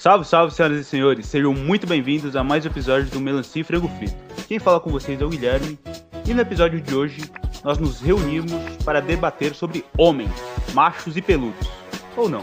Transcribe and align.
Salve, 0.00 0.24
salve, 0.24 0.54
senhoras 0.54 0.80
e 0.80 0.84
senhores, 0.84 1.26
sejam 1.26 1.52
muito 1.52 1.86
bem-vindos 1.86 2.34
a 2.34 2.42
mais 2.42 2.64
um 2.64 2.68
episódio 2.68 3.10
do 3.10 3.20
Melancia 3.20 3.60
e 3.60 3.62
Frango 3.62 3.86
Frito. 3.86 4.16
Quem 4.48 4.58
fala 4.58 4.80
com 4.80 4.88
vocês 4.88 5.20
é 5.20 5.24
o 5.26 5.28
Guilherme, 5.28 5.78
e 6.26 6.32
no 6.32 6.40
episódio 6.40 6.80
de 6.80 6.94
hoje 6.94 7.30
nós 7.62 7.76
nos 7.76 8.00
reunimos 8.00 8.50
para 8.82 9.02
debater 9.02 9.54
sobre 9.54 9.84
homens, 9.98 10.30
machos 10.72 11.18
e 11.18 11.20
peludos. 11.20 11.68
Ou 12.16 12.30
não? 12.30 12.42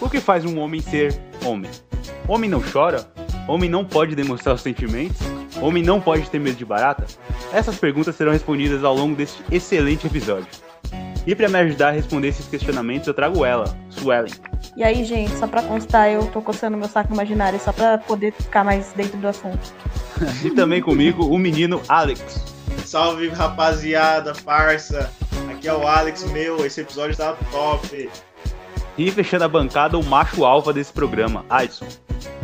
O 0.00 0.10
que 0.10 0.18
faz 0.18 0.44
um 0.44 0.58
homem 0.58 0.80
ser 0.80 1.16
homem? 1.44 1.70
Homem 2.26 2.50
não 2.50 2.60
chora? 2.60 3.08
Homem 3.46 3.70
não 3.70 3.84
pode 3.84 4.16
demonstrar 4.16 4.56
os 4.56 4.62
sentimentos? 4.62 5.20
Homem 5.62 5.84
não 5.84 6.00
pode 6.00 6.28
ter 6.28 6.40
medo 6.40 6.56
de 6.56 6.64
barata? 6.64 7.06
Essas 7.52 7.78
perguntas 7.78 8.16
serão 8.16 8.32
respondidas 8.32 8.82
ao 8.82 8.96
longo 8.96 9.14
deste 9.14 9.40
excelente 9.52 10.08
episódio. 10.08 10.48
E 11.24 11.32
para 11.32 11.48
me 11.48 11.60
ajudar 11.60 11.90
a 11.90 11.92
responder 11.92 12.26
esses 12.26 12.48
questionamentos, 12.48 13.06
eu 13.06 13.14
trago 13.14 13.44
ela, 13.44 13.72
Suelen. 13.88 14.47
E 14.78 14.84
aí, 14.84 15.04
gente, 15.04 15.36
só 15.36 15.48
pra 15.48 15.60
constar, 15.60 16.08
eu 16.08 16.24
tô 16.28 16.40
coçando 16.40 16.76
meu 16.76 16.88
saco 16.88 17.12
imaginário, 17.12 17.58
só 17.58 17.72
pra 17.72 17.98
poder 17.98 18.32
ficar 18.32 18.62
mais 18.62 18.92
dentro 18.92 19.18
do 19.18 19.26
assunto. 19.26 19.74
e 20.44 20.52
também 20.52 20.80
comigo, 20.80 21.26
o 21.26 21.36
menino 21.36 21.82
Alex. 21.88 22.44
Salve, 22.86 23.26
rapaziada, 23.26 24.32
parça. 24.44 25.12
Aqui 25.50 25.66
é 25.66 25.74
o 25.74 25.84
Alex, 25.84 26.22
meu, 26.30 26.64
esse 26.64 26.82
episódio 26.82 27.16
tá 27.16 27.36
top. 27.50 28.08
E 28.96 29.10
fechando 29.10 29.42
a 29.42 29.48
bancada, 29.48 29.98
o 29.98 30.04
macho 30.04 30.44
alfa 30.44 30.72
desse 30.72 30.92
programa, 30.92 31.44
Aison. 31.50 31.88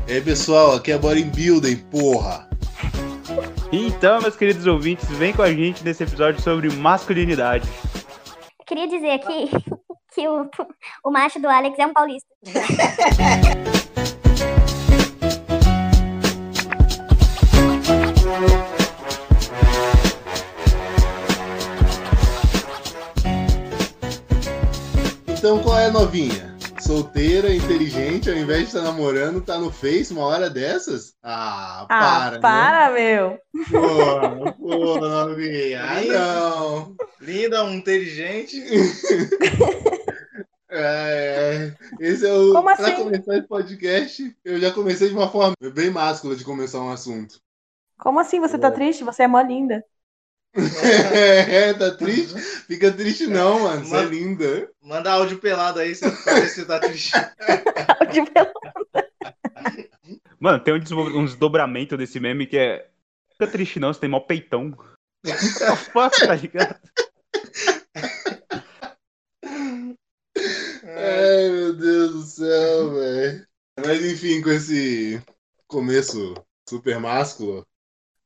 E 0.09 0.15
aí, 0.15 0.21
pessoal, 0.21 0.75
aqui 0.75 0.91
é 0.91 0.99
Body 0.99 1.23
Building, 1.23 1.77
porra. 1.89 2.49
Então, 3.71 4.21
meus 4.21 4.35
queridos 4.35 4.67
ouvintes, 4.67 5.09
vem 5.11 5.33
com 5.33 5.43
a 5.43 5.53
gente 5.53 5.85
nesse 5.85 6.03
episódio 6.03 6.43
sobre 6.43 6.69
masculinidade. 6.69 7.69
Queria 8.67 8.89
dizer 8.89 9.11
aqui 9.13 9.51
que 10.15 10.29
o, 10.29 10.49
o 11.03 11.11
macho 11.11 11.41
do 11.41 11.49
Alex 11.49 11.79
é 11.79 11.87
um 11.87 11.93
paulista. 11.93 12.29
Então 25.27 25.59
qual 25.63 25.79
é 25.79 25.87
a 25.87 25.91
novinha? 25.91 26.55
Solteira, 26.81 27.55
inteligente, 27.55 28.31
ao 28.31 28.37
invés 28.37 28.61
de 28.61 28.67
estar 28.67 28.83
namorando, 28.83 29.41
tá 29.41 29.59
no 29.59 29.71
Face 29.71 30.13
uma 30.13 30.23
hora 30.27 30.51
dessas? 30.51 31.15
Ah, 31.23 31.87
para, 31.89 32.37
ah, 32.37 32.41
para, 32.41 32.91
meu. 32.91 33.39
Pô, 33.71 34.53
pô, 34.53 35.01
novinha. 35.01 35.83
Ai, 35.83 36.07
não. 36.07 36.95
Linda, 37.21 37.65
um 37.65 37.73
inteligente. 37.75 38.63
É, 40.77 41.73
esse 42.01 42.27
é 42.27 42.33
o. 42.33 42.53
Como 42.53 42.65
pra 42.65 42.73
assim? 42.73 42.97
começar 42.97 43.37
esse 43.37 43.47
podcast, 43.47 44.37
eu 44.45 44.59
já 44.61 44.73
comecei 44.73 45.09
de 45.09 45.15
uma 45.15 45.31
forma 45.31 45.55
bem 45.73 45.89
máscula 45.91 46.35
de 46.35 46.45
começar 46.45 46.81
um 46.81 46.91
assunto. 46.91 47.39
Como 47.99 48.19
assim 48.19 48.41
você 48.41 48.59
tá 48.59 48.71
triste? 48.71 49.05
Você 49.05 49.23
é 49.23 49.29
mó 49.29 49.41
linda. 49.41 49.85
É, 51.13 51.75
tá 51.75 51.91
triste? 51.97 52.39
Fica 52.67 52.93
triste 52.93 53.27
não, 53.27 53.61
mano. 53.61 53.85
Você 53.85 53.97
é 53.97 54.05
linda. 54.05 54.71
Manda 54.83 55.11
áudio 55.13 55.39
pelado 55.39 55.81
aí, 55.81 55.95
você 55.95 56.11
parece 56.25 56.55
que 56.55 56.61
você 56.61 56.65
tá 56.65 56.79
triste. 56.81 57.13
De 58.13 58.23
pelo- 58.31 58.53
Mano, 60.39 60.61
tem 60.63 60.75
um, 60.75 61.19
um 61.19 61.25
desdobramento 61.25 61.97
desse 61.97 62.21
meme 62.21 62.47
que 62.47 62.59
é. 62.59 62.89
Fica 63.33 63.47
triste 63.49 63.81
não, 63.81 63.93
você 63.93 64.01
tem 64.01 64.09
mó 64.11 64.21
peitão. 64.21 64.77
What 65.27 65.59
the 65.59 65.77
fuck, 65.77 66.27
tá 66.27 66.35
ligado? 66.35 66.79
Ai, 70.87 71.49
meu 71.51 71.73
Deus 71.75 72.13
do 72.13 72.23
céu, 72.23 72.93
velho. 72.95 73.47
Mas 73.85 74.05
enfim, 74.05 74.43
com 74.43 74.51
esse 74.51 75.23
começo 75.67 76.35
super 76.69 77.01
másculo, 77.01 77.67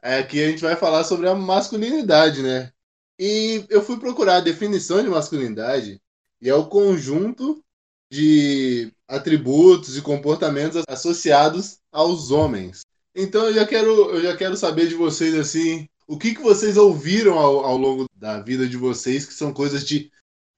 é, 0.03 0.19
aqui 0.19 0.43
a 0.43 0.49
gente 0.51 0.63
vai 0.63 0.75
falar 0.75 1.05
sobre 1.05 1.29
a 1.29 1.35
masculinidade, 1.37 2.43
né? 2.43 2.73
E 3.19 3.65
eu 3.71 3.83
fui 3.83 3.99
procurar 3.99 4.37
a 4.37 4.41
definição 4.41 5.03
de 5.03 5.09
masculinidade 5.09 6.01
e 6.41 6.49
é 6.49 6.55
o 6.55 6.69
conjunto 6.69 7.63
de 8.11 8.93
atributos 9.07 9.97
e 9.97 10.03
comportamentos 10.03 10.83
associados 10.89 11.79
aos 11.93 12.31
homens. 12.33 12.81
Então 13.15 13.47
eu 13.47 13.55
já 13.55 13.67
quero, 13.67 14.11
eu 14.11 14.21
já 14.23 14.37
quero 14.37 14.57
saber 14.57 14.89
de 14.89 14.95
vocês 14.95 15.35
assim, 15.35 15.89
o 16.09 16.19
que, 16.19 16.35
que 16.35 16.43
vocês 16.43 16.77
ouviram 16.77 17.39
ao, 17.39 17.65
ao 17.65 17.77
longo 17.77 18.07
da 18.15 18.41
vida 18.41 18.69
de 18.69 18.77
vocês 18.77 19.25
que 19.25 19.35
são 19.35 19.53
coisas 19.53 19.87
de 19.87 20.11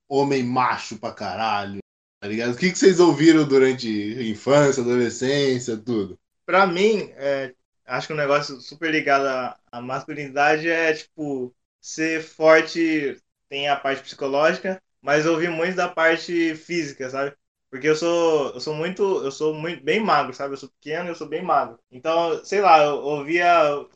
homem 0.09 0.43
macho 0.43 0.99
pra 0.99 1.13
caralho, 1.13 1.81
tá 2.21 2.29
ligado? 2.29 2.53
O 2.53 2.57
que, 2.57 2.71
que 2.71 2.79
vocês 2.79 3.01
ouviram 3.01 3.47
durante 3.47 3.89
infância, 4.31 4.83
adolescência, 4.83 5.77
tudo? 5.77 6.19
Pra 6.45 6.67
mim, 6.67 7.11
é, 7.17 7.55
acho 7.87 8.07
que 8.07 8.13
um 8.13 8.17
negócio 8.17 8.61
super 8.61 8.91
ligado 8.91 9.27
à, 9.27 9.59
à 9.73 9.81
masculinidade 9.81 10.69
é, 10.69 10.93
tipo, 10.93 11.55
ser 11.81 12.23
forte 12.23 13.17
tem 13.49 13.69
a 13.69 13.77
parte 13.77 14.03
psicológica, 14.03 14.81
mas 15.03 15.27
eu 15.27 15.33
ouvi 15.33 15.49
muito 15.49 15.77
da 15.77 15.89
parte 15.89 16.55
física, 16.57 17.09
sabe? 17.11 17.35
Porque 17.71 17.89
eu 17.89 17.97
sou, 17.97 18.51
eu 18.53 18.61
sou 18.61 18.75
muito, 18.75 19.03
eu 19.25 19.31
sou 19.31 19.55
muito 19.55 19.83
bem 19.83 20.01
magro, 20.01 20.35
sabe? 20.35 20.55
Eu 20.55 20.59
sou 20.59 20.69
pequeno 20.71 21.09
eu 21.09 21.15
sou 21.15 21.29
bem 21.29 21.43
magro. 21.43 21.79
Então, 21.91 22.45
sei 22.45 22.61
lá, 22.61 22.83
eu 22.85 22.97
ouvia, 22.97 23.47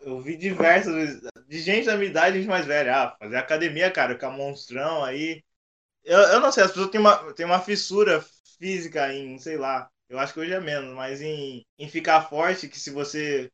eu 0.02 0.20
vi 0.20 0.36
diversas 0.36 1.20
de 1.48 1.60
gente 1.60 1.86
da 1.86 1.96
minha 1.96 2.10
idade, 2.10 2.38
gente 2.38 2.48
mais 2.48 2.66
velha, 2.66 2.96
ah, 2.96 3.16
fazer 3.18 3.36
academia, 3.36 3.91
cara, 3.91 4.14
ficar 4.14 4.30
monstrão 4.30 5.04
aí. 5.04 5.44
Eu, 6.04 6.19
eu 6.19 6.41
não 6.41 6.53
sei, 6.53 6.65
as 6.65 6.70
pessoas 6.70 6.91
têm 6.91 7.00
uma, 7.00 7.32
têm 7.34 7.47
uma 7.47 7.60
fissura 7.60 8.25
física 8.59 9.12
em, 9.12 9.38
sei 9.38 9.56
lá, 9.56 9.91
eu 10.09 10.19
acho 10.19 10.32
que 10.34 10.41
hoje 10.41 10.53
é 10.53 10.60
menos, 10.60 10.94
mas 10.94 11.20
em, 11.22 11.65
em 11.78 11.88
ficar 11.88 12.28
forte, 12.28 12.69
que 12.69 12.78
se 12.78 12.91
você 12.91 13.50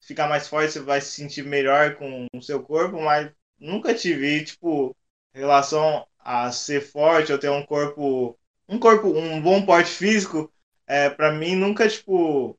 ficar 0.00 0.28
mais 0.28 0.48
forte, 0.48 0.72
você 0.72 0.80
vai 0.80 1.00
se 1.00 1.10
sentir 1.12 1.44
melhor 1.44 1.96
com 1.96 2.26
o 2.34 2.42
seu 2.42 2.62
corpo, 2.62 3.00
mas 3.00 3.30
nunca 3.58 3.94
tive, 3.94 4.44
tipo, 4.44 4.96
relação 5.34 6.06
a 6.18 6.50
ser 6.52 6.80
forte 6.80 7.32
ou 7.32 7.38
ter 7.38 7.50
um 7.50 7.64
corpo, 7.64 8.38
um 8.68 8.78
corpo, 8.78 9.08
um 9.08 9.40
bom 9.40 9.64
porte 9.64 9.90
físico, 9.90 10.52
é, 10.86 11.10
para 11.10 11.32
mim 11.32 11.54
nunca, 11.54 11.88
tipo, 11.88 12.58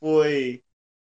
foi 0.00 0.62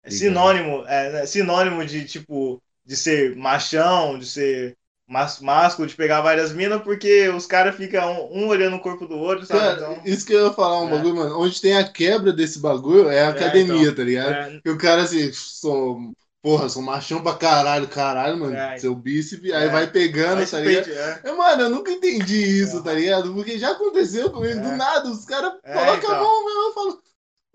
sinônimo, 0.07 0.85
é, 0.87 1.11
né, 1.11 1.25
sinônimo 1.25 1.85
de, 1.85 2.05
tipo, 2.05 2.61
de 2.85 2.95
ser 2.95 3.35
machão, 3.35 4.17
de 4.19 4.25
ser 4.25 4.77
mas- 5.07 5.39
másculo, 5.39 5.87
de 5.87 5.95
pegar 5.95 6.21
várias 6.21 6.51
minas, 6.51 6.81
porque 6.81 7.29
os 7.29 7.45
caras 7.45 7.75
ficam 7.75 8.29
um, 8.31 8.43
um 8.43 8.47
olhando 8.47 8.75
o 8.77 8.79
corpo 8.79 9.07
do 9.07 9.15
outro, 9.17 9.45
sabe? 9.45 9.59
Cara, 9.59 9.73
Então, 9.75 10.01
isso 10.05 10.25
que 10.25 10.33
eu 10.33 10.45
ia 10.47 10.53
falar 10.53 10.81
um 10.81 10.87
É. 10.87 10.91
bagulho, 10.91 11.15
mano. 11.15 11.39
Onde 11.39 11.61
tem 11.61 11.77
a 11.77 11.87
quebra 11.87 12.33
desse 12.33 12.59
bagulho 12.59 13.09
é 13.09 13.23
a 13.25 13.29
academia, 13.29 13.81
então, 13.83 13.95
tá 13.95 14.03
ligado? 14.03 14.33
é, 14.33 14.61
E 14.65 14.69
o 14.69 14.77
cara 14.77 15.03
assim, 15.03 15.31
sou, 15.33 15.99
porra, 16.41 16.69
sou 16.69 16.81
machão 16.81 17.21
pra 17.21 17.33
caralho, 17.35 17.87
caralho, 17.87 18.37
mano. 18.37 18.55
É. 18.55 18.77
Seu 18.77 18.95
bíceps, 18.95 19.51
aí 19.51 19.65
É. 19.65 19.69
vai 19.69 19.87
pegando, 19.87 20.39
mas 20.39 20.51
tá 20.51 20.59
ligado? 20.59 20.89
é. 20.89 21.19
É, 21.23 21.31
Mano, 21.33 21.61
eu 21.63 21.69
nunca 21.69 21.91
entendi 21.91 22.61
isso, 22.61 22.83
tá 22.83 22.93
ligado? 22.93 23.33
Porque 23.33 23.57
já 23.59 23.71
aconteceu 23.71 24.29
comigo, 24.31 24.59
do 24.59 24.69
É. 24.69 24.75
nada, 24.75 25.09
os 25.09 25.25
caras 25.25 25.53
É, 25.63 25.73
colocam 25.73 25.93
a 25.93 25.97
então. 25.97 26.23
mão 26.23 26.45
mesmo, 26.45 26.61
eu 26.69 26.73
falo, 26.73 27.01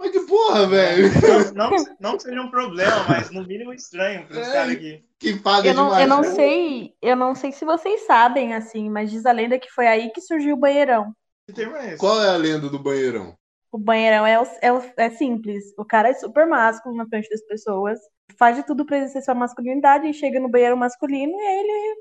mas 0.01 0.11
que 0.11 0.21
porra, 0.21 0.67
velho? 0.67 1.09
Não, 1.55 1.71
não, 1.71 1.85
não 2.01 2.17
que 2.17 2.23
seja 2.23 2.41
um 2.41 2.51
problema, 2.51 3.05
mas 3.09 3.31
no 3.31 3.47
mínimo 3.47 3.73
estranho 3.73 4.27
para 4.27 4.41
os 4.41 4.49
É. 4.49 4.53
caras 4.53 4.73
aqui. 4.73 5.05
Que 5.19 5.39
paga 5.39 5.69
Eu 5.69 5.75
não, 5.75 5.85
demais. 5.85 6.03
eu 6.03 6.09
não 6.09 6.21
né? 6.23 6.29
sei, 6.31 6.95
eu 7.03 7.15
não 7.15 7.35
sei 7.35 7.53
se 7.53 7.65
vocês 7.65 8.07
sabem, 8.07 8.55
assim, 8.55 8.89
mas 8.89 9.11
diz 9.11 9.27
a 9.27 9.33
lenda 9.33 9.59
que 9.59 9.71
foi 9.71 9.87
aí 9.87 10.11
que 10.11 10.21
surgiu 10.23 10.55
o 10.57 10.59
banheirão. 10.59 11.13
É? 11.57 11.97
Qual 11.97 12.23
é 12.23 12.31
a 12.31 12.37
lenda 12.37 12.69
do 12.71 12.79
banheirão? 12.79 13.35
O 13.71 13.79
banheirão 13.79 14.27
é, 14.27 14.41
o- 14.41 14.47
é, 14.63 14.73
o- 14.73 14.83
é 14.97 15.11
simples. 15.11 15.65
O 15.79 15.85
cara 15.85 16.09
é 16.09 16.15
super 16.15 16.47
másculo 16.47 16.97
na 16.97 17.07
frente 17.07 17.29
das 17.29 17.43
pessoas, 17.45 17.99
faz 18.39 18.57
de 18.57 18.63
tudo 18.65 18.87
pra 18.87 18.97
exercer 18.99 19.23
sua 19.23 19.35
masculinidade 19.35 20.09
e 20.09 20.15
chega 20.15 20.41
no 20.41 20.49
banheiro 20.49 20.77
masculino 20.77 21.33
e 21.33 21.47
aí 21.47 21.59
ele, 21.61 21.97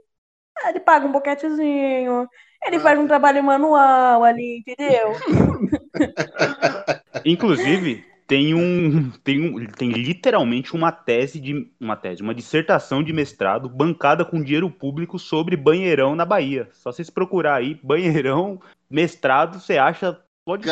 ah, 0.64 0.70
ele 0.70 0.80
paga 0.80 1.06
um 1.06 1.12
boquetezinho, 1.12 2.28
ele 2.66 2.78
Ah. 2.78 2.80
faz 2.80 2.98
um 3.00 3.08
trabalho 3.08 3.44
manual 3.44 4.24
ali, 4.24 4.60
entendeu? 4.66 5.14
Inclusive, 7.26 8.04
tem 8.30 8.54
um, 8.54 9.10
tem 9.24 9.42
um. 9.42 9.66
Tem 9.66 9.90
literalmente 9.90 10.76
uma 10.76 10.92
tese 10.92 11.40
de. 11.40 11.68
Uma 11.80 11.96
tese, 11.96 12.22
uma 12.22 12.36
dissertação 12.36 13.02
de 13.02 13.12
mestrado 13.12 13.68
bancada 13.68 14.24
com 14.24 14.44
dinheiro 14.44 14.70
público 14.70 15.18
sobre 15.18 15.58
banheirão 15.58 16.16
na 16.16 16.26
Bahia. 16.26 16.70
Só 16.72 16.92
vocês 16.92 17.10
procurar 17.10 17.56
aí, 17.56 17.80
banheirão, 17.82 18.62
mestrado, 18.90 19.60
você 19.60 19.78
acha. 19.78 20.16
Pode 20.46 20.68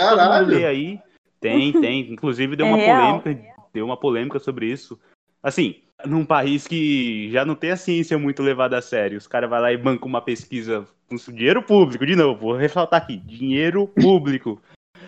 ler 0.45 0.65
aí. 0.65 0.99
Tem, 1.39 1.71
tem. 1.71 2.11
Inclusive 2.11 2.55
deu 2.55 2.67
É 2.67 2.69
uma 2.69 2.77
real. 2.77 3.21
polêmica. 3.21 3.53
Deu 3.73 3.85
uma 3.85 3.97
polêmica 3.97 4.39
sobre 4.39 4.67
isso. 4.67 4.99
Assim, 5.41 5.75
num 6.05 6.25
país 6.25 6.67
que 6.67 7.29
já 7.31 7.43
não 7.43 7.55
tem 7.55 7.71
a 7.71 7.77
ciência 7.77 8.17
muito 8.17 8.43
levada 8.43 8.77
a 8.77 8.81
sério, 8.81 9.17
os 9.17 9.27
caras 9.27 9.49
vão 9.49 9.59
lá 9.59 9.71
e 9.71 9.77
bancam 9.77 10.07
uma 10.07 10.21
pesquisa 10.21 10.87
com 11.07 11.15
dinheiro 11.31 11.63
público, 11.63 12.05
de 12.05 12.15
novo, 12.15 12.39
vou 12.39 12.55
ressaltar 12.55 13.01
aqui, 13.01 13.17
dinheiro 13.17 13.87
público 13.87 14.61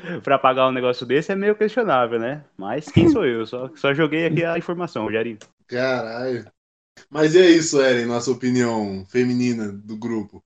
pra 0.23 0.39
pagar 0.39 0.67
um 0.67 0.71
negócio 0.71 1.05
desse 1.05 1.31
é 1.31 1.35
meio 1.35 1.55
questionável, 1.55 2.19
né? 2.19 2.43
Mas 2.57 2.89
quem 2.89 3.09
sou 3.09 3.25
eu? 3.25 3.45
Só, 3.45 3.69
só 3.75 3.93
joguei 3.93 4.25
aqui 4.25 4.43
a 4.43 4.57
informação, 4.57 5.11
Jarinho. 5.11 5.37
Caralho. 5.67 6.45
Mas 7.09 7.35
e 7.35 7.39
aí, 7.39 7.61
Suelen, 7.61 8.05
nossa 8.05 8.31
opinião 8.31 9.05
feminina 9.07 9.71
do 9.71 9.95
grupo? 9.95 10.37
O 10.37 10.43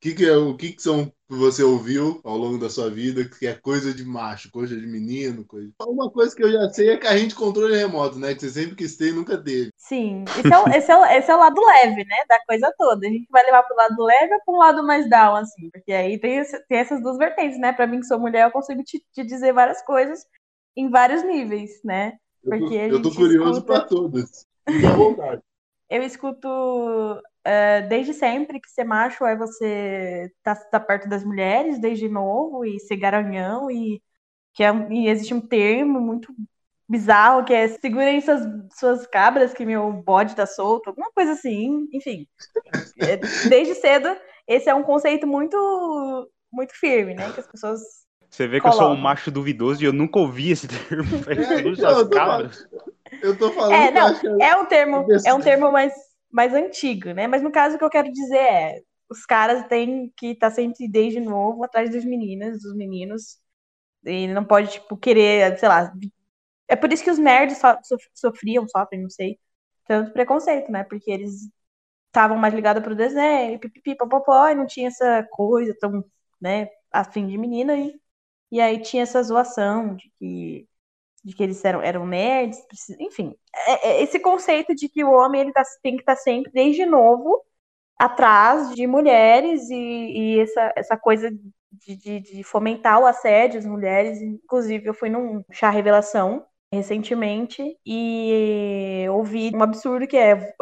que, 0.00 0.14
que, 0.14 0.24
é, 0.24 0.36
o 0.36 0.56
que, 0.56 0.72
que 0.72 0.82
são 0.82 1.12
que 1.32 1.38
você 1.38 1.62
ouviu 1.62 2.20
ao 2.24 2.36
longo 2.36 2.58
da 2.58 2.68
sua 2.68 2.90
vida, 2.90 3.24
que 3.24 3.46
é 3.46 3.54
coisa 3.54 3.92
de 3.94 4.04
macho, 4.04 4.50
coisa 4.50 4.76
de 4.76 4.86
menino, 4.86 5.44
coisa. 5.46 5.70
Uma 5.80 6.10
coisa 6.10 6.34
que 6.36 6.42
eu 6.44 6.52
já 6.52 6.68
sei 6.70 6.90
é 6.90 6.96
carrinho 6.98 7.28
de 7.28 7.34
controle 7.34 7.74
remoto, 7.76 8.18
né? 8.18 8.34
Que 8.34 8.40
você 8.40 8.50
sempre 8.50 8.76
quis 8.76 8.96
ter 8.96 9.08
e 9.08 9.12
nunca 9.12 9.36
teve. 9.42 9.70
Sim, 9.76 10.24
esse 10.38 10.52
é, 10.52 10.58
o, 10.58 10.68
esse, 10.68 10.90
é 10.92 10.96
o, 10.96 11.04
esse 11.06 11.30
é 11.30 11.34
o 11.34 11.38
lado 11.38 11.60
leve, 11.60 12.04
né? 12.04 12.16
Da 12.28 12.38
coisa 12.46 12.72
toda. 12.76 13.06
A 13.06 13.10
gente 13.10 13.26
vai 13.30 13.42
levar 13.44 13.62
pro 13.62 13.76
lado 13.76 14.02
leve 14.04 14.34
ou 14.34 14.40
pro 14.44 14.56
lado 14.56 14.86
mais 14.86 15.08
down, 15.08 15.36
assim. 15.36 15.70
Porque 15.70 15.92
aí 15.92 16.18
tem, 16.18 16.42
tem 16.68 16.78
essas 16.78 17.02
duas 17.02 17.16
vertentes, 17.16 17.58
né? 17.58 17.72
Pra 17.72 17.86
mim, 17.86 18.00
que 18.00 18.06
sou 18.06 18.18
mulher, 18.20 18.46
eu 18.46 18.50
consigo 18.52 18.82
te, 18.84 19.02
te 19.12 19.24
dizer 19.24 19.52
várias 19.52 19.82
coisas 19.82 20.24
em 20.76 20.90
vários 20.90 21.22
níveis, 21.24 21.70
né? 21.82 22.14
Eu 22.44 22.50
tô, 22.50 22.58
Porque 22.58 22.74
eu 22.74 23.02
tô 23.02 23.10
curioso 23.14 23.58
escuta- 23.60 23.72
pra 23.72 23.80
todas. 23.88 24.46
Fique 24.68 24.86
à 24.86 24.92
vontade. 24.92 25.42
Eu 25.88 26.02
escuto 26.02 26.48
eh, 27.44 27.82
desde 27.82 28.14
sempre 28.14 28.60
que 28.60 28.70
ser 28.70 28.84
macho 28.84 29.24
é 29.24 29.36
você 29.36 30.30
estar 30.36 30.54
tá, 30.70 30.80
perto 30.80 31.08
das 31.08 31.24
mulheres 31.24 31.80
desde 31.80 32.08
novo 32.08 32.64
e 32.64 32.78
ser 32.80 32.96
garanhão 32.96 33.70
e 33.70 34.00
que 34.54 34.62
é, 34.62 34.70
e 34.90 35.08
existe 35.08 35.34
um 35.34 35.40
termo 35.40 36.00
muito 36.00 36.32
bizarro 36.88 37.44
que 37.44 37.54
é 37.54 37.68
segurem 37.68 38.20
suas, 38.20 38.42
suas 38.78 39.06
cabras 39.06 39.54
que 39.54 39.64
meu 39.64 39.90
bode 39.92 40.36
tá 40.36 40.46
solto, 40.46 40.88
alguma 40.88 41.10
coisa 41.12 41.32
assim, 41.32 41.88
enfim. 41.92 42.26
É, 42.98 43.16
desde 43.48 43.74
cedo, 43.76 44.14
esse 44.46 44.68
é 44.68 44.74
um 44.74 44.82
conceito 44.82 45.26
muito 45.26 46.30
muito 46.52 46.74
firme, 46.74 47.14
né? 47.14 47.32
Que 47.32 47.40
as 47.40 47.46
pessoas 47.46 47.80
Você 48.28 48.46
vê 48.46 48.60
que 48.60 48.68
eu 48.68 48.72
sou 48.72 48.90
um 48.90 48.96
macho 48.96 49.30
duvidoso 49.30 49.82
e 49.82 49.86
eu 49.86 49.92
nunca 49.92 50.18
ouvi 50.18 50.50
esse 50.50 50.68
termo. 50.68 51.16
É, 51.26 51.60
então, 51.60 51.90
eu 51.90 52.08
tô 52.08 52.16
cabras. 52.16 52.68
Eu 53.22 53.38
tô 53.38 53.50
falando 53.52 53.72
É, 53.72 53.90
não, 53.90 54.40
É 54.40 54.56
um 54.56 54.66
termo, 54.66 55.06
é 55.24 55.34
um 55.34 55.40
termo 55.40 55.72
mais, 55.72 55.94
mais 56.32 56.54
antigo, 56.54 57.12
né? 57.12 57.26
Mas 57.28 57.42
no 57.42 57.52
caso 57.52 57.76
o 57.76 57.78
que 57.78 57.84
eu 57.84 57.90
quero 57.90 58.12
dizer 58.12 58.36
é, 58.38 58.82
os 59.10 59.26
caras 59.26 59.66
têm 59.68 60.12
que 60.16 60.28
estar 60.28 60.50
sempre 60.50 60.88
desde 60.88 61.20
novo 61.20 61.64
atrás 61.64 61.90
das 61.92 62.04
meninas, 62.04 62.62
dos 62.62 62.74
meninos. 62.76 63.38
E 64.04 64.28
não 64.28 64.44
pode, 64.44 64.72
tipo, 64.72 64.96
querer, 64.98 65.58
sei 65.58 65.68
lá. 65.68 65.92
É 66.68 66.76
por 66.76 66.92
isso 66.92 67.04
que 67.04 67.10
os 67.10 67.18
nerds 67.18 67.58
so- 67.58 67.78
sof- 67.84 68.08
sofriam, 68.14 68.66
sofrem, 68.68 69.02
não 69.02 69.10
sei, 69.10 69.38
tanto 69.86 70.12
preconceito, 70.12 70.70
né? 70.72 70.84
Porque 70.84 71.10
eles 71.10 71.48
estavam 72.08 72.38
mais 72.38 72.54
ligados 72.54 72.82
pro 72.82 72.94
desenho, 72.96 73.58
pipipi, 73.60 73.96
popopó, 73.96 74.48
e 74.48 74.54
não 74.54 74.66
tinha 74.66 74.88
essa 74.88 75.26
coisa 75.32 75.74
tão, 75.80 76.04
né, 76.40 76.68
afim 76.92 77.26
de 77.26 77.38
menina, 77.38 77.76
e, 77.78 77.94
e 78.52 78.60
aí 78.60 78.80
tinha 78.82 79.02
essa 79.04 79.22
zoação 79.22 79.96
de 79.96 80.10
que 80.18 80.68
de 81.24 81.34
que 81.34 81.42
eles 81.42 81.64
eram, 81.64 81.82
eram 81.82 82.06
nerds, 82.06 82.60
precis- 82.66 82.98
enfim, 83.00 83.34
é- 83.66 83.88
é 83.90 84.02
esse 84.02 84.18
conceito 84.20 84.74
de 84.74 84.88
que 84.88 85.04
o 85.04 85.12
homem 85.12 85.40
ele 85.42 85.52
tá- 85.52 85.62
tem 85.82 85.94
que 85.96 86.02
estar 86.02 86.16
sempre, 86.16 86.50
desde 86.52 86.84
novo, 86.86 87.42
atrás 87.98 88.74
de 88.74 88.86
mulheres 88.86 89.70
e, 89.70 89.76
e 90.36 90.40
essa, 90.40 90.72
essa 90.76 90.96
coisa 90.96 91.30
de, 91.70 91.96
de, 91.96 92.20
de 92.20 92.42
fomentar 92.44 93.00
o 93.00 93.06
assédio 93.06 93.58
às 93.60 93.66
mulheres. 93.66 94.20
Inclusive, 94.20 94.86
eu 94.88 94.94
fui 94.94 95.08
num 95.08 95.44
chá 95.52 95.70
revelação 95.70 96.44
recentemente 96.72 97.62
e 97.86 99.06
ouvi 99.10 99.52
um 99.54 99.62
absurdo 99.62 100.06
que 100.06 100.16
é, 100.16 100.54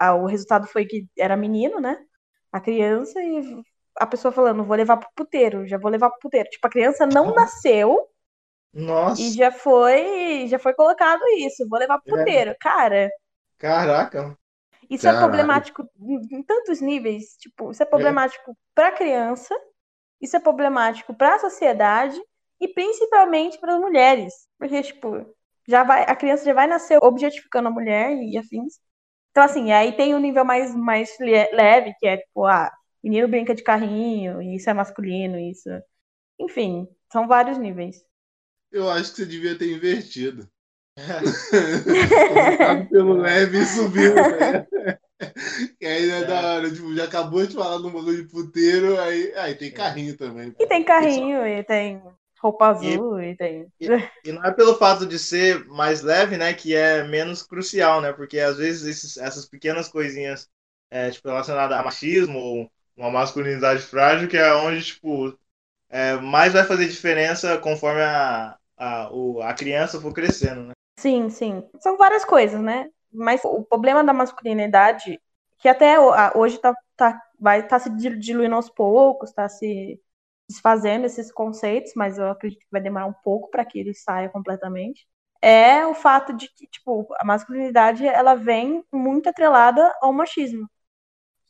é, 0.00 0.10
o 0.12 0.26
resultado 0.26 0.66
foi 0.68 0.86
que 0.86 1.06
era 1.18 1.36
menino, 1.36 1.80
né? 1.80 1.98
A 2.52 2.60
criança 2.60 3.20
e 3.22 3.62
a 3.98 4.06
pessoa 4.06 4.32
falando, 4.32 4.64
vou 4.64 4.76
levar 4.76 4.96
pro 4.98 5.08
puteiro, 5.14 5.66
já 5.66 5.78
vou 5.78 5.90
levar 5.90 6.10
pro 6.10 6.20
puteiro. 6.20 6.48
Tipo, 6.50 6.66
a 6.66 6.70
criança 6.70 7.06
não 7.06 7.34
nasceu 7.34 8.06
Nossa, 8.72 9.18
e 9.18 9.32
já 9.34 9.50
foi, 9.52 10.46
já 10.48 10.58
foi 10.58 10.74
colocado 10.74 11.22
isso, 11.38 11.68
vou 11.68 11.78
levar 11.78 11.98
pro 11.98 12.16
É. 12.16 12.16
puteiro. 12.16 12.54
Cara, 12.60 13.10
caraca. 13.58 14.38
isso 14.88 15.08
é 15.08 15.12
problemático 15.12 15.88
em, 15.98 16.42
tantos 16.42 16.80
níveis. 16.80 17.36
Tipo, 17.38 17.70
isso 17.70 17.82
é 17.82 17.86
problemático 17.86 18.56
pra 18.74 18.92
criança, 18.92 19.54
isso 20.20 20.36
é 20.36 20.40
problemático 20.40 21.14
pra 21.14 21.38
sociedade 21.38 22.20
e 22.60 22.68
principalmente 22.68 23.58
para 23.60 23.74
as 23.76 23.80
mulheres. 23.80 24.34
Porque, 24.58 24.82
tipo, 24.82 25.26
já 25.68 25.84
vai, 25.84 26.04
a 26.04 26.16
criança 26.16 26.44
já 26.44 26.54
vai 26.54 26.66
nascer 26.66 26.98
objetificando 27.02 27.68
a 27.68 27.72
mulher 27.72 28.12
e 28.18 28.38
afins. 28.38 28.80
Então, 29.32 29.44
assim, 29.44 29.72
aí 29.72 29.96
tem 29.96 30.14
o 30.14 30.20
nível 30.20 30.44
mais, 30.44 30.74
mais 30.74 31.10
le- 31.20 31.50
leve, 31.52 31.94
que 32.00 32.06
é, 32.06 32.18
tipo, 32.18 32.46
ah, 32.46 32.72
menino 33.04 33.28
brinca 33.28 33.54
de 33.54 33.62
carrinho, 33.64 34.42
e 34.42 34.56
isso 34.56 34.70
é 34.70 34.74
masculino, 34.74 35.38
isso. 35.38 35.68
Enfim, 36.40 36.88
são 37.12 37.26
vários 37.28 37.58
níveis. 37.58 37.96
Eu 38.76 38.90
acho 38.90 39.10
que 39.10 39.16
você 39.16 39.26
devia 39.26 39.56
ter 39.58 39.72
invertido. 39.72 40.48
Pelo 42.90 43.14
leve 43.14 43.58
e 43.58 43.66
subiu, 43.66 44.14
né? 44.14 44.66
E 45.80 45.86
aí 45.86 46.10
é 46.10 46.24
da 46.24 46.40
hora, 46.56 46.70
tipo, 46.70 46.94
já 46.94 47.04
acabou 47.04 47.46
de 47.46 47.54
falar 47.54 47.78
do 47.78 47.90
bagulho 47.90 48.22
de 48.22 48.30
puteiro, 48.30 49.00
aí, 49.00 49.32
aí 49.36 49.54
tem 49.54 49.70
carrinho 49.72 50.14
também. 50.16 50.54
E 50.60 50.66
tem 50.66 50.84
carrinho, 50.84 51.46
e 51.46 51.64
tem 51.64 52.02
roupa 52.38 52.68
azul, 52.68 53.20
e, 53.22 53.34
tem. 53.34 53.66
E 54.24 54.32
não 54.32 54.44
é 54.44 54.52
pelo 54.52 54.74
fato 54.76 55.06
de 55.06 55.18
ser 55.18 55.64
mais 55.66 56.02
leve, 56.02 56.36
né, 56.36 56.52
que 56.52 56.74
é 56.74 57.04
menos 57.04 57.42
crucial, 57.42 58.00
né? 58.00 58.12
Porque 58.12 58.38
às 58.38 58.56
vezes 58.58 58.84
esses- 58.84 59.16
essas 59.16 59.46
pequenas 59.46 59.88
coisinhas, 59.88 60.48
é, 60.90 61.10
tipo, 61.10 61.28
relacionadas 61.28 61.78
a 61.78 61.82
machismo 61.82 62.38
ou 62.38 62.70
uma 62.96 63.10
masculinidade 63.10 63.82
frágil, 63.82 64.28
que 64.28 64.36
é 64.36 64.52
onde, 64.54 64.84
tipo, 64.84 65.38
é, 65.90 66.14
mais 66.16 66.52
vai 66.54 66.64
fazer 66.64 66.88
diferença 66.88 67.58
conforme 67.58 68.02
a, 68.02 68.58
a, 68.76 69.10
o, 69.12 69.40
a 69.42 69.54
criança 69.54 70.00
for 70.00 70.12
crescendo, 70.12 70.62
né? 70.68 70.72
Sim, 70.98 71.28
sim. 71.30 71.62
São 71.80 71.96
várias 71.96 72.24
coisas, 72.24 72.60
né? 72.60 72.88
Mas 73.12 73.40
o 73.44 73.64
problema 73.64 74.02
da 74.04 74.12
masculinidade, 74.12 75.20
que 75.58 75.68
até 75.68 75.96
hoje 76.36 76.58
tá, 76.58 76.74
tá, 76.96 77.20
vai 77.38 77.66
tá 77.66 77.78
se 77.78 77.90
dilu- 77.90 78.18
diluindo 78.18 78.54
aos 78.54 78.68
poucos, 78.70 79.32
tá 79.32 79.48
se 79.48 80.00
desfazendo 80.48 81.06
esses 81.06 81.32
conceitos, 81.32 81.92
mas 81.96 82.18
eu 82.18 82.30
acredito 82.30 82.60
que 82.60 82.66
vai 82.70 82.80
demorar 82.80 83.06
um 83.06 83.12
pouco 83.24 83.50
para 83.50 83.64
que 83.64 83.78
ele 83.78 83.94
saia 83.94 84.28
completamente. 84.28 85.06
É 85.42 85.86
o 85.86 85.94
fato 85.94 86.32
de 86.34 86.48
que, 86.54 86.66
tipo, 86.66 87.06
a 87.18 87.24
masculinidade 87.24 88.06
ela 88.06 88.34
vem 88.34 88.84
muito 88.92 89.28
atrelada 89.28 89.94
ao 90.00 90.12
machismo. 90.12 90.68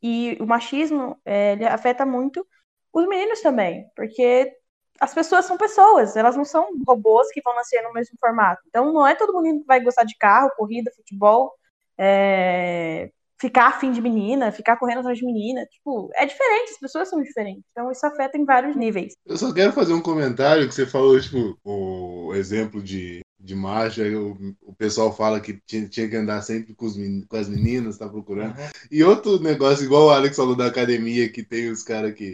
E 0.03 0.37
o 0.41 0.47
machismo, 0.47 1.21
é, 1.25 1.53
ele 1.53 1.65
afeta 1.67 2.05
muito 2.07 2.47
os 2.93 3.07
meninos 3.09 3.41
também, 3.41 3.91
porque 3.97 4.53
as 5.01 5.15
pessoas 5.15 5.45
são 5.45 5.57
pessoas, 5.57 6.17
elas 6.17 6.37
não 6.37 6.45
são 6.45 6.69
robôs 6.87 7.29
que 7.33 7.43
vão 7.43 7.55
nascer 7.55 7.83
no 7.83 7.93
mesmo 7.93 8.17
formato. 8.21 8.63
Então, 8.69 8.93
não 8.93 9.07
é 9.07 9.15
todo 9.15 9.33
mundo 9.33 9.61
que 9.61 9.67
vai 9.67 9.81
gostar 9.81 10.05
de 10.05 10.17
carro, 10.19 10.51
corrida, 10.57 10.91
futebol, 10.97 11.53
é, 11.99 13.11
ficar 13.41 13.69
afim 13.69 13.93
de 13.93 14.01
menina, 14.01 14.53
ficar 14.53 14.77
correndo 14.77 15.01
atrás 15.01 15.19
de 15.19 15.25
menina. 15.27 15.65
Tipo, 15.67 16.11
é 16.15 16.27
diferente, 16.27 16.73
as 16.73 16.79
pessoas 16.79 17.09
são 17.09 17.23
diferentes. 17.23 17.65
Então, 17.73 17.91
isso 17.91 18.07
afeta 18.07 18.39
em 18.39 18.45
vários 18.45 18.77
níveis. 18.77 19.15
Eu 19.27 19.37
só 19.37 19.53
quero 19.53 19.73
fazer 19.73 19.93
um 19.93 20.03
comentário 20.03 20.67
que 20.69 20.75
você 20.75 20.87
falou, 20.87 21.21
tipo, 21.21 21.59
o 21.65 22.35
exemplo 22.35 22.83
de, 22.83 23.21
de 23.39 23.55
macho, 23.55 24.03
aí 24.03 24.15
o, 24.15 24.37
o 24.63 24.75
pessoal 24.75 25.13
fala 25.15 25.41
que 25.41 25.61
tinha, 25.67 25.89
tinha 25.89 26.09
que 26.09 26.17
andar 26.17 26.43
sempre 26.43 26.75
com, 26.75 26.87
os 26.87 26.97
men- 26.97 27.25
com 27.29 27.37
as 27.37 27.49
meninas, 27.49 27.99
tá 27.99 28.09
procurando. 28.09 28.55
E 28.91 29.03
outro 29.05 29.41
negócio, 29.41 29.85
igual 29.85 30.07
o 30.07 30.11
Alex 30.11 30.37
falou 30.37 30.57
da 30.57 30.67
academia, 30.67 31.31
que 31.31 31.43
tem 31.43 31.71
os 31.71 31.83
caras 31.83 32.15
que. 32.15 32.33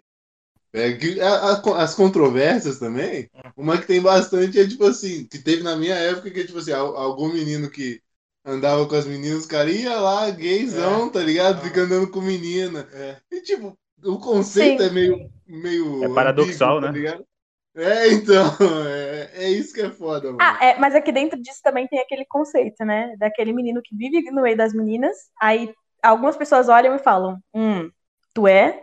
É, 0.75 0.93
que 0.95 1.21
a- 1.21 1.53
a- 1.55 1.83
as 1.83 1.95
controvérsias 1.95 2.79
também, 2.79 3.31
uma 3.57 3.79
que 3.79 3.87
tem 3.87 4.01
bastante 4.01 4.59
é 4.59 4.67
tipo 4.67 4.85
assim, 4.87 5.27
que 5.27 5.39
teve 5.39 5.63
na 5.63 5.77
minha 5.77 5.95
época, 5.95 6.31
que 6.31 6.41
é 6.41 6.47
tipo 6.47 6.59
assim, 6.59 6.73
al- 6.73 6.97
algum 6.97 7.31
menino 7.33 7.71
que 7.71 8.01
andava 8.45 8.87
com 8.89 8.95
as 8.95 9.07
meninas, 9.07 9.45
o 9.45 9.49
cara 9.49 9.71
ia 9.71 9.95
lá, 10.01 10.31
gaysão, 10.31 11.11
tá 11.11 11.21
ligado? 11.23 11.59
Ah. 11.59 11.61
Fica 11.61 11.83
andando 11.83 12.11
com 12.11 12.21
menina. 12.21 12.89
É. 12.93 13.17
E 13.31 13.41
tipo, 13.43 13.79
o 14.05 14.19
conceito 14.19 14.83
Sim. 14.83 14.89
é 14.89 14.91
meio, 14.91 15.31
meio. 15.47 16.05
É 16.05 16.09
paradoxal, 16.09 16.79
ambíguo, 16.79 16.81
tá 16.81 16.93
né? 16.93 16.99
ligado? 16.99 17.27
É, 17.75 18.09
então, 18.13 18.45
é, 18.89 19.31
é 19.45 19.51
isso 19.51 19.73
que 19.75 19.81
é 19.83 19.91
foda, 19.91 20.33
mano. 20.33 20.39
Ah, 20.41 20.59
é, 20.65 20.79
mas 20.79 20.95
aqui 20.95 21.13
dentro 21.13 21.41
disso 21.41 21.61
também 21.63 21.87
tem 21.87 22.01
aquele 22.01 22.25
conceito, 22.27 22.85
né? 22.85 23.17
Daquele 23.17 23.53
menino 23.53 23.81
que 23.83 23.97
vive 23.97 24.31
no 24.31 24.43
meio 24.43 24.57
das 24.57 24.73
meninas, 24.75 25.17
aí 25.41 25.73
algumas 26.03 26.37
pessoas 26.37 26.69
olham 26.69 26.95
e 26.97 26.99
falam, 26.99 27.39
hum, 27.55 27.91
tu 28.35 28.47
é? 28.49 28.81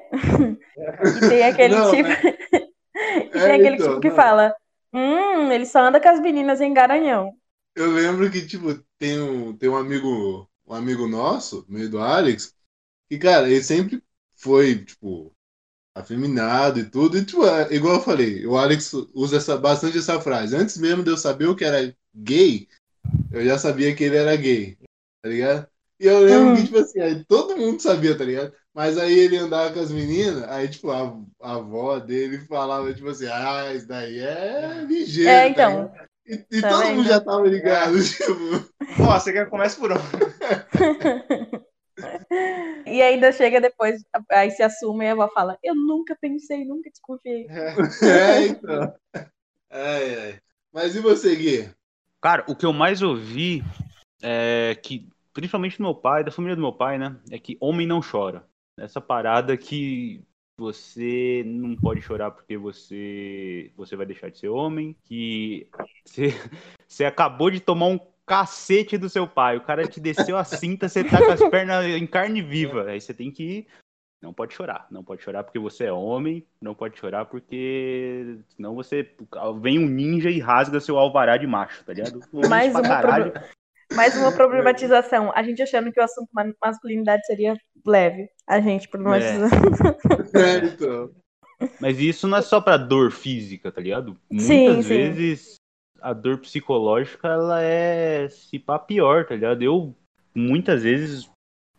e 1.15 1.21
tem 1.23 1.43
aquele 1.43 1.81
Não, 1.81 1.83
tipo. 1.83 2.07
e 3.33 3.41
tem 3.41 3.53
É, 3.53 3.55
aquele 3.55 3.79
então, 3.79 3.99
tipo 3.99 3.99
que 3.99 4.11
não. 4.11 4.11
fala, 4.11 4.53
hum, 4.93 5.51
ele 5.51 5.65
só 5.65 5.79
anda 5.81 5.99
com 6.01 6.09
as 6.09 6.19
meninas 6.19 6.61
em 6.61 6.73
Garanhão. 6.73 7.33
Eu 7.75 7.91
lembro 7.91 8.29
que, 8.31 8.45
tipo, 8.45 8.67
tem 8.97 9.19
um, 9.21 9.55
tem 9.57 9.69
um 9.69 9.77
amigo, 9.77 10.49
um 10.67 10.73
amigo 10.73 11.07
nosso, 11.07 11.65
meio 11.69 11.89
do 11.89 11.99
Alex, 11.99 12.55
que, 13.09 13.17
cara, 13.19 13.49
ele 13.49 13.63
sempre 13.63 14.03
foi, 14.37 14.85
tipo, 14.85 15.35
afeminado 15.95 16.79
e 16.79 16.89
tudo. 16.89 17.17
E, 17.17 17.25
tipo, 17.25 17.45
é, 17.47 17.73
igual 17.75 17.95
eu 17.97 18.01
falei, 18.03 18.45
o 18.47 18.57
Alex 18.57 18.93
usa 19.15 19.37
essa, 19.37 19.57
bastante 19.57 19.97
essa 19.99 20.21
frase. 20.21 20.55
Antes 20.55 20.77
mesmo 20.77 21.03
de 21.03 21.11
eu 21.11 21.17
saber 21.17 21.47
o 21.47 21.55
que 21.55 21.65
era 21.65 21.95
gay, 22.15 22.67
eu 23.31 23.45
já 23.45 23.57
sabia 23.59 23.95
que 23.95 24.03
ele 24.05 24.17
era 24.17 24.35
gay, 24.37 24.77
tá 25.21 25.29
ligado? 25.29 25.67
E 25.99 26.07
eu 26.07 26.19
lembro 26.21 26.51
Hum. 26.51 26.55
que, 26.55 26.63
tipo 26.65 26.77
assim, 26.79 26.99
aí 27.01 27.25
todo 27.25 27.57
mundo 27.57 27.81
sabia, 27.81 28.17
tá 28.17 28.25
ligado? 28.25 28.53
Mas 28.73 28.97
aí 28.97 29.17
ele 29.17 29.37
andava 29.37 29.73
com 29.73 29.79
as 29.79 29.91
meninas, 29.91 30.43
aí, 30.43 30.67
tipo, 30.69 30.91
a, 30.91 31.17
a 31.41 31.55
avó 31.55 31.99
dele 31.99 32.39
falava, 32.45 32.93
tipo 32.93 33.09
assim, 33.09 33.27
ah, 33.27 33.73
isso 33.73 33.87
daí 33.87 34.19
é 34.19 34.85
ligeiro, 34.87 35.29
É, 35.29 35.43
tá 35.43 35.49
então. 35.49 35.81
ligado? 35.83 36.09
E, 36.27 36.45
e 36.57 36.61
Tá 36.61 36.69
todo 36.69 36.83
vendo? 36.83 36.95
mundo 36.97 37.07
já 37.07 37.19
tava 37.19 37.47
ligado, 37.47 37.93
tipo... 38.03 38.33
Ó, 39.03 39.19
você 39.19 39.33
quer 39.33 39.45
que 39.45 39.49
comece 39.51 39.77
por 39.79 39.91
onde? 39.91 40.01
E 42.85 43.01
ainda 43.01 43.31
chega 43.31 43.59
depois, 43.59 44.01
aí 44.31 44.49
se 44.51 44.63
assume 44.63 45.05
e 45.05 45.09
a 45.09 45.11
avó 45.11 45.27
fala: 45.33 45.57
Eu 45.63 45.75
nunca 45.75 46.15
pensei, 46.19 46.65
nunca 46.65 46.89
desconfiei. 46.89 47.45
É, 48.03 48.47
então. 48.47 48.93
Ai, 49.69 50.15
ai. 50.15 50.39
Mas 50.71 50.95
e 50.95 50.99
você, 50.99 51.35
Gui? 51.35 51.69
Cara, 52.21 52.43
o 52.47 52.55
que 52.55 52.65
eu 52.65 52.73
mais 52.73 53.01
ouvi 53.01 53.63
é 54.21 54.75
que, 54.81 55.07
principalmente 55.33 55.77
do 55.77 55.83
meu 55.83 55.95
pai, 55.95 56.23
da 56.23 56.31
família 56.31 56.55
do 56.55 56.61
meu 56.61 56.73
pai, 56.73 56.97
né? 56.97 57.17
É 57.31 57.37
que 57.39 57.57
homem 57.59 57.85
não 57.87 58.01
chora. 58.01 58.45
Essa 58.79 59.01
parada 59.01 59.55
que 59.57 60.23
você 60.57 61.43
não 61.45 61.75
pode 61.75 62.01
chorar 62.01 62.31
porque 62.31 62.57
você 62.57 63.71
você 63.75 63.95
vai 63.95 64.05
deixar 64.05 64.29
de 64.29 64.37
ser 64.37 64.49
homem, 64.49 64.95
que 65.03 65.67
você, 66.05 66.27
você 66.87 67.05
acabou 67.05 67.49
de 67.49 67.59
tomar 67.59 67.87
um 67.87 67.99
cacete 68.25 68.97
do 68.97 69.09
seu 69.09 69.27
pai, 69.27 69.57
o 69.57 69.61
cara 69.61 69.87
te 69.87 69.99
desceu 69.99 70.37
a 70.37 70.43
cinta, 70.43 70.87
você 70.87 71.03
tá 71.03 71.17
com 71.17 71.31
as 71.31 71.49
pernas 71.49 71.85
em 71.85 72.05
carne 72.05 72.41
viva, 72.41 72.83
aí 72.83 73.01
você 73.01 73.13
tem 73.13 73.31
que 73.31 73.65
não 74.21 74.33
pode 74.33 74.53
chorar, 74.53 74.85
não 74.91 75.01
pode 75.01 75.23
chorar 75.23 75.43
porque 75.43 75.57
você 75.57 75.85
é 75.85 75.93
homem, 75.93 76.45
não 76.61 76.75
pode 76.75 76.99
chorar 76.99 77.25
porque 77.25 78.39
senão 78.49 78.75
você 78.75 79.15
vem 79.61 79.79
um 79.79 79.87
ninja 79.87 80.29
e 80.29 80.39
rasga 80.39 80.79
seu 80.81 80.97
alvará 80.99 81.37
de 81.37 81.47
macho, 81.47 81.83
tá 81.85 81.93
ligado? 81.93 82.19
Pra 82.19 82.39
uma, 82.39 82.47
mais 83.93 84.15
uma 84.15 84.31
problematização. 84.33 85.31
A 85.35 85.43
gente 85.43 85.61
achando 85.61 85.91
que 85.91 85.99
o 85.99 86.03
assunto 86.03 86.29
ma- 86.33 86.53
masculinidade 86.61 87.25
seria 87.25 87.57
leve. 87.85 88.29
A 88.47 88.59
gente 88.59 88.87
problematizando. 88.87 89.49
É, 90.35 90.57
então. 90.65 91.11
Mas 91.79 91.99
isso 91.99 92.27
não 92.27 92.37
é 92.37 92.41
só 92.41 92.61
pra 92.61 92.77
dor 92.77 93.11
física, 93.11 93.71
tá 93.71 93.81
ligado? 93.81 94.17
Muitas 94.31 94.75
Sim, 94.77 94.81
sim. 94.81 94.87
vezes 94.87 95.55
a 96.01 96.13
dor 96.13 96.37
psicológica 96.37 97.27
ela 97.27 97.61
é 97.61 98.29
se 98.29 98.57
pá 98.57 98.79
pior, 98.79 99.25
tá 99.25 99.35
ligado? 99.35 99.61
Eu 99.61 99.95
muitas 100.33 100.83
vezes 100.83 101.29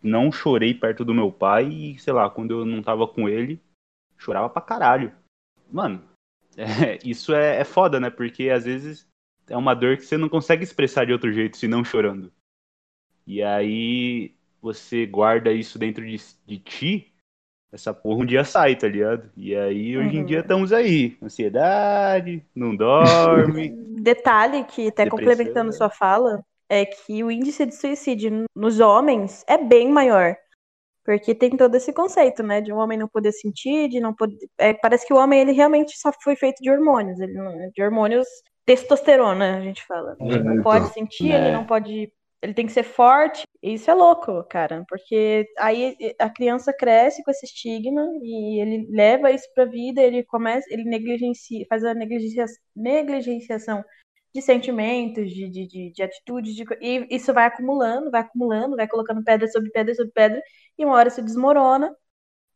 não 0.03 0.31
chorei 0.31 0.73
perto 0.73 1.03
do 1.03 1.13
meu 1.13 1.31
pai 1.31 1.67
e, 1.67 1.99
sei 1.99 2.13
lá, 2.13 2.29
quando 2.29 2.51
eu 2.51 2.65
não 2.65 2.81
tava 2.83 3.07
com 3.07 3.27
ele, 3.27 3.59
chorava 4.17 4.49
pra 4.49 4.61
caralho. 4.61 5.11
Mano, 5.71 6.03
é, 6.57 6.99
isso 7.03 7.33
é, 7.33 7.57
é 7.61 7.63
foda, 7.63 7.99
né? 7.99 8.09
Porque 8.09 8.49
às 8.49 8.65
vezes 8.65 9.07
é 9.49 9.57
uma 9.57 9.73
dor 9.73 9.97
que 9.97 10.03
você 10.05 10.17
não 10.17 10.29
consegue 10.29 10.63
expressar 10.63 11.05
de 11.05 11.13
outro 11.13 11.31
jeito 11.31 11.57
senão 11.57 11.83
chorando. 11.83 12.31
E 13.25 13.41
aí 13.41 14.33
você 14.61 15.05
guarda 15.05 15.51
isso 15.51 15.79
dentro 15.79 16.05
de, 16.05 16.17
de 16.45 16.57
ti 16.59 17.11
essa 17.71 17.93
porra 17.93 18.21
um 18.21 18.25
dia 18.25 18.43
sai, 18.43 18.75
tá 18.75 18.87
ligado? 18.87 19.31
E 19.37 19.55
aí, 19.55 19.97
hoje 19.97 20.17
em 20.17 20.19
Uhum. 20.19 20.25
dia, 20.25 20.39
estamos 20.41 20.73
aí. 20.73 21.17
Ansiedade, 21.21 22.45
não 22.53 22.75
dorme. 22.75 23.69
Detalhe 24.03 24.63
que, 24.65 24.89
até 24.89 25.09
complementando 25.09 25.71
né? 25.71 25.77
sua 25.77 25.89
fala, 25.89 26.43
é 26.67 26.85
que 26.85 27.23
o 27.23 27.31
índice 27.31 27.65
de 27.65 27.73
suicídio 27.73 28.43
nos 28.55 28.79
homens 28.81 29.45
é 29.47 29.57
bem 29.57 29.89
maior. 29.89 30.35
Porque 31.05 31.33
tem 31.33 31.55
todo 31.55 31.73
esse 31.75 31.93
conceito, 31.93 32.43
né? 32.43 32.59
De 32.61 32.73
um 32.73 32.77
homem 32.77 32.97
não 32.97 33.07
poder 33.07 33.31
sentir, 33.31 33.87
de 33.87 33.99
não 33.99 34.13
poder. 34.13 34.37
é, 34.57 34.73
parece 34.73 35.07
que 35.07 35.13
o 35.13 35.17
homem, 35.17 35.39
ele 35.39 35.51
realmente 35.53 35.97
só 35.97 36.11
foi 36.21 36.35
feito 36.35 36.61
de 36.61 36.69
hormônios. 36.69 37.19
Ele 37.19 37.33
de 37.73 37.81
hormônios 37.81 38.27
testosterona, 38.65 39.57
a 39.57 39.61
gente 39.61 39.83
fala. 39.85 40.15
Ele 40.19 40.43
não 40.43 40.61
pode 40.61 40.93
sentir, 40.93 41.31
ele 41.31 41.47
é. 41.47 41.51
não 41.51 41.65
pode. 41.65 42.11
Ele 42.41 42.53
tem 42.53 42.65
que 42.65 42.71
ser 42.71 42.83
forte. 42.83 43.43
Isso 43.61 43.91
é 43.91 43.93
louco, 43.93 44.43
cara. 44.49 44.83
Porque 44.89 45.45
aí 45.59 45.95
a 46.19 46.29
criança 46.29 46.73
cresce 46.73 47.23
com 47.23 47.29
esse 47.31 47.45
estigma 47.45 48.03
e 48.23 48.59
ele 48.59 48.87
leva 48.89 49.31
isso 49.31 49.47
pra 49.53 49.65
vida, 49.65 50.01
ele 50.01 50.23
começa, 50.23 50.65
ele 50.71 50.83
negligencia, 50.83 51.65
faz 51.69 51.83
a 51.83 51.93
negligencia, 51.93 52.45
negligenciação 52.75 53.83
de 54.33 54.41
sentimentos, 54.41 55.29
de, 55.29 55.49
de, 55.49 55.67
de, 55.67 55.91
de 55.91 56.03
atitudes, 56.03 56.55
de 56.55 56.65
e 56.81 57.07
isso 57.11 57.33
vai 57.33 57.45
acumulando, 57.45 58.09
vai 58.09 58.21
acumulando, 58.21 58.75
vai 58.75 58.87
colocando 58.87 59.23
pedra 59.23 59.47
sobre 59.47 59.69
pedra 59.71 59.93
sobre 59.93 60.11
pedra, 60.11 60.41
e 60.77 60.85
uma 60.85 60.95
hora 60.95 61.09
se 61.09 61.21
desmorona, 61.21 61.93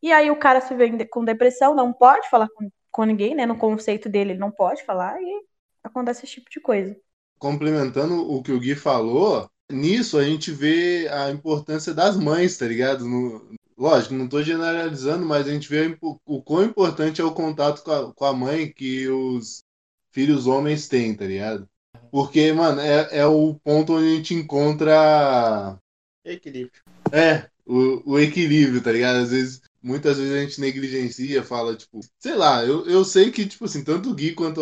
e 0.02 0.12
aí 0.12 0.30
o 0.30 0.38
cara 0.38 0.60
se 0.60 0.74
vê 0.74 1.06
com 1.06 1.24
depressão, 1.24 1.74
não 1.74 1.92
pode 1.92 2.28
falar 2.30 2.48
com, 2.56 2.70
com 2.90 3.04
ninguém, 3.04 3.34
né? 3.34 3.46
No 3.46 3.58
conceito 3.58 4.08
dele, 4.08 4.32
ele 4.32 4.40
não 4.40 4.50
pode 4.50 4.84
falar, 4.84 5.20
e 5.20 5.42
acontece 5.86 6.24
esse 6.24 6.34
tipo 6.34 6.50
de 6.50 6.60
coisa. 6.60 6.96
Complementando 7.38 8.14
o 8.30 8.42
que 8.42 8.52
o 8.52 8.58
Gui 8.60 8.74
falou, 8.74 9.48
nisso 9.70 10.18
a 10.18 10.24
gente 10.24 10.50
vê 10.50 11.08
a 11.08 11.30
importância 11.30 11.92
das 11.92 12.16
mães, 12.16 12.56
tá 12.56 12.66
ligado? 12.66 13.04
No- 13.06 13.54
lógico, 13.76 14.14
não 14.14 14.28
tô 14.28 14.42
generalizando, 14.42 15.26
mas 15.26 15.46
a 15.46 15.52
gente 15.52 15.68
vê 15.68 15.96
o 16.00 16.42
quão 16.42 16.64
importante 16.64 17.20
é 17.20 17.24
o 17.24 17.34
contato 17.34 17.82
com 17.82 17.92
a, 17.92 18.12
com 18.14 18.24
a 18.24 18.32
mãe 18.32 18.72
que 18.72 19.08
os 19.08 19.62
filhos 20.10 20.46
homens 20.46 20.88
têm, 20.88 21.14
tá 21.14 21.26
ligado? 21.26 21.68
Porque, 22.10 22.52
mano, 22.52 22.80
é, 22.80 23.18
é 23.18 23.26
o 23.26 23.54
ponto 23.62 23.94
onde 23.94 24.06
a 24.06 24.16
gente 24.16 24.34
encontra 24.34 25.78
Equilíbrio. 26.24 26.82
É, 27.12 27.48
o, 27.64 28.12
o 28.14 28.18
equilíbrio, 28.18 28.82
tá 28.82 28.90
ligado? 28.92 29.18
Às 29.18 29.30
vezes, 29.30 29.60
muitas 29.82 30.18
vezes 30.18 30.32
a 30.34 30.40
gente 30.42 30.60
negligencia, 30.60 31.42
fala, 31.42 31.76
tipo, 31.76 32.00
sei 32.18 32.34
lá, 32.34 32.64
eu, 32.64 32.86
eu 32.86 33.04
sei 33.04 33.30
que, 33.30 33.46
tipo 33.46 33.64
assim, 33.64 33.84
tanto 33.84 34.10
o 34.10 34.14
Gui 34.14 34.32
quanto 34.34 34.60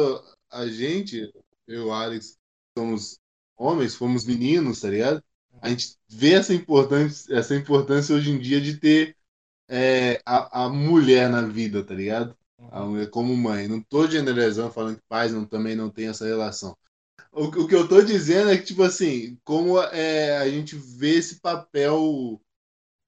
a, 0.55 0.69
gente, 0.69 1.33
eu 1.67 1.83
e 1.83 1.85
o 1.85 1.93
Alex, 1.93 2.39
somos 2.77 3.19
homens, 3.57 3.95
fomos 3.95 4.25
meninos, 4.25 4.81
tá 4.81 4.89
ligado? 4.89 5.23
A 5.61 5.69
gente 5.69 5.97
vê 6.09 6.35
essa 6.35 6.53
importância, 6.53 7.35
essa 7.35 7.55
importância 7.55 8.15
hoje 8.15 8.31
em 8.31 8.39
dia 8.39 8.61
de 8.61 8.77
ter 8.77 9.17
é, 9.69 10.21
a, 10.25 10.65
a 10.65 10.69
mulher 10.69 11.29
na 11.29 11.43
vida, 11.43 11.83
tá 11.83 11.95
ligado? 11.95 12.37
A 12.71 12.85
mulher 12.85 13.11
como 13.11 13.37
mãe. 13.37 13.69
Não 13.69 13.81
tô 13.81 14.07
generalizando, 14.09 14.73
falando 14.73 14.97
que 14.97 15.03
pais 15.09 15.33
não, 15.33 15.45
também 15.45 15.77
não 15.77 15.91
têm 15.91 16.09
essa 16.09 16.27
relação. 16.27 16.77
O, 17.33 17.45
o 17.45 17.69
que 17.69 17.75
eu 17.75 17.89
tô 17.89 18.03
dizendo 18.03 18.51
é 18.51 18.57
que, 18.57 18.65
tipo 18.65 18.83
assim, 18.83 19.39
como 19.45 19.81
é, 19.81 20.39
a 20.39 20.49
gente 20.49 20.77
vê 20.77 21.17
esse 21.17 21.41
papel. 21.41 22.41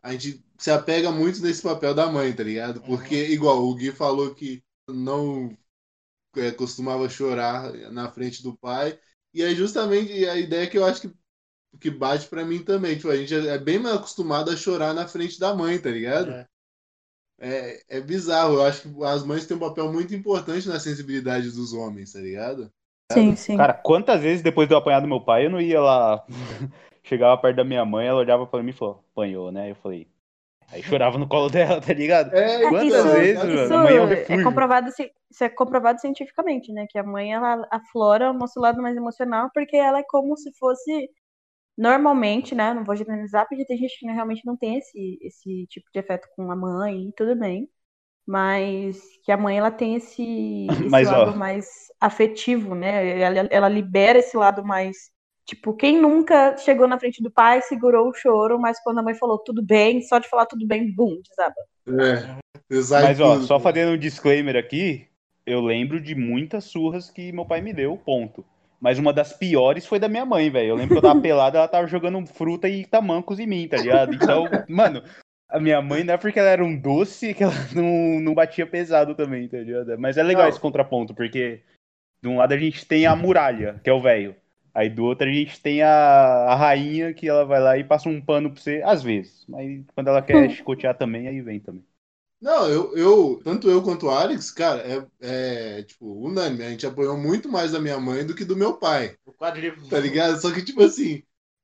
A 0.02 0.12
gente 0.12 0.44
se 0.58 0.70
apega 0.70 1.10
muito 1.10 1.40
nesse 1.42 1.62
papel 1.62 1.94
da 1.94 2.10
mãe, 2.10 2.32
tá 2.32 2.42
ligado? 2.42 2.80
Porque, 2.82 3.26
igual, 3.28 3.64
o 3.64 3.74
Gui 3.74 3.92
falou 3.92 4.34
que 4.34 4.62
não 4.88 5.56
é, 6.36 6.50
costumava 6.50 7.08
chorar 7.08 7.72
na 7.90 8.10
frente 8.10 8.42
do 8.42 8.56
pai. 8.56 8.98
E 9.32 9.42
é 9.42 9.54
justamente 9.54 10.26
a 10.26 10.36
ideia 10.36 10.66
que 10.66 10.78
eu 10.78 10.84
acho 10.84 11.02
que, 11.02 11.10
que 11.80 11.90
bate 11.90 12.28
pra 12.28 12.44
mim 12.44 12.62
também. 12.62 12.96
Tipo, 12.96 13.10
a 13.10 13.16
gente 13.16 13.34
é 13.34 13.58
bem 13.58 13.78
mais 13.78 13.96
acostumado 13.96 14.50
a 14.50 14.56
chorar 14.56 14.94
na 14.94 15.06
frente 15.06 15.38
da 15.38 15.54
mãe, 15.54 15.78
tá 15.78 15.90
ligado? 15.90 16.30
É. 16.30 16.46
É, 17.38 17.98
é 17.98 18.00
bizarro. 18.00 18.54
Eu 18.54 18.62
acho 18.62 18.82
que 18.82 19.04
as 19.04 19.24
mães 19.24 19.46
têm 19.46 19.56
um 19.56 19.60
papel 19.60 19.92
muito 19.92 20.14
importante 20.14 20.68
na 20.68 20.80
sensibilidade 20.80 21.50
dos 21.50 21.72
homens, 21.72 22.12
tá 22.12 22.20
ligado? 22.20 22.70
Sim, 23.12 23.36
sim. 23.36 23.56
Cara, 23.56 23.74
quantas 23.74 24.20
vezes 24.20 24.42
depois 24.42 24.66
de 24.68 24.74
eu 24.74 24.78
apanhar 24.78 25.00
do 25.00 25.08
meu 25.08 25.20
pai, 25.20 25.46
eu 25.46 25.50
não 25.50 25.60
ia 25.60 25.80
lá. 25.80 26.24
Chegava 27.04 27.40
perto 27.40 27.56
da 27.56 27.64
minha 27.64 27.84
mãe, 27.84 28.06
ela 28.06 28.18
olhava 28.18 28.46
pra 28.46 28.62
mim 28.62 28.70
e 28.70 28.72
falou: 28.72 29.04
apanhou, 29.12 29.52
né? 29.52 29.70
Eu 29.70 29.76
falei. 29.76 30.08
Aí 30.68 30.82
chorava 30.82 31.18
no 31.18 31.28
colo 31.28 31.48
dela, 31.48 31.80
tá 31.80 31.92
ligado? 31.94 32.32
É, 32.32 32.56
É, 32.66 32.68
Quantas 32.68 32.86
isso, 32.86 33.08
vezes, 33.12 33.44
mano? 33.44 33.52
isso 33.54 33.72
A 33.74 33.78
mãe 33.78 33.96
é 33.96 34.02
um 34.02 34.08
é 34.28 34.38
comprovado, 34.38 34.88
isso 34.88 35.44
é 35.44 35.48
comprovado 35.48 36.00
cientificamente, 36.00 36.72
né? 36.72 36.86
Que 36.90 36.98
a 36.98 37.04
mãe 37.04 37.32
ela 37.32 37.66
aflora 37.70 38.30
o 38.30 38.34
nosso 38.34 38.58
lado 38.60 38.82
mais 38.82 38.96
emocional 38.96 39.48
porque 39.54 39.76
ela 39.76 39.98
é 40.00 40.04
como 40.08 40.36
se 40.36 40.52
fosse 40.58 41.08
normalmente, 41.78 42.54
né? 42.54 42.74
Não 42.74 42.84
vou 42.84 42.96
generalizar 42.96 43.46
porque 43.48 43.66
tem 43.66 43.78
gente 43.78 43.98
que 44.00 44.06
realmente 44.06 44.46
não 44.46 44.56
tem 44.56 44.78
esse, 44.78 45.18
esse 45.22 45.66
tipo 45.68 45.88
de 45.92 46.00
afeto 46.00 46.28
com 46.36 46.50
a 46.52 46.56
mãe 46.56 47.08
e 47.08 47.12
tudo 47.14 47.36
bem. 47.36 47.68
Mas 48.26 49.00
que 49.24 49.32
a 49.32 49.36
mãe 49.38 49.58
ela 49.58 49.70
tem 49.70 49.96
esse, 49.96 50.22
esse 50.86 50.88
Mas, 50.90 51.08
ó. 51.12 51.26
lado 51.26 51.34
mais 51.34 51.66
afetivo, 52.00 52.74
né? 52.74 53.20
Ela, 53.20 53.48
ela 53.50 53.68
libera 53.68 54.18
esse 54.20 54.36
lado 54.36 54.64
mais. 54.64 54.96
Tipo, 55.46 55.72
quem 55.74 56.00
nunca 56.00 56.56
chegou 56.58 56.88
na 56.88 56.98
frente 56.98 57.22
do 57.22 57.30
pai, 57.30 57.62
segurou 57.62 58.08
o 58.08 58.14
choro, 58.14 58.58
mas 58.58 58.82
quando 58.82 58.98
a 58.98 59.02
mãe 59.02 59.14
falou 59.14 59.38
tudo 59.38 59.62
bem, 59.62 60.02
só 60.02 60.18
de 60.18 60.28
falar 60.28 60.46
tudo 60.46 60.66
bem, 60.66 60.92
bum, 60.92 61.20
desaba. 61.22 61.54
É, 62.02 62.82
sai 62.82 63.02
Mas, 63.04 63.20
ó, 63.20 63.40
só 63.40 63.60
fazendo 63.60 63.92
um 63.92 63.98
disclaimer 63.98 64.56
aqui, 64.56 65.06
eu 65.46 65.60
lembro 65.60 66.00
de 66.00 66.16
muitas 66.16 66.64
surras 66.64 67.08
que 67.08 67.30
meu 67.30 67.44
pai 67.44 67.60
me 67.60 67.72
deu, 67.72 67.96
ponto. 67.96 68.44
Mas 68.80 68.98
uma 68.98 69.12
das 69.12 69.32
piores 69.32 69.86
foi 69.86 70.00
da 70.00 70.08
minha 70.08 70.26
mãe, 70.26 70.50
velho. 70.50 70.70
Eu 70.70 70.74
lembro 70.74 70.94
que 70.94 70.98
eu 70.98 71.02
tava 71.02 71.20
pelado, 71.22 71.56
ela 71.56 71.68
tava 71.68 71.86
jogando 71.86 72.26
fruta 72.26 72.68
e 72.68 72.84
tamancos 72.84 73.38
em 73.38 73.46
mim, 73.46 73.68
tá 73.68 73.76
ligado? 73.76 74.12
Então, 74.14 74.46
mano, 74.68 75.00
a 75.48 75.60
minha 75.60 75.80
mãe 75.80 76.02
não 76.02 76.14
é 76.14 76.16
porque 76.16 76.40
ela 76.40 76.50
era 76.50 76.64
um 76.64 76.76
doce 76.76 77.32
que 77.32 77.44
ela 77.44 77.54
não, 77.72 78.20
não 78.20 78.34
batia 78.34 78.66
pesado 78.66 79.14
também, 79.14 79.48
tá 79.48 79.58
ligado? 79.58 79.96
Mas 79.96 80.16
é 80.16 80.24
legal 80.24 80.42
Não. 80.42 80.50
esse 80.50 80.60
contraponto, 80.60 81.14
porque 81.14 81.62
de 82.20 82.28
um 82.28 82.38
lado 82.38 82.52
a 82.52 82.58
gente 82.58 82.84
tem 82.84 83.06
a 83.06 83.14
muralha, 83.14 83.80
que 83.82 83.88
é 83.88 83.92
o 83.92 84.02
velho. 84.02 84.34
Aí 84.76 84.90
do 84.90 85.04
outro 85.04 85.28
a 85.28 85.32
gente 85.32 85.60
tem 85.62 85.82
a, 85.82 85.88
a 85.90 86.54
rainha 86.56 87.14
que 87.14 87.28
ela 87.28 87.44
vai 87.46 87.60
lá 87.60 87.78
e 87.78 87.84
passa 87.84 88.08
um 88.08 88.20
pano 88.20 88.52
pra 88.52 88.60
você, 88.62 88.82
às 88.84 89.02
vezes. 89.02 89.44
Mas 89.48 89.84
quando 89.94 90.08
ela 90.08 90.22
quer 90.22 90.50
chicotear 90.50 90.96
também, 90.98 91.28
aí 91.28 91.40
vem 91.42 91.60
também. 91.60 91.84
Não, 92.40 92.68
eu, 92.68 92.96
eu, 92.96 93.40
tanto 93.42 93.68
eu 93.70 93.82
quanto 93.82 94.06
o 94.06 94.10
Alex, 94.10 94.50
cara, 94.50 94.82
é, 95.20 95.78
é, 95.78 95.82
tipo, 95.82 96.06
unânime. 96.24 96.64
A 96.64 96.70
gente 96.70 96.86
apoiou 96.86 97.16
muito 97.16 97.48
mais 97.48 97.74
a 97.74 97.80
minha 97.80 97.98
mãe 97.98 98.26
do 98.26 98.34
que 98.34 98.44
do 98.44 98.54
meu 98.56 98.76
pai, 98.78 99.16
O 99.26 99.32
quadrívoro. 99.32 99.86
tá 99.88 99.98
ligado? 100.00 100.40
Só 100.40 100.52
que, 100.52 100.64
tipo 100.64 100.82
assim, 100.82 101.22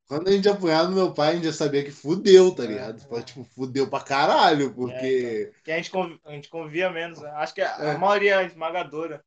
quando 0.08 0.28
a 0.28 0.32
gente 0.32 0.48
apoiava 0.48 0.88
no 0.88 0.96
meu 0.96 1.14
pai, 1.14 1.30
a 1.32 1.34
gente 1.36 1.44
já 1.46 1.52
sabia 1.52 1.84
que 1.84 1.90
fudeu, 1.90 2.54
tá 2.54 2.64
ligado? 2.64 3.00
Tipo, 3.00 3.22
tipo, 3.22 3.44
fudeu 3.44 3.88
pra 3.90 4.00
caralho, 4.00 4.74
porque. 4.74 5.52
Que 5.64 5.72
a 5.72 5.76
gente, 5.76 5.90
conv- 5.90 6.18
a 6.24 6.32
gente 6.32 6.48
convivia 6.48 6.90
menos. 6.90 7.20
né? 7.20 7.30
Acho 7.32 7.54
que 7.54 7.62
a, 7.62 7.92
a 7.92 7.94
É. 7.94 7.98
maioria 7.98 8.42
esmagadora, 8.42 9.24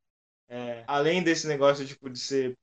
é, 0.50 0.84
além 0.88 1.24
desse 1.24 1.48
negócio 1.48 1.86
tipo, 1.88 2.10
de 2.10 2.20
ser 2.20 2.58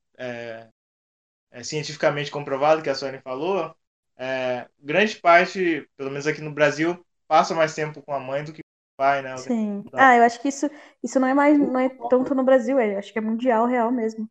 é, 1.52 1.60
é, 1.60 1.62
cientificamente 1.62 2.30
comprovado, 2.30 2.82
que 2.82 2.90
a 2.90 2.94
Sônia 2.94 3.20
falou, 3.22 3.74
é, 4.16 4.66
grande 4.80 5.16
parte, 5.16 5.88
pelo 5.96 6.10
menos 6.10 6.26
aqui 6.26 6.40
no 6.40 6.52
Brasil, 6.52 7.04
passa 7.28 7.54
mais 7.54 7.74
tempo 7.74 8.02
com 8.02 8.12
a 8.12 8.20
mãe 8.20 8.44
do 8.44 8.52
que 8.52 8.62
com 8.62 8.94
o 8.94 8.96
pai, 8.96 9.22
né? 9.22 9.36
Sim. 9.36 9.84
Tá. 9.90 10.10
Ah, 10.10 10.16
eu 10.16 10.24
acho 10.24 10.40
que 10.40 10.48
isso, 10.48 10.68
isso 11.02 11.20
não 11.20 11.28
é 11.28 11.34
mais, 11.34 11.58
não 11.58 11.78
é 11.78 11.88
tanto 12.10 12.34
no 12.34 12.44
Brasil, 12.44 12.80
eu 12.80 12.98
acho 12.98 13.12
que 13.12 13.18
é 13.18 13.22
mundial 13.22 13.66
real 13.66 13.90
mesmo. 13.90 14.28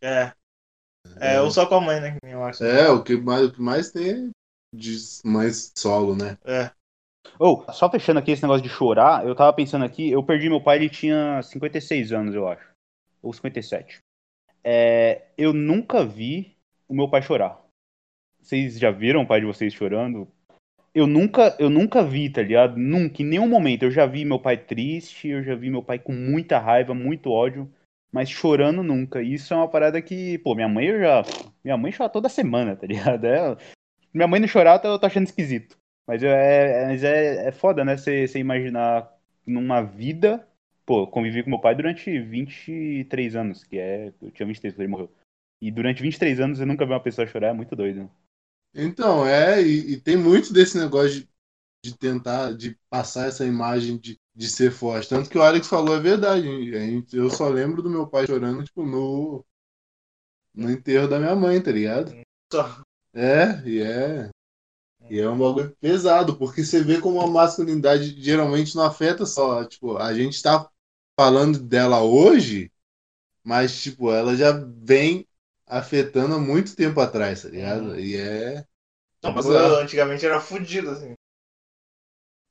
É. 0.00 0.32
É, 1.20 1.40
ou 1.40 1.50
só 1.50 1.66
com 1.66 1.76
a 1.76 1.80
mãe, 1.80 2.00
né? 2.00 2.16
Eu 2.22 2.42
acho. 2.42 2.64
É, 2.64 2.90
o 2.90 3.02
que 3.02 3.16
mais, 3.16 3.46
o 3.46 3.52
que 3.52 3.60
mais 3.60 3.90
tem 3.90 4.10
é 4.10 4.30
de 4.74 4.96
mais 5.24 5.72
solo, 5.76 6.16
né? 6.16 6.36
É. 6.44 6.70
Ou, 7.38 7.64
só 7.72 7.90
fechando 7.90 8.18
aqui 8.18 8.32
esse 8.32 8.42
negócio 8.42 8.62
de 8.62 8.68
chorar, 8.68 9.26
eu 9.26 9.34
tava 9.34 9.52
pensando 9.52 9.84
aqui, 9.84 10.10
eu 10.10 10.22
perdi 10.22 10.48
meu 10.48 10.60
pai, 10.60 10.76
ele 10.76 10.88
tinha 10.88 11.42
56 11.42 12.12
anos, 12.12 12.34
eu 12.34 12.48
acho. 12.48 12.66
Ou 13.22 13.32
57. 13.32 14.00
É, 14.68 15.22
eu 15.38 15.52
nunca 15.52 16.04
vi 16.04 16.56
o 16.88 16.94
meu 16.94 17.08
pai 17.08 17.22
chorar. 17.22 17.64
Vocês 18.42 18.76
já 18.76 18.90
viram 18.90 19.22
o 19.22 19.26
pai 19.26 19.38
de 19.38 19.46
vocês 19.46 19.72
chorando? 19.72 20.26
Eu 20.92 21.06
nunca, 21.06 21.54
eu 21.60 21.70
nunca 21.70 22.02
vi, 22.02 22.28
tá 22.28 22.42
ligado? 22.42 22.76
Nunca, 22.76 23.22
em 23.22 23.26
nenhum 23.26 23.48
momento. 23.48 23.84
Eu 23.84 23.92
já 23.92 24.06
vi 24.06 24.24
meu 24.24 24.40
pai 24.40 24.56
triste, 24.56 25.28
eu 25.28 25.44
já 25.44 25.54
vi 25.54 25.70
meu 25.70 25.84
pai 25.84 26.00
com 26.00 26.12
muita 26.12 26.58
raiva, 26.58 26.92
muito 26.94 27.30
ódio, 27.30 27.72
mas 28.10 28.28
chorando 28.28 28.82
nunca. 28.82 29.22
Isso 29.22 29.54
é 29.54 29.56
uma 29.56 29.68
parada 29.68 30.02
que, 30.02 30.38
pô, 30.38 30.56
minha 30.56 30.68
mãe 30.68 30.86
eu 30.86 30.98
já. 30.98 31.22
Minha 31.62 31.76
mãe 31.76 31.92
chora 31.92 32.10
toda 32.10 32.28
semana, 32.28 32.74
tá 32.74 32.88
ligado? 32.88 33.24
É, 33.24 33.56
minha 34.12 34.26
mãe 34.26 34.40
não 34.40 34.48
chorar, 34.48 34.82
eu 34.82 34.98
tô 34.98 35.06
achando 35.06 35.26
esquisito. 35.26 35.76
Mas 36.08 36.24
é, 36.24 36.86
mas 36.86 37.04
é, 37.04 37.48
é 37.48 37.52
foda, 37.52 37.84
né? 37.84 37.96
Você 37.96 38.26
imaginar 38.36 39.12
numa 39.46 39.80
vida. 39.80 40.44
Pô, 40.86 41.02
eu 41.02 41.06
convivi 41.08 41.42
com 41.42 41.50
meu 41.50 41.60
pai 41.60 41.74
durante 41.74 42.18
23 42.20 43.34
anos, 43.34 43.64
que 43.64 43.76
é. 43.78 44.12
Eu 44.22 44.30
tinha 44.30 44.46
23 44.46 44.72
quando 44.74 44.80
ele 44.82 44.88
morreu. 44.92 45.10
E 45.60 45.70
durante 45.70 46.00
23 46.02 46.38
anos 46.40 46.60
eu 46.60 46.66
nunca 46.66 46.86
vi 46.86 46.92
uma 46.92 47.02
pessoa 47.02 47.26
chorar, 47.26 47.48
é 47.48 47.52
muito 47.52 47.74
doido. 47.74 48.04
né? 48.04 48.10
Então, 48.74 49.26
é, 49.26 49.60
e, 49.62 49.94
e 49.94 50.00
tem 50.00 50.16
muito 50.16 50.52
desse 50.52 50.78
negócio 50.78 51.20
de, 51.22 51.28
de 51.84 51.96
tentar, 51.96 52.52
de 52.52 52.78
passar 52.88 53.26
essa 53.26 53.44
imagem 53.44 53.98
de, 53.98 54.18
de 54.34 54.48
ser 54.48 54.70
forte. 54.70 55.08
Tanto 55.08 55.28
que 55.30 55.38
o 55.38 55.42
Alex 55.42 55.66
falou 55.66 55.96
é 55.96 56.00
verdade. 56.00 56.46
Gente- 56.70 57.16
eu 57.16 57.30
só 57.30 57.48
lembro 57.48 57.82
do 57.82 57.90
meu 57.90 58.06
pai 58.06 58.26
chorando, 58.26 58.62
tipo, 58.62 58.84
no, 58.84 59.44
no 60.54 60.70
enterro 60.70 61.08
da 61.08 61.18
minha 61.18 61.34
mãe, 61.34 61.60
tá 61.60 61.72
ligado? 61.72 62.14
Só. 62.52 62.82
É, 63.14 63.60
e 63.66 63.80
é. 63.80 64.30
E 65.08 65.20
é 65.20 65.28
um 65.28 65.38
bagulho 65.38 65.74
pesado, 65.80 66.36
porque 66.36 66.64
você 66.64 66.82
vê 66.82 67.00
como 67.00 67.20
a 67.20 67.26
masculinidade 67.26 68.20
geralmente 68.20 68.74
não 68.74 68.82
afeta 68.84 69.24
só. 69.24 69.64
Tipo, 69.64 69.96
a 69.96 70.12
gente 70.12 70.42
tá 70.42 70.68
falando 71.16 71.58
dela 71.58 72.02
hoje, 72.02 72.70
mas, 73.42 73.82
tipo, 73.82 74.12
ela 74.12 74.36
já 74.36 74.52
vem 74.52 75.26
afetando 75.66 76.34
há 76.34 76.38
muito 76.38 76.76
tempo 76.76 77.00
atrás, 77.00 77.42
tá 77.42 77.48
ligado? 77.48 77.98
E 77.98 78.16
é. 78.16 78.64
Não, 79.22 79.32
mas 79.32 79.46
bizarro. 79.46 79.74
eu, 79.74 79.80
antigamente 79.80 80.26
era 80.26 80.40
fudido, 80.40 80.90
assim. 80.90 81.14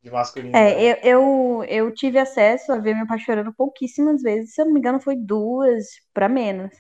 De 0.03 0.11
masculinidade. 0.11 0.75
É, 0.75 1.03
eu, 1.03 1.61
eu, 1.61 1.63
eu 1.65 1.93
tive 1.93 2.19
acesso 2.19 2.71
a 2.71 2.77
ver 2.77 2.95
meu 2.95 3.07
pai 3.07 3.19
chorando 3.19 3.53
pouquíssimas 3.53 4.21
vezes, 4.21 4.53
se 4.53 4.61
eu 4.61 4.65
não 4.65 4.73
me 4.73 4.79
engano, 4.79 4.99
foi 4.99 5.15
duas 5.15 5.85
pra 6.13 6.29
menos. 6.29 6.71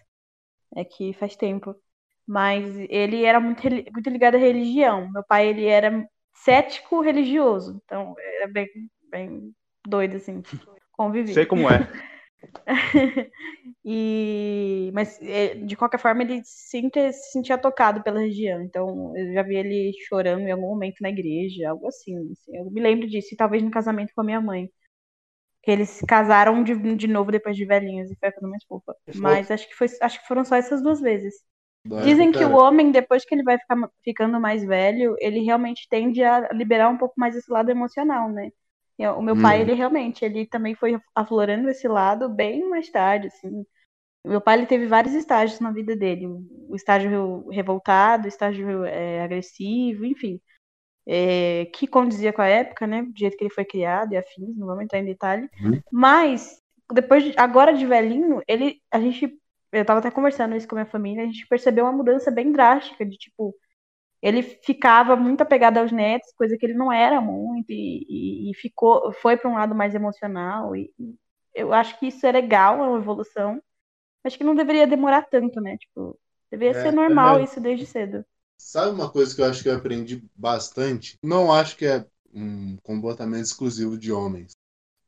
É 0.75 0.83
que 0.85 1.13
faz 1.13 1.35
tempo. 1.35 1.75
Mas 2.27 2.65
ele 2.89 3.25
era 3.25 3.39
muito, 3.39 3.61
muito 3.93 4.09
ligado 4.09 4.35
à 4.35 4.39
religião. 4.39 5.11
Meu 5.11 5.23
pai, 5.23 5.47
ele 5.47 5.65
era 5.65 6.07
cético 6.33 7.01
religioso. 7.01 7.81
Então, 7.85 8.15
era 8.19 8.47
bem, 8.47 8.67
bem 9.11 9.55
doido, 9.87 10.17
assim, 10.17 10.43
conviver. 10.95 11.33
Sei 11.33 11.45
como 11.45 11.69
é. 11.69 11.87
E, 13.87 14.89
mas 14.95 15.21
é, 15.21 15.53
de 15.53 15.75
qualquer 15.75 15.99
forma 15.99 16.23
ele 16.23 16.43
se 16.43 16.69
sentia, 16.69 17.11
se 17.13 17.31
sentia 17.31 17.57
tocado 17.57 18.01
pela 18.01 18.19
região. 18.19 18.61
Então 18.61 19.15
eu 19.15 19.33
já 19.33 19.43
vi 19.43 19.55
ele 19.55 19.91
chorando 20.07 20.41
em 20.41 20.51
algum 20.51 20.67
momento 20.67 20.95
na 21.01 21.09
igreja, 21.09 21.69
algo 21.69 21.87
assim. 21.87 22.17
assim. 22.31 22.57
Eu 22.57 22.71
me 22.71 22.81
lembro 22.81 23.07
disso, 23.07 23.29
e 23.33 23.37
talvez 23.37 23.61
no 23.61 23.69
casamento 23.69 24.11
com 24.15 24.21
a 24.21 24.23
minha 24.23 24.41
mãe. 24.41 24.69
Que 25.61 25.71
eles 25.71 25.89
se 25.89 26.05
casaram 26.05 26.63
de, 26.63 26.75
de 26.95 27.07
novo 27.07 27.31
depois 27.31 27.55
de 27.55 27.65
velhinhos 27.65 28.11
e 28.11 28.15
foi 28.15 28.29
a 28.29 28.31
coisa 28.31 28.47
mais 28.47 28.63
fofa. 28.63 28.95
Mas 29.15 29.49
acho 29.51 29.67
que, 29.67 29.75
foi, 29.75 29.87
acho 30.01 30.21
que 30.21 30.27
foram 30.27 30.43
só 30.45 30.55
essas 30.55 30.81
duas 30.81 30.99
vezes. 31.01 31.35
Dizem 32.03 32.31
pra 32.31 32.39
que 32.39 32.45
o 32.45 32.55
homem, 32.55 32.91
depois 32.91 33.23
que 33.23 33.35
ele 33.35 33.43
vai 33.43 33.57
ficar, 33.59 33.77
ficando 34.03 34.39
mais 34.39 34.63
velho, 34.63 35.15
ele 35.19 35.41
realmente 35.41 35.87
tende 35.89 36.23
a 36.23 36.49
liberar 36.51 36.89
um 36.89 36.97
pouco 36.97 37.13
mais 37.17 37.35
esse 37.35 37.51
lado 37.51 37.69
emocional, 37.69 38.29
né? 38.31 38.49
O 38.99 39.21
meu 39.21 39.35
pai, 39.41 39.59
Hum. 39.59 39.61
ele 39.61 39.73
realmente, 39.73 40.23
ele 40.25 40.45
também 40.45 40.75
foi 40.75 40.99
aflorando 41.13 41.69
esse 41.69 41.87
lado 41.87 42.29
bem 42.29 42.67
mais 42.69 42.89
tarde, 42.89 43.27
assim. 43.27 43.65
O 44.25 44.29
meu 44.29 44.41
pai, 44.41 44.57
ele 44.57 44.67
teve 44.67 44.87
vários 44.87 45.13
estágios 45.15 45.59
na 45.59 45.71
vida 45.71 45.95
dele. 45.95 46.27
O 46.69 46.75
estágio 46.75 47.47
revoltado, 47.49 48.25
o 48.25 48.29
estágio 48.29 48.85
é, 48.85 49.21
agressivo, 49.23 50.05
enfim. 50.05 50.39
É, 51.07 51.65
que 51.73 51.87
condizia 51.87 52.33
com 52.33 52.41
a 52.41 52.47
época, 52.47 52.87
né? 52.87 53.03
Do 53.03 53.17
jeito 53.17 53.37
que 53.37 53.43
ele 53.43 53.53
foi 53.53 53.65
criado 53.65 54.13
e 54.13 54.17
afins, 54.17 54.57
não 54.57 54.67
vamos 54.67 54.83
entrar 54.83 54.99
em 54.99 55.05
detalhe. 55.05 55.49
Uhum. 55.61 55.79
Mas, 55.91 56.61
depois, 56.91 57.23
de- 57.23 57.33
agora 57.37 57.73
de 57.73 57.85
velhinho, 57.85 58.41
ele, 58.47 58.81
a 58.91 58.99
gente 58.99 59.39
eu 59.71 59.83
tava 59.85 59.99
até 59.99 60.09
conversando 60.09 60.55
isso 60.55 60.67
com 60.67 60.75
a 60.75 60.79
minha 60.79 60.85
família, 60.91 61.23
a 61.23 61.25
gente 61.25 61.45
percebeu 61.47 61.83
uma 61.85 61.91
mudança 61.91 62.31
bem 62.31 62.51
drástica 62.51 63.05
de 63.05 63.17
tipo, 63.17 63.53
ele 64.27 64.41
ficava 64.43 65.15
muito 65.15 65.41
apegado 65.41 65.77
aos 65.77 65.91
netos, 65.91 66.33
coisa 66.37 66.57
que 66.57 66.65
ele 66.65 66.73
não 66.75 66.91
era 66.91 67.21
muito, 67.21 67.71
e, 67.71 68.05
e- 68.09 68.51
e 68.51 68.55
ficou, 68.55 69.13
foi 69.13 69.37
para 69.37 69.49
um 69.49 69.55
lado 69.55 69.75
mais 69.75 69.95
emocional. 69.95 70.75
E, 70.75 70.93
e 70.99 71.15
eu 71.53 71.73
acho 71.73 71.99
que 71.99 72.07
isso 72.07 72.25
é 72.25 72.31
legal, 72.31 72.83
é 72.83 72.87
uma 72.89 72.99
evolução. 72.99 73.61
Acho 74.23 74.37
que 74.37 74.43
não 74.45 74.55
deveria 74.55 74.87
demorar 74.87 75.23
tanto, 75.23 75.61
né? 75.61 75.77
Tipo, 75.77 76.19
deveria 76.51 76.73
É, 76.73 76.79
ser 76.79 76.91
normal 76.93 77.39
é. 77.39 77.41
isso 77.41 77.61
desde 77.61 77.85
cedo. 77.87 78.25
Sabe 78.57 78.91
uma 78.91 79.11
coisa 79.11 79.35
que 79.35 79.41
eu 79.41 79.45
acho 79.45 79.63
que 79.63 79.69
eu 79.69 79.75
aprendi 79.75 80.23
bastante? 80.35 81.17
Não 81.23 81.51
acho 81.51 81.75
que 81.77 81.85
é 81.85 82.05
um 82.33 82.77
comportamento 82.77 83.45
exclusivo 83.45 83.97
de 83.97 84.11
homens, 84.11 84.53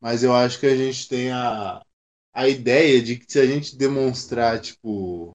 mas 0.01 0.23
eu 0.23 0.33
acho 0.35 0.59
que 0.59 0.67
a 0.67 0.75
gente 0.77 1.07
tem 1.09 1.31
a, 1.31 1.81
a 2.33 2.49
ideia 2.49 3.01
de 3.01 3.17
que 3.17 3.31
se 3.31 3.39
a 3.39 3.45
gente 3.47 3.77
demonstrar, 3.77 4.61
tipo, 4.61 5.33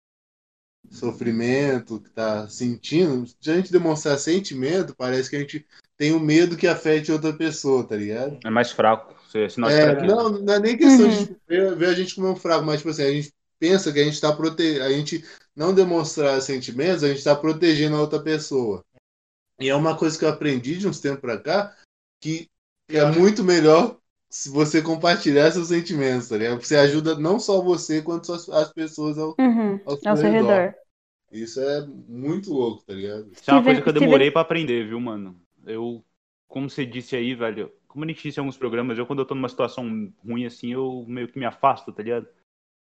sofrimento, 0.92 2.00
que 2.00 2.10
tá 2.10 2.48
sentindo, 2.48 3.26
se 3.26 3.50
a 3.50 3.56
gente 3.56 3.72
demonstrar 3.72 4.18
sentimento, 4.18 4.94
parece 4.96 5.30
que 5.30 5.36
a 5.36 5.40
gente 5.40 5.66
tem 5.96 6.12
o 6.12 6.20
medo 6.20 6.56
que 6.56 6.66
afete 6.66 7.12
outra 7.12 7.32
pessoa, 7.32 7.84
tá 7.86 7.96
ligado? 7.96 8.38
É 8.44 8.50
mais 8.50 8.70
fraco. 8.70 9.14
Senão 9.48 9.68
você 9.70 9.80
É, 9.80 10.06
não, 10.06 10.28
não 10.30 10.54
é 10.54 10.58
nem 10.58 10.76
questão 10.76 11.06
Uhum. 11.06 11.10
de 11.10 11.26
tipo, 11.26 11.40
ver, 11.48 11.76
ver 11.76 11.86
a 11.86 11.94
gente 11.94 12.14
como 12.14 12.28
um 12.30 12.36
fraco, 12.36 12.64
mas 12.64 12.78
tipo 12.78 12.90
assim, 12.90 13.04
a 13.04 13.12
gente 13.12 13.32
pensa 13.58 13.92
que 13.92 14.00
a 14.00 14.04
gente 14.04 14.20
tá 14.20 14.32
prote... 14.32 14.80
a 14.80 14.90
gente 14.90 15.24
não 15.54 15.74
demonstrar 15.74 16.40
sentimentos, 16.42 17.04
a 17.04 17.08
gente 17.08 17.22
tá 17.22 17.34
protegendo 17.36 17.96
a 17.96 18.00
outra 18.00 18.20
pessoa. 18.20 18.84
E 19.60 19.68
é 19.68 19.74
uma 19.74 19.96
coisa 19.96 20.18
que 20.18 20.24
eu 20.24 20.28
aprendi 20.28 20.76
de 20.76 20.88
uns 20.88 21.00
tempos 21.00 21.20
pra 21.20 21.38
cá, 21.38 21.74
que 22.20 22.48
é 22.88 23.04
muito 23.04 23.44
melhor 23.44 23.98
se 24.28 24.48
você 24.48 24.80
compartilhar 24.82 25.52
seus 25.52 25.68
sentimentos, 25.68 26.28
tá 26.28 26.36
ligado? 26.36 26.60
Você 26.62 26.74
ajuda 26.74 27.14
não 27.16 27.38
só 27.38 27.60
você, 27.62 28.00
quanto 28.02 28.32
as, 28.32 28.48
as 28.48 28.72
pessoas 28.72 29.18
ao, 29.18 29.36
Uhum, 29.38 29.78
ao 29.86 29.96
seu 29.98 30.10
ao 30.10 30.16
seu 30.16 30.30
redor. 30.32 30.48
redor. 30.48 30.74
Isso 31.32 31.60
é 31.60 31.86
muito 31.86 32.52
louco, 32.52 32.84
tá 32.84 32.92
ligado? 32.92 33.30
Isso 33.32 33.50
é 33.50 33.54
uma 33.54 33.62
coisa 33.62 33.80
que 33.80 33.88
eu 33.88 33.92
demorei 33.92 34.30
pra 34.30 34.42
aprender, 34.42 34.86
viu, 34.86 35.00
mano? 35.00 35.40
Eu, 35.66 36.04
como 36.46 36.68
você 36.68 36.84
disse 36.84 37.16
aí, 37.16 37.34
velho, 37.34 37.72
como 37.88 38.04
a 38.04 38.08
gente 38.08 38.22
disse 38.22 38.38
em 38.38 38.42
alguns 38.42 38.56
programas, 38.56 38.98
eu 38.98 39.06
quando 39.06 39.20
eu 39.20 39.24
tô 39.26 39.34
numa 39.34 39.48
situação 39.48 40.12
ruim 40.24 40.44
assim, 40.44 40.72
eu 40.72 41.04
meio 41.08 41.28
que 41.28 41.38
me 41.38 41.44
afasto, 41.46 41.92
tá 41.92 42.02
ligado? 42.02 42.26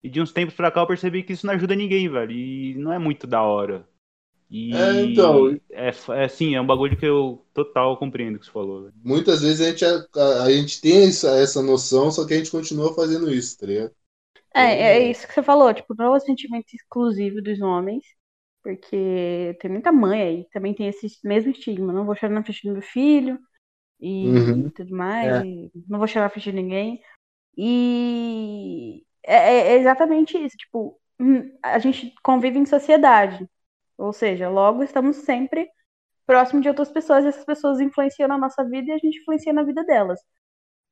E 0.03 0.10
de 0.10 0.21
uns 0.21 0.34
tempos 0.34 0.56
pra 0.56 0.71
cá 0.71 0.82
eu 0.82 0.88
percebi 0.88 1.23
que 1.23 1.34
isso 1.34 1.47
não 1.47 1.53
ajuda 1.53 1.75
ninguém, 1.75 2.10
velho. 2.10 2.32
E 2.32 2.75
não 2.75 2.93
é 2.93 2.99
muito 2.99 3.25
da 3.27 3.41
hora. 3.41 3.88
E 4.51 4.71
É, 4.71 5.03
então. 5.06 5.58
É, 5.71 5.89
é 5.89 6.25
assim, 6.25 6.56
é 6.56 6.62
um 6.62 6.67
bagulho 6.67 6.97
que 6.97 7.06
eu 7.06 7.45
total 7.53 7.97
compreendo 7.97 8.36
o 8.36 8.39
que 8.39 8.45
você 8.45 8.51
falou, 8.51 8.84
velho. 8.84 8.93
Muitas 9.03 9.41
vezes 9.41 9.62
a 9.62 9.69
gente, 9.71 9.86
a, 9.86 10.43
a 10.43 10.51
gente 10.51 10.82
tem 10.82 11.08
essa, 11.08 11.32
essa 11.38 11.62
noção, 11.62 12.12
só 12.12 12.25
que 12.25 12.34
a 12.34 12.38
gente 12.38 12.51
continua 12.51 12.93
fazendo 12.93 13.32
isso, 13.32 13.58
tá 13.58 13.65
ligado? 13.65 13.91
É, 14.56 14.62
é 14.97 15.10
isso 15.12 15.27
que 15.27 15.34
você 15.34 15.43
falou, 15.43 15.73
tipo, 15.73 15.93
não 15.97 16.13
é 16.13 16.17
um 16.17 16.19
sentimento 16.19 16.73
exclusivo 16.73 17.41
dos 17.41 17.62
homens, 17.62 18.03
porque 18.63 19.58
tem 19.62 19.71
muita 19.71 19.91
mãe 19.91 20.21
aí, 20.21 20.43
que 20.45 20.52
também 20.52 20.73
tem 20.76 20.88
esse 20.88 21.08
mesmo 21.23 21.52
estigma, 21.52 21.93
não 21.93 22.06
vou 22.06 22.15
chorar 22.15 22.34
na 22.34 22.43
frente 22.43 22.67
do 22.67 22.73
meu 22.73 22.82
filho 22.82 23.39
e, 24.02 24.10
Uhum. 24.21 24.67
e 24.67 24.71
tudo 24.71 24.95
mais, 24.95 25.38
É. 25.38 25.39
e 25.39 25.71
não 25.89 25.99
vou 25.99 26.08
chorar 26.08 26.26
na 26.26 26.30
frente 26.32 26.52
de 26.52 26.58
ninguém. 26.58 27.02
E 27.58 29.06
é, 29.23 29.36
é- 29.36 29.67
é 29.73 29.78
exatamente 29.80 30.38
isso, 30.38 30.58
tipo, 30.58 30.99
hum, 31.19 31.52
a 31.63 31.80
gente 31.80 32.13
convive 32.23 32.60
em 32.60 32.65
sociedade, 32.65 33.47
ou 33.97 34.13
seja, 34.13 34.49
logo 34.49 34.84
estamos 34.84 35.17
sempre 35.17 35.69
próximo 36.28 36.62
de 36.62 36.69
outras 36.69 36.91
pessoas, 36.91 37.26
e 37.26 37.30
essas 37.30 37.45
pessoas 37.45 37.82
influenciam 37.82 38.28
na 38.30 38.38
nossa 38.38 38.63
vida 38.69 38.91
e 38.91 38.93
a 38.93 38.97
gente 38.99 39.19
influencia 39.21 39.54
na 39.54 39.63
vida 39.63 39.84
delas. 39.86 40.19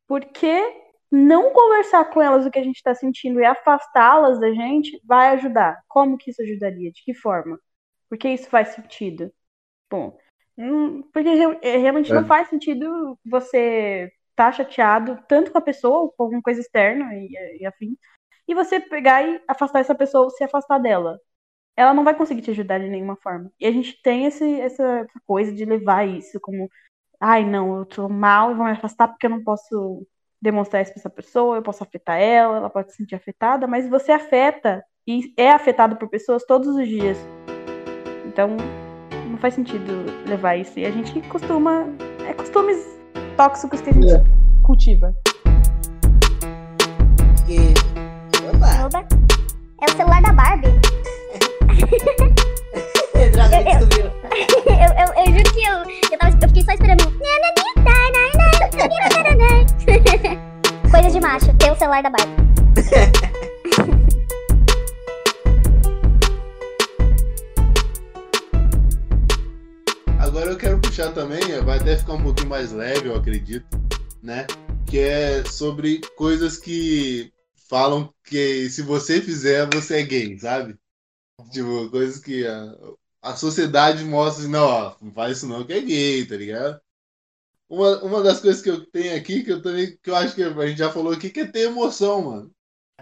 Por 0.07 0.25
que 0.25 0.51
não 1.11 1.51
conversar 1.53 2.05
com 2.11 2.21
elas 2.21 2.45
o 2.45 2.51
que 2.51 2.59
a 2.59 2.63
gente 2.63 2.77
está 2.77 2.95
sentindo 2.95 3.39
e 3.39 3.45
afastá-las 3.45 4.39
da 4.39 4.51
gente 4.53 4.99
vai 5.05 5.29
ajudar? 5.35 5.81
Como 5.87 6.17
que 6.17 6.31
isso 6.31 6.41
ajudaria? 6.41 6.91
De 6.91 7.03
que 7.03 7.13
forma? 7.13 7.59
Por 8.09 8.17
que 8.17 8.29
isso 8.29 8.49
faz 8.49 8.69
sentido? 8.69 9.31
Bom, 9.89 10.17
porque 11.13 11.29
é, 11.61 11.77
realmente 11.77 12.11
É. 12.11 12.15
não 12.15 12.25
faz 12.25 12.49
sentido 12.49 13.17
você 13.25 14.11
estar 14.31 14.51
chateado 14.53 15.17
tanto 15.27 15.51
com 15.51 15.57
a 15.57 15.61
pessoa, 15.61 15.99
ou 16.01 16.11
com 16.11 16.23
alguma 16.23 16.41
coisa 16.41 16.61
externa 16.61 17.13
e, 17.15 17.59
e 17.61 17.65
afim, 17.65 17.97
e 18.47 18.55
você 18.55 18.79
pegar 18.79 19.23
e 19.27 19.41
afastar 19.47 19.79
essa 19.81 19.95
pessoa 19.95 20.25
ou 20.25 20.29
se 20.31 20.43
afastar 20.43 20.79
dela. 20.79 21.19
ela 21.77 21.93
não 21.93 22.03
vai 22.05 22.15
conseguir 22.15 22.41
te 22.43 22.51
ajudar 22.51 22.79
de 22.79 22.89
nenhuma 22.89 23.17
forma. 23.17 23.51
E 23.59 23.65
a 23.67 23.71
gente 23.71 24.01
tem 24.03 24.25
esse, 24.25 24.61
essa 24.61 25.07
coisa 25.27 25.53
de 25.53 25.65
levar 25.65 26.07
isso 26.07 26.39
como, 26.41 26.69
ai, 27.19 27.45
não, 27.45 27.79
eu 27.79 27.85
tô 27.85 28.09
mal 28.09 28.51
e 28.51 28.55
vou 28.55 28.65
me 28.65 28.71
afastar 28.73 29.07
porque 29.09 29.25
eu 29.27 29.31
não 29.31 29.43
posso 29.43 30.07
demonstrar 30.41 30.81
isso 30.81 30.91
pra 30.91 30.99
essa 30.99 31.09
pessoa, 31.09 31.57
eu 31.57 31.61
posso 31.61 31.83
afetar 31.83 32.19
ela, 32.19 32.57
ela 32.57 32.69
pode 32.69 32.91
se 32.91 32.97
sentir 32.97 33.15
afetada, 33.15 33.67
mas 33.67 33.87
você 33.87 34.11
afeta 34.11 34.83
e 35.07 35.33
é 35.37 35.51
afetado 35.51 35.95
por 35.95 36.09
pessoas 36.09 36.43
todos 36.45 36.75
os 36.75 36.87
dias. 36.87 37.17
Então, 38.25 38.57
não 39.29 39.37
faz 39.37 39.53
sentido 39.53 40.05
levar 40.27 40.55
isso. 40.55 40.79
E 40.79 40.85
a 40.85 40.91
gente 40.91 41.21
costuma. 41.27 41.85
É 42.27 42.33
costumes 42.33 42.77
tóxicos 43.37 43.81
que 43.81 43.89
a 43.89 43.93
gente 43.93 44.07
cultiva. 44.63 45.13
Que... 47.45 47.73
Opa! 48.55 48.85
Oba. 48.85 49.07
É 49.81 49.85
o 49.85 49.97
celular 49.97 50.21
da 50.21 50.33
Barbie. 50.33 50.67
Eu- 53.13 53.27
eu- 53.27 53.63
descobriu. 53.63 54.05
eu, 54.65 54.91
eu, 54.97 55.25
eu 55.25 55.25
juro 55.31 55.53
que 55.53 55.63
eu, 55.63 56.11
eu, 56.11 56.17
tava, 56.17 56.37
eu 56.41 56.47
fiquei 56.47 56.63
só 56.63 56.71
esperando. 56.71 57.03
Coisa 57.03 57.60
celular 61.81 62.03
da 62.03 62.11
Barbie. 62.11 62.35
Agora 70.19 70.51
eu 70.51 70.57
quero 70.57 70.79
puxar 70.79 71.11
também, 71.11 71.41
vai 71.65 71.79
até 71.79 71.97
ficar 71.97 72.13
um 72.13 72.21
pouquinho 72.21 72.49
mais 72.49 72.71
leve, 72.71 73.07
eu 73.07 73.15
acredito, 73.15 73.65
né? 74.21 74.45
Que 74.85 74.99
é 74.99 75.43
sobre 75.43 76.01
coisas 76.15 76.59
que 76.59 77.33
falam 77.67 78.13
que 78.25 78.69
se 78.69 78.83
você 78.83 79.19
fizer, 79.19 79.67
você 79.73 80.01
é 80.01 80.03
gay, 80.03 80.37
sabe? 80.37 80.77
Tipo, 81.51 81.89
coisas 81.89 82.19
que 82.19 82.45
a, 82.45 82.75
a 83.23 83.35
sociedade 83.35 84.05
mostra 84.05 84.43
assim, 84.43 84.51
não, 84.51 84.67
ó, 84.67 84.95
não 85.01 85.11
faz 85.11 85.37
isso 85.37 85.47
não, 85.47 85.65
que 85.65 85.73
é 85.73 85.81
gay, 85.81 86.27
tá 86.27 86.35
ligado? 86.35 86.79
Uma, 87.71 88.03
uma 88.03 88.21
das 88.21 88.41
coisas 88.41 88.61
que 88.61 88.69
eu 88.69 88.85
tenho 88.87 89.15
aqui, 89.15 89.45
que 89.45 89.51
eu 89.53 89.61
também, 89.61 89.97
que 90.03 90.09
eu 90.09 90.15
acho 90.17 90.35
que 90.35 90.43
a 90.43 90.67
gente 90.67 90.77
já 90.77 90.91
falou 90.91 91.13
aqui, 91.13 91.29
que 91.29 91.39
é 91.39 91.47
ter 91.47 91.67
emoção, 91.67 92.21
mano. 92.21 92.51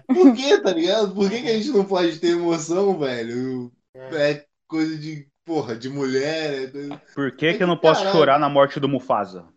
Por 0.06 0.32
que, 0.36 0.60
tá 0.60 0.72
ligado? 0.72 1.12
Por 1.16 1.28
que, 1.28 1.42
que 1.42 1.48
a 1.50 1.54
gente 1.54 1.70
não 1.72 1.84
pode 1.84 2.20
ter 2.20 2.34
emoção, 2.34 3.00
velho? 3.00 3.72
É 3.96 4.46
coisa 4.68 4.96
de, 4.96 5.28
porra, 5.44 5.76
de 5.76 5.90
mulher, 5.90 6.66
é 6.66 6.68
coisa... 6.68 7.02
Por 7.16 7.32
que, 7.36 7.56
que 7.56 7.64
eu 7.64 7.68
não 7.68 7.78
posso 7.78 8.02
Caralho. 8.02 8.16
chorar 8.20 8.40
na 8.40 8.48
morte 8.48 8.80
do 8.80 8.88
Mufasa? 8.88 9.48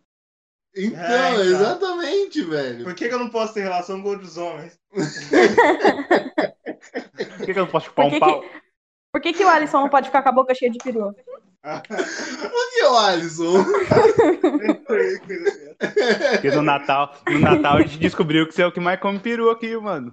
Então, 0.75 0.99
É, 0.99 1.33
então. 1.33 1.45
exatamente, 1.45 2.43
velho. 2.43 2.85
Por 2.85 2.95
que, 2.95 3.07
que 3.07 3.15
eu 3.15 3.19
não 3.19 3.29
posso 3.29 3.53
ter 3.53 3.61
relação 3.61 4.01
com 4.03 4.09
outros 4.09 4.39
homens? 4.39 4.79
Por 7.37 7.45
que, 7.45 7.53
que 7.53 7.59
eu 7.61 7.65
não 7.67 7.71
posso 7.71 7.87
chupar 7.87 8.09
que 8.09 8.17
um 8.17 8.19
pau? 8.19 8.41
que, 8.41 8.62
por 9.13 9.21
que, 9.21 9.35
que 9.35 9.45
o 9.45 9.49
Alisson 9.49 9.81
não 9.81 9.91
pode 9.91 10.07
ficar 10.07 10.23
com 10.23 10.31
a 10.31 10.33
boca 10.33 10.55
cheia 10.55 10.71
de 10.71 10.79
peru? 10.79 11.15
Por 11.63 12.71
que 12.75 12.83
o 12.83 12.97
Alisson? 12.97 13.65
Porque 16.33 16.51
no 16.51 16.63
Natal, 16.63 17.15
no 17.29 17.39
Natal 17.39 17.77
a 17.77 17.83
gente 17.83 17.99
descobriu 17.99 18.49
que 18.49 18.55
você 18.55 18.63
é 18.63 18.67
o 18.67 18.73
que 18.73 18.81
mais 18.81 18.99
come 18.99 19.21
peru 19.21 19.49
aqui, 19.49 19.77
mano. 19.77 20.13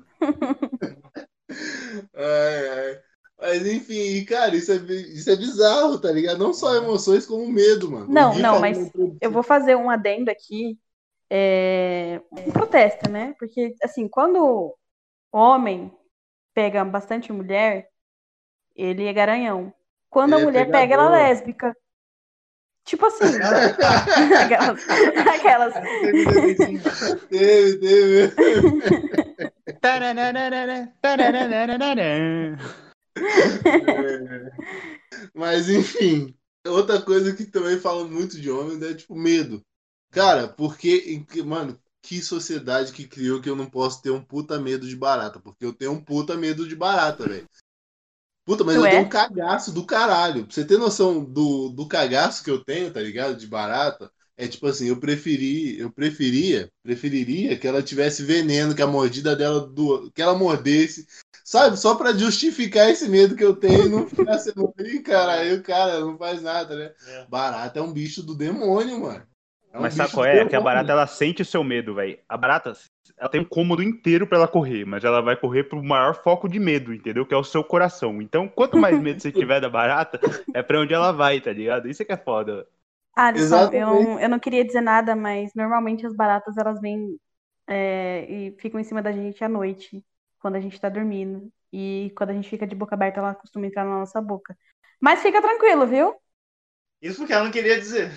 Ai, 2.13 2.67
ai. 2.69 2.99
Mas 3.41 3.65
enfim, 3.65 4.23
cara, 4.25 4.55
isso 4.55 4.71
é, 4.71 4.75
isso 4.75 5.29
é 5.31 5.35
bizarro, 5.35 5.99
tá 5.99 6.11
ligado? 6.11 6.37
Não 6.37 6.53
só 6.53 6.75
emoções, 6.75 7.25
como 7.25 7.49
medo, 7.49 7.89
mano. 7.89 8.07
Não, 8.07 8.37
não, 8.37 8.59
mas. 8.59 8.91
Eu 9.21 9.31
vou 9.31 9.41
fazer 9.41 9.75
um 9.75 9.89
adendo 9.89 10.29
aqui. 10.29 10.77
É, 11.31 12.21
um 12.31 12.51
protesto, 12.51 13.09
né? 13.09 13.33
Porque, 13.39 13.75
assim, 13.83 14.07
quando 14.07 14.75
homem 15.31 15.91
pega 16.53 16.83
bastante 16.83 17.31
mulher, 17.31 17.87
ele 18.79 19.05
é 19.05 19.13
garanhão. 19.13 19.73
Quando 20.09 20.33
a 20.33 20.37
Ele 20.37 20.43
é 20.43 20.45
mulher 20.45 20.71
pega, 20.71 20.93
ela 20.93 21.19
é 21.19 21.27
lésbica. 21.27 21.75
Tipo 22.85 23.05
assim. 23.05 23.25
aquelas. 24.41 24.89
aquelas. 25.27 25.73
Mas 35.35 35.69
enfim, 35.69 36.33
outra 36.65 37.01
coisa 37.01 37.35
que 37.35 37.45
também 37.45 37.79
falam 37.79 38.07
muito 38.07 38.39
de 38.39 38.49
homens 38.49 38.81
é 38.81 38.93
tipo 38.93 39.13
medo. 39.13 39.61
Cara, 40.11 40.47
porque, 40.47 41.23
mano, 41.45 41.79
que 42.01 42.21
sociedade 42.21 42.93
que 42.93 43.07
criou 43.07 43.41
que 43.41 43.49
eu 43.49 43.55
não 43.55 43.69
posso 43.69 44.01
ter 44.01 44.09
um 44.09 44.23
puta 44.23 44.59
medo 44.59 44.87
de 44.87 44.95
barata? 44.95 45.39
Porque 45.39 45.65
eu 45.65 45.73
tenho 45.73 45.91
um 45.91 46.03
puta 46.03 46.35
medo 46.35 46.67
de 46.67 46.75
barata, 46.75 47.27
velho. 47.27 47.47
Puta, 48.49 48.63
mas 48.63 48.77
Tu 48.77 48.81
eu 48.81 48.85
é? 48.87 48.89
tenho 48.89 49.03
um 49.03 49.09
cagaço 49.09 49.71
do 49.71 49.85
caralho. 49.85 50.43
Pra 50.43 50.51
você 50.55 50.65
ter 50.65 50.79
noção 50.79 51.23
do, 51.23 51.69
do 51.69 51.87
cagaço 51.87 52.43
que 52.43 52.49
eu 52.49 52.63
tenho, 52.63 52.91
tá 52.91 52.99
ligado? 52.99 53.35
De 53.35 53.45
barata, 53.45 54.11
é 54.35 54.47
tipo 54.47 54.65
assim, 54.65 54.87
eu 54.87 54.99
preferi, 54.99 55.77
eu 55.77 55.91
preferia, 55.91 56.67
preferiria 56.81 57.55
que 57.55 57.67
ela 57.67 57.83
tivesse 57.83 58.23
veneno, 58.23 58.73
que 58.73 58.81
a 58.81 58.87
mordida 58.87 59.35
dela, 59.35 59.67
do, 59.67 60.09
que 60.11 60.19
ela 60.19 60.33
mordesse, 60.33 61.05
sabe? 61.45 61.77
Só 61.77 61.93
pra 61.93 62.11
justificar 62.11 62.89
esse 62.89 63.07
medo 63.07 63.35
que 63.35 63.43
eu 63.43 63.55
tenho 63.55 63.85
e 63.85 63.89
não 63.89 64.07
ficar 64.07 64.39
sendo, 64.39 64.73
Ih, 64.79 65.03
cara, 65.03 65.33
aí 65.33 65.53
o 65.53 65.61
cara 65.61 65.99
não 65.99 66.17
faz 66.17 66.41
nada, 66.41 66.75
né? 66.75 66.91
É. 67.07 67.27
Barata 67.29 67.77
é 67.77 67.83
um 67.83 67.93
bicho 67.93 68.23
do 68.23 68.33
demônio, 68.33 68.99
mano. 68.99 69.27
É 69.71 69.77
um 69.77 69.81
Mas 69.83 69.93
sabe 69.93 70.13
qual 70.13 70.25
é? 70.25 70.45
Que 70.45 70.55
a 70.55 70.61
barata 70.61 70.91
ela 70.91 71.05
sente 71.05 71.41
o 71.41 71.45
seu 71.45 71.63
medo, 71.63 71.93
velho. 71.95 72.17
A 72.27 72.35
barata, 72.37 72.73
ela 73.17 73.29
tem 73.29 73.41
um 73.41 73.45
cômodo 73.45 73.83
inteiro 73.83 74.25
pra 74.25 74.37
ela 74.37 74.47
correr, 74.47 74.85
mas 74.85 75.03
ela 75.03 75.21
vai 75.21 75.35
correr 75.35 75.63
pro 75.65 75.83
maior 75.83 76.15
foco 76.15 76.47
de 76.49 76.59
medo, 76.59 76.93
entendeu? 76.93 77.25
Que 77.25 77.33
é 77.33 77.37
o 77.37 77.43
seu 77.43 77.63
coração. 77.63 78.21
Então, 78.21 78.47
quanto 78.47 78.77
mais 78.77 78.97
medo 78.99 79.21
você 79.21 79.31
tiver 79.31 79.59
da 79.61 79.69
barata, 79.69 80.19
é 80.53 80.63
pra 80.63 80.79
onde 80.79 80.93
ela 80.93 81.11
vai, 81.11 81.39
tá 81.39 81.51
ligado? 81.53 81.87
Isso 81.87 82.01
é 82.01 82.05
que 82.05 82.11
é 82.11 82.17
foda. 82.17 82.67
Alisson, 83.15 83.69
eu, 83.73 83.85
Exatamente. 83.85 84.05
não- 84.05 84.19
eu 84.19 84.29
não 84.29 84.39
queria 84.39 84.63
dizer 84.65 84.81
nada, 84.81 85.15
mas 85.15 85.53
normalmente 85.53 86.05
as 86.05 86.15
baratas 86.15 86.57
elas 86.57 86.79
vêm 86.79 87.19
é, 87.67 88.25
e 88.29 88.51
ficam 88.59 88.79
em 88.79 88.83
cima 88.83 89.01
da 89.01 89.11
gente 89.11 89.43
à 89.43 89.49
noite, 89.49 90.03
quando 90.39 90.55
a 90.55 90.59
gente 90.61 90.79
tá 90.79 90.89
dormindo. 90.89 91.51
E 91.71 92.11
quando 92.17 92.31
a 92.31 92.33
gente 92.33 92.49
fica 92.49 92.65
de 92.67 92.75
boca 92.75 92.95
aberta, 92.95 93.19
ela 93.19 93.35
costuma 93.35 93.67
entrar 93.67 93.85
na 93.85 93.99
nossa 93.99 94.21
boca. 94.21 94.57
Mas 95.01 95.21
fica 95.21 95.41
tranquilo, 95.41 95.85
viu? 95.87 96.15
Isso 97.01 97.17
porque 97.17 97.33
ela 97.33 97.43
não 97.43 97.51
queria 97.51 97.77
dizer. 97.79 98.11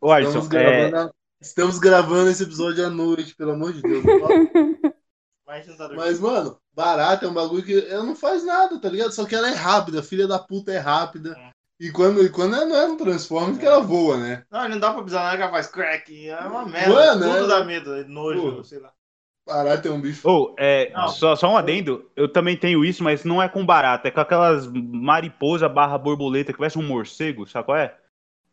Ô, 0.00 0.10
Alisson, 0.12 0.40
Estamos 0.40 0.54
é, 0.54 0.90
gravando, 0.90 1.14
estamos 1.40 1.78
gravando 1.78 2.30
esse 2.30 2.42
episódio 2.42 2.86
à 2.86 2.90
noite, 2.90 3.34
pelo 3.34 3.52
amor 3.52 3.72
de 3.72 3.82
Deus. 3.82 4.04
Mas, 5.46 5.66
tá 5.76 5.88
Mas, 5.94 6.20
mano, 6.20 6.58
barata 6.74 7.24
é 7.24 7.28
um 7.28 7.32
bagulho 7.32 7.62
que 7.62 7.86
ela 7.88 8.04
não 8.04 8.14
faz 8.14 8.44
nada, 8.44 8.78
tá 8.78 8.88
ligado? 8.90 9.12
Só 9.12 9.24
que 9.24 9.34
ela 9.34 9.48
é 9.48 9.54
rápida, 9.54 10.02
filha 10.02 10.26
da 10.28 10.38
puta 10.38 10.70
é 10.72 10.78
rápida. 10.78 11.34
E 11.80 11.90
quando, 11.90 12.22
e 12.22 12.28
quando 12.28 12.54
ela 12.54 12.66
não 12.66 12.76
é 12.76 12.86
um 12.86 12.96
Transformers, 12.98 13.56
que 13.56 13.64
ela 13.64 13.80
voa, 13.80 14.18
né? 14.18 14.44
Não, 14.50 14.68
não 14.68 14.78
dá 14.78 14.92
pra 14.92 15.02
pisar 15.02 15.24
nela 15.24 15.36
que 15.36 15.42
ela 15.42 15.52
faz 15.52 15.68
crack. 15.68 16.28
É 16.28 16.38
uma 16.40 16.66
merda. 16.66 16.92
Mano, 16.92 17.22
Tudo 17.22 17.44
é- 17.44 17.48
dá 17.48 17.64
medo, 17.64 17.94
é 17.94 18.04
nojo, 18.04 18.56
Pô. 18.56 18.64
sei 18.64 18.78
lá. 18.78 18.92
Barata 19.46 19.88
é 19.88 19.90
um 19.90 20.00
bicho. 20.00 20.28
Ô, 20.28 20.54
é, 20.58 20.90
Não. 20.90 21.08
só, 21.08 21.34
só 21.34 21.48
um 21.50 21.56
adendo, 21.56 22.10
eu 22.14 22.30
também 22.30 22.54
tenho 22.54 22.84
isso, 22.84 23.02
mas 23.02 23.24
não 23.24 23.42
é 23.42 23.48
com 23.48 23.64
barata, 23.64 24.08
é 24.08 24.10
com 24.10 24.20
aquelas 24.20 24.66
mariposa 24.66 25.66
barra 25.66 25.96
borboleta 25.96 26.52
que 26.52 26.58
parece 26.58 26.78
um 26.78 26.82
morcego, 26.82 27.46
sabe 27.46 27.64
qual 27.64 27.78
é? 27.78 27.96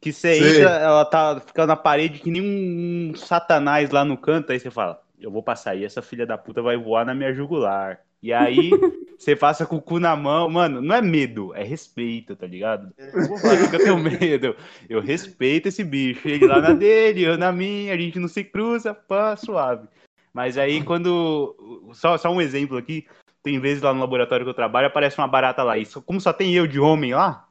Que 0.06 0.14
você 0.14 0.36
Sei. 0.36 0.58
entra, 0.60 0.70
ela 0.70 1.04
tá 1.04 1.42
ficando 1.44 1.70
na 1.70 1.76
parede 1.76 2.20
que 2.20 2.30
nem 2.30 2.40
um 2.40 3.16
satanás 3.16 3.90
lá 3.90 4.06
no 4.06 4.16
canto, 4.16 4.52
aí 4.52 4.60
você 4.60 4.70
fala, 4.70 5.02
eu 5.20 5.32
vou 5.32 5.42
passar 5.42 5.72
aí, 5.72 5.84
essa 5.84 6.00
filha 6.00 6.28
da 6.28 6.38
puta 6.38 6.62
vai 6.62 6.78
voar 6.78 7.04
na 7.04 7.16
minha 7.16 7.34
jugular. 7.34 8.02
E 8.22 8.32
aí, 8.32 8.70
você 9.18 9.36
passa 9.36 9.66
com 9.66 9.78
o 9.78 9.82
cu 9.82 10.00
na 10.00 10.16
mão, 10.16 10.48
mano, 10.48 10.80
não 10.80 10.94
é 10.94 11.02
medo, 11.02 11.56
é 11.56 11.64
respeito, 11.64 12.36
tá 12.36 12.46
ligado? 12.46 12.94
Eu 13.00 13.28
vou 13.28 13.40
falar 13.40 13.68
que 13.68 13.76
eu 13.76 13.80
tenho 13.80 13.98
medo, 13.98 14.56
eu 14.88 15.02
respeito 15.02 15.70
esse 15.70 15.84
bicho, 15.84 16.28
ele 16.28 16.46
lá 16.46 16.62
na 16.62 16.74
dele, 16.74 17.24
eu 17.24 17.36
na 17.36 17.52
minha, 17.52 17.92
a 17.92 17.98
gente 17.98 18.20
não 18.20 18.28
se 18.28 18.44
cruza, 18.44 18.94
pá, 18.94 19.36
suave. 19.36 19.88
Mas 20.32 20.56
aí 20.56 20.84
quando. 20.84 21.56
Só, 21.94 22.16
só 22.16 22.30
um 22.32 22.40
exemplo 22.40 22.78
aqui. 22.78 23.08
Tem 23.42 23.60
vezes 23.60 23.82
lá 23.82 23.92
no 23.92 24.02
laboratório 24.02 24.46
que 24.46 24.50
eu 24.52 24.56
trabalho, 24.56 24.86
aparece 24.86 25.18
uma 25.18 25.28
barata 25.28 25.64
lá. 25.64 25.78
E 25.80 25.86
só- 25.86 26.02
como 26.02 26.22
só 26.22 26.32
tem 26.32 26.54
eu 26.54 26.68
de 26.68 26.80
homem 26.80 27.14
lá, 27.16 27.45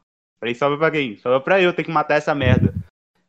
aí 0.47 0.55
sobra 0.55 0.79
pra 0.79 0.91
quem? 0.91 1.17
Sobra 1.17 1.41
pra 1.41 1.61
eu 1.61 1.73
ter 1.73 1.85
que 1.85 1.91
matar 1.91 2.17
essa 2.17 2.35
merda. 2.35 2.75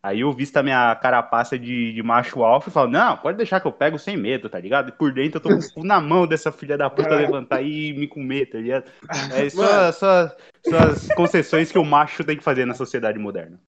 Aí 0.06 0.20
eu 0.20 0.32
visto 0.32 0.56
a 0.58 0.62
minha 0.62 0.96
carapaça 0.98 1.58
de, 1.58 1.92
de 1.92 2.04
macho 2.04 2.44
alfa 2.44 2.70
e 2.70 2.72
falo, 2.72 2.92
não, 2.92 3.18
pode 3.18 3.38
deixar 3.38 3.60
que 3.60 3.66
eu 3.66 3.72
pego 3.72 3.98
sem 3.98 4.16
medo, 4.16 4.48
tá 4.48 4.60
ligado? 4.60 4.90
E 4.90 4.92
por 4.92 5.12
dentro 5.12 5.38
eu 5.38 5.42
tô 5.42 5.50
com 5.50 5.56
o 5.56 5.74
cu 5.74 5.84
na 5.84 6.00
mão 6.00 6.28
dessa 6.28 6.52
filha 6.52 6.78
da 6.78 6.92
puta 6.92 7.16
levantar 7.16 7.64
e 7.64 7.92
me 7.94 8.08
comer, 8.08 8.46
tá 8.46 8.60
ligado? 8.60 8.86
É 9.34 9.50
só, 9.50 9.92
só, 9.92 10.36
só 10.64 10.78
as 10.78 11.08
concessões 11.08 11.72
que 11.72 11.80
o 11.80 11.84
macho 11.84 12.24
tem 12.24 12.38
que 12.38 12.44
fazer 12.44 12.66
na 12.66 12.76
sociedade 12.76 13.18
moderna. 13.18 13.60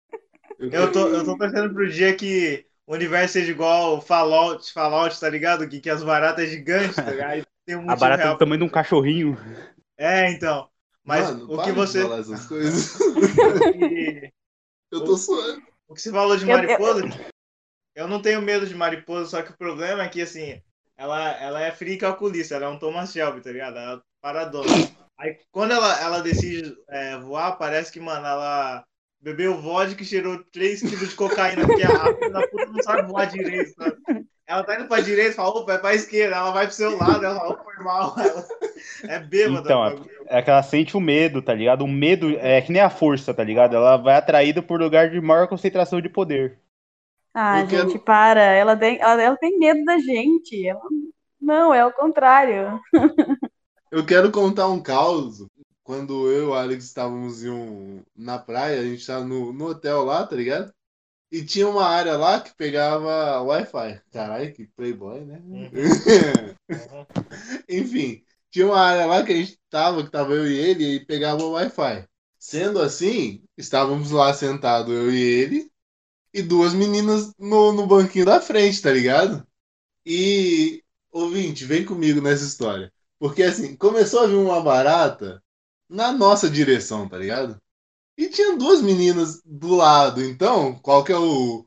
Eu 0.59 0.93
tô, 0.93 1.09
eu 1.09 1.25
tô 1.25 1.39
pensando 1.39 1.73
pro 1.73 1.89
dia 1.89 2.15
que 2.15 2.67
o 2.87 2.93
universo 2.93 3.33
seja 3.33 3.51
igual 3.51 4.03
Fallout, 4.03 4.71
Fallout, 4.75 5.19
tá 5.19 5.31
ligado? 5.31 5.67
Que, 5.67 5.81
que 5.81 5.89
as 5.89 6.03
baratas 6.03 6.51
gigantes, 6.51 6.97
tá 6.97 7.11
ligado? 7.11 7.47
Tem 7.65 7.77
um 7.77 7.91
A 7.91 7.97
barata 7.97 8.25
é 8.25 8.29
do 8.29 8.39
tamanho 8.39 8.59
de 8.59 8.65
um 8.65 8.69
cachorrinho. 8.69 9.39
É, 9.99 10.31
então. 10.31 10.69
Mas 11.07 11.31
Mano, 11.31 11.55
o 11.55 11.63
que 11.63 11.73
você. 11.73 12.03
falar 12.03 12.19
essas 12.19 12.47
coisas. 12.47 12.99
Eu 14.91 15.05
tô 15.05 15.17
suando. 15.17 15.63
O 15.89 15.95
que 15.95 16.03
você 16.03 16.11
falou 16.11 16.37
de 16.37 16.45
Eu- 16.45 16.51
eu- 16.51 16.57
mariposa, 16.57 17.03
eu 17.95 18.09
não 18.09 18.21
tenho 18.21 18.43
medo 18.43 18.67
de 18.67 18.75
mariposa, 18.75 19.31
só 19.31 19.43
que 19.43 19.53
o 19.53 19.57
problema 19.57 20.03
é 20.03 20.09
que, 20.09 20.21
assim, 20.21 20.61
ela, 20.97 21.31
ela 21.41 21.61
é 21.63 21.71
fria 21.71 21.95
e 21.95 21.99
calculista, 21.99 22.57
ela 22.57 22.67
é 22.67 22.69
um 22.69 22.79
Thomas 22.79 23.13
Shelby, 23.13 23.41
tá 23.41 23.51
ligado? 23.53 23.79
Ela 23.79 23.95
é 23.95 24.01
paradona. 24.21 24.69
Aí 25.19 25.39
quando 25.51 25.73
ela, 25.73 26.01
ela 26.01 26.21
decide 26.21 26.77
é, 26.89 27.17
voar, 27.19 27.53
parece 27.57 27.93
que, 27.93 28.01
mano, 28.01 28.27
ela 28.27 28.85
bebeu 29.21 29.61
vodka 29.61 30.03
e 30.03 30.07
cheirou 30.07 30.45
3 30.53 30.81
quilos 30.81 31.11
de 31.11 31.15
cocaína, 31.15 31.67
porque 31.67 31.83
a, 31.83 31.91
a 31.91 32.49
puta 32.49 32.67
não 32.67 32.83
sabe 32.83 33.09
voar 33.09 33.27
direito, 33.27 33.75
sabe? 33.75 33.97
Ela 34.47 34.63
tá 34.63 34.77
indo 34.77 34.87
pra 34.89 35.01
direita 35.01 35.33
e 35.33 35.35
fala, 35.35 35.51
opa, 35.51 35.73
é 35.73 35.79
pra 35.79 35.95
esquerda, 35.95 36.37
ela 36.37 36.51
vai 36.53 36.67
pro 36.67 36.75
seu 36.75 36.97
lado, 36.97 37.25
ela 37.25 37.39
fala, 37.41 37.65
foi 37.65 37.85
mal. 37.85 38.15
Ela 38.19 38.43
é 39.05 39.19
bêbada. 39.19 39.61
Então, 39.61 39.87
é, 39.87 40.39
é 40.39 40.43
que 40.43 40.51
ela 40.51 40.63
sente 40.63 40.97
o 40.97 41.01
medo, 41.01 41.43
tá 41.43 41.55
ligado? 41.55 41.83
O 41.83 41.89
medo 41.89 42.31
é 42.39 42.61
que 42.61 42.73
nem 42.73 42.83
a 42.83 42.91
força, 42.91 43.33
tá 43.35 43.43
ligado? 43.45 43.75
Ela 43.77 43.97
vai 43.97 44.17
atraída 44.17 44.63
por 44.63 44.81
lugar 44.81 45.11
de 45.11 45.21
maior 45.21 45.49
concentração 45.49 46.01
de 46.01 46.09
poder. 46.09 46.59
Ah, 47.35 47.61
Eu 47.61 47.67
quero- 47.69 47.91
gente, 47.91 47.99
para. 47.99 48.41
Ela 48.43 48.77
tem, 48.77 48.99
ela, 49.01 49.23
ela 49.23 49.37
tem 49.37 49.59
medo 49.59 49.85
da 49.85 49.99
gente. 49.99 50.67
Ela- 50.67 50.81
Não, 51.41 51.73
é 51.75 51.85
o 51.85 51.93
contrário. 51.93 52.81
Eu 53.91 54.05
quero 54.05 54.31
contar 54.33 54.69
um 54.69 54.83
caos. 54.83 55.47
Quando 55.85 56.29
eu 56.29 56.43
e 56.43 56.47
o 56.47 56.55
Alex 56.55 56.85
estávamos 56.85 57.45
em 57.45 57.49
um, 57.49 58.03
na 58.17 58.37
praia, 58.41 58.81
a 58.81 58.83
gente 58.85 59.07
tava 59.07 59.25
no, 59.25 59.53
no 59.53 59.67
hotel 59.69 60.03
lá, 60.03 60.27
tá 60.27 60.35
ligado? 60.35 60.73
E 61.31 61.45
tinha 61.45 61.69
uma 61.69 61.87
área 61.87 62.17
lá 62.17 62.41
que 62.41 62.53
pegava 62.57 63.41
Wi-Fi. 63.43 64.01
Caralho, 64.13 64.53
que 64.53 64.67
playboy, 64.77 65.25
né? 65.25 65.41
Uhum. 65.45 65.71
Enfim, 67.69 68.23
tinha 68.57 68.67
uma 68.67 68.81
área 68.81 69.05
lá 69.05 69.23
que 69.23 69.33
a 69.33 69.37
gente 69.37 69.59
tava, 69.69 70.03
que 70.03 70.11
tava 70.11 70.33
eu 70.33 70.51
e 70.51 70.57
ele, 70.57 70.85
e 70.95 71.05
pegava 71.05 71.43
o 71.45 71.51
Wi-Fi. 71.53 72.09
Sendo 72.39 72.81
assim, 72.81 73.43
estávamos 73.57 74.11
lá 74.11 74.33
sentados, 74.33 74.95
eu 74.95 75.13
e 75.13 75.21
ele, 75.21 75.71
e 76.33 76.41
duas 76.43 76.73
meninas 76.73 77.35
no, 77.39 77.73
no 77.73 77.87
banquinho 77.87 78.25
da 78.25 78.41
frente, 78.41 78.81
tá 78.81 78.91
ligado? 78.91 79.47
E, 80.07 80.83
ouvinte, 81.13 81.67
vem 81.67 81.85
comigo 81.85 82.23
nessa 82.23 82.45
história. 82.47 82.91
Porque 83.19 83.43
assim, 83.43 83.77
começou 83.77 84.21
a 84.21 84.27
vir 84.27 84.37
uma 84.37 84.63
barata 84.63 85.43
na 85.87 86.11
nossa 86.13 86.49
direção, 86.49 87.07
tá 87.07 87.19
ligado? 87.19 87.61
E 88.17 88.31
tinha 88.31 88.57
duas 88.57 88.81
meninas 88.81 89.43
do 89.45 89.75
lado, 89.75 90.23
então, 90.25 90.79
qual 90.79 91.05
que 91.05 91.13
é 91.13 91.19
o, 91.19 91.67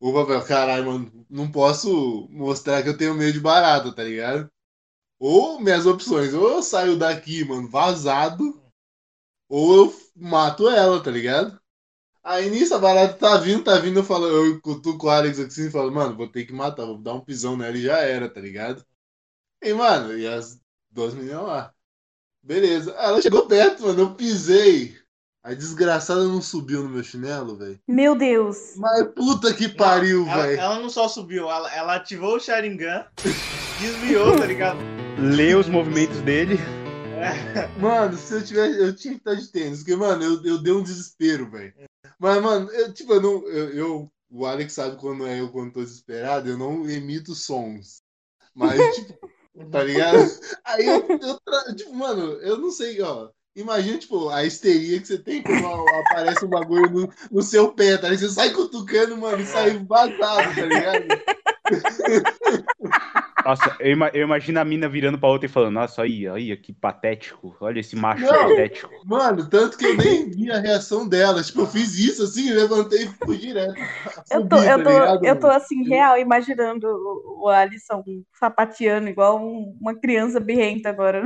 o 0.00 0.12
papel? 0.14 0.42
Caralho, 0.46 0.86
mano, 0.86 1.26
não 1.28 1.50
posso 1.50 2.26
mostrar 2.30 2.82
que 2.82 2.88
eu 2.88 2.96
tenho 2.96 3.14
medo 3.14 3.34
de 3.34 3.40
barata, 3.40 3.92
tá 3.92 4.02
ligado? 4.02 4.50
Ou 5.20 5.60
minhas 5.60 5.84
opções, 5.84 6.32
ou 6.32 6.48
eu 6.48 6.62
saio 6.62 6.96
daqui, 6.96 7.44
mano, 7.44 7.68
vazado, 7.68 8.58
ou 9.46 9.76
eu 9.76 10.00
mato 10.16 10.66
ela, 10.70 10.98
tá 11.02 11.10
ligado? 11.10 11.60
Aí 12.24 12.48
nisso 12.48 12.74
a 12.74 12.78
barata 12.78 13.14
tá 13.14 13.36
vindo, 13.36 13.62
tá 13.62 13.78
vindo, 13.78 13.98
eu 13.98 14.04
falo, 14.04 14.26
eu 14.26 14.60
cutuco 14.62 15.06
o 15.06 15.10
Alex 15.10 15.38
assim 15.38 15.66
e 15.66 15.70
falo, 15.70 15.92
mano, 15.92 16.16
vou 16.16 16.26
ter 16.26 16.46
que 16.46 16.52
matar, 16.54 16.86
vou 16.86 16.96
dar 16.96 17.14
um 17.14 17.20
pisão 17.20 17.54
nela 17.54 17.76
e 17.76 17.82
já 17.82 17.98
era, 17.98 18.30
tá 18.30 18.40
ligado? 18.40 18.82
E, 19.62 19.74
mano, 19.74 20.16
e 20.16 20.26
as 20.26 20.58
duas 20.90 21.12
meninas 21.12 21.42
lá. 21.42 21.74
Beleza. 22.42 22.92
Ela 22.92 23.20
chegou 23.20 23.46
perto, 23.46 23.82
mano, 23.82 24.00
eu 24.00 24.14
pisei. 24.14 24.98
A 25.42 25.54
desgraçada 25.54 26.24
não 26.24 26.40
subiu 26.40 26.82
no 26.82 26.90
meu 26.90 27.02
chinelo, 27.02 27.56
velho. 27.56 27.80
Meu 27.88 28.14
Deus. 28.14 28.74
Mas 28.76 29.08
puta 29.14 29.52
que 29.52 29.68
pariu, 29.68 30.26
ela, 30.26 30.42
velho. 30.46 30.60
ela 30.60 30.78
não 30.78 30.90
só 30.90 31.08
subiu, 31.08 31.50
ela, 31.50 31.74
ela 31.74 31.94
ativou 31.96 32.36
o 32.36 32.40
Sharingan, 32.40 33.06
desviou, 33.80 34.36
tá 34.36 34.46
ligado? 34.46 34.99
Lê 35.18 35.54
os 35.54 35.68
movimentos 35.68 36.20
dele. 36.22 36.56
Mano, 37.80 38.16
se 38.16 38.32
eu 38.34 38.44
tivesse. 38.44 38.78
Eu 38.80 38.94
tinha 38.94 39.14
que 39.14 39.20
estar 39.20 39.34
de 39.34 39.48
tênis, 39.48 39.78
porque, 39.80 39.94
mano, 39.96 40.22
eu, 40.22 40.42
eu 40.44 40.58
dei 40.62 40.72
um 40.72 40.82
desespero, 40.82 41.50
velho. 41.50 41.74
Mas, 42.18 42.42
mano, 42.42 42.70
eu, 42.70 42.92
tipo, 42.92 43.12
eu 43.12 43.20
não. 43.20 43.46
Eu, 43.48 43.68
eu- 43.74 44.12
o 44.32 44.46
Alex 44.46 44.72
sabe 44.74 44.96
quando 44.96 45.26
é 45.26 45.40
eu 45.40 45.48
quando 45.50 45.72
tô 45.72 45.80
desesperado, 45.82 46.48
eu 46.48 46.56
não 46.56 46.88
emito 46.88 47.34
sons. 47.34 48.00
Mas, 48.54 48.78
tipo, 48.94 49.18
tá 49.70 49.82
ligado? 49.82 50.18
Aí 50.64 50.86
eu, 50.86 51.06
eu 51.20 51.40
tra- 51.44 51.74
tipo, 51.74 51.92
mano, 51.94 52.34
eu 52.40 52.56
não 52.56 52.70
sei, 52.70 53.02
ó. 53.02 53.28
Imagina, 53.56 53.98
tipo, 53.98 54.28
a 54.28 54.44
histeria 54.44 55.00
que 55.00 55.06
você 55.08 55.18
tem 55.18 55.42
quando 55.42 55.66
aparece 55.66 56.44
um 56.44 56.48
bagulho 56.48 56.88
no, 56.88 57.12
no 57.32 57.42
seu 57.42 57.72
pé, 57.72 57.96
tá 57.98 58.08
ligado? 58.08 58.28
Você 58.28 58.34
sai 58.34 58.50
cutucando, 58.50 59.16
mano, 59.16 59.42
e 59.42 59.46
sai 59.46 59.76
vazado, 59.84 60.54
tá 60.54 60.64
ligado? 60.66 61.04
Nossa, 63.44 63.76
eu, 63.80 63.92
ima- 63.92 64.10
eu 64.12 64.22
imagino 64.22 64.60
a 64.60 64.64
mina 64.64 64.88
virando 64.88 65.18
pra 65.18 65.28
outra 65.28 65.46
e 65.46 65.48
falando, 65.48 65.74
nossa, 65.74 66.02
aí, 66.02 66.26
aí, 66.28 66.56
que 66.56 66.72
patético. 66.72 67.56
Olha 67.60 67.80
esse 67.80 67.96
macho 67.96 68.24
Não. 68.24 68.48
patético. 68.48 68.90
Mano, 69.04 69.48
tanto 69.48 69.76
que 69.78 69.86
eu 69.86 69.96
nem 69.96 70.30
vi 70.30 70.50
a 70.50 70.58
reação 70.58 71.08
dela. 71.08 71.42
Tipo, 71.42 71.60
eu 71.62 71.66
fiz 71.66 71.98
isso 71.98 72.22
assim, 72.24 72.50
levantei 72.50 73.04
e 73.04 73.24
fui 73.24 73.36
direto. 73.38 73.74
Eu 74.30 74.46
tô, 74.48 74.56
eu 74.56 74.64
tá 74.66 74.78
tô, 74.82 74.90
ligado, 74.90 75.24
eu 75.26 75.36
tô 75.40 75.46
assim, 75.48 75.82
real, 75.88 76.18
imaginando 76.18 76.86
o 77.40 77.48
Alisson 77.48 78.02
sapateando 78.38 79.08
igual 79.08 79.38
um- 79.40 79.76
uma 79.80 79.94
criança 79.94 80.38
birrenta 80.40 80.88
agora. 80.88 81.22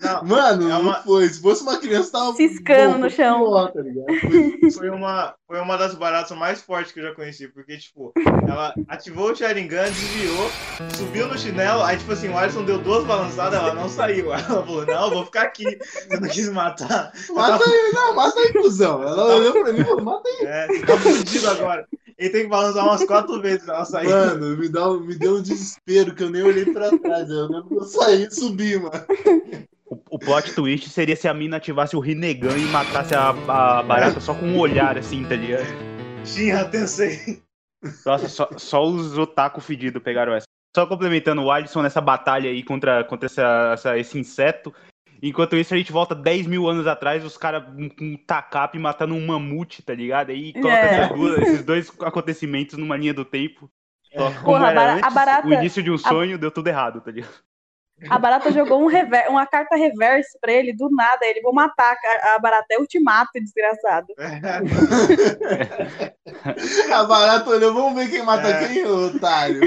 Não, 0.00 0.24
Mano, 0.24 0.70
É 0.70 0.76
uma- 0.76 0.92
não 0.96 1.02
foi. 1.02 1.28
Se 1.28 1.40
fosse 1.40 1.62
uma 1.62 1.78
criança, 1.78 2.12
tava. 2.12 2.32
Ciscando 2.34 2.92
bom, 2.94 2.98
no 2.98 3.10
foi 3.10 3.10
chão. 3.10 3.38
pior, 3.38 3.72
tá 3.72 3.80
ligado? 3.80 4.06
foi 4.78 4.90
uma, 4.90 5.34
foi 5.46 5.60
uma 5.60 5.76
das 5.76 5.94
baratas 5.94 6.36
mais 6.36 6.60
fortes 6.62 6.92
que 6.92 7.00
eu 7.00 7.04
já 7.04 7.14
conheci, 7.14 7.48
porque, 7.48 7.76
tipo, 7.78 8.12
ela 8.48 8.74
ativou 8.88 9.30
o 9.30 9.34
Sharingan, 9.36 9.84
desviou, 9.84 10.50
subiu 10.96 11.28
no 11.28 11.38
chinelo, 11.44 11.82
aí, 11.82 11.96
tipo 11.98 12.12
assim, 12.12 12.28
o 12.28 12.36
Alisson 12.38 12.64
deu 12.64 12.78
duas 12.78 13.04
balançadas, 13.04 13.58
ela 13.58 13.74
não 13.74 13.88
saiu. 13.88 14.32
Ela 14.34 14.42
falou, 14.64 14.86
não, 14.86 15.04
eu 15.04 15.10
vou 15.10 15.24
ficar 15.26 15.42
aqui, 15.42 15.78
eu 16.10 16.20
não 16.20 16.28
quis 16.28 16.48
matar. 16.48 17.12
Mata 17.30 17.64
aí, 17.64 17.90
não, 17.92 18.14
mata 18.14 18.38
aí, 18.40 18.52
cuzão. 18.52 19.02
Ela 19.02 19.34
olhou 19.36 19.52
pra 19.52 19.72
mim 19.72 19.80
e 19.80 19.84
falou, 19.84 20.02
mata 20.02 20.28
aí. 20.28 20.46
É, 20.46 20.66
você 20.68 20.86
tá 20.86 20.98
fudido 20.98 21.50
agora. 21.50 21.86
Ele 22.16 22.30
tem 22.30 22.42
que 22.44 22.48
balançar 22.48 22.84
umas 22.84 23.04
quatro 23.04 23.40
vezes 23.42 23.64
pra 23.64 23.74
ela 23.74 23.84
sair. 23.84 24.08
Mano, 24.08 24.56
me, 24.56 24.68
dá, 24.68 24.88
um- 24.88 25.00
me 25.00 25.14
deu 25.16 25.36
um 25.36 25.42
desespero 25.42 26.14
que 26.14 26.22
eu 26.22 26.30
nem 26.30 26.42
olhei 26.42 26.64
pra 26.64 26.96
trás. 26.96 27.28
Eu 27.28 27.48
lembro 27.48 27.68
que 27.68 27.74
eu 27.74 27.84
saí 27.84 28.24
e 28.24 28.30
subi, 28.30 28.78
mano. 28.78 29.04
O, 29.86 29.98
o 30.12 30.18
plot 30.18 30.54
twist 30.54 30.88
seria 30.90 31.16
se 31.16 31.26
a 31.28 31.34
mina 31.34 31.56
ativasse 31.56 31.96
o 31.96 32.00
Rinnegan 32.00 32.56
e 32.56 32.64
matasse 32.66 33.14
a, 33.14 33.30
a 33.30 33.82
barata 33.82 34.20
só 34.20 34.32
com 34.32 34.46
um 34.46 34.58
olhar, 34.58 34.96
assim, 34.96 35.24
tá 35.24 35.34
ligado? 35.34 35.66
Shinra 36.24 36.64
Tensei. 36.66 37.42
Nossa, 38.06 38.28
só, 38.28 38.48
só 38.56 38.84
os 38.86 39.18
otaku 39.18 39.60
fedidos 39.60 40.02
pegaram 40.02 40.32
essa. 40.34 40.46
Só 40.74 40.86
complementando 40.86 41.42
o 41.42 41.50
Alisson 41.52 41.82
nessa 41.82 42.00
batalha 42.00 42.50
aí 42.50 42.62
contra, 42.62 43.04
contra 43.04 43.26
essa, 43.26 43.70
essa- 43.74 43.98
esse 43.98 44.18
inseto. 44.18 44.74
Enquanto 45.22 45.56
isso, 45.56 45.72
a 45.72 45.76
gente 45.76 45.92
volta 45.92 46.14
10 46.14 46.46
mil 46.46 46.68
anos 46.68 46.86
atrás, 46.86 47.24
os 47.24 47.36
caras 47.36 47.62
com 47.96 48.04
um 48.04 48.16
tacape 48.16 48.78
matando 48.78 49.14
um 49.14 49.24
mamute, 49.26 49.82
tá 49.82 49.94
ligado? 49.94 50.30
Aí 50.30 50.52
coloca 50.52 50.70
É. 50.74 51.08
duas- 51.08 51.38
esses 51.38 51.64
dois 51.64 51.92
acontecimentos 52.00 52.76
numa 52.76 52.96
linha 52.96 53.14
do 53.14 53.24
tempo. 53.24 53.70
Como 54.12 54.32
Porra, 54.44 54.70
a 54.70 54.74
bara- 54.74 54.92
a 54.92 54.96
antes, 54.96 55.14
barata- 55.14 55.48
o 55.48 55.52
início 55.52 55.82
de 55.82 55.90
um 55.90 55.98
sonho 55.98 56.36
deu 56.38 56.50
tudo 56.50 56.68
errado, 56.68 57.00
tá 57.00 57.10
ligado? 57.10 57.32
A 58.10 58.18
barata 58.18 58.52
jogou 58.52 58.82
um 58.82 58.86
rever- 58.86 59.30
uma 59.30 59.46
carta 59.46 59.76
reverse 59.76 60.36
pra 60.40 60.52
ele, 60.52 60.72
do 60.74 60.90
nada. 60.90 61.24
Ele, 61.24 61.40
vou 61.40 61.54
matar 61.54 61.96
a, 62.34 62.38
barata. 62.38 62.66
É 62.72 62.78
ultimato, 62.78 63.30
desgraçado. 63.34 64.08
A 66.92 67.04
barata 67.04 67.48
olhou, 67.50 67.72
vamos 67.72 67.94
ver 67.94 68.10
quem 68.10 68.22
mata 68.22 68.48
É. 68.48 68.68
quem, 68.68 68.84
otário. 68.86 69.60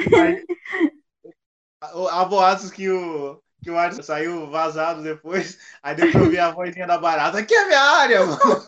Há 1.81 2.25
boatos 2.25 2.69
que 2.71 2.89
o, 2.89 3.39
que 3.63 3.69
o 3.71 3.77
Alisson 3.77 4.03
saiu 4.03 4.49
vazado 4.49 5.01
depois, 5.03 5.57
aí 5.81 5.95
depois 5.95 6.15
eu 6.25 6.29
vi 6.29 6.39
a 6.39 6.51
vozinha 6.51 6.85
da 6.87 6.97
barata, 6.97 7.37
aqui 7.39 7.53
é 7.55 7.65
minha 7.67 7.81
área, 7.81 8.25
mano. 8.25 8.39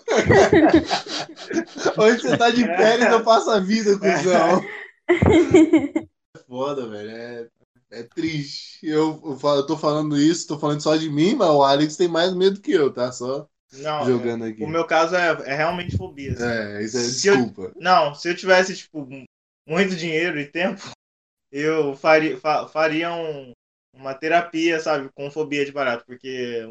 Onde 1.97 2.21
você 2.21 2.37
tá 2.37 2.49
de 2.49 2.63
É. 2.63 2.77
férias, 2.77 3.11
eu 3.11 3.23
passo 3.23 3.49
a 3.51 3.59
vida, 3.59 3.97
cuzão. 3.97 4.63
É 5.07 5.07
foda, 6.47 6.87
velho. 6.87 7.09
É, 7.09 7.47
é 7.91 8.03
triste. 8.03 8.79
Eu, 8.85 9.21
eu, 9.25 9.37
falo- 9.37 9.59
eu 9.61 9.65
tô 9.67 9.77
falando 9.77 10.17
isso, 10.17 10.47
tô 10.47 10.59
falando 10.59 10.81
só 10.81 10.95
de 10.95 11.09
mim, 11.09 11.35
mas 11.35 11.49
o 11.49 11.63
Alex 11.63 11.95
tem 11.97 12.07
mais 12.07 12.33
medo 12.33 12.61
que 12.61 12.71
eu, 12.71 12.93
tá? 12.93 13.11
Só 13.11 13.47
Não, 13.71 14.03
jogando 14.05 14.45
aqui. 14.45 14.65
o 14.65 14.67
meu 14.67 14.85
caso 14.85 15.15
é, 15.15 15.29
é 15.51 15.55
realmente 15.55 15.95
fobia. 15.97 16.33
assim. 16.33 16.49
É, 16.49 16.83
isso 16.83 16.97
é 16.97 17.07
Se 17.11 17.27
eu- 17.27 17.35
desculpa. 17.35 17.75
Não, 17.75 18.13
se 18.13 18.29
eu 18.29 18.35
tivesse, 18.35 18.75
tipo, 18.75 19.07
muito 19.67 19.95
dinheiro 19.95 20.39
e 20.39 20.45
tempo, 20.45 20.81
eu 21.51 21.95
faria, 21.95 22.37
fa- 22.39 22.67
faria 22.67 23.13
um- 23.13 23.53
uma 23.93 24.13
terapia, 24.15 24.79
sabe, 24.79 25.09
com 25.15 25.31
fobia 25.31 25.65
de 25.65 25.71
barato, 25.71 26.05
porque 26.05 26.65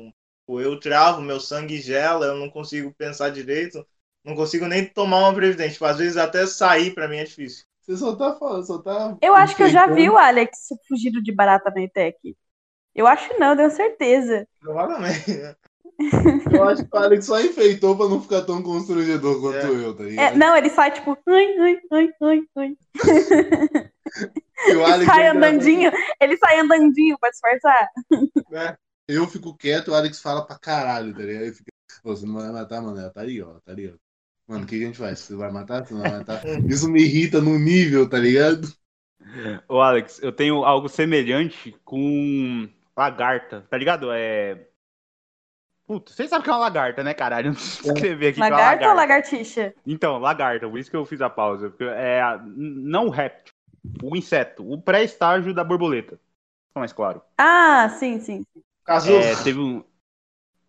eu 0.48 0.80
travo, 0.80 1.22
meu 1.22 1.40
sangue 1.40 1.80
gela, 1.80 2.26
eu 2.26 2.36
não 2.36 2.50
consigo 2.50 2.94
pensar 2.94 3.30
direito, 3.30 3.86
não 4.24 4.34
consigo 4.36 4.66
nem 4.68 4.86
tomar 4.86 5.20
uma 5.20 5.34
previdente. 5.34 5.74
Tipo, 5.74 5.86
às 5.86 5.98
vezes 5.98 6.16
até 6.18 6.46
sair 6.46 6.94
pra 6.94 7.08
mim 7.08 7.18
é 7.18 7.24
difícil. 7.24 7.66
Você 7.88 7.96
só 7.96 8.14
tá 8.14 8.34
falando, 8.36 8.66
só 8.66 8.78
tá. 8.82 9.16
Eu 9.22 9.34
acho 9.34 9.56
que 9.56 9.62
eu 9.62 9.70
já 9.70 9.86
vi 9.86 10.10
o 10.10 10.18
Alex 10.18 10.68
fugido 10.86 11.22
de 11.22 11.32
barata 11.34 11.72
na 11.74 11.80
ETEC. 11.82 12.36
Eu 12.94 13.06
acho 13.06 13.32
não, 13.38 13.52
eu 13.52 13.56
tenho 13.56 13.70
certeza. 13.70 14.46
Provavelmente. 14.60 15.24
Eu 16.52 16.62
acho 16.68 16.84
que 16.84 16.96
o 16.96 17.00
Alex 17.00 17.26
só 17.26 17.40
enfeitou 17.40 17.96
pra 17.96 18.08
não 18.08 18.20
ficar 18.22 18.42
tão 18.42 18.62
constrangedor 18.62 19.40
quanto 19.40 19.66
É. 19.66 19.84
eu, 19.84 19.96
tá 19.96 20.04
É, 20.04 20.06
ligado? 20.06 20.36
não, 20.36 20.56
ele 20.56 20.70
sai 20.70 20.92
tipo, 20.92 21.18
ai, 21.26 21.58
ai, 21.58 21.78
ai, 21.92 22.08
ai, 22.22 22.40
ai. 22.56 22.76
E 24.68 24.76
o 24.76 24.84
Alex 24.86 25.06
sai 25.06 25.24
é 25.24 25.28
andandinho, 25.30 25.90
ele 26.20 26.36
sai 26.36 26.60
andandinho 26.60 27.18
pra 27.18 27.30
disfarçar. 27.30 27.88
Eu 29.08 29.26
fico 29.26 29.56
quieto, 29.56 29.88
o 29.90 29.94
Alex 29.94 30.20
fala 30.20 30.46
pra 30.46 30.56
caralho, 30.58 31.12
tá 31.12 31.20
ligado? 31.22 31.42
Ele 31.42 31.52
fica, 31.54 31.72
"Ô, 32.04 32.14
você 32.14 32.26
não 32.26 32.34
vai 32.34 32.52
matar, 32.52 32.80
mano. 32.80 32.98
Ela 33.00 33.10
tá 33.10 33.20
ali, 33.22 33.42
ó, 33.42 33.54
tá 33.64 33.72
ali, 33.72 33.88
ó. 33.88 34.07
Mano, 34.48 34.64
o 34.64 34.66
que, 34.66 34.76
a 34.82 34.86
gente 34.86 34.98
faz? 34.98 35.18
Você 35.20 35.36
vai 35.36 35.50
matar? 35.52 35.86
Você 35.86 35.94
não 35.94 36.00
vai 36.00 36.10
matar? 36.18 36.42
Isso 36.66 36.90
me 36.90 37.02
irrita 37.02 37.40
num 37.40 37.58
nível, 37.58 38.08
tá 38.08 38.18
ligado? 38.18 38.66
Ô, 39.68 39.80
Alex, 39.80 40.20
eu 40.22 40.32
tenho 40.32 40.64
algo 40.64 40.88
semelhante 40.88 41.72
com 41.84 42.68
lagarta, 42.96 43.66
tá 43.68 43.76
ligado? 43.76 44.10
É. 44.10 44.66
Puta, 45.86 46.12
vocês 46.12 46.28
sabem 46.28 46.44
que 46.44 46.50
é 46.50 46.52
uma 46.52 46.58
lagarta, 46.58 47.02
né, 47.02 47.14
caralho? 47.14 47.46
Eu 47.48 47.52
não 47.52 47.54
preciso 47.56 47.88
escrever 47.94 48.28
aqui 48.28 48.36
que 48.36 48.40
é 48.40 48.50
Lagarta 48.50 48.84
ou 48.88 48.94
lagarta. 48.94 48.94
lagartixa? 48.94 49.74
Então, 49.86 50.18
lagarta, 50.18 50.68
por 50.68 50.78
isso 50.78 50.90
que 50.90 50.96
eu 50.96 51.04
fiz 51.06 51.20
a 51.20 51.30
pausa. 51.30 51.70
porque 51.70 51.84
É 51.84 52.20
a- 52.20 52.38
não 52.46 53.06
o 53.06 53.10
réptil, 53.10 53.54
o 54.02 54.14
inseto, 54.16 54.70
o 54.70 54.80
pré-estágio 54.80 55.54
da 55.54 55.64
borboleta. 55.64 56.16
Fica 56.68 56.80
mais 56.80 56.92
claro. 56.92 57.22
Ah, 57.38 57.88
sim, 57.98 58.20
sim. 58.20 58.44
Casulo. 58.84 59.16
É, 59.18 59.34
teve 59.36 59.58
um. 59.60 59.82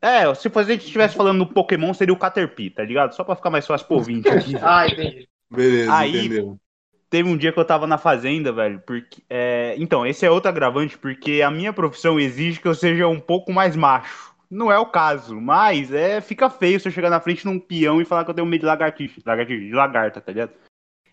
É, 0.02 0.34
se 0.34 0.48
a 0.54 0.64
gente 0.64 0.86
estivesse 0.86 1.16
falando 1.16 1.40
no 1.40 1.48
Pokémon, 1.48 1.94
seria 1.94 2.14
o 2.14 2.18
Caterpie, 2.18 2.70
tá 2.70 2.84
ligado? 2.84 3.14
Só 3.14 3.24
pra 3.24 3.36
ficar 3.36 3.50
mais 3.50 3.68
fácil 3.68 3.88
pro 3.88 3.98
ouvinte 3.98 4.30
aqui. 4.30 4.54
Ah, 4.62 4.88
entendi. 4.88 5.28
Beleza, 5.52 5.94
Aí- 5.96 6.18
entendeu. 6.18 6.58
Teve 7.10 7.28
um 7.28 7.36
dia 7.36 7.52
que 7.52 7.60
eu 7.60 7.66
tava 7.66 7.88
na 7.88 7.98
fazenda, 7.98 8.52
velho, 8.52 8.84
porque. 8.86 9.24
é, 9.28 9.74
Então, 9.80 10.06
esse 10.06 10.24
é 10.26 10.30
outro 10.30 10.48
agravante, 10.48 10.96
porque 10.96 11.42
a 11.42 11.50
minha 11.50 11.74
profissão 11.74 12.20
exige 12.20 12.60
que 12.60 12.68
eu 12.68 12.76
seja 12.76 13.08
um 13.08 13.20
pouco 13.20 13.52
mais 13.52 13.76
macho. 13.76 14.30
Não 14.50 14.72
é 14.72 14.78
o 14.78 14.86
caso, 14.86 15.40
mas 15.40 15.92
é 15.92 16.22
fica 16.22 16.50
feio 16.50 16.80
se 16.80 16.88
eu 16.88 16.92
chegar 16.92 17.10
na 17.10 17.20
frente 17.20 17.46
num 17.46 17.60
peão 17.60 18.00
e 18.00 18.06
falar 18.06 18.24
que 18.24 18.30
eu 18.30 18.36
tenho 18.36 18.48
medo 18.48 18.62
de 18.62 18.68
lagartixa, 18.68 19.22
lagartixa, 19.26 19.60
de 19.66 19.74
lagarta, 19.74 20.22
tá 20.22 20.32
ligado? 20.32 20.52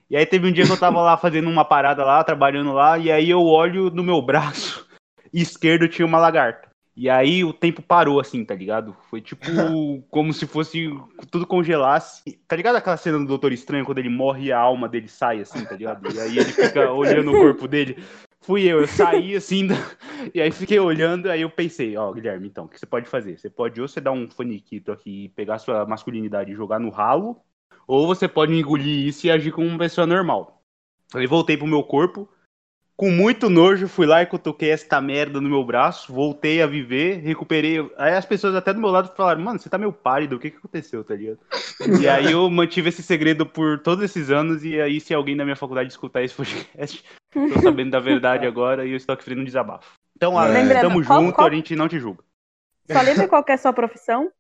E 0.09 0.17
aí 0.17 0.25
teve 0.25 0.47
um 0.49 0.53
dia 0.53 0.65
que 0.65 0.73
eu 0.73 0.79
tava 0.79 1.01
lá 1.03 1.17
fazendo 1.17 1.49
uma 1.49 1.65
parada 1.65 2.05
lá, 2.05 2.23
trabalhando 2.23 2.73
lá, 2.73 2.97
e 2.99 3.11
aí 3.11 3.29
eu 3.29 3.43
olho 3.43 3.91
no 3.91 4.03
meu 4.05 4.23
braço 4.23 4.87
esquerdo 5.33 5.89
tinha 5.89 6.07
uma 6.07 6.19
lagarta. 6.19 6.69
E 6.97 7.11
aí 7.11 7.45
o 7.45 7.53
tempo 7.53 7.83
parou, 7.83 8.19
assim, 8.19 8.43
tá 8.43 8.55
ligado? 8.55 8.97
Foi 9.11 9.21
tipo 9.21 9.45
como 10.09 10.33
se 10.33 10.47
fosse 10.47 10.89
tudo 11.31 11.47
congelasse. 11.47 12.41
Tá 12.49 12.57
ligado 12.57 12.77
aquela 12.77 12.97
cena 12.97 13.19
do 13.19 13.27
Doutor 13.27 13.53
Estranho 13.53 13.85
quando 13.85 13.99
ele 13.99 14.09
morre 14.09 14.47
e 14.47 14.53
a 14.53 14.59
alma 14.59 14.89
dele 14.89 15.07
sai, 15.07 15.41
assim, 15.41 15.63
tá 15.65 15.77
ligado? 15.77 16.11
E 16.11 16.19
aí 16.19 16.39
ele 16.39 16.53
fica 16.53 16.91
olhando 16.93 17.33
o 17.33 17.39
corpo 17.39 17.69
dele. 17.69 18.03
Fui 18.41 18.63
eu, 18.63 18.81
eu 18.81 18.87
saí 18.87 19.35
assim, 19.35 19.67
e 20.33 20.41
aí 20.41 20.53
fiquei 20.53 20.79
olhando, 20.79 21.29
aí 21.29 21.43
eu 21.43 21.51
pensei, 21.51 21.97
ó, 21.97 22.13
Guilherme, 22.13 22.47
então, 22.47 22.65
o 22.65 22.69
que 22.69 22.79
você 22.79 22.87
pode 22.87 23.09
fazer? 23.09 23.37
Você 23.37 23.51
pode 23.51 23.81
ou 23.81 23.89
você 23.89 24.01
dar 24.01 24.13
um 24.13 24.31
faniquito 24.31 24.93
aqui 24.93 25.25
e 25.25 25.29
pegar 25.31 25.59
sua 25.59 25.85
masculinidade 25.85 26.53
e 26.53 26.55
jogar 26.55 26.79
no 26.79 26.89
ralo, 26.89 27.41
ou 27.89 28.07
você 28.07 28.29
pode 28.29 28.55
engolir 28.55 29.07
isso 29.09 29.27
e 29.27 29.31
agir 29.31 29.51
como 29.51 29.67
uma 29.67 29.79
pessoa 29.79 30.07
normal. 30.07 30.63
Aí 31.13 31.27
voltei 31.27 31.57
pro 31.57 31.67
meu 31.67 31.83
corpo, 31.83 32.29
com 32.97 33.11
muito 33.11 33.51
nojo, 33.51 33.89
fui 33.89 34.07
lá 34.07 34.23
e 34.23 34.27
cutuquei 34.27 34.71
esta 34.71 35.01
merda 35.03 35.39
no 35.41 35.49
meu 35.51 35.63
braço, 35.63 36.11
voltei 36.13 36.63
a 36.63 36.67
viver, 36.67 37.19
recuperei. 37.19 37.79
Aí 37.99 38.15
as 38.15 38.25
pessoas 38.25 38.55
até 38.55 38.73
do 38.73 38.81
meu 38.81 38.89
lado 38.91 39.15
falaram, 39.15 39.43
mano, 39.43 39.59
você 39.59 39.69
tá 39.69 39.77
meio 39.77 39.93
pálido, 39.93 40.37
o 40.37 40.39
que 40.39 40.51
que 40.51 40.57
aconteceu, 40.57 41.05
tá 41.05 41.15
ligado? 41.15 41.39
E 42.01 42.09
aí 42.09 42.33
eu 42.33 42.49
mantive 42.49 42.89
esse 42.89 43.03
segredo 43.03 43.45
por 43.45 43.79
todos 43.81 44.03
esses 44.03 44.31
anos, 44.31 44.65
e 44.65 44.81
aí 44.81 44.99
se 44.99 45.13
alguém 45.13 45.37
da 45.37 45.45
minha 45.45 45.57
faculdade 45.57 45.91
escutar 45.91 46.23
esse 46.23 46.35
podcast, 46.35 47.05
tô 47.33 47.61
sabendo 47.61 47.91
da 47.91 48.01
verdade 48.01 48.47
agora 48.49 48.87
e 48.87 48.93
eu 48.93 48.97
estou 48.97 49.13
aqui 49.13 49.25
fazendo 49.25 49.43
um 49.43 49.45
desabafo. 49.45 49.93
Então, 50.17 50.39
Alex, 50.39 50.63
Lembrando, 50.63 50.81
tamo 50.81 51.05
qual- 51.05 51.21
junto, 51.21 51.35
qual- 51.35 51.49
a 51.49 51.55
gente 51.55 51.77
não 51.77 51.89
te 51.89 51.99
julga. 51.99 52.25
Só 52.91 53.03
lembra 53.03 53.29
qual 53.29 53.45
é 53.47 53.53
a 53.53 53.59
sua 53.59 53.73
profissão? 53.73 54.33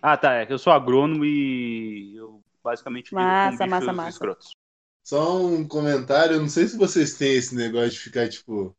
Ah, 0.00 0.16
tá, 0.16 0.32
é 0.34 0.46
que 0.46 0.52
eu 0.52 0.58
sou 0.58 0.72
agrônomo 0.72 1.24
e 1.24 2.16
eu 2.16 2.40
basicamente 2.64 3.10
lido 3.14 3.22
Massa, 3.22 3.50
com 3.58 3.64
bichos 3.64 3.70
massa, 3.70 3.92
massa. 3.92 4.08
escrotos. 4.08 4.50
Só 5.02 5.36
um 5.44 5.66
comentário, 5.66 6.36
eu 6.36 6.40
não 6.40 6.48
sei 6.48 6.66
se 6.68 6.76
vocês 6.76 7.14
têm 7.16 7.34
esse 7.36 7.54
negócio 7.54 7.90
de 7.90 7.98
ficar 8.00 8.28
tipo. 8.28 8.76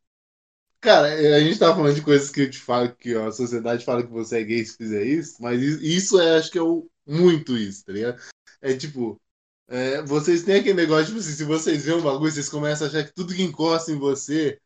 Cara, 0.82 1.08
a 1.38 1.40
gente 1.40 1.60
tá 1.60 1.74
falando 1.76 1.96
de 1.96 2.02
coisas 2.02 2.30
que 2.30 2.42
eu 2.42 2.50
te 2.52 2.60
falo 2.60 2.94
que 2.96 3.16
ó, 3.16 3.28
a 3.28 3.32
sociedade 3.32 3.86
fala 3.86 4.04
que 4.04 4.12
você 4.12 4.42
é 4.42 4.44
gay 4.44 4.66
se 4.66 4.78
fizer 4.78 5.04
isso, 5.06 5.38
mas 5.42 5.62
isso 5.62 6.20
é, 6.20 6.38
acho 6.38 6.52
que 6.52 6.58
é 6.58 6.62
o, 6.62 6.90
muito 7.08 7.58
isso, 7.58 7.86
tá 7.86 7.94
ligado? 7.94 8.22
É 8.62 8.76
tipo, 8.76 9.20
é, 9.68 10.02
vocês 10.04 10.44
têm 10.44 10.56
aquele 10.58 10.74
negócio, 10.76 11.08
tipo 11.08 11.20
assim, 11.20 11.32
se 11.34 11.44
vocês 11.46 11.86
veem 11.86 11.98
um 11.98 12.02
bagulho, 12.02 12.32
vocês 12.32 12.50
começam 12.50 12.88
a 12.88 12.90
achar 12.90 13.06
que 13.06 13.14
tudo 13.14 13.34
que 13.34 13.42
encosta 13.44 13.92
em 13.92 13.98
você 14.00 14.60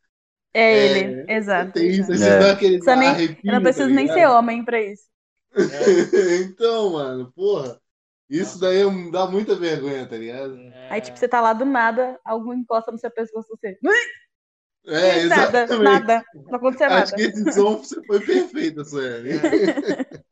É 0.53 0.61
É, 0.61 0.99
ele, 0.99 1.31
exato. 1.33 1.73
tem 1.73 1.89
isso, 1.91 2.11
aí 2.11 2.17
exato. 2.17 2.33
você 2.33 2.39
dá 2.39 2.51
aquele 2.53 2.79
nem- 2.79 3.09
arrepio, 3.09 3.47
Eu 3.47 3.53
não 3.53 3.61
preciso 3.61 3.89
tá 3.89 3.95
nem 3.95 4.07
ser 4.07 4.27
homem 4.27 4.65
pra 4.65 4.81
isso. 4.81 5.03
então, 6.51 6.91
mano, 6.93 7.31
porra, 7.33 7.79
isso 8.29 8.59
daí 8.59 8.81
é- 8.81 9.11
dá 9.11 9.25
muita 9.27 9.55
vergonha, 9.55 10.07
tá 10.07 10.17
ligado? 10.17 10.57
Aí, 10.89 11.01
tipo, 11.01 11.17
você 11.17 11.27
tá 11.27 11.39
lá 11.41 11.53
do 11.53 11.65
nada, 11.65 12.19
algum 12.25 12.53
encosta 12.53 12.91
no 12.91 12.97
seu 12.97 13.11
pescoço, 13.11 13.47
você. 13.49 13.77
É, 14.85 15.25
nada, 15.25 15.63
exatamente. 15.63 15.83
nada. 15.83 16.25
Não 16.33 16.55
aconteceu 16.55 16.87
Acho 16.87 16.95
nada. 17.11 17.15
que 17.15 17.21
esse 17.23 17.51
som 17.53 17.77
você 17.77 18.01
foi 18.05 18.25
perfeito, 18.25 18.85
Sueli. 18.85 19.31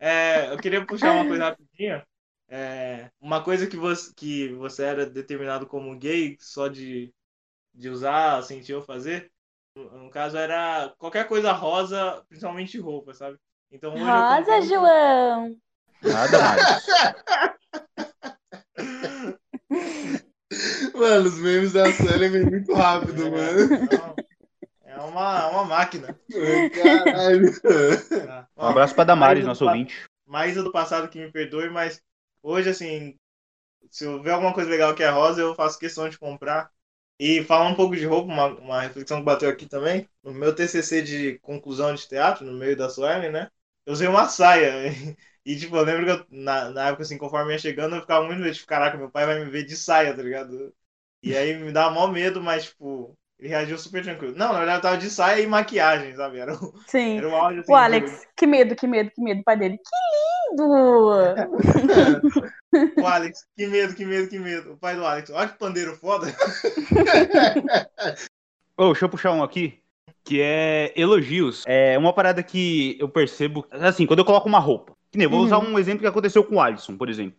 É, 0.00 0.52
eu 0.52 0.58
queria 0.58 0.86
puxar 0.86 1.10
uma 1.12 1.26
coisa 1.26 1.44
rapidinho. 1.46 2.00
É, 2.48 3.10
uma 3.20 3.42
coisa 3.42 3.66
que 3.66 3.76
você, 3.76 4.12
que 4.14 4.48
você 4.54 4.84
era 4.84 5.04
determinado 5.04 5.66
como 5.66 5.98
gay 5.98 6.36
só 6.38 6.68
de, 6.68 7.12
de 7.74 7.88
usar, 7.88 8.42
sentir 8.44 8.74
ou 8.74 8.80
fazer, 8.82 9.30
no, 9.74 10.08
caso 10.08 10.36
era 10.38 10.94
qualquer 10.98 11.26
coisa 11.26 11.50
rosa, 11.52 12.24
principalmente 12.28 12.78
roupa, 12.78 13.12
sabe? 13.12 13.38
Então 13.72 13.92
hoje 13.92 14.02
eu 14.02 14.06
Rosa, 14.06 14.44
concordo- 14.44 14.66
João. 14.68 15.56
Nada 16.02 16.38
mais. 16.38 16.86
Mano, 20.94 21.28
os 21.28 21.38
memes 21.38 21.72
da 21.72 21.92
Sueli 21.92 22.28
vêm 22.28 22.44
muito 22.46 22.72
rápido, 22.74 23.30
mano. 23.30 23.68
Não, 23.92 24.14
É 24.84 24.98
uma, 25.00 25.48
uma 25.48 25.64
máquina. 25.64 26.18
Caralho. 26.74 27.52
Um 28.56 28.66
abraço 28.66 28.94
pra 28.94 29.04
Damares, 29.04 29.44
nosso 29.44 29.64
pa- 29.64 29.72
ouvinte. 29.72 30.04
Maísa 30.26 30.62
do 30.62 30.72
passado 30.72 31.08
que 31.08 31.18
me 31.18 31.30
perdoe, 31.30 31.70
mas 31.70 32.02
hoje, 32.42 32.68
assim, 32.70 33.16
se 33.90 34.04
eu 34.04 34.22
ver 34.22 34.32
alguma 34.32 34.52
coisa 34.54 34.70
legal 34.70 34.94
que 34.94 35.02
é 35.02 35.08
rosa, 35.10 35.40
eu 35.40 35.54
faço 35.54 35.78
questão 35.78 36.08
de 36.08 36.18
comprar. 36.18 36.70
E 37.20 37.42
falar 37.44 37.68
um 37.68 37.74
pouco 37.74 37.96
de 37.96 38.06
roupa, 38.06 38.32
uma, 38.32 38.46
uma 38.46 38.80
reflexão 38.80 39.18
que 39.18 39.24
bateu 39.24 39.48
aqui 39.50 39.66
também. 39.66 40.08
No 40.22 40.32
meu 40.32 40.54
TCC 40.54 41.02
de 41.02 41.38
conclusão 41.40 41.92
de 41.94 42.06
teatro, 42.06 42.44
no 42.46 42.52
meio 42.56 42.76
da 42.76 42.88
Suelen, 42.88 43.32
né? 43.32 43.50
Eu 43.84 43.92
usei 43.92 44.06
uma 44.06 44.28
saia. 44.28 44.92
E, 45.48 45.56
tipo, 45.56 45.74
eu 45.74 45.82
lembro 45.82 46.04
que 46.04 46.10
eu, 46.10 46.26
na, 46.30 46.68
na 46.68 46.88
época, 46.88 47.04
assim, 47.04 47.16
conforme 47.16 47.54
ia 47.54 47.58
chegando, 47.58 47.96
eu 47.96 48.02
ficava 48.02 48.22
muito 48.26 48.42
medo 48.42 48.52
de 48.52 48.66
caraca, 48.66 48.98
meu 48.98 49.10
pai 49.10 49.24
vai 49.24 49.42
me 49.42 49.50
ver 49.50 49.64
de 49.64 49.74
saia, 49.78 50.14
tá 50.14 50.22
ligado? 50.22 50.74
E 51.22 51.34
aí 51.34 51.56
me 51.56 51.72
dava 51.72 51.90
mó 51.90 52.06
medo, 52.06 52.42
mas, 52.42 52.66
tipo, 52.66 53.16
ele 53.38 53.48
reagiu 53.48 53.78
super 53.78 54.02
tranquilo. 54.02 54.34
Não, 54.36 54.52
na 54.52 54.58
verdade, 54.58 54.76
eu 54.76 54.82
tava 54.82 54.98
de 54.98 55.08
saia 55.08 55.40
e 55.40 55.46
maquiagem, 55.46 56.14
sabe? 56.14 56.38
Era, 56.38 56.52
um- 56.52 56.70
Sim. 56.86 57.16
era 57.16 57.26
um 57.30 57.34
áudio 57.34 57.62
assim. 57.62 57.72
O 57.72 57.76
Alex, 57.76 58.26
que 58.36 58.46
medo, 58.46 58.76
que 58.76 58.86
medo, 58.86 59.10
que 59.10 59.22
medo. 59.22 59.40
O 59.40 59.44
pai 59.44 59.56
dele, 59.56 59.78
que 59.78 60.52
lindo! 60.52 60.68
O 62.98 63.06
Alex, 63.06 63.46
que 63.56 63.66
medo, 63.66 63.94
que 63.94 64.04
medo, 64.04 64.28
que 64.28 64.38
medo. 64.38 64.72
O 64.74 64.76
pai 64.76 64.96
do 64.96 65.06
Alex, 65.06 65.30
olha 65.30 65.48
que 65.48 65.58
pandeiro 65.58 65.96
foda. 65.96 66.26
Ô, 68.76 68.86
deixa 68.92 69.06
eu 69.06 69.08
puxar 69.08 69.32
um 69.32 69.42
aqui, 69.42 69.80
que 70.22 70.42
é 70.42 70.92
elogios. 70.94 71.64
É 71.66 71.96
uma 71.96 72.12
parada 72.12 72.42
que 72.42 72.98
eu 73.00 73.08
percebo, 73.08 73.66
assim, 73.70 74.04
quando 74.04 74.18
eu 74.18 74.26
coloco 74.26 74.46
uma 74.46 74.58
roupa. 74.58 74.97
Que 75.10 75.18
nem, 75.18 75.24
eu 75.24 75.30
vou 75.30 75.40
Uhum. 75.40 75.46
usar 75.46 75.58
um 75.58 75.78
exemplo 75.78 76.00
que 76.00 76.06
aconteceu 76.06 76.44
com 76.44 76.56
o 76.56 76.60
Alisson, 76.60 76.96
por 76.96 77.08
exemplo. 77.08 77.36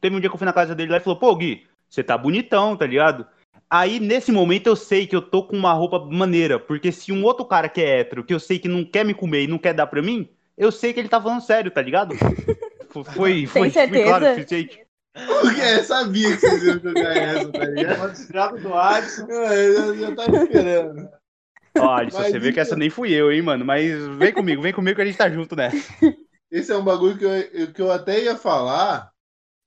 Teve 0.00 0.16
um 0.16 0.20
dia 0.20 0.28
que 0.28 0.34
eu 0.34 0.38
fui 0.38 0.44
na 0.46 0.52
casa 0.52 0.74
dele 0.74 0.90
lá 0.90 0.96
e 0.98 1.00
falou, 1.00 1.18
pô, 1.18 1.34
Gui, 1.36 1.66
você 1.88 2.02
tá 2.02 2.16
bonitão, 2.18 2.76
tá 2.76 2.86
ligado? 2.86 3.26
Aí, 3.70 3.98
nesse 3.98 4.30
momento, 4.30 4.66
eu 4.66 4.76
sei 4.76 5.06
que 5.06 5.16
eu 5.16 5.22
tô 5.22 5.44
com 5.44 5.56
uma 5.56 5.72
roupa 5.72 5.98
maneira, 5.98 6.58
porque 6.58 6.92
se 6.92 7.10
um 7.12 7.24
outro 7.24 7.44
cara 7.46 7.68
que 7.68 7.80
é 7.80 8.00
hétero, 8.00 8.22
que 8.24 8.34
eu 8.34 8.40
sei 8.40 8.58
que 8.58 8.68
não 8.68 8.84
quer 8.84 9.04
me 9.04 9.14
comer 9.14 9.44
e 9.44 9.46
não 9.46 9.56
quer 9.58 9.72
dar 9.72 9.86
pra 9.86 10.02
mim, 10.02 10.28
eu 10.58 10.70
sei 10.70 10.92
que 10.92 11.00
ele 11.00 11.08
tá 11.08 11.20
falando 11.20 11.40
sério, 11.40 11.70
tá 11.70 11.80
ligado? 11.80 12.14
Foi, 12.92 13.04
foi, 13.04 13.46
foi, 13.46 13.70
certeza? 13.70 14.04
claro 14.04 14.26
o 14.26 14.28
suficiente. 14.34 14.80
Porque 15.14 15.60
eu 15.62 15.82
sabia 15.84 16.30
que 16.36 16.40
vocês 16.40 16.62
iam 16.62 16.78
jogar 16.78 17.16
essa, 17.16 17.48
tá 17.50 17.64
ligado? 17.64 18.10
Desgraça 18.12 18.56
do 18.58 18.74
Alex. 18.74 19.18
É, 19.30 19.66
Eu 19.66 19.94
já, 19.98 20.08
já 20.10 20.14
tava 20.14 20.36
esperando. 20.36 21.08
Ó, 21.78 21.88
Alisson, 21.90 22.18
Mas 22.18 22.26
você 22.32 22.38
vê 22.38 22.44
que 22.48 22.50
então- 22.50 22.62
essa 22.62 22.76
nem 22.76 22.90
fui 22.90 23.10
eu, 23.14 23.32
hein, 23.32 23.40
mano? 23.40 23.64
Mas 23.64 23.90
vem 24.18 24.30
comigo, 24.32 24.60
vem 24.60 24.74
comigo 24.74 24.96
que 24.96 25.00
a 25.00 25.04
gente 25.06 25.16
tá 25.16 25.30
junto 25.30 25.56
nessa. 25.56 25.76
Esse 26.52 26.70
é 26.70 26.76
um 26.76 26.84
bagulho 26.84 27.16
que 27.16 27.24
eu, 27.24 27.72
que 27.72 27.80
eu 27.80 27.90
até 27.90 28.22
ia 28.22 28.36
falar. 28.36 29.10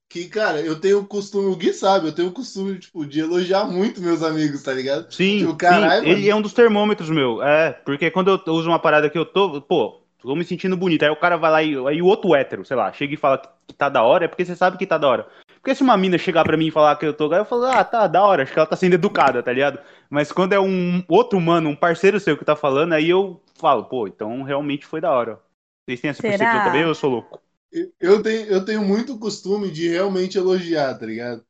Que, 0.08 0.28
cara, 0.28 0.60
eu 0.60 0.80
tenho 0.80 1.00
o 1.00 1.06
costume, 1.06 1.46
o 1.52 1.56
Gui 1.56 1.72
sabe, 1.72 2.06
eu 2.06 2.14
tenho 2.14 2.28
o 2.28 2.32
costume, 2.32 2.78
tipo, 2.78 3.04
de 3.04 3.18
elogiar 3.18 3.64
muito 3.64 4.00
meus 4.00 4.22
amigos, 4.22 4.62
tá 4.62 4.72
ligado? 4.72 5.12
Sim, 5.12 5.40
Tipo, 5.40 5.56
caralho, 5.56 6.04
sim, 6.04 6.10
ele 6.10 6.30
é 6.30 6.34
um 6.34 6.40
dos 6.40 6.52
termômetros, 6.52 7.10
meu. 7.10 7.42
É, 7.42 7.72
porque 7.72 8.08
quando 8.08 8.40
eu 8.46 8.54
uso 8.54 8.68
uma 8.68 8.78
parada 8.78 9.10
que 9.10 9.18
eu 9.18 9.26
tô, 9.26 9.60
pô, 9.60 10.00
tô 10.22 10.36
me 10.36 10.44
sentindo 10.44 10.76
bonito. 10.76 11.02
Aí 11.02 11.10
o 11.10 11.16
cara 11.16 11.36
vai 11.36 11.50
lá 11.50 11.62
e 11.62 11.76
aí 11.88 12.00
o 12.00 12.06
outro 12.06 12.36
hétero, 12.36 12.64
sei 12.64 12.76
lá, 12.76 12.92
chega 12.92 13.14
e 13.14 13.16
fala 13.16 13.42
que 13.66 13.74
tá 13.74 13.88
da 13.88 14.04
hora, 14.04 14.26
é 14.26 14.28
porque 14.28 14.44
você 14.44 14.54
sabe 14.54 14.78
que 14.78 14.86
tá 14.86 14.96
da 14.96 15.08
hora. 15.08 15.26
Porque 15.56 15.74
se 15.74 15.82
uma 15.82 15.96
mina 15.96 16.16
chegar 16.16 16.44
pra 16.44 16.56
mim 16.56 16.68
e 16.68 16.70
falar 16.70 16.94
que 16.94 17.04
eu 17.04 17.12
tô, 17.12 17.32
eu 17.34 17.44
falo, 17.44 17.64
ah, 17.64 17.82
tá 17.82 18.06
da 18.06 18.22
hora, 18.22 18.44
acho 18.44 18.52
que 18.52 18.58
ela 18.60 18.68
tá 18.68 18.76
sendo 18.76 18.94
educada, 18.94 19.42
tá 19.42 19.52
ligado? 19.52 19.80
Mas 20.08 20.30
quando 20.30 20.52
é 20.52 20.60
um 20.60 21.02
outro 21.08 21.40
mano, 21.40 21.68
um 21.68 21.74
parceiro 21.74 22.20
seu 22.20 22.38
que 22.38 22.44
tá 22.44 22.54
falando, 22.54 22.92
aí 22.92 23.10
eu 23.10 23.42
falo, 23.58 23.84
pô, 23.86 24.06
então 24.06 24.44
realmente 24.44 24.86
foi 24.86 25.00
da 25.00 25.10
hora. 25.10 25.40
Vocês 25.86 26.00
têm 26.00 26.10
essa 26.10 26.20
Será? 26.20 26.30
percepção 26.38 26.64
também 26.64 26.82
ou 26.82 26.88
eu 26.90 26.94
sou 26.94 27.10
louco? 27.10 27.40
Eu- 27.72 27.92
Eu 28.00 28.22
tenho, 28.22 28.46
eu 28.46 28.64
tenho 28.64 28.82
muito 28.84 29.18
costume 29.18 29.70
de 29.70 29.88
realmente 29.88 30.38
elogiar, 30.38 30.94
tá 30.94 31.06
ligado? 31.06 31.44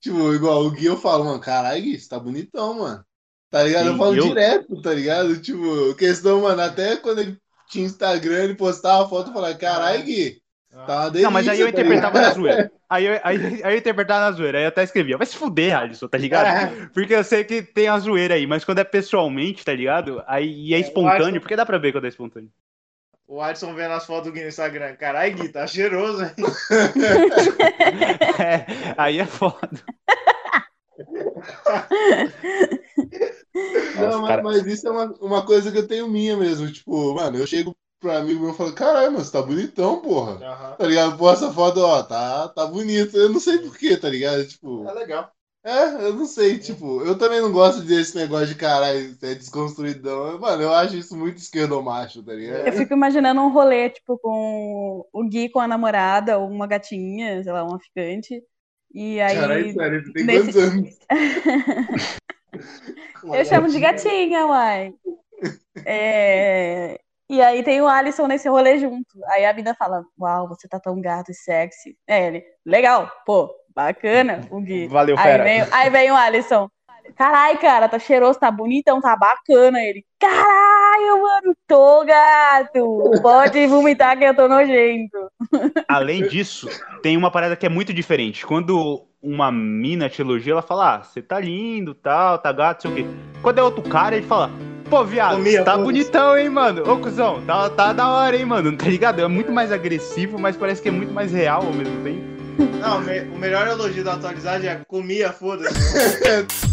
Tipo, 0.00 0.32
igual 0.34 0.64
o 0.64 0.70
Gui 0.70 0.86
eu 0.86 0.96
falo, 0.96 1.24
mano, 1.24 1.40
caralho, 1.40 1.82
Gui, 1.82 1.98
você 1.98 2.08
tá 2.08 2.18
bonitão, 2.18 2.78
mano. 2.78 3.04
Tá 3.50 3.62
ligado? 3.64 3.86
eu 3.88 3.92
Sim, 3.94 3.98
falo 3.98 4.16
eu- 4.16 4.28
direto, 4.28 4.80
tá 4.82 4.94
ligado? 4.94 5.40
Tipo, 5.40 5.94
questão, 5.96 6.42
mano, 6.42 6.60
até 6.62 6.96
quando 6.96 7.20
ele 7.20 7.38
tinha 7.68 7.84
Instagram, 7.84 8.44
ele 8.44 8.54
postava 8.54 9.08
foto 9.08 9.30
e 9.30 9.34
falava, 9.34 9.54
caralho, 9.56 10.02
Gui, 10.04 10.40
tá 10.86 10.96
uma 11.00 11.08
delícia. 11.10 11.24
Não, 11.26 11.30
mas 11.32 11.48
aí 11.48 11.60
eu 11.60 11.66
tá 11.66 11.70
interpretava 11.72 12.18
ligado? 12.18 12.28
na 12.28 12.34
zoeira. 12.34 12.72
Aí 12.90 13.04
eu, 13.06 13.20
aí, 13.22 13.62
aí 13.62 13.74
eu 13.74 13.78
interpretava 13.78 14.20
na 14.28 14.32
zoeira, 14.32 14.58
aí 14.58 14.64
eu 14.64 14.68
até 14.68 14.82
escrevia, 14.82 15.16
vai 15.16 15.24
se 15.24 15.36
fuder, 15.36 15.76
Alisson, 15.78 16.08
tá 16.08 16.18
ligado? 16.18 16.46
É. 16.48 16.88
Porque 16.88 17.14
eu 17.14 17.22
sei 17.22 17.44
que 17.44 17.62
tem 17.62 17.86
a 17.86 17.96
zoeira 18.00 18.34
aí, 18.34 18.48
mas 18.48 18.64
quando 18.64 18.80
é 18.80 18.84
pessoalmente, 18.84 19.64
tá 19.64 19.72
ligado? 19.72 20.20
Aí 20.26 20.50
e 20.70 20.74
é 20.74 20.78
É, 20.78 20.80
eu 20.80 20.86
espontâneo, 20.86 21.28
acho- 21.36 21.40
porque 21.40 21.54
dá 21.54 21.64
pra 21.64 21.78
ver 21.78 21.92
quando 21.92 22.06
é 22.06 22.08
espontâneo. 22.08 22.50
O 23.30 23.40
Adson 23.40 23.72
vendo 23.76 23.92
as 23.92 24.04
fotos 24.04 24.24
do 24.24 24.32
Gui 24.32 24.42
no 24.42 24.48
Instagram. 24.48 24.96
Caralho, 24.96 25.36
Gui, 25.36 25.50
tá 25.50 25.64
cheiroso, 25.64 26.24
hein? 26.24 26.32
É, 28.40 28.66
aí 28.98 29.20
é 29.20 29.24
foda. 29.24 29.70
Não, 34.00 34.22
mas, 34.22 34.42
mas 34.42 34.66
isso 34.66 34.88
é 34.88 34.90
uma, 34.90 35.14
uma 35.20 35.46
coisa 35.46 35.70
que 35.70 35.78
eu 35.78 35.86
tenho 35.86 36.08
minha 36.08 36.36
mesmo. 36.36 36.72
Tipo, 36.72 37.14
mano, 37.14 37.38
eu 37.38 37.46
chego 37.46 37.72
pra 38.00 38.18
amigo 38.18 38.40
meu 38.40 38.50
e 38.50 38.56
falo, 38.56 38.72
caralho, 38.72 39.12
mano, 39.12 39.24
você 39.24 39.30
tá 39.30 39.40
bonitão, 39.42 40.00
porra. 40.00 40.32
Aham. 40.44 40.76
Tá 40.76 40.86
ligado? 40.88 41.16
Pô, 41.16 41.30
essa 41.30 41.52
foto, 41.52 41.78
ó, 41.78 42.02
tá, 42.02 42.48
tá 42.48 42.66
bonito. 42.66 43.16
Eu 43.16 43.28
não 43.28 43.38
sei 43.38 43.58
porquê, 43.58 43.96
tá 43.96 44.08
ligado? 44.08 44.44
Tipo, 44.44 44.88
É 44.88 44.92
legal. 44.92 45.30
É, 45.62 45.84
eu 46.06 46.14
não 46.14 46.26
sei, 46.26 46.58
tipo, 46.58 47.02
eu 47.02 47.18
também 47.18 47.40
não 47.40 47.52
gosto 47.52 47.82
desse 47.82 48.16
negócio 48.16 48.46
de 48.48 48.54
caralho, 48.54 49.16
é 49.22 49.34
desconstruidão. 49.34 50.38
Mano, 50.38 50.62
eu 50.62 50.72
acho 50.72 50.96
isso 50.96 51.16
muito 51.16 51.38
esquerdomacho, 51.38 52.22
tá 52.22 52.32
ligado? 52.32 52.66
Eu 52.66 52.72
fico 52.72 52.94
imaginando 52.94 53.40
um 53.42 53.50
rolê, 53.52 53.90
tipo, 53.90 54.18
com 54.18 55.06
o 55.12 55.28
Gui 55.28 55.48
com 55.50 55.60
a 55.60 55.68
namorada, 55.68 56.38
ou 56.38 56.48
uma 56.48 56.66
gatinha, 56.66 57.42
sei 57.42 57.52
lá, 57.52 57.62
uma 57.64 57.78
ficante. 57.78 58.42
E 58.92 59.20
aí. 59.20 59.34
Caralho, 59.36 59.72
sério, 59.72 60.04
tu 60.04 60.12
tem 60.12 60.24
nesse- 60.24 60.52
quantos 60.52 60.62
anos? 60.62 60.98
Eu 63.34 63.44
chamo 63.44 63.68
de 63.68 63.78
gatinha, 63.78 64.46
uai. 64.46 64.94
É, 65.84 66.98
E 67.28 67.40
aí 67.40 67.62
tem 67.62 67.80
o 67.80 67.86
Alisson 67.88 68.26
nesse 68.26 68.48
rolê 68.48 68.78
junto. 68.78 69.24
Aí 69.26 69.44
a 69.46 69.52
mina 69.54 69.74
fala: 69.74 70.04
Uau, 70.18 70.48
você 70.48 70.68
tá 70.68 70.80
tão 70.80 71.00
gato 71.00 71.30
e 71.30 71.34
sexy. 71.34 71.96
É 72.06 72.26
ele, 72.26 72.44
legal, 72.66 73.10
pô, 73.26 73.54
bacana, 73.74 74.40
o 74.50 74.60
Gui. 74.60 74.86
Valeu, 74.88 75.16
Aí 75.18 75.24
fera. 75.24 75.44
vem, 75.44 75.66
aí 75.70 75.90
vem 75.90 76.10
o 76.10 76.16
Alisson. 76.16 76.68
Carai, 77.16 77.56
cara, 77.58 77.88
tá 77.88 77.98
cheiroso, 77.98 78.38
tá 78.38 78.50
bonitão, 78.50 79.00
tá 79.00 79.16
bacana. 79.16 79.80
Ele, 79.80 80.04
caralho, 80.18 81.22
mano, 81.22 81.56
tô 81.66 82.04
gato. 82.04 83.20
Pode 83.20 83.66
vomitar 83.66 84.16
que 84.18 84.24
eu 84.24 84.34
tô 84.34 84.48
nojento. 84.48 85.18
Além 85.88 86.26
disso, 86.28 86.68
tem 87.02 87.16
uma 87.16 87.30
parada 87.30 87.56
que 87.56 87.66
é 87.66 87.68
muito 87.68 87.92
diferente. 87.92 88.46
Quando 88.46 89.06
uma 89.22 89.50
mina 89.52 90.08
te 90.08 90.22
elogia, 90.22 90.52
ela 90.52 90.62
fala, 90.62 90.96
ah, 90.96 91.02
você 91.02 91.20
tá 91.20 91.38
lindo, 91.40 91.94
tal, 91.94 92.38
tá 92.38 92.52
gato, 92.52 92.82
sei 92.82 92.90
o 92.90 92.94
quê. 92.94 93.06
Quando 93.42 93.58
é 93.58 93.62
outro 93.62 93.82
cara, 93.82 94.16
ele 94.16 94.26
fala, 94.26 94.50
pô, 94.88 95.04
viado, 95.04 95.36
Comia, 95.36 95.64
tá 95.64 95.76
bonitão, 95.76 96.38
hein, 96.38 96.48
mano? 96.48 96.90
Ô, 96.90 96.98
cuzão, 96.98 97.42
tá, 97.44 97.68
tá 97.68 97.92
da 97.92 98.08
hora, 98.08 98.36
hein, 98.36 98.46
mano? 98.46 98.74
Tá 98.76 98.86
ligado? 98.86 99.20
É 99.20 99.28
muito 99.28 99.52
mais 99.52 99.70
agressivo, 99.72 100.38
mas 100.38 100.56
parece 100.56 100.80
que 100.80 100.88
é 100.88 100.92
muito 100.92 101.12
mais 101.12 101.32
real 101.32 101.66
ao 101.66 101.72
mesmo 101.72 102.02
tempo. 102.02 102.39
Não, 102.58 103.00
me- 103.00 103.20
o 103.20 103.38
melhor 103.38 103.66
elogio 103.66 104.02
da 104.04 104.14
atualidade 104.14 104.66
é 104.66 104.80
comia, 104.88 105.32
foda-se. 105.32 105.74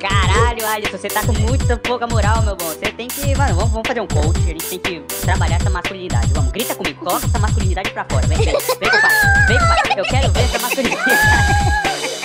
Caralho, 0.00 0.66
Alisson, 0.66 0.96
você 0.96 1.08
tá 1.08 1.20
com 1.26 1.32
muita 1.32 1.76
pouca 1.76 2.06
moral, 2.06 2.40
meu 2.42 2.56
bom. 2.56 2.64
Você 2.68 2.90
tem 2.92 3.06
que. 3.06 3.36
Mano, 3.36 3.54
vamos, 3.54 3.70
vamos 3.70 3.86
fazer 3.86 4.00
um 4.00 4.06
coach. 4.06 4.38
A 4.38 4.46
gente 4.46 4.78
tem 4.78 4.78
que 4.78 5.00
trabalhar 5.20 5.56
essa 5.56 5.68
masculinidade. 5.68 6.32
Vamos, 6.32 6.50
grita 6.52 6.74
comigo, 6.74 7.04
coloca 7.04 7.26
essa 7.26 7.38
masculinidade 7.38 7.90
pra 7.90 8.06
fora. 8.10 8.26
Vem, 8.26 8.38
vem, 8.38 8.46
vem, 8.46 8.90
compadre. 8.90 9.46
Vem, 9.46 9.58
compadre. 9.58 9.94
Eu 9.98 10.04
quero 10.04 10.32
ver 10.32 10.40
essa 10.40 10.58
masculinidade. 10.58 11.10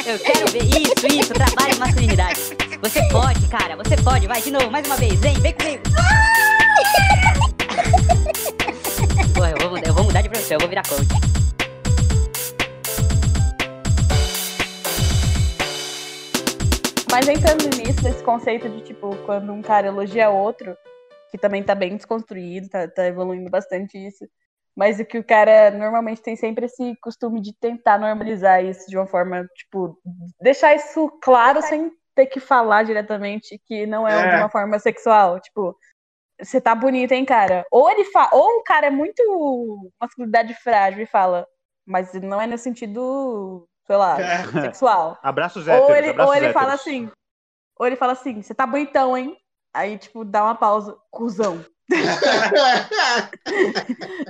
Eu 0.07 0.19
quero 0.19 0.51
ver 0.51 0.63
isso, 0.63 1.07
isso, 1.07 1.33
trabalha 1.33 1.73
a 1.73 1.79
masculinidade. 1.79 2.39
Você 2.81 3.03
pode, 3.09 3.45
cara, 3.47 3.75
você 3.75 3.97
pode. 3.97 4.25
Vai, 4.27 4.41
de 4.41 4.51
novo, 4.51 4.71
mais 4.71 4.85
uma 4.87 4.95
vez. 4.95 5.13
Vem, 5.19 5.33
vem 5.41 5.53
comigo. 5.53 5.81
Porra, 9.33 9.49
eu 9.51 9.69
vou, 9.69 9.77
eu 9.79 9.93
vou 9.93 10.03
mudar 10.05 10.21
de 10.21 10.29
profissão, 10.29 10.55
eu 10.55 10.59
vou 10.61 10.69
virar 10.69 10.83
coach. 10.87 11.34
Mas 17.15 17.29
entrando 17.29 17.63
nisso, 17.77 18.03
nesse 18.03 18.21
conceito 18.25 18.67
de, 18.67 18.81
tipo, 18.81 19.15
quando 19.25 19.49
um 19.53 19.61
cara 19.61 19.87
elogia 19.87 20.29
outro, 20.29 20.77
que 21.31 21.37
também 21.37 21.63
tá 21.63 21.73
bem 21.73 21.95
desconstruído, 21.95 22.67
tá, 22.67 22.89
tá 22.89 23.05
evoluindo 23.05 23.49
bastante 23.49 23.97
isso. 23.97 24.25
Mas 24.75 24.99
o 24.99 25.05
que 25.05 25.17
o 25.17 25.23
cara 25.23 25.71
normalmente 25.71 26.21
tem 26.21 26.35
sempre 26.35 26.65
esse 26.65 26.93
costume 26.97 27.39
de 27.39 27.53
tentar 27.53 27.97
normalizar 27.97 28.61
isso 28.65 28.89
de 28.89 28.97
uma 28.97 29.07
forma, 29.07 29.47
tipo, 29.55 29.97
deixar 30.41 30.75
isso 30.75 31.09
claro 31.23 31.61
sem 31.61 31.89
ter 32.13 32.25
que 32.25 32.41
falar 32.41 32.83
diretamente 32.83 33.57
que 33.65 33.87
não 33.87 34.05
é, 34.05 34.13
É. 34.13 34.29
de 34.31 34.35
uma 34.41 34.49
forma 34.49 34.77
sexual. 34.77 35.39
Tipo, 35.39 35.73
você 36.37 36.59
tá 36.59 36.75
bonito, 36.75 37.13
hein, 37.13 37.23
cara? 37.23 37.65
Ou 37.71 37.89
ele 37.89 38.03
fa... 38.11 38.29
ou 38.33 38.59
o 38.59 38.63
cara 38.63 38.87
é 38.87 38.91
muito 38.91 39.89
masculinidade 40.01 40.53
frágil 40.55 41.03
e 41.03 41.07
fala, 41.07 41.47
mas 41.87 42.11
não 42.15 42.41
é 42.41 42.45
no 42.45 42.57
sentido, 42.57 43.65
sei 43.87 43.95
lá, 43.95 44.19
É. 44.21 44.43
sexual. 44.61 45.17
Abraços 45.23 45.67
héteros, 45.67 45.89
Ou 45.89 45.95
ele, 45.95 46.09
abraços 46.09 46.29
ou 46.29 46.35
ele 46.35 46.45
héteros. 46.47 46.61
fala 46.61 46.73
assim, 46.73 47.11
ou 47.79 47.87
ele 47.87 47.95
fala 47.95 48.13
assim, 48.13 48.41
você 48.41 48.53
tá 48.53 48.65
bonitão, 48.67 49.17
hein? 49.17 49.37
Aí, 49.73 49.97
tipo, 49.97 50.23
dá 50.25 50.43
uma 50.43 50.55
pausa, 50.55 50.95
cuzão. 51.11 51.65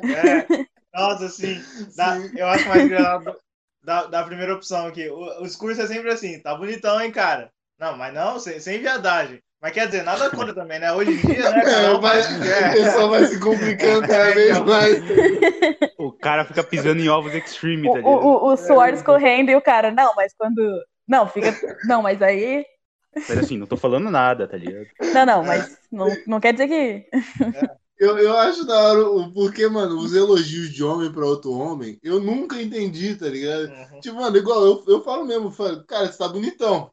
É. 0.03 0.65
Nossa, 0.93 1.25
assim, 1.25 1.61
dá- 1.95 2.17
eu 2.35 2.47
acho 2.47 2.67
mais 2.69 2.85
engraçado 2.85 3.35
da, 3.83 4.05
da 4.05 4.23
primeira 4.23 4.55
opção 4.55 4.87
aqui. 4.87 5.07
O, 5.09 5.41
o 5.41 5.43
discurso 5.43 5.81
é 5.81 5.87
sempre 5.87 6.09
assim, 6.11 6.39
tá 6.39 6.55
bonitão, 6.55 6.99
hein, 7.01 7.11
cara? 7.11 7.51
Não, 7.79 7.97
mas 7.97 8.13
não, 8.13 8.39
sem, 8.39 8.59
sem 8.59 8.79
viadagem. 8.79 9.41
Mas 9.61 9.73
quer 9.73 9.87
dizer, 9.87 10.03
nada 10.03 10.29
contra 10.29 10.53
também, 10.53 10.79
né? 10.79 10.91
Hoje 10.93 11.11
em 11.11 11.17
dia, 11.17 11.49
né, 11.51 11.61
cara? 11.63 11.71
É, 11.71 11.87
não 11.87 11.99
vai, 12.01 12.21
faz 12.21 12.35
o 12.35 12.71
pessoal 12.73 13.09
vai 13.09 13.25
se 13.25 13.39
complicando 13.39 14.01
cada 14.07 14.29
É, 14.29 14.33
vez 14.33 14.51
então. 14.57 14.65
mais. 14.65 14.95
O 16.07 16.11
cara 16.11 16.45
fica 16.45 16.63
pisando 16.63 17.01
em 17.01 17.09
ovos 17.09 17.33
extreme, 17.33 17.87
O, 17.89 17.91
tá 17.91 17.97
ligado? 17.97 18.13
o, 18.13 18.27
o, 18.27 18.53
o 18.53 18.57
suor 18.57 18.89
escorrendo 18.89 19.51
e 19.51 19.55
o 19.55 19.61
cara, 19.61 19.91
não, 19.91 20.13
mas 20.15 20.33
quando. 20.37 20.61
Não, 21.07 21.27
fica. 21.27 21.53
Não, 21.85 22.01
mas 22.01 22.21
aí. 22.21 22.65
Mas 23.15 23.37
assim, 23.37 23.57
não 23.57 23.67
tô 23.67 23.77
falando 23.77 24.11
nada, 24.11 24.47
tá 24.47 24.57
ligado? 24.57 24.87
Não, 25.13 25.25
não, 25.25 25.43
mas 25.43 25.77
não, 25.91 26.07
não 26.27 26.39
quer 26.39 26.53
dizer 26.53 26.67
que. 26.67 27.07
Eu, 27.97 28.17
eu 28.17 28.35
acho 28.35 28.65
da 28.65 28.77
hora 28.77 29.09
o 29.09 29.31
porque, 29.31 29.67
mano, 29.69 29.97
os 29.97 30.13
elogios 30.13 30.69
de 30.69 30.83
homem 30.83 31.09
pra 31.11 31.25
outro 31.25 31.51
homem, 31.53 31.97
eu 32.03 32.19
nunca 32.19 32.61
entendi, 32.61 33.15
tá 33.15 33.27
ligado? 33.27 33.69
Uhum. 33.69 33.99
Tipo, 34.01 34.15
mano, 34.17 34.35
igual 34.35 34.65
eu, 34.65 34.83
eu 34.87 35.01
falo 35.01 35.25
mesmo, 35.25 35.47
eu 35.47 35.51
falo, 35.51 35.81
cara, 35.85 36.11
você 36.11 36.17
tá 36.17 36.27
bonitão. 36.27 36.91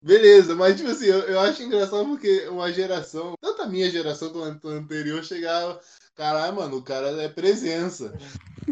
Beleza, 0.00 0.54
mas 0.54 0.76
tipo 0.76 0.90
assim, 0.90 1.06
eu, 1.06 1.20
eu 1.20 1.40
acho 1.40 1.62
engraçado 1.62 2.04
porque 2.06 2.46
uma 2.48 2.70
geração, 2.70 3.34
tanto 3.40 3.62
a 3.62 3.66
minha 3.66 3.90
geração 3.90 4.30
quanto 4.30 4.68
a 4.68 4.72
anterior, 4.72 5.24
chegava, 5.24 5.80
caralho, 6.14 6.54
mano, 6.54 6.76
o 6.76 6.82
cara 6.82 7.08
é 7.22 7.28
presença. 7.28 8.14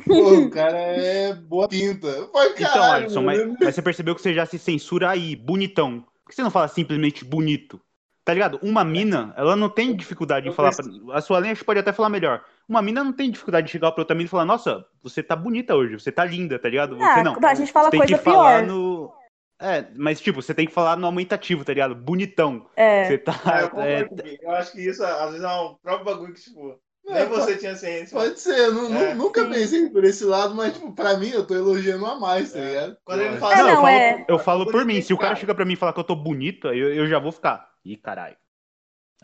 Pô, 0.07 0.34
o 0.40 0.51
cara 0.51 0.76
é 0.78 1.34
boa 1.34 1.68
pinta. 1.68 2.28
Falei, 2.32 2.53
Então, 2.53 2.66
caralho, 2.72 3.05
Alisson, 3.05 3.22
mano, 3.22 3.49
mas, 3.51 3.59
mas 3.61 3.74
você 3.74 3.82
percebeu 3.82 4.14
que 4.14 4.22
você 4.22 4.34
já 4.34 4.47
se 4.47 4.59
censura 4.59 5.11
aí, 5.11 5.36
bonitão. 5.36 6.01
Por 6.24 6.30
que 6.30 6.34
você 6.34 6.43
não 6.43 6.51
fala 6.51 6.68
simplesmente 6.68 7.24
bonito? 7.24 7.80
Tá 8.24 8.32
ligado? 8.32 8.59
Uma 8.62 8.84
mina, 8.84 9.34
ela 9.36 9.57
não 9.57 9.68
tem 9.68 9.95
dificuldade 9.97 10.49
em 10.49 10.53
falar. 10.53 10.70
Pra... 10.74 10.84
A 11.12 11.20
sua 11.20 11.40
linha 11.40 11.57
pode 11.57 11.80
até 11.80 11.93
falar 11.93 12.09
melhor. 12.09 12.45
Uma 12.68 12.80
mina 12.80 13.03
não 13.03 13.12
tem 13.12 13.30
dificuldade 13.30 13.66
de 13.66 13.72
chegar 13.72 13.90
pra 13.90 14.03
outra 14.03 14.14
mina 14.14 14.26
e 14.26 14.30
falar: 14.30 14.45
Nossa, 14.45 14.84
você 15.03 15.22
tá 15.24 15.34
bonita 15.34 15.74
hoje, 15.74 15.99
você 15.99 16.12
tá 16.12 16.24
linda, 16.24 16.57
tá 16.59 16.68
ligado? 16.68 16.97
Você 16.97 17.03
Ah, 17.03 17.24
não. 17.24 17.36
a 17.43 17.55
gente 17.55 17.72
fala 17.72 17.86
Você 17.86 17.90
tem 17.90 18.01
coisa 18.01 18.18
que 18.18 18.24
falar 18.24 18.62
pior. 18.62 18.66
no. 18.68 19.12
É, 19.61 19.86
mas 19.97 20.20
tipo, 20.20 20.40
você 20.40 20.55
tem 20.55 20.66
que 20.66 20.72
falar 20.72 20.97
no 20.97 21.07
aumentativo, 21.07 21.64
tá 21.64 21.72
ligado? 21.72 21.95
Bonitão. 21.97 22.66
É. 22.76 23.05
Você 23.09 23.18
tá. 23.18 23.32
É, 23.45 23.62
eu, 23.64 23.80
é, 23.82 24.38
eu 24.40 24.51
acho 24.53 24.72
que 24.72 24.80
isso, 24.80 25.05
às 25.05 25.30
vezes, 25.30 25.45
é 25.45 25.49
um 25.49 25.74
próprio 25.82 26.05
bagulho 26.05 26.32
que, 26.32 26.40
tipo, 26.43 26.78
É, 27.09 27.14
nem 27.20 27.28
pô, 27.28 27.34
você 27.36 27.57
tinha 27.57 27.74
ciência. 27.74 28.16
Pode 28.16 28.38
ser, 28.38 28.57
eu 28.59 28.72
nu- 28.74 28.94
É, 28.94 29.12
nunca 29.14 29.42
sim. 29.44 29.50
pensei 29.50 29.88
por 29.90 30.05
esse 30.05 30.24
lado, 30.24 30.55
mas 30.55 30.72
tipo, 30.74 30.92
pra 30.94 31.16
mim 31.16 31.30
eu 31.30 31.44
tô 31.46 31.55
elogiando 31.55 32.07
a 32.07 32.18
mais, 32.18 32.53
tá 32.53 32.59
É. 32.61 32.66
ligado? 32.68 32.96
Quando 33.05 33.20
ele 33.22 33.34
Eu 33.34 33.38
fala 33.38 33.55
É, 33.55 33.57
Não, 33.57 33.68
eu 33.68 33.74
não, 33.74 33.82
falo, 33.82 33.88
é. 33.88 34.24
eu 34.28 34.38
falo 34.38 34.66
por 34.70 34.84
mim. 34.84 35.03
Se 35.03 35.12
o 35.12 35.16
cara 35.16 35.28
cara. 35.30 35.40
chega 35.40 35.55
pra 35.55 35.64
mim 35.64 35.72
e 35.72 35.76
falar 35.76 35.92
que 35.92 36.00
eu 36.00 36.05
tô 36.05 36.14
bonito, 36.14 36.68
aí 36.68 36.78
eu, 36.78 36.94
eu 36.94 37.07
já 37.09 37.18
vou 37.18 37.32
ficar. 37.32 37.68
Ih, 37.84 37.96
caralho. 37.96 38.36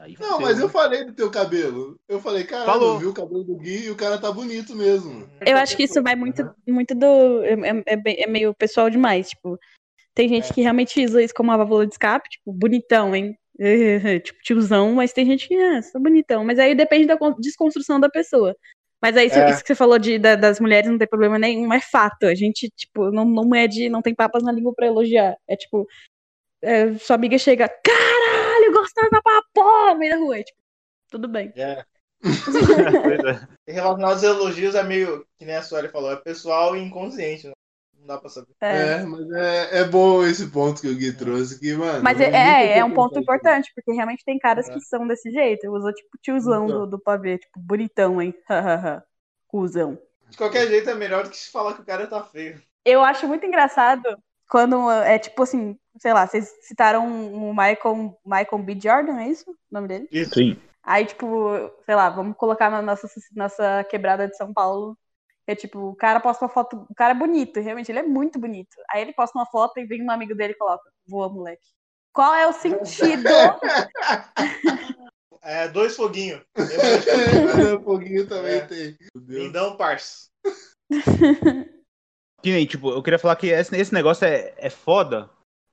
Aí 0.01 0.17
Não, 0.21 0.41
mas 0.41 0.61
eu 0.61 0.69
falei 0.69 1.05
do 1.05 1.13
teu 1.13 1.29
cabelo. 1.29 1.99
Eu 2.09 2.21
falei, 2.21 2.45
caralho, 2.45 2.71
Falou. 2.71 2.95
eu 2.95 2.99
vi 3.01 3.07
o 3.07 3.13
cabelo 3.15 3.43
do 3.43 3.57
Gui 3.57 3.87
e 3.87 3.91
o 3.91 3.97
cara 3.97 4.17
tá 4.17 4.31
bonito 4.31 4.75
mesmo. 4.77 5.29
Eu 5.45 5.57
acho 5.57 5.77
que 5.77 5.83
isso 5.85 6.01
vai 6.01 6.15
muito, 6.15 6.49
muito 6.69 6.95
do. 6.95 7.43
É, 7.43 7.55
é- 7.55 7.83
é 7.97 8.23
é 8.25 8.27
meio 8.29 8.55
pessoal 8.55 8.89
demais. 8.89 9.31
Tipo, 9.31 9.59
tem 10.15 10.29
gente 10.29 10.51
É. 10.51 10.55
que 10.55 10.63
realmente 10.63 11.05
usa 11.05 11.21
isso 11.21 11.35
como 11.35 11.51
uma 11.51 11.57
válvula 11.57 11.85
de 11.85 11.95
escape, 11.95 12.29
tipo, 12.29 12.53
bonitão, 12.53 13.13
hein? 13.15 13.37
tipo, 14.25 14.41
tiozão, 14.43 14.93
mas 14.93 15.13
tem 15.13 15.27
gente 15.27 15.49
que, 15.49 15.55
ah, 15.57 15.83
sou 15.83 16.01
bonitão. 16.01 16.45
Mas 16.45 16.59
aí 16.59 16.75
depende 16.75 17.07
da 17.07 17.17
con- 17.19 17.35
desconstrução 17.39 17.99
da 18.01 18.09
pessoa. 18.09 18.55
Mas 19.03 19.17
aí, 19.17 19.27
isso- 19.29 19.39
É. 19.39 19.51
isso 19.51 19.61
que 19.63 19.69
você 19.69 19.75
falou 19.75 19.99
de, 19.99 20.19
da- 20.19 20.35
das 20.37 20.59
mulheres 20.61 20.91
não 20.91 20.99
ter 20.99 21.07
problema 21.07 21.39
nenhum, 21.39 21.73
é 21.73 21.81
fato. 21.81 22.25
A 22.27 22.35
gente, 22.35 22.69
tipo, 22.77 23.11
não, 23.11 23.25
não 23.25 23.55
é 23.55 23.67
de. 23.67 23.89
não 23.89 24.03
tem 24.03 24.15
papas 24.15 24.43
na 24.43 24.53
língua 24.53 24.73
pra 24.75 24.87
elogiar. 24.87 25.37
É 25.49 25.57
tipo. 25.57 25.87
é, 26.63 26.95
sua 26.99 27.15
amiga 27.17 27.39
chega, 27.39 27.69
caralho, 27.69 28.73
gostosa 28.73 29.09
pra 29.23 29.43
porra, 29.55 29.93
no 29.95 29.99
meio 30.01 30.13
da 30.13 30.19
rua. 30.19 30.39
É, 30.39 30.43
tipo, 30.43 30.59
tudo 31.11 31.29
bem. 31.29 31.53
É. 31.57 31.85
É. 33.69 33.71
E 33.71 33.73
relacionado 33.73 34.13
aos 34.13 34.23
elogios 34.25 34.75
é 34.75 34.83
meio, 34.83 35.25
que 35.39 35.45
nem 35.45 35.55
a 35.57 35.63
Sueli 35.63 35.89
falou, 35.89 36.11
é 36.13 36.17
pessoal 36.17 36.77
e 36.77 36.81
inconsciente, 36.81 37.47
né? 37.47 37.53
Dá 38.09 38.17
pra 38.17 38.31
saber. 38.31 38.49
É. 38.63 38.93
É, 38.93 39.05
mas 39.05 39.31
é, 39.33 39.81
é 39.81 39.85
bom 39.85 40.25
esse 40.25 40.47
ponto 40.47 40.81
que 40.81 40.89
o 40.89 40.97
Gui 40.97 41.13
trouxe, 41.13 41.61
que, 41.61 41.75
mano. 41.75 42.03
Mas 42.03 42.19
é, 42.19 42.31
é, 42.31 42.79
é 42.79 42.85
um 42.85 42.95
ponto 42.95 43.19
importante, 43.19 43.71
porque 43.75 43.93
realmente 43.93 44.25
tem 44.25 44.39
caras 44.39 44.67
É. 44.67 44.73
que 44.73 44.81
são 44.81 45.07
desse 45.07 45.31
jeito. 45.31 45.71
Usa 45.71 45.93
tipo 45.93 46.09
tiozão 46.23 46.65
Então. 46.65 46.79
do, 46.81 46.87
do 46.93 46.99
pavê, 46.99 47.37
tipo, 47.37 47.61
bonitão, 47.61 48.23
hein? 48.23 48.35
Cusão. 49.47 49.99
De 50.31 50.39
qualquer 50.39 50.67
jeito 50.69 50.89
é 50.89 50.95
melhor 50.95 51.25
do 51.25 51.31
que 51.31 51.37
se 51.37 51.51
falar 51.51 51.75
que 51.75 51.83
o 51.83 51.85
cara 51.85 52.07
tá 52.07 52.23
feio. 52.25 52.63
Eu 52.83 53.05
acho 53.05 53.29
muito 53.29 53.45
engraçado 53.45 54.03
quando 54.49 54.91
é 54.91 55.19
tipo 55.19 55.43
assim, 55.43 55.79
sei 55.99 56.15
lá, 56.15 56.27
vocês 56.27 56.51
citaram 56.63 57.07
o 57.35 57.51
Michael, 57.51 58.19
Michael 58.25 58.63
B. 58.63 58.79
Jordan, 58.83 59.21
é 59.21 59.29
isso 59.29 59.51
o 59.51 59.55
nome 59.71 59.89
dele? 59.89 60.09
Isso. 60.11 60.33
Sim. 60.35 60.57
Aí, 60.83 61.05
tipo, 61.05 61.51
sei 61.85 61.95
lá, 61.95 62.09
vamos 62.09 62.35
colocar 62.39 62.71
na 62.71 62.81
nossa, 62.81 63.07
nossa 63.35 63.85
quebrada 63.91 64.27
de 64.27 64.35
São 64.35 64.55
Paulo. 64.55 64.97
É 65.49 65.55
tipo, 65.55 65.79
o 65.79 65.97
cara 65.97 66.21
posta 66.21 66.45
uma 66.45 66.51
foto, 66.51 66.87
o 66.91 66.95
cara 66.95 67.13
é 67.13 67.19
bonito, 67.19 67.59
realmente, 67.59 67.91
ele 67.91 68.01
é 68.01 68.03
muito 68.03 68.39
bonito. 68.39 68.77
Aí 68.93 69.01
ele 69.01 69.15
posta 69.15 69.39
uma 69.39 69.47
foto 69.47 69.81
e 69.81 69.87
vem 69.87 70.03
um 70.03 70.11
amigo 70.11 70.35
dele 70.35 70.53
e 70.53 70.57
coloca, 70.59 70.85
voa, 71.07 71.31
moleque. 71.31 71.67
Qual 72.13 72.35
é 72.35 72.47
o 72.47 72.53
sentido? 72.53 73.29
É, 75.41 75.67
dois 75.69 75.97
foguinhos. 75.97 76.43
o 77.79 77.83
foguinho 77.83 78.27
também 78.27 78.57
É. 78.57 78.61
tem. 78.61 78.99
Lindão, 79.17 79.77
parça. 79.77 80.29
Que 82.43 82.53
nem, 82.53 82.67
tipo, 82.67 82.91
eu 82.91 83.03
queria 83.03 83.19
falar 83.19 83.35
que 83.35 83.49
esse, 83.49 83.75
esse 83.77 83.93
negócio 83.93 84.25
é, 84.25 84.55
é 84.59 84.71
foda, 84.71 85.29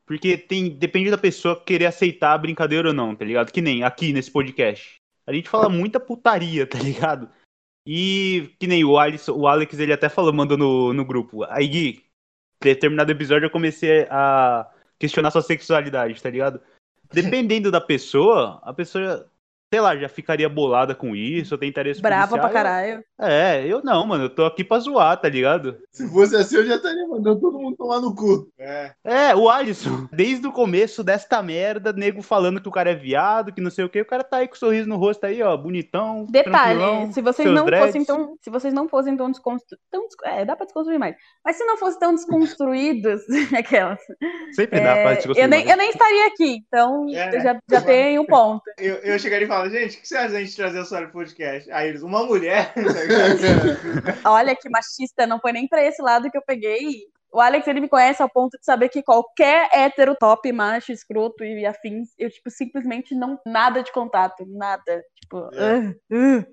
porque 0.05 0.35
tem, 0.37 0.69
depende 0.69 1.11
da 1.11 1.17
pessoa 1.17 1.61
querer 1.61 1.85
aceitar 1.85 2.33
a 2.33 2.37
brincadeira 2.37 2.87
ou 2.87 2.93
não, 2.93 3.15
tá 3.15 3.23
ligado? 3.23 3.51
Que 3.51 3.61
nem 3.61 3.83
aqui 3.83 4.11
nesse 4.11 4.31
podcast. 4.31 4.95
A 5.27 5.33
gente 5.33 5.49
fala 5.49 5.69
muita 5.69 5.99
putaria, 5.99 6.65
tá 6.65 6.79
ligado? 6.79 7.29
E 7.85 8.55
que 8.59 8.67
nem 8.67 8.83
o 8.83 8.97
Alex, 8.97 9.27
o 9.27 9.47
Alex 9.47 9.77
ele 9.77 9.93
até 9.93 10.09
falou, 10.09 10.33
mandou 10.33 10.57
no, 10.57 10.93
no 10.93 11.05
grupo. 11.05 11.43
Aí, 11.45 11.67
Gui, 11.67 12.05
determinado 12.59 13.11
episódio 13.11 13.45
eu 13.45 13.51
comecei 13.51 14.07
a 14.09 14.67
questionar 14.97 15.31
sua 15.31 15.41
sexualidade, 15.41 16.21
tá 16.21 16.29
ligado? 16.29 16.59
Dependendo 17.13 17.69
da 17.69 17.79
pessoa, 17.79 18.59
a 18.63 18.73
pessoa, 18.73 19.29
sei 19.71 19.81
lá, 19.81 19.95
já 19.97 20.07
ficaria 20.07 20.47
bolada 20.47 20.93
com 20.95 21.15
isso, 21.15 21.53
ou 21.55 21.57
tentaria 21.59 21.93
se 21.93 22.01
Brava 22.01 22.37
pra 22.37 22.49
caralho. 22.49 23.03
É, 23.19 23.65
eu 23.65 23.81
não, 23.83 24.05
mano, 24.05 24.25
eu 24.25 24.29
tô 24.29 24.45
aqui 24.45 24.63
pra 24.63 24.79
zoar, 24.79 25.19
tá 25.19 25.27
ligado? 25.27 25.77
Se 25.91 26.07
fosse 26.09 26.35
assim, 26.35 26.57
eu 26.57 26.65
já 26.65 26.75
estaria 26.75 27.07
mandando 27.07 27.39
todo 27.39 27.59
mundo 27.59 27.75
tomar 27.75 27.99
no 27.99 28.13
cu. 28.13 28.47
É. 28.59 28.91
É, 29.03 29.35
o 29.35 29.49
Alisson, 29.49 30.07
desde 30.11 30.47
o 30.47 30.51
começo 30.51 31.03
desta 31.03 31.41
merda, 31.41 31.91
nego 31.93 32.21
falando 32.21 32.61
que 32.61 32.67
o 32.69 32.71
cara 32.71 32.91
é 32.91 32.95
viado, 32.95 33.53
que 33.53 33.61
não 33.61 33.71
sei 33.71 33.85
o 33.85 33.89
que, 33.89 34.01
o 34.01 34.05
cara 34.05 34.23
tá 34.23 34.37
aí 34.37 34.47
com 34.47 34.55
o 34.55 34.57
sorriso 34.57 34.87
no 34.87 34.97
rosto 34.97 35.25
aí, 35.25 35.41
ó, 35.41 35.55
bonitão. 35.57 36.25
Detalhe, 36.29 37.11
se 37.13 37.21
vocês 37.21 37.49
não 37.49 37.65
dreads. 37.65 37.87
fossem 37.87 38.05
tão, 38.05 38.35
se 38.41 38.49
vocês 38.49 38.73
não 38.73 38.87
fossem 38.87 39.17
tão 39.17 39.31
desconstruídos, 39.31 39.79
é, 40.23 40.45
dá 40.45 40.55
pra 40.55 40.65
desconstruir 40.65 40.99
mais. 40.99 41.15
Mas 41.43 41.55
se 41.57 41.65
não 41.65 41.77
fossem 41.77 41.99
tão 41.99 42.13
desconstruídos, 42.13 43.21
aquelas, 43.57 43.99
Sempre 44.53 44.79
dá 44.79 44.93
pra 44.93 45.11
é, 45.11 45.15
desconstruir 45.15 45.43
eu 45.43 45.49
nem, 45.49 45.59
mais. 45.65 45.71
eu 45.71 45.77
nem 45.77 45.89
estaria 45.89 46.27
aqui, 46.27 46.57
então 46.67 47.05
É. 47.09 47.41
já, 47.41 47.59
já 47.69 47.81
tem 47.81 48.19
um 48.19 48.25
ponto. 48.25 48.61
Eu, 48.77 48.95
eu 48.95 49.19
chegaria 49.19 49.45
e 49.45 49.49
falaria, 49.65 49.81
gente, 49.81 49.97
o 49.97 50.01
que 50.01 50.07
você 50.07 50.17
acha 50.17 50.33
da 50.33 50.39
gente 50.39 50.55
trazer 50.55 50.79
a 50.79 51.01
pro 51.01 51.11
podcast? 51.11 51.71
Aí 51.71 51.89
eles, 51.89 52.03
uma 52.03 52.25
mulher, 52.25 52.73
tá? 54.21 54.31
Olha 54.31 54.55
que 54.55 54.69
machista, 54.69 55.25
não 55.27 55.39
foi 55.39 55.51
nem 55.51 55.67
pra 55.67 55.83
esse 55.83 56.01
lado 56.01 56.29
que 56.29 56.37
eu 56.37 56.43
peguei. 56.45 57.07
O 57.31 57.39
Alex, 57.41 57.67
ele 57.67 57.81
me 57.81 57.89
conhece 57.89 58.21
ao 58.21 58.29
ponto 58.29 58.57
de 58.57 58.63
saber 58.63 58.87
que 58.89 59.03
qualquer 59.03 59.69
hétero 59.73 60.15
top, 60.15 60.49
macho, 60.53 60.91
escroto 60.91 61.43
e 61.43 61.65
afins, 61.65 62.09
eu, 62.17 62.29
tipo, 62.29 62.49
simplesmente 62.49 63.13
não, 63.13 63.37
nada 63.45 63.83
de 63.83 63.91
contato, 63.91 64.45
nada. 64.47 65.03
Tipo, 65.19 65.49
É. 65.53 65.77
"Ah, 65.77 65.93
ah". 66.13 66.45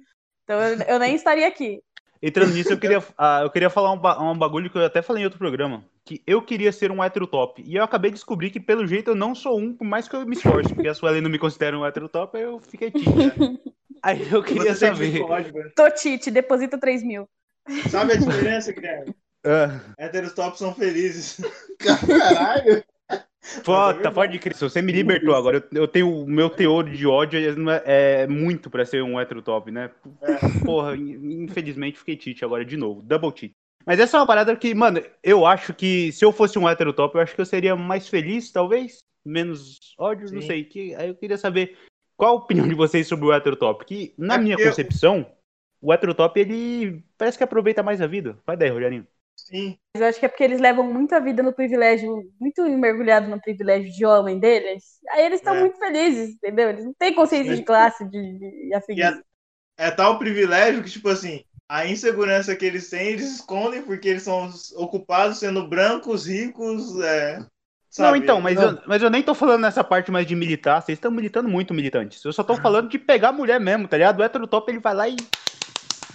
então 0.42 0.60
eu, 0.60 0.78
eu 0.82 0.98
nem 0.98 1.14
estaria 1.14 1.46
aqui. 1.46 1.80
Entrando 2.22 2.52
nisso, 2.54 2.72
eu 2.72 2.78
queria, 2.78 3.02
ah, 3.18 3.40
eu 3.42 3.50
queria 3.50 3.68
falar 3.68 3.90
um, 3.90 3.98
ba- 3.98 4.22
um 4.22 4.38
bagulho 4.38 4.70
que 4.70 4.78
eu 4.78 4.84
até 4.84 5.02
falei 5.02 5.22
em 5.22 5.24
outro 5.24 5.40
programa. 5.40 5.84
Que 6.04 6.22
eu 6.24 6.40
queria 6.40 6.70
ser 6.70 6.92
um 6.92 7.02
hétero 7.02 7.26
top. 7.26 7.62
E 7.66 7.74
eu 7.74 7.82
acabei 7.82 8.10
de 8.12 8.14
descobrir 8.14 8.50
que, 8.50 8.60
pelo 8.60 8.86
jeito, 8.86 9.10
eu 9.10 9.14
não 9.16 9.34
sou 9.34 9.58
um, 9.58 9.74
por 9.74 9.84
mais 9.84 10.06
que 10.06 10.14
eu 10.14 10.24
me 10.24 10.36
esforce. 10.36 10.72
Porque 10.72 10.88
a 10.88 10.94
Suelen 10.94 11.20
não 11.20 11.28
me 11.30 11.38
considera 11.38 11.76
um 11.76 11.84
hétero 11.84 12.08
top, 12.08 12.36
aí 12.36 12.44
eu 12.44 12.60
fiquei 12.60 12.90
tímido. 12.92 13.58
Aí 14.04 14.26
eu 14.32 14.42
queria 14.42 14.74
Você 14.74 14.88
saber. 14.88 15.12
né? 15.52 15.70
Tô 15.76 15.88
Tite, 15.90 16.28
deposita 16.28 16.76
3 16.76 17.04
mil. 17.04 17.28
Sabe 17.88 18.14
a 18.14 18.16
diferença, 18.16 18.72
Guilherme? 18.72 19.14
Ah, 19.46 19.78
Héteros 19.96 20.32
top 20.32 20.58
são 20.58 20.74
felizes. 20.74 21.40
Caralho. 21.78 22.82
Puta, 23.64 24.10
pode 24.12 24.38
crer. 24.38 24.54
Você 24.56 24.80
me 24.80 24.92
libertou 24.92 25.34
agora, 25.34 25.56
eu, 25.72 25.82
eu 25.82 25.88
tenho 25.88 26.08
o 26.22 26.26
meu 26.26 26.48
teor 26.48 26.88
de 26.88 27.06
ódio 27.06 27.38
é, 27.38 27.54
não 27.54 27.72
é- 27.72 27.82
é 27.84 28.26
muito 28.26 28.70
pra 28.70 28.84
ser 28.84 29.02
um 29.02 29.18
hétero 29.20 29.42
top, 29.42 29.70
né? 29.70 29.90
Porra, 30.64 30.96
in- 30.96 31.42
infelizmente 31.44 31.98
fiquei 31.98 32.16
tite 32.16 32.44
agora 32.44 32.64
de 32.64 32.76
novo. 32.76 33.02
Double 33.02 33.32
tite. 33.32 33.54
Mas 33.84 33.98
essa 33.98 34.16
é 34.16 34.20
uma 34.20 34.26
parada 34.26 34.54
que, 34.54 34.72
mano, 34.74 35.02
eu 35.24 35.44
acho 35.44 35.74
que 35.74 36.12
se 36.12 36.24
eu 36.24 36.30
fosse 36.32 36.56
um 36.58 36.68
hétero 36.68 36.92
top, 36.92 37.16
eu 37.16 37.20
acho 37.20 37.34
que 37.34 37.40
eu 37.40 37.44
seria 37.46 37.74
mais 37.74 38.08
feliz, 38.08 38.50
talvez. 38.52 38.98
Menos 39.24 39.78
ódio, 39.98 40.32
não 40.32 40.40
Sim. 40.40 40.46
sei. 40.46 40.64
Que, 40.64 40.94
aí 40.94 41.08
eu 41.08 41.14
queria 41.16 41.36
saber 41.36 41.76
qual 42.16 42.34
a 42.34 42.38
opinião 42.38 42.66
de 42.68 42.74
vocês 42.74 43.08
sobre 43.08 43.26
o 43.26 43.32
hétero 43.32 43.56
top. 43.56 43.84
Que, 43.84 44.14
na 44.16 44.36
É 44.36 44.38
minha 44.38 44.56
eu- 44.56 44.68
concepção, 44.68 45.26
o 45.80 45.92
hétero 45.92 46.14
top, 46.14 46.38
ele 46.38 47.02
parece 47.18 47.36
que 47.36 47.42
aproveita 47.44 47.82
mais 47.82 48.00
a 48.00 48.06
vida. 48.06 48.38
Vai 48.46 48.56
daí, 48.56 48.70
Rogerinho. 48.70 49.04
Sim. 49.52 49.76
Mas 49.94 50.00
eu 50.00 50.08
acho 50.08 50.18
que 50.18 50.24
é 50.24 50.28
porque 50.28 50.44
eles 50.44 50.60
levam 50.60 50.84
muita 50.90 51.20
vida 51.20 51.42
no 51.42 51.52
privilégio, 51.52 52.22
muito 52.40 52.62
mergulhado 52.70 53.28
no 53.28 53.38
privilégio 53.40 53.92
de 53.92 54.06
homem 54.06 54.40
deles. 54.40 54.82
Aí 55.10 55.26
eles 55.26 55.40
estão 55.40 55.54
É. 55.54 55.60
muito 55.60 55.78
felizes, 55.78 56.30
entendeu? 56.36 56.70
Eles 56.70 56.84
não 56.86 56.94
têm 56.94 57.14
consciência 57.14 57.54
de 57.54 57.62
classe, 57.62 58.08
de, 58.08 58.38
de 58.38 59.02
é, 59.02 59.20
é 59.76 59.90
tal 59.90 60.18
privilégio 60.18 60.82
que, 60.82 60.90
tipo 60.90 61.08
assim, 61.10 61.44
a 61.68 61.86
insegurança 61.86 62.56
que 62.56 62.64
eles 62.64 62.88
têm, 62.88 63.08
eles 63.08 63.30
escondem 63.36 63.82
porque 63.82 64.08
eles 64.08 64.22
são 64.22 64.50
ocupados 64.76 65.38
sendo 65.38 65.68
brancos, 65.68 66.26
ricos, 66.26 66.98
é, 67.00 67.38
não, 67.38 67.46
sabe? 67.90 68.18
então, 68.20 68.40
mas, 68.40 68.56
Não. 68.56 68.70
Eu, 68.70 68.78
mas 68.86 69.02
eu 69.02 69.10
nem 69.10 69.22
tô 69.22 69.34
falando 69.34 69.60
nessa 69.60 69.84
parte 69.84 70.10
mais 70.10 70.26
de 70.26 70.34
militar. 70.34 70.80
Vocês 70.80 70.96
estão 70.96 71.10
militando 71.10 71.48
muito, 71.48 71.74
militantes. 71.74 72.24
Eu 72.24 72.32
só 72.32 72.42
tô 72.42 72.56
falando 72.56 72.88
de 72.88 72.98
pegar 72.98 73.28
a 73.28 73.32
mulher 73.32 73.60
mesmo, 73.60 73.86
tá 73.86 73.98
ligado? 73.98 74.20
O 74.20 74.22
hétero 74.22 74.46
top, 74.46 74.72
ele 74.72 74.80
vai 74.80 74.94
lá 74.94 75.08
e 75.08 75.16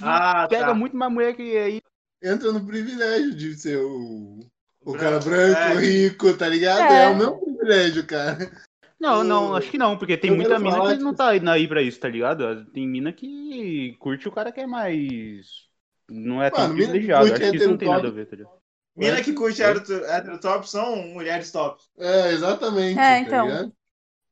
Ah, 0.01 0.47
pega 0.49 0.67
tá. 0.67 0.73
muito 0.73 0.97
mais 0.97 1.11
mulher 1.11 1.35
que 1.35 1.57
aí. 1.57 1.81
Entra 2.22 2.51
no 2.51 2.65
privilégio 2.65 3.34
de 3.36 3.55
ser 3.55 3.78
o, 3.78 4.39
o 4.82 4.91
Branco, 4.91 4.99
cara 4.99 5.20
branco, 5.20 5.59
é. 5.59 5.74
rico, 5.80 6.38
tá 6.38 6.47
ligado? 6.47 6.91
É. 6.91 7.03
É, 7.05 7.07
o 7.09 7.15
meu 7.15 7.38
privilégio, 7.38 8.05
cara. 8.05 8.51
Não, 8.99 9.22
O- 9.22 9.24
não, 9.24 9.55
acho 9.55 9.70
que 9.70 9.78
não, 9.78 9.97
porque 9.97 10.18
tem 10.18 10.32
eu 10.32 10.36
muita 10.36 10.57
mina 10.57 10.76
falar, 10.76 10.97
que 10.97 11.03
não 11.03 11.13
tá 11.13 11.30
aí- 11.30 11.47
aí 11.47 11.68
pra 11.68 11.82
isso, 11.84 11.99
tá 11.99 12.09
ligado? 12.09 12.65
Tem 12.72 12.88
mina 12.88 13.13
que 13.13 13.95
curte 13.99 14.28
o 14.28 14.32
cara 14.32 14.51
que 14.51 14.59
é 14.61 14.65
mais. 14.68 15.68
Não 16.09 16.41
é 16.41 16.49
tão 16.49 16.74
privilegiado. 16.74 17.26
Acho 17.26 17.36
que 17.51 17.57
isso 17.57 17.70
não 17.70 17.78
tem 17.78 17.89
nada 17.89 18.07
a 18.07 18.11
ver, 18.11 18.26
tá 18.26 18.36
ligado? 18.36 18.57
Mina 18.95 19.22
que 19.22 19.34
curte 19.34 19.61
hétero, 19.61 20.03
hétero 20.05 20.39
top 20.39 20.68
são 20.68 20.95
mulheres 21.09 21.51
top. 21.51 21.80
É, 21.99 22.32
exatamente. 22.32 22.97
É, 22.97 23.03
tá 23.03 23.20
então. 23.20 23.45
ligado? 23.47 23.74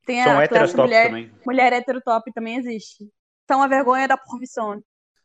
Tem 0.08 0.24
São 0.24 0.40
a 0.40 0.48
classe 0.48 0.76
top 0.76 0.88
mulher, 0.88 1.06
também. 1.08 1.32
mulher 1.46 1.74
hétero 1.74 2.02
top 2.02 2.34
também 2.34 2.58
existe. 2.58 3.08
São 3.48 3.62
a 3.62 3.68
vergonha 3.68 4.08
da 4.08 4.18
profissão. 4.18 4.82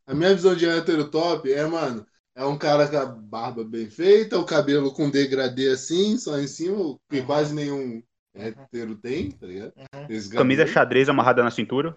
A 0.06 0.14
minha 0.14 0.34
visão 0.34 0.54
de 0.54 0.68
hétero 0.68 1.10
top 1.10 1.50
é, 1.50 1.64
mano, 1.64 2.06
é 2.40 2.44
um 2.46 2.56
cara 2.56 2.88
com 2.88 2.96
a 2.96 3.04
barba 3.06 3.62
bem 3.62 3.88
feita, 3.90 4.38
o 4.38 4.44
cabelo 4.44 4.92
com 4.92 5.10
degradê 5.10 5.68
assim, 5.68 6.16
só 6.16 6.38
em 6.38 6.46
cima, 6.46 6.96
que 7.10 7.20
Uhum. 7.20 7.26
quase 7.26 7.54
nenhum 7.54 8.02
hétero 8.34 8.96
tem, 8.96 9.30
tá 9.30 9.46
ligado? 9.46 9.72
Uhum. 9.76 10.30
Camisa 10.30 10.66
xadrez 10.66 11.08
amarrada 11.08 11.42
na 11.42 11.50
cintura. 11.50 11.94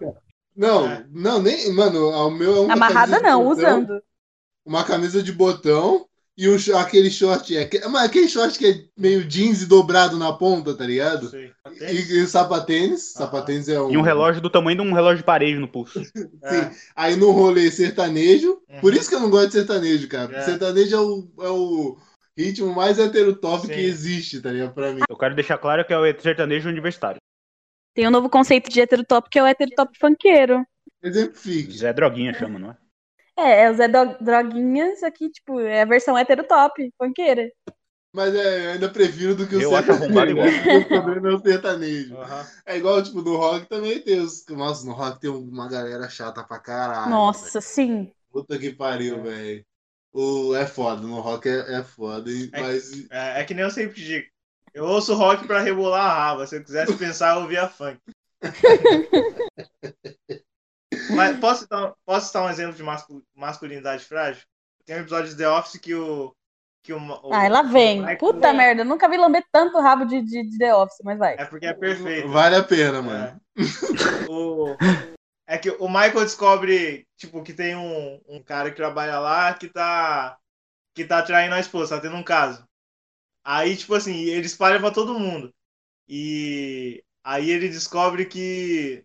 Não, 0.54 0.86
É. 0.86 1.06
não, 1.10 1.40
nem, 1.42 1.72
mano, 1.72 2.10
o 2.10 2.30
meu 2.30 2.56
é 2.56 2.60
uma 2.60 2.74
Amarrada 2.74 3.20
não, 3.20 3.42
botão, 3.44 3.50
usando. 3.52 4.02
Uma 4.64 4.84
camisa 4.84 5.22
de 5.22 5.32
botão 5.32 6.06
e 6.36 6.48
um, 6.48 6.56
aquele 6.76 7.10
short, 7.10 7.56
é, 7.56 7.70
aquele 8.02 8.28
short 8.28 8.58
que 8.58 8.66
é 8.66 8.84
meio 8.98 9.24
jeans 9.24 9.62
e 9.62 9.66
dobrado 9.66 10.18
na 10.18 10.32
ponta, 10.32 10.74
tá 10.76 10.84
ligado? 10.84 11.28
Sei. 11.28 11.52
E, 11.80 12.22
e 12.22 12.26
sapatênis, 12.26 13.14
Aham. 13.16 13.26
sapatênis 13.26 13.68
é 13.68 13.80
um... 13.80 13.90
E 13.90 13.96
um 13.96 14.02
relógio 14.02 14.40
do 14.42 14.50
tamanho 14.50 14.76
de 14.78 14.82
um 14.82 14.92
relógio 14.92 15.18
de 15.18 15.24
parede 15.24 15.58
no 15.58 15.68
pulso. 15.68 16.00
É. 16.42 16.70
Aí 16.96 17.16
no 17.16 17.30
rolê 17.30 17.70
sertanejo, 17.70 18.60
Uhum. 18.68 18.80
por 18.80 18.92
isso 18.92 19.08
que 19.08 19.14
eu 19.14 19.20
não 19.20 19.30
gosto 19.30 19.46
de 19.46 19.52
sertanejo, 19.52 20.08
cara. 20.08 20.36
É. 20.36 20.42
Sertanejo 20.42 20.96
é 20.96 21.00
o, 21.00 21.44
é 21.44 21.48
o 21.48 21.98
ritmo 22.36 22.74
mais 22.74 22.98
heterotop 22.98 23.66
Sim. 23.66 23.72
que 23.72 23.80
existe, 23.80 24.40
tá 24.40 24.50
ligado? 24.50 24.74
Pra 24.74 24.92
mim. 24.92 25.02
Eu 25.08 25.16
quero 25.16 25.34
deixar 25.34 25.56
claro 25.58 25.84
que 25.84 25.92
é 25.92 25.98
o 25.98 26.20
sertanejo 26.20 26.68
universitário. 26.68 27.18
Tem 27.94 28.08
um 28.08 28.10
novo 28.10 28.28
conceito 28.28 28.68
de 28.68 28.80
hétero 28.80 29.04
top 29.04 29.30
que 29.30 29.38
é 29.38 29.42
o 29.42 29.46
hétero 29.46 29.70
top 29.76 29.96
funkeiro. 29.98 30.66
Exemplifique. 31.00 31.78
Zé 31.78 31.92
Droguinha 31.92 32.34
chama, 32.34 32.58
não 32.58 32.70
é? 32.72 32.76
É, 33.36 33.62
é 33.62 33.70
o 33.70 33.74
Zé 33.74 33.88
Do- 33.88 34.16
Droguinha, 34.20 34.94
só 34.96 35.10
que, 35.10 35.28
tipo, 35.30 35.58
é 35.60 35.82
a 35.82 35.86
versão 35.86 36.16
hétero 36.16 36.46
top, 36.46 36.92
funkeira. 36.96 37.50
Mas 38.12 38.32
é, 38.32 38.66
eu 38.66 38.70
ainda 38.72 38.88
prefiro 38.88 39.34
do 39.34 39.48
que 39.48 39.56
o 39.56 39.60
Eu 39.60 39.76
acho 39.76 39.90
arrombado 39.90 40.30
igual. 40.30 40.46
O 40.46 40.84
problema 40.84 41.30
é 41.30 41.34
o 41.34 41.40
sertanejo. 41.40 42.16
Aham. 42.16 42.46
É 42.64 42.76
igual, 42.76 43.02
tipo, 43.02 43.22
no 43.22 43.36
rock 43.36 43.66
também 43.66 44.00
tem 44.00 44.20
os. 44.20 44.46
Nossa, 44.50 44.86
no 44.86 44.92
rock 44.92 45.20
tem 45.20 45.30
uma 45.30 45.68
galera 45.68 46.08
chata 46.08 46.44
pra 46.44 46.60
caralho. 46.60 47.10
Nossa, 47.10 47.60
sim. 47.60 48.04
velho. 48.04 48.14
Puta 48.30 48.58
que 48.58 48.72
pariu, 48.72 49.20
velho. 49.20 49.64
O... 50.12 50.54
É 50.54 50.64
foda, 50.64 51.02
no 51.02 51.20
rock 51.20 51.48
é, 51.48 51.80
é 51.80 51.82
foda. 51.82 52.30
hein? 52.30 52.50
É- 52.52 52.60
Mas. 52.60 53.10
É, 53.10 53.40
é 53.40 53.44
que 53.44 53.52
nem 53.52 53.64
eu 53.64 53.70
sempre 53.70 54.00
digo. 54.00 54.26
Eu 54.72 54.84
ouço 54.84 55.14
rock 55.14 55.44
pra 55.46 55.60
rebolar 55.60 56.06
a 56.06 56.14
raba. 56.14 56.46
Se 56.46 56.56
eu 56.56 56.62
quisesse 56.62 56.96
pensar, 56.96 57.34
eu 57.34 57.42
ouvia 57.42 57.68
funk. 57.68 57.98
Mas 61.14 61.38
posso 61.38 61.62
citar, 61.62 61.92
posso 62.04 62.26
citar 62.26 62.42
um 62.44 62.50
exemplo 62.50 62.74
de 62.74 62.82
mascu- 62.82 63.22
masculinidade 63.34 64.04
frágil? 64.04 64.42
Tem 64.84 64.96
um 64.96 65.00
episódio 65.00 65.30
de 65.30 65.36
The 65.36 65.48
Office 65.48 65.78
que 65.80 65.94
o. 65.94 66.34
Que 66.82 66.92
o, 66.92 66.98
o 66.98 67.32
Ai, 67.32 67.48
lá 67.48 67.62
vem. 67.62 68.00
Michael- 68.00 68.18
Puta 68.18 68.52
merda, 68.52 68.82
eu 68.82 68.84
nunca 68.84 69.08
vi 69.08 69.16
lamber 69.16 69.42
tanto 69.50 69.80
rabo 69.80 70.04
de, 70.04 70.20
de, 70.20 70.42
de 70.50 70.58
The 70.58 70.74
Office, 70.74 70.98
mas 71.02 71.18
vai. 71.18 71.34
É 71.38 71.44
porque 71.46 71.64
é 71.66 71.72
perfeito. 71.72 72.28
Vale 72.28 72.56
a 72.56 72.62
pena, 72.62 73.00
mano. 73.00 73.40
É. 73.56 73.62
o, 74.28 74.76
é 75.46 75.56
que 75.56 75.70
o 75.70 75.88
Michael 75.88 76.20
descobre, 76.24 77.06
tipo, 77.16 77.42
que 77.42 77.54
tem 77.54 77.74
um, 77.74 78.20
um 78.28 78.42
cara 78.42 78.70
que 78.70 78.76
trabalha 78.76 79.18
lá 79.18 79.54
que 79.54 79.68
tá. 79.68 80.36
que 80.94 81.04
tá 81.06 81.22
traindo 81.22 81.54
a 81.54 81.60
esposa, 81.60 81.96
tá 81.96 82.02
tendo 82.02 82.16
um 82.16 82.22
caso. 82.22 82.62
Aí, 83.42 83.76
tipo 83.76 83.94
assim, 83.94 84.24
ele 84.24 84.46
espalha 84.46 84.78
pra 84.78 84.90
todo 84.90 85.18
mundo. 85.18 85.50
E 86.06 87.02
aí 87.24 87.50
ele 87.50 87.68
descobre 87.70 88.26
que 88.26 89.02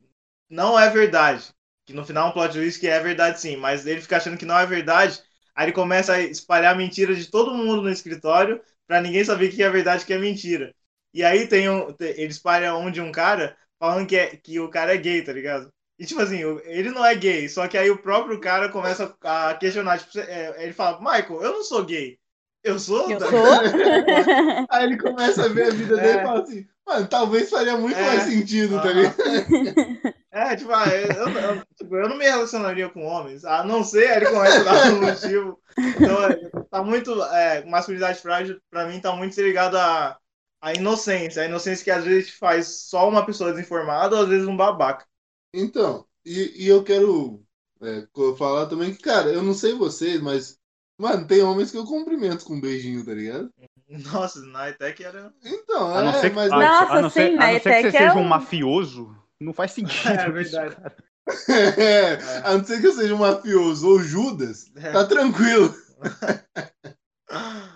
não 0.50 0.78
é 0.78 0.90
verdade. 0.90 1.54
Que 1.90 1.96
no 1.96 2.06
final 2.06 2.28
é 2.28 2.30
um 2.30 2.34
plot 2.34 2.54
twist 2.54 2.80
que 2.80 2.88
é 2.88 3.00
verdade 3.00 3.42
sim, 3.42 3.56
mas 3.58 3.84
ele 3.88 4.00
fica 4.00 4.18
achando 4.18 4.38
que 4.38 4.46
não 4.46 4.56
é 4.60 4.64
verdade, 4.64 5.20
aí 5.56 5.66
ele 5.66 5.72
começa 5.72 6.14
a 6.14 6.22
espalhar 6.22 6.78
mentira 6.78 7.16
de 7.16 7.26
todo 7.26 7.56
mundo 7.56 7.82
no 7.82 7.90
escritório 7.90 8.62
pra 8.86 9.02
ninguém 9.02 9.26
saber 9.26 9.50
que 9.50 9.64
é 9.64 9.70
verdade 9.72 10.06
que 10.06 10.14
é 10.14 10.20
mentira. 10.20 10.72
E 11.12 11.24
aí 11.24 11.48
tem 11.48 11.68
um, 11.68 11.88
ele 12.00 12.28
espalha 12.28 12.76
um 12.76 12.92
de 12.92 13.02
um 13.02 13.12
cara 13.12 13.58
falando 13.80 14.06
que, 14.08 14.16
é, 14.16 14.36
que 14.38 14.60
o 14.60 14.70
cara 14.70 14.94
é 14.94 14.98
gay, 14.98 15.24
tá 15.24 15.34
ligado? 15.34 15.68
E 15.98 16.06
tipo 16.06 16.22
assim, 16.22 16.42
ele 16.66 16.92
não 16.92 17.04
é 17.04 17.16
gay, 17.16 17.50
só 17.50 17.68
que 17.68 17.76
aí 17.76 17.90
o 17.90 17.98
próprio 17.98 18.40
cara 18.40 18.70
começa 18.70 19.16
a 19.24 19.56
questionar, 19.56 19.98
tipo, 19.98 20.20
é, 20.20 20.64
ele 20.64 20.74
fala, 20.74 21.00
Michael, 21.00 21.42
eu 21.42 21.54
não 21.54 21.64
sou 21.64 21.84
gay. 21.84 22.20
Eu 22.64 22.78
sou? 22.78 23.10
Eu 23.10 23.18
tá 23.18 23.26
sou. 23.30 23.34
Aí 24.70 24.84
ele 24.84 24.98
começa 24.98 25.46
a 25.46 25.48
ver 25.48 25.68
a 25.68 25.70
vida 25.72 25.96
dele 25.96 26.18
É. 26.18 26.20
e 26.20 26.22
fala 26.22 26.42
assim, 26.44 26.68
mano, 26.90 27.08
talvez 27.08 27.50
faria 27.50 27.78
muito 27.78 27.98
É. 27.98 28.04
mais 28.06 28.24
sentido, 28.24 28.82
tá 28.82 28.90
Aham. 28.90 28.94
ligado? 28.94 29.16
É, 30.32 30.56
tipo, 30.56 30.72
ah, 30.72 30.86
eu, 30.88 31.28
eu- 31.30 31.66
tipo, 31.76 31.96
eu 31.96 32.08
não 32.10 32.18
me 32.18 32.24
relacionaria 32.26 32.90
com 32.90 33.04
homens, 33.04 33.44
a 33.44 33.64
não 33.64 33.84
ser, 33.84 34.18
ele 34.18 34.28
a 34.28 34.64
dar 34.64 34.94
um 34.94 35.02
motivo. 35.02 35.60
Então, 35.78 36.24
é, 36.24 36.50
tá 36.70 36.84
muito. 36.84 37.24
É, 37.24 37.66
masculinidade 37.66 38.22
frágil, 38.22 38.62
pra 38.70 38.86
mim, 38.88 39.00
tá 39.00 39.16
muito 39.16 39.40
ligado 39.42 39.76
à, 39.78 40.18
à 40.62 40.74
inocência. 40.74 41.42
A 41.42 41.46
inocência 41.46 41.84
que 41.84 41.92
às 41.92 42.04
vezes 42.04 42.30
faz 42.32 42.68
só 42.90 43.10
uma 43.10 43.26
pessoa 43.26 43.52
desinformada 43.52 44.16
ou 44.16 44.24
às 44.24 44.30
vezes 44.30 44.48
um 44.48 44.56
babaca. 44.56 45.06
Então, 45.54 46.06
e, 46.24 46.66
e 46.66 46.68
eu 46.68 46.84
quero 46.84 47.44
é, 47.82 48.08
falar 48.38 48.68
também 48.68 48.94
que, 48.94 49.02
cara, 49.02 49.32
eu 49.32 49.42
não 49.42 49.54
sei 49.54 49.74
vocês, 49.74 50.22
mas, 50.22 50.60
mano, 50.98 51.26
tem 51.26 51.42
homens 51.42 51.72
que 51.72 51.78
eu 51.78 51.86
cumprimento 51.86 52.46
com 52.46 52.54
um 52.54 52.62
beijinho, 52.62 53.04
tá 53.04 53.14
ligado? 53.14 53.52
Nossa, 53.90 54.40
na 54.46 54.68
até 54.68 54.96
era. 55.04 55.34
Então, 55.44 55.96
A 55.96 56.02
não 56.04 56.10
é, 56.10 56.14
ser 56.22 56.30
que, 56.30 56.36
mas 56.36 56.52
a, 56.52 56.58
Nossa, 56.58 56.94
a 56.94 57.02
não 57.02 57.10
ser, 57.10 57.30
sim, 57.32 57.38
a 57.38 57.54
não 57.54 57.60
ser 57.60 57.60
que 57.60 57.82
você 57.82 57.88
é 57.88 57.92
seja 57.92 58.14
um 58.16 58.20
um- 58.20 58.28
mafioso, 58.28 59.16
não 59.40 59.52
faz 59.54 59.72
sentido. 59.72 60.08
É 60.10 60.14
isso, 60.24 60.32
verdade. 60.32 60.76
cara. 60.76 60.96
é, 61.78 62.14
a 62.48 62.58
não 62.58 62.64
ser 62.64 62.80
que 62.82 62.88
eu 62.88 62.94
seja 62.94 63.16
um 63.16 63.20
mafioso 63.20 63.88
ou 63.88 64.00
Judas, 64.00 64.72
É. 64.76 64.92
tá 64.92 65.06
tranquilo. 65.06 65.74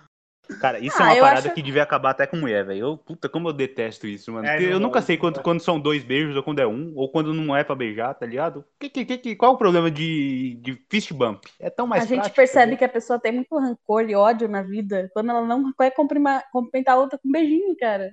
Cara, 0.64 0.80
isso 0.80 0.96
Ah, 0.98 1.08
é 1.08 1.10
uma 1.10 1.16
eu 1.18 1.22
parada 1.24 1.48
acho- 1.48 1.56
que 1.56 1.62
devia 1.62 1.84
acabar 1.84 2.12
até 2.12 2.26
com 2.26 2.38
mulher, 2.38 2.66
velho. 2.66 2.80
Eu, 2.80 2.98
puta, 2.98 3.28
como 3.28 3.50
eu 3.50 3.54
detesto 3.54 4.08
isso, 4.08 4.32
mano. 4.32 4.48
É, 4.48 4.52
Porque 4.52 4.64
não 4.68 4.72
eu 4.72 4.80
nunca 4.80 5.02
sei 5.02 5.18
não 5.18 5.22
quando, 5.22 5.42
quando 5.44 5.60
são 5.60 5.78
dois 5.78 6.06
beijos, 6.06 6.38
ou 6.38 6.42
quando 6.42 6.60
é 6.60 6.66
um, 6.66 6.94
ou 6.96 7.12
quando 7.12 7.34
não 7.34 7.54
é 7.54 7.66
pra 7.66 7.76
beijar, 7.76 8.14
tá 8.14 8.26
ligado? 8.26 8.64
Que, 8.80 8.90
que, 8.90 9.04
que, 9.04 9.18
que- 9.18 9.36
qual 9.36 9.56
o 9.56 9.58
problema 9.58 9.92
de, 9.92 10.56
de 10.62 10.82
fist 10.90 11.12
bump? 11.12 11.44
É 11.60 11.70
tão 11.70 11.86
mais 11.86 12.04
a 12.04 12.06
gente 12.06 12.16
prático, 12.20 12.36
percebe 12.38 12.72
né? 12.72 12.78
que 12.78 12.86
a 12.86 12.88
pessoa 12.88 13.20
tem 13.20 13.34
muito 13.34 13.54
rancor 13.60 14.10
e 14.10 14.16
ódio 14.16 14.48
na 14.48 14.62
vida 14.62 15.12
quando 15.14 15.32
ela 15.32 15.46
não 15.46 15.74
quer 15.74 15.92
cumprimentar 15.92 16.46
a 16.88 16.96
outra 16.96 17.20
com 17.20 17.28
um 17.28 17.32
beijinho, 17.34 17.76
cara. 17.76 18.06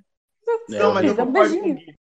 É, 0.72 0.78
Não, 0.80 0.92
mas 0.92 1.04
eu 1.04 1.10
é 1.10 1.22
um 1.22 1.26
concordo 1.26 1.56
com 1.56 1.70
o. 1.70 1.74
Gui. 1.76 1.94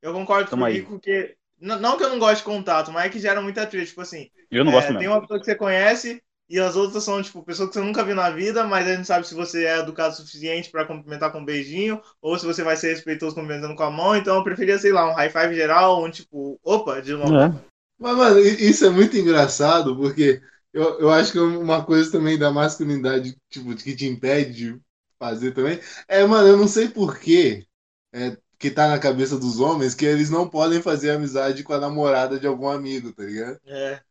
Eu 0.00 0.12
concordo 0.14 0.44
com 0.44 0.50
Tamo 0.52 0.64
o. 0.64 0.68
Gui 0.72 0.82
porque. 0.82 1.36
n- 1.60 1.76
Não 1.78 1.98
que 1.98 2.04
eu 2.04 2.08
não 2.08 2.18
goste 2.18 2.36
de 2.38 2.44
contato, 2.44 2.90
mas 2.90 3.04
é 3.04 3.08
que 3.10 3.18
gera 3.18 3.42
muita 3.42 3.66
treta. 3.66 3.86
Tipo 3.86 4.00
assim, 4.00 4.30
Eu 4.50 4.64
não 4.64 4.72
É, 4.72 4.76
gosto 4.76 4.88
tem 4.88 4.96
mesmo. 4.96 5.12
uma 5.12 5.20
pessoa 5.20 5.38
que 5.38 5.44
você 5.44 5.54
conhece 5.54 6.22
e 6.50 6.60
as 6.60 6.76
outras 6.76 7.04
são, 7.04 7.22
tipo, 7.22 7.42
pessoas 7.44 7.68
que 7.70 7.74
você 7.74 7.80
nunca 7.80 8.04
viu 8.04 8.14
na 8.16 8.30
vida, 8.30 8.64
mas 8.64 8.86
a 8.88 8.96
gente 8.96 9.06
sabe 9.06 9.26
se 9.26 9.34
você 9.34 9.64
é 9.66 9.78
educado 9.78 10.12
o 10.14 10.16
suficiente 10.16 10.70
pra 10.70 10.84
cumprimentar 10.84 11.32
com 11.32 11.38
um 11.40 11.44
beijinho 11.44 12.02
ou 12.20 12.38
se 12.38 12.46
você 12.46 12.62
vai 12.64 12.76
ser 12.76 12.90
respeitoso 12.90 13.34
cumprimentando 13.36 13.76
com 13.76 13.82
a 13.84 13.90
mão. 13.90 14.16
Então 14.16 14.36
eu 14.36 14.44
preferia, 14.44 14.78
sei 14.78 14.92
lá, 14.92 15.08
um 15.10 15.14
high 15.14 15.30
five 15.30 15.54
geral, 15.54 16.04
um 16.04 16.10
tipo, 16.10 16.60
opa, 16.64 17.00
de 17.00 17.12
novo. 17.14 17.36
É. 17.36 17.70
Mas, 17.98 18.16
mano, 18.16 18.38
i- 18.40 18.68
isso 18.70 18.84
é 18.86 18.90
muito 18.90 19.16
engraçado, 19.16 19.96
porque 19.96 20.40
eu, 20.72 21.00
eu 21.00 21.10
acho 21.10 21.32
que 21.32 21.38
uma 21.38 21.84
coisa 21.84 22.10
também 22.10 22.38
da 22.38 22.50
masculinidade, 22.50 23.36
tipo, 23.50 23.74
que 23.76 23.94
te 23.94 24.06
impede 24.06 24.52
de 24.74 24.80
fazer 25.18 25.52
também, 25.52 25.78
é, 26.08 26.24
mano, 26.24 26.48
eu 26.48 26.56
não 26.56 26.66
sei 26.68 26.88
por 26.88 27.18
quê, 27.18 27.66
é, 28.12 28.36
que 28.58 28.70
tá 28.70 28.88
na 28.88 28.98
cabeça 28.98 29.38
dos 29.38 29.60
homens, 29.60 29.94
que 29.94 30.04
eles 30.04 30.30
não 30.30 30.48
podem 30.48 30.80
fazer 30.82 31.10
amizade 31.10 31.62
com 31.62 31.72
a 31.74 31.78
namorada 31.80 32.38
de 32.38 32.46
algum 32.46 32.68
amigo, 32.68 33.12
tá 33.12 33.22
ligado? 33.24 33.60
É. 33.66 34.02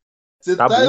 Você 0.42 0.58
Tá 0.58 0.68
tá. 0.68 0.88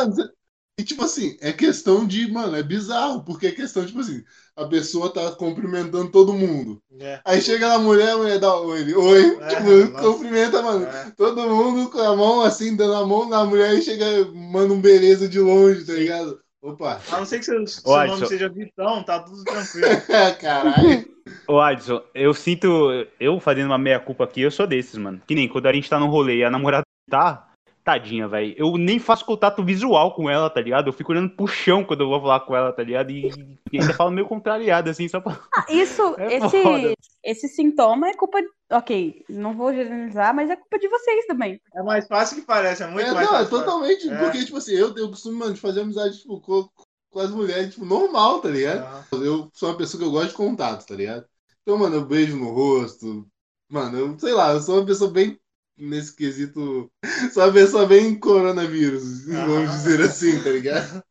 E, 0.81 0.83
tipo 0.83 1.05
assim, 1.05 1.37
é 1.43 1.53
questão 1.53 2.07
de, 2.07 2.33
mano, 2.33 2.57
é 2.57 2.63
bizarro, 2.63 3.23
porque 3.23 3.49
é 3.49 3.53
questão, 3.53 3.85
tipo 3.85 4.01
assim, 4.01 4.25
a 4.57 4.65
pessoa 4.65 5.13
tá 5.13 5.31
cumprimentando 5.33 6.11
todo 6.11 6.33
mundo. 6.33 6.81
É. 6.99 7.21
Aí 7.23 7.43
chega 7.43 7.69
na 7.69 7.79
mulher, 7.79 8.13
a 8.13 8.17
mulher 8.17 8.39
dá 8.39 8.57
oi, 8.57 8.95
oi, 8.95 9.39
É, 9.43 9.49
tipo, 9.49 9.93
nossa. 9.93 10.09
cumprimenta, 10.09 10.63
mano. 10.63 10.87
É. 10.87 11.13
Todo 11.15 11.47
mundo 11.51 11.91
com 11.91 12.01
a 12.01 12.17
mão 12.17 12.41
assim, 12.41 12.75
dando 12.75 12.95
a 12.95 13.07
mão 13.07 13.29
na 13.29 13.45
mulher 13.45 13.75
e 13.75 13.83
chega, 13.83 14.25
manda 14.33 14.73
um 14.73 14.81
beleza 14.81 15.29
de 15.29 15.39
longe, 15.39 15.85
tá 15.85 15.93
ligado? 15.93 16.41
Opa, 16.63 16.99
A 17.13 17.19
não 17.19 17.27
ser 17.27 17.41
que 17.41 17.45
seu, 17.45 17.67
seu 17.67 18.07
nome 18.07 18.27
seja 18.27 18.49
Vitão, 18.49 19.03
tá 19.03 19.21
tudo 19.21 19.45
tranquilo. 19.45 19.87
caralho. 20.41 21.07
Ô, 21.47 21.61
Adson, 21.61 22.01
eu 22.15 22.33
sinto. 22.33 22.89
Eu 23.21 23.39
fazendo 23.39 23.67
uma 23.67 23.79
meia-culpa 23.79 24.25
aqui, 24.25 24.41
eu 24.41 24.51
sou 24.51 24.67
desses, 24.67 24.97
mano. 24.97 25.21
Que 25.27 25.35
nem 25.35 25.47
quando 25.47 25.67
a 25.67 25.73
gente 25.75 25.91
tá 25.91 26.01
num 26.01 26.09
rolê 26.09 26.39
e 26.39 26.45
a 26.45 26.51
namorada 26.51 26.85
tá. 27.11 27.50
Tadinha, 27.99 28.29
velho. 28.29 28.55
Eu 28.57 28.77
nem 28.77 28.99
faço 28.99 29.25
contato 29.25 29.65
visual 29.65 30.15
com 30.15 30.29
ela, 30.31 30.49
tá 30.51 30.61
ligado? 30.61 30.89
Eu 30.89 30.93
fico 30.93 31.13
olhando 31.13 31.31
pro 31.31 31.47
chão 31.47 31.85
quando 31.85 32.03
eu 32.03 32.09
vou 32.09 32.21
falar 32.21 32.41
com 32.41 32.55
ela, 32.57 32.73
tá 32.73 32.83
ligado? 32.83 33.11
E, 33.11 33.29
e 33.73 33.79
ainda 33.79 33.93
falo 33.95 34.11
meio 34.11 34.27
contrariado, 34.27 34.89
assim, 34.91 35.09
só 35.09 35.21
pra. 35.21 35.39
Ah, 35.55 35.67
isso, 35.69 36.15
É 36.19 36.37
esse, 36.37 36.63
foda. 36.63 36.95
esse 37.25 37.49
sintoma 37.49 38.09
é 38.09 38.15
culpa. 38.15 38.39
Ok, 38.73 39.25
não 39.29 39.57
vou 39.57 39.75
generalizar, 39.75 40.33
mas 40.35 40.49
é 40.49 40.57
culpa 40.57 40.79
de 40.79 40.89
vocês 40.89 41.27
também. 41.27 41.61
É 41.75 41.83
mais 41.83 42.07
fácil 42.07 42.37
que 42.37 42.43
parece, 42.43 42.83
é 42.85 42.87
muito 42.87 43.09
É, 43.09 43.13
mais 43.13 43.27
não, 43.27 43.35
é 43.35 43.39
fácil. 43.45 43.59
totalmente, 43.59 44.09
É. 44.09 44.17
porque, 44.19 44.45
tipo 44.45 44.57
assim, 44.59 44.73
eu, 44.75 44.97
eu 44.97 45.09
costumo, 45.11 45.39
mano, 45.39 45.55
de 45.55 45.61
fazer 45.61 45.81
amizade, 45.81 46.19
tipo, 46.19 46.41
com, 46.41 46.69
com 47.11 47.19
as 47.19 47.31
mulheres, 47.31 47.75
tipo, 47.75 47.85
normal, 47.85 48.41
tá 48.41 48.49
ligado? 48.49 48.85
Ah, 48.87 49.05
Eu 49.17 49.51
sou 49.53 49.71
uma 49.71 49.77
pessoa 49.77 50.01
que 50.01 50.07
eu 50.07 50.13
gosto 50.13 50.29
de 50.31 50.35
contato, 50.37 50.87
tá 50.87 50.95
ligado? 50.95 51.27
Então, 51.63 51.77
mano, 51.77 51.97
eu 51.97 52.05
beijo 52.07 52.37
no 52.37 52.51
rosto. 52.51 53.27
Mano, 53.69 53.99
eu 53.99 54.19
sei 54.19 54.33
lá, 54.33 54.53
eu 54.53 54.61
sou 54.61 54.77
uma 54.79 54.87
pessoa 54.87 55.11
bem 55.11 55.39
nesse 55.81 56.15
quesito. 56.15 56.91
Sou 57.33 57.43
uma 57.45 57.53
pessoa 57.53 57.87
bem 57.87 58.19
coronavírus, 58.19 59.25
vamos 59.27 59.71
dizer 59.71 60.01
assim, 60.03 60.43
tá 60.43 60.51
ligado? 60.51 61.03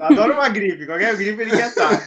Adoro 0.00 0.34
uma 0.34 0.48
gripe, 0.48 0.86
qualquer 0.86 1.16
gripe 1.16 1.42
ele 1.42 1.50
quer 1.56 1.68
estar. 1.68 2.06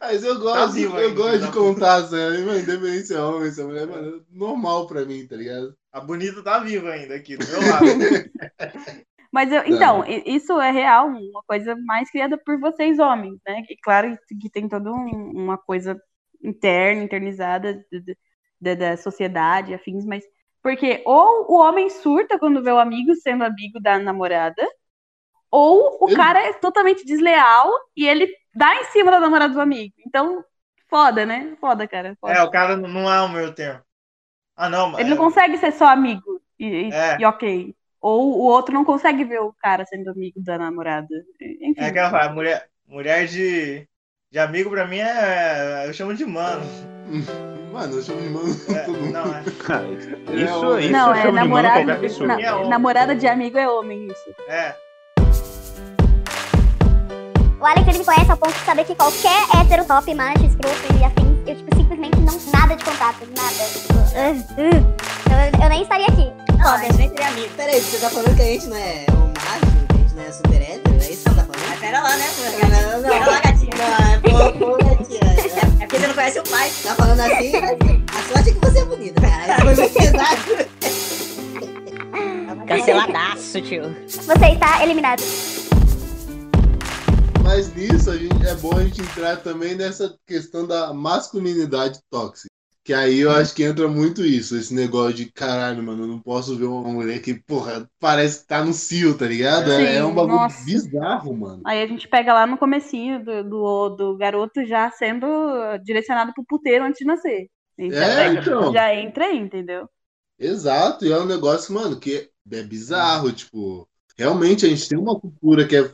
Mas 0.00 0.24
eu 0.24 0.38
gosto, 0.40 0.54
Tá 0.54 0.66
vivo 0.66 0.98
eu 0.98 1.14
gosto 1.14 1.38
de 1.38 1.46
tá. 1.46 1.52
contato, 1.52 2.10
né? 2.12 2.38
Mano, 2.38 2.58
independente 2.58 3.06
se 3.06 3.14
é 3.14 3.20
homem, 3.20 3.50
se 3.52 3.60
é 3.60 3.64
mulher, 3.64 3.86
mano, 3.86 4.16
é 4.18 4.20
normal 4.36 4.86
pra 4.88 5.04
mim, 5.04 5.24
tá 5.26 5.36
ligado? 5.36 5.76
A 5.92 6.00
bonita 6.00 6.42
tá 6.42 6.58
viva 6.58 6.90
ainda 6.90 7.14
aqui 7.14 7.36
do 7.36 7.46
meu 7.46 7.60
lado. 7.60 7.84
Mas 9.32 9.52
eu, 9.52 9.62
então, 9.64 10.04
i- 10.08 10.24
isso 10.26 10.60
é 10.60 10.72
real, 10.72 11.06
uma 11.06 11.42
coisa 11.46 11.76
mais 11.86 12.10
criada 12.10 12.36
por 12.36 12.58
vocês, 12.58 12.98
homens, 12.98 13.38
né? 13.46 13.62
E 13.70 13.76
claro 13.80 14.18
que 14.40 14.50
tem 14.50 14.68
toda 14.68 14.90
um- 14.92 15.30
uma 15.36 15.56
coisa 15.56 15.96
interna, 16.42 17.04
internizada 17.04 17.74
de- 17.92 18.00
de- 18.00 18.18
da, 18.60 18.74
da 18.74 18.96
sociedade, 18.96 19.74
afins, 19.74 20.04
mas. 20.04 20.24
Porque 20.62 21.02
ou 21.06 21.50
o 21.50 21.58
homem 21.58 21.88
surta 21.88 22.38
quando 22.38 22.62
vê 22.62 22.70
o 22.70 22.78
amigo 22.78 23.14
sendo 23.16 23.44
amigo 23.44 23.80
da 23.80 23.98
namorada, 23.98 24.62
ou 25.50 25.98
o 26.00 26.14
cara 26.14 26.46
é 26.46 26.52
totalmente 26.52 27.04
desleal 27.04 27.70
e 27.96 28.06
ele 28.06 28.30
dá 28.54 28.74
em 28.76 28.84
cima 28.84 29.10
da 29.10 29.18
namorada 29.18 29.54
do 29.54 29.60
amigo. 29.60 29.94
Então, 30.06 30.44
foda, 30.88 31.24
né? 31.24 31.56
Foda, 31.60 31.88
cara. 31.88 32.16
Foda. 32.20 32.34
É, 32.34 32.42
o 32.42 32.50
cara 32.50 32.76
não 32.76 33.10
é 33.10 33.20
o 33.22 33.28
meu 33.28 33.54
termo. 33.54 33.80
Ah, 34.54 34.68
não, 34.68 34.90
mas. 34.90 35.00
Ele 35.00 35.10
não 35.10 35.16
consegue 35.16 35.56
ser 35.56 35.72
só 35.72 35.86
amigo 35.86 36.40
e, 36.58 36.92
É. 36.92 37.18
e 37.18 37.24
ok. 37.24 37.74
Ou 38.00 38.38
o 38.38 38.42
outro 38.42 38.74
não 38.74 38.84
consegue 38.84 39.24
ver 39.24 39.40
o 39.40 39.52
cara 39.54 39.84
sendo 39.86 40.10
amigo 40.10 40.40
da 40.42 40.58
namorada. 40.58 41.14
Enfim. 41.40 41.74
É 41.82 41.90
que 41.90 41.98
ela 41.98 42.10
fala, 42.10 42.32
mulher, 42.32 42.68
mulher 42.86 43.26
de, 43.26 43.88
de 44.30 44.38
amigo 44.38 44.70
pra 44.70 44.86
mim 44.86 44.98
é. 44.98 45.84
Eu 45.86 45.92
chamo 45.92 46.14
de 46.14 46.24
mano. 46.24 46.62
Mano, 47.72 47.98
eu 47.98 48.02
chamo 48.02 48.20
de 48.20 48.28
mano 48.30 48.56
É, 48.68 48.80
todo 48.80 48.98
mundo. 48.98 49.12
não, 49.12 49.32
é. 49.32 49.42
isso, 50.42 50.66
homem. 50.66 50.80
isso 50.86 50.92
não, 50.92 51.06
eu 51.10 51.14
é 51.14 51.22
chamo 51.22 51.38
de 51.40 51.48
mano 51.48 51.62
namorada. 51.62 51.84
qualquer 51.84 52.00
pessoa. 52.00 52.26
na- 52.26 52.40
É 52.40 52.68
namorada 52.68 53.14
de 53.14 53.26
amigo 53.28 53.58
é 53.58 53.68
homem, 53.68 54.08
isso. 54.08 54.34
É. 54.48 54.74
O 57.60 57.64
Alex 57.64 57.86
ele 57.86 57.98
me 57.98 58.04
conhece 58.04 58.28
ao 58.28 58.36
ponto 58.36 58.52
de 58.52 58.58
saber 58.64 58.84
que 58.84 58.94
qualquer 58.96 59.40
hétero 59.56 59.84
top, 59.84 60.12
macho, 60.16 60.44
escroto 60.46 60.76
e 60.98 61.04
afins, 61.04 61.38
eu 61.46 61.54
tipo, 61.56 61.76
simplesmente 61.76 62.16
não 62.18 62.36
nada 62.52 62.74
de 62.74 62.84
contato, 62.84 63.18
nada. 63.36 63.64
Tipo, 63.72 63.92
uh, 63.94 63.98
uh. 64.58 64.96
Eu, 65.30 65.62
eu 65.62 65.68
nem 65.68 65.82
estaria 65.82 66.06
aqui. 66.06 66.32
Não, 66.58 66.72
a 66.74 66.78
gente 66.78 66.96
nem 66.96 67.08
seria 67.08 67.28
amigo. 67.28 67.48
Peraí, 67.56 67.80
você 67.80 67.98
tá 67.98 68.10
falando 68.10 68.34
que 68.34 68.42
a 68.42 68.46
gente 68.46 68.66
não 68.66 68.76
é 68.76 69.06
um 69.12 69.26
macho, 69.28 69.86
que 69.86 69.94
a 69.94 69.98
gente 69.98 70.14
não 70.16 70.22
é 70.24 70.32
super 70.32 70.60
hétero? 70.60 70.94
É 71.02 71.10
isso 71.12 71.39
pera 71.80 72.02
lá, 72.02 72.16
né? 72.16 72.26
Não, 72.38 73.00
não, 73.00 73.08
Pera 73.08 73.26
lá, 73.26 73.40
gatinha. 73.40 73.70
Não, 73.76 74.12
é 74.12 74.18
pô, 74.20 74.52
pô, 74.58 74.76
gatinha. 74.76 75.20
É 75.80 75.86
porque 75.86 75.98
você 75.98 76.06
não 76.06 76.14
conhece 76.14 76.38
o 76.38 76.42
pai. 76.44 76.70
Tá 76.82 76.94
falando 76.94 77.20
assim, 77.20 77.52
a 77.56 78.22
sorte 78.32 78.50
é 78.50 78.52
que 78.52 78.58
você 78.60 78.78
é 78.78 78.84
bonita, 78.84 79.20
cara. 79.20 79.54
Isso 79.54 79.64
foi 79.64 79.74
muito 79.74 79.94
pesado. 79.94 80.68
Canceladaço, 82.68 83.62
tio. 83.62 83.96
Você 84.06 84.46
está 84.52 84.82
eliminado. 84.84 85.22
Mas 87.42 87.74
nisso 87.74 88.10
a 88.10 88.16
gente, 88.16 88.46
é 88.46 88.54
bom 88.56 88.76
a 88.76 88.84
gente 88.84 89.00
entrar 89.00 89.38
também 89.38 89.74
nessa 89.74 90.14
questão 90.26 90.66
da 90.66 90.92
masculinidade 90.92 91.98
tóxica. 92.10 92.50
Que 92.90 92.94
aí 92.94 93.20
eu 93.20 93.30
acho 93.30 93.54
que 93.54 93.62
entra 93.62 93.86
muito 93.86 94.24
isso, 94.24 94.56
esse 94.56 94.74
negócio 94.74 95.14
de 95.14 95.30
caralho, 95.30 95.80
mano, 95.80 96.02
eu 96.02 96.08
não 96.08 96.18
posso 96.18 96.56
ver 96.56 96.64
uma 96.64 96.92
mulher 96.92 97.22
que, 97.22 97.34
porra, 97.34 97.88
parece 98.00 98.40
que 98.40 98.48
tá 98.48 98.64
no 98.64 98.72
cio, 98.72 99.16
tá 99.16 99.26
ligado? 99.28 99.70
Sim, 99.70 99.84
é, 99.84 99.98
é 99.98 100.04
um 100.04 100.12
bagulho 100.12 100.40
nossa. 100.40 100.64
bizarro, 100.64 101.36
mano. 101.36 101.62
Aí 101.64 101.80
a 101.80 101.86
gente 101.86 102.08
pega 102.08 102.34
lá 102.34 102.48
no 102.48 102.58
comecinho 102.58 103.24
do, 103.24 103.44
do, 103.44 103.88
do 103.90 104.16
garoto 104.16 104.66
já 104.66 104.90
sendo 104.90 105.24
direcionado 105.84 106.34
pro 106.34 106.44
puteiro 106.44 106.84
antes 106.84 106.98
de 106.98 107.04
nascer. 107.04 107.48
Já, 107.78 107.94
É, 107.94 108.26
pega- 108.26 108.40
então. 108.40 108.72
já 108.72 108.92
entra 108.92 109.26
aí, 109.26 109.38
entendeu? 109.38 109.88
Exato, 110.36 111.04
e 111.06 111.12
é 111.12 111.16
um 111.16 111.26
negócio, 111.26 111.72
mano, 111.72 112.00
que 112.00 112.28
é 112.50 112.62
bizarro, 112.64 113.32
tipo, 113.32 113.88
realmente 114.18 114.66
a 114.66 114.68
gente 114.68 114.88
tem 114.88 114.98
uma 114.98 115.14
cultura 115.20 115.64
que 115.64 115.76
é 115.76 115.92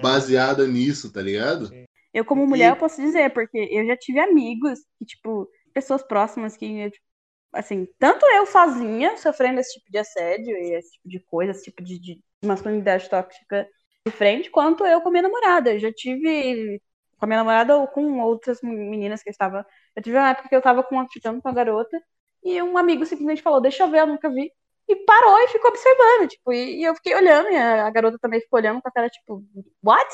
baseada 0.00 0.66
nisso, 0.66 1.12
tá 1.12 1.20
ligado? 1.20 1.70
Eu, 2.14 2.24
como 2.24 2.46
mulher, 2.46 2.70
eu 2.70 2.76
posso 2.76 3.00
dizer, 3.00 3.32
porque 3.32 3.68
eu 3.70 3.86
já 3.86 3.96
tive 3.96 4.18
amigos 4.20 4.78
que, 4.98 5.04
tipo, 5.04 5.48
pessoas 5.72 6.02
próximas 6.02 6.56
que, 6.56 6.90
tipo, 6.90 7.06
assim, 7.52 7.86
tanto 7.98 8.24
eu 8.26 8.46
sozinha 8.46 9.16
sofrendo 9.16 9.60
esse 9.60 9.74
tipo 9.74 9.90
de 9.90 9.98
assédio 9.98 10.56
e 10.56 10.74
esse 10.74 10.92
tipo 10.92 11.08
de 11.08 11.20
coisa, 11.20 11.52
esse 11.52 11.64
tipo 11.64 11.82
de, 11.82 11.98
de 11.98 12.20
masculinidade 12.44 13.08
tóxica 13.08 13.68
de 14.06 14.12
frente, 14.12 14.50
quanto 14.50 14.84
eu 14.86 15.00
com 15.00 15.10
minha 15.10 15.22
namorada. 15.22 15.72
Eu 15.74 15.78
já 15.78 15.92
tive 15.92 16.80
com 17.18 17.24
a 17.24 17.28
minha 17.28 17.38
namorada 17.38 17.76
ou 17.76 17.86
com 17.88 18.20
outras 18.20 18.60
meninas 18.62 19.22
que 19.22 19.28
eu 19.28 19.32
estava. 19.32 19.66
Eu 19.96 20.02
tive 20.02 20.16
uma 20.16 20.30
época 20.30 20.48
que 20.48 20.54
eu 20.54 20.58
estava 20.58 20.82
com, 20.82 20.96
com 21.42 21.48
a 21.48 21.52
garota 21.52 22.02
e 22.42 22.60
um 22.62 22.76
amigo 22.76 23.06
simplesmente 23.06 23.42
falou: 23.42 23.60
Deixa 23.60 23.84
eu 23.84 23.90
ver, 23.90 24.00
eu 24.00 24.06
nunca 24.06 24.28
vi. 24.30 24.50
E 24.88 24.96
parou 25.06 25.38
e 25.40 25.48
ficou 25.48 25.70
observando, 25.70 26.28
tipo, 26.28 26.52
e, 26.52 26.80
e 26.80 26.84
eu 26.84 26.94
fiquei 26.96 27.14
olhando, 27.14 27.48
e 27.50 27.56
a, 27.56 27.86
a, 27.86 27.90
garota 27.90 28.18
também 28.18 28.40
ficou 28.40 28.58
olhando 28.58 28.82
com 28.82 28.88
a 28.88 28.92
cara, 28.92 29.08
tipo, 29.08 29.42
what? 29.82 30.08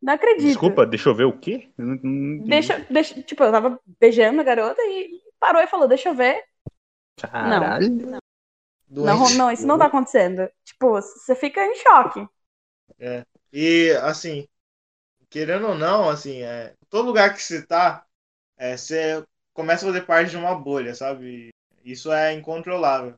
Não 0.00 0.14
acredito. 0.14 0.46
Desculpa, 0.46 0.86
deixa 0.86 1.08
eu 1.08 1.14
ver 1.14 1.24
o 1.24 1.38
quê? 1.38 1.68
Não, 1.76 1.98
não... 2.02 2.44
Deixa, 2.46 2.86
deixa, 2.88 3.20
tipo, 3.22 3.42
eu 3.42 3.52
tava 3.52 3.80
beijando 4.00 4.40
a 4.40 4.44
garota 4.44 4.80
e 4.82 5.20
parou 5.40 5.60
e 5.60 5.66
falou, 5.66 5.88
deixa 5.88 6.10
eu 6.10 6.14
ver. 6.14 6.42
Caralho. 7.16 8.20
Não, 8.88 9.18
não, 9.18 9.30
não, 9.30 9.50
isso 9.50 9.66
não 9.66 9.78
tá 9.78 9.86
acontecendo. 9.86 10.48
Tipo, 10.64 10.92
você 10.92 11.34
fica 11.34 11.60
em 11.64 11.74
choque. 11.76 12.26
É. 12.98 13.24
E, 13.52 13.90
assim, 14.02 14.46
querendo 15.28 15.68
ou 15.68 15.74
não, 15.74 16.08
assim, 16.08 16.42
é, 16.42 16.74
todo 16.88 17.06
lugar 17.06 17.34
que 17.34 17.42
você 17.42 17.64
tá, 17.64 18.04
é, 18.56 18.76
você 18.76 19.24
começa 19.52 19.84
a 19.84 19.88
fazer 19.88 20.06
parte 20.06 20.30
de 20.30 20.36
uma 20.36 20.54
bolha, 20.54 20.94
sabe? 20.94 21.50
Isso 21.84 22.12
é 22.12 22.32
incontrolável. 22.32 23.14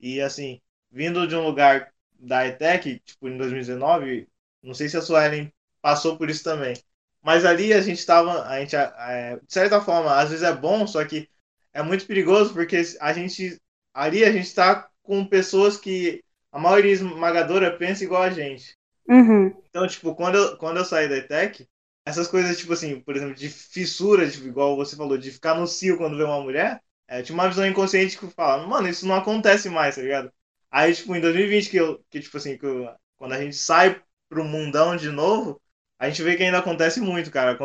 E, 0.00 0.20
assim, 0.20 0.60
vindo 0.90 1.26
de 1.26 1.36
um 1.36 1.44
lugar 1.44 1.92
da 2.18 2.46
ETEC, 2.46 3.00
tipo, 3.00 3.28
em 3.28 3.36
2019, 3.36 4.28
não 4.62 4.74
sei 4.74 4.88
se 4.88 4.96
a 4.96 5.02
Suelen 5.02 5.52
passou 5.86 6.16
por 6.16 6.28
isso 6.28 6.42
também. 6.42 6.74
Mas 7.22 7.44
ali 7.44 7.72
a 7.72 7.80
gente 7.80 8.04
tava, 8.04 8.42
a 8.42 8.58
gente, 8.58 8.74
é, 8.74 9.36
de 9.36 9.52
certa 9.52 9.80
forma, 9.80 10.16
às 10.16 10.30
vezes 10.30 10.42
é 10.42 10.52
bom, 10.52 10.84
só 10.84 11.04
que 11.04 11.28
é 11.72 11.80
muito 11.80 12.06
perigoso 12.06 12.52
porque 12.52 12.82
a 13.00 13.12
gente, 13.12 13.56
ali 13.94 14.24
a 14.24 14.32
gente 14.32 14.52
tá 14.52 14.88
com 15.00 15.24
pessoas 15.24 15.76
que 15.76 16.24
a 16.50 16.58
maioria 16.58 16.90
esmagadora 16.90 17.70
pensa 17.76 18.02
igual 18.02 18.24
a 18.24 18.30
gente. 18.30 18.76
Uhum. 19.08 19.54
Então, 19.70 19.86
tipo, 19.86 20.12
quando 20.16 20.34
eu, 20.34 20.56
quando 20.56 20.78
eu 20.78 20.84
saí 20.84 21.08
da 21.08 21.18
ETEC, 21.18 21.68
essas 22.04 22.26
coisas, 22.26 22.58
tipo 22.58 22.72
assim, 22.72 22.98
por 22.98 23.14
exemplo, 23.14 23.36
de 23.36 23.48
fissura, 23.48 24.28
tipo, 24.28 24.48
igual 24.48 24.74
você 24.74 24.96
falou, 24.96 25.16
de 25.16 25.30
ficar 25.30 25.54
no 25.54 25.68
cio 25.68 25.96
quando 25.96 26.16
vê 26.16 26.24
uma 26.24 26.40
mulher, 26.40 26.80
é, 27.06 27.22
tinha 27.22 27.34
uma 27.34 27.48
visão 27.48 27.64
inconsciente 27.64 28.18
que 28.18 28.26
fala, 28.30 28.66
mano, 28.66 28.88
isso 28.88 29.06
não 29.06 29.14
acontece 29.14 29.70
mais, 29.70 29.94
tá 29.94 30.02
ligado? 30.02 30.32
Aí, 30.68 30.92
tipo, 30.92 31.14
em 31.14 31.20
2020, 31.20 31.70
que, 31.70 31.76
eu, 31.76 32.04
que 32.10 32.18
tipo 32.18 32.36
assim, 32.36 32.58
que 32.58 32.66
eu, 32.66 32.92
quando 33.16 33.34
a 33.34 33.40
gente 33.40 33.54
sai 33.54 34.02
pro 34.28 34.42
mundão 34.42 34.96
de 34.96 35.10
novo, 35.10 35.60
a 35.98 36.08
gente 36.08 36.22
vê 36.22 36.36
que 36.36 36.42
ainda 36.42 36.58
acontece 36.58 37.00
muito, 37.00 37.30
cara. 37.30 37.58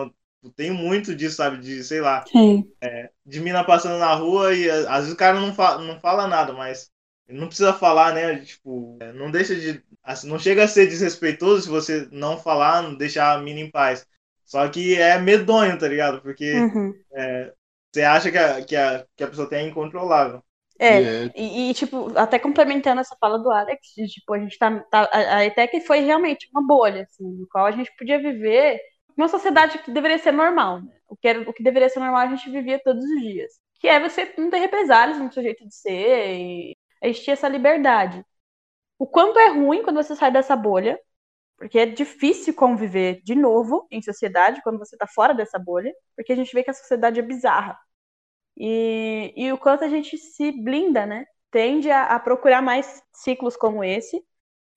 Tem 0.56 0.72
muito 0.72 1.16
disso, 1.16 1.36
sabe? 1.36 1.58
De, 1.58 1.84
sei 1.84 2.02
lá, 2.02 2.24
é, 2.82 3.10
de 3.26 3.40
mina 3.40 3.64
passando 3.64 4.00
na 4.00 4.14
rua 4.14 4.54
e 4.56 4.70
às 4.70 5.02
vezes 5.02 5.14
o 5.14 5.18
cara 5.18 5.40
não 5.40 5.54
fala, 5.54 5.84
não 5.84 6.00
fala 6.00 6.28
nada, 6.28 6.54
mas 6.54 6.90
não 7.30 7.48
precisa 7.48 7.74
falar, 7.74 8.14
né? 8.14 8.40
Tipo, 8.40 8.98
é, 9.00 9.14
não 9.14 9.30
deixa 9.30 9.56
de. 9.56 9.84
Assim, 10.04 10.28
não 10.28 10.40
chega 10.40 10.64
a 10.64 10.68
ser 10.68 10.88
desrespeitoso 10.88 11.64
se 11.64 11.70
você 11.70 12.08
não 12.12 12.38
falar, 12.38 12.82
não 12.82 12.96
deixar 12.96 13.34
a 13.34 13.42
mina 13.42 13.60
em 13.60 13.70
paz. 13.70 14.06
Só 14.46 14.68
que 14.68 15.00
é 15.00 15.18
medonho, 15.20 15.78
tá 15.78 15.88
ligado? 15.88 16.22
Porque 16.22 16.54
uhum. 16.54 16.94
é, 17.14 17.54
você 17.92 18.02
acha 18.02 18.32
que 18.32 18.38
a, 18.38 18.64
que, 18.64 18.76
a, 18.76 19.06
que 19.16 19.24
a 19.24 19.28
pessoa 19.28 19.48
tem 19.48 19.66
é 19.66 19.70
incontrolável. 19.70 20.44
É, 20.82 20.98
yeah. 20.98 21.34
e, 21.36 21.70
e, 21.70 21.74
tipo, 21.76 22.12
até 22.18 22.40
complementando 22.40 23.02
essa 23.02 23.16
fala 23.22 23.38
do 23.38 23.52
Alex, 23.52 23.94
de, 23.96 24.08
tipo, 24.08 24.34
a 24.34 24.40
gente 24.40 24.58
tá, 24.58 24.80
tá 24.90 25.08
a, 25.14 25.38
a 25.38 25.46
ETEC 25.46 25.82
foi 25.82 26.00
realmente 26.00 26.50
uma 26.52 26.66
bolha, 26.66 27.04
assim, 27.04 27.24
no 27.24 27.48
qual 27.48 27.68
a 27.68 27.72
gente 27.72 27.96
podia 27.96 28.18
viver 28.20 28.82
uma 29.16 29.28
sociedade 29.28 29.78
que 29.78 29.92
deveria 29.92 30.18
ser 30.18 30.32
normal, 30.32 30.82
né? 30.82 30.92
O 31.08 31.16
que, 31.16 31.28
era, 31.28 31.42
o 31.48 31.54
que 31.54 31.62
deveria 31.62 31.88
ser 31.88 32.00
normal 32.00 32.22
a 32.22 32.36
gente 32.36 32.50
vivia 32.50 32.82
todos 32.84 33.04
os 33.04 33.22
dias. 33.22 33.52
Que 33.80 33.88
é 33.88 34.00
você 34.00 34.34
não 34.40 34.50
ter 34.50 34.58
represálias 34.58 35.20
no 35.20 35.32
seu 35.32 35.44
jeito 35.44 35.68
de 35.68 35.76
ser 35.76 36.36
e 36.40 36.78
existir 37.04 37.32
essa 37.32 37.48
liberdade. 37.48 38.26
O 38.98 39.06
quanto 39.06 39.38
é 39.38 39.50
ruim 39.50 39.84
quando 39.84 39.98
você 39.98 40.16
sai 40.16 40.32
dessa 40.32 40.56
bolha, 40.56 41.00
porque 41.58 41.78
é 41.78 41.86
difícil 41.86 42.56
conviver 42.56 43.22
de 43.24 43.36
novo 43.36 43.88
em 43.92 44.02
sociedade 44.02 44.62
quando 44.64 44.80
você 44.80 44.96
está 44.96 45.06
fora 45.06 45.34
dessa 45.34 45.60
bolha, 45.60 45.94
porque 46.16 46.34
a 46.34 46.36
gente 46.36 46.54
vê 46.54 46.64
que 46.64 46.72
a 46.72 46.74
sociedade 46.74 47.20
é 47.20 47.24
bizarra. 47.24 47.78
E, 48.58 49.34
e 49.36 49.52
o 49.52 49.58
quanto 49.58 49.84
a 49.84 49.88
gente 49.88 50.18
se 50.18 50.52
blinda, 50.52 51.06
né? 51.06 51.26
Tende 51.49 51.89
a, 51.89 52.06
a 52.06 52.20
procurar 52.20 52.62
mais 52.62 53.02
ciclos 53.14 53.58
como 53.58 53.84
esse, 53.84 54.24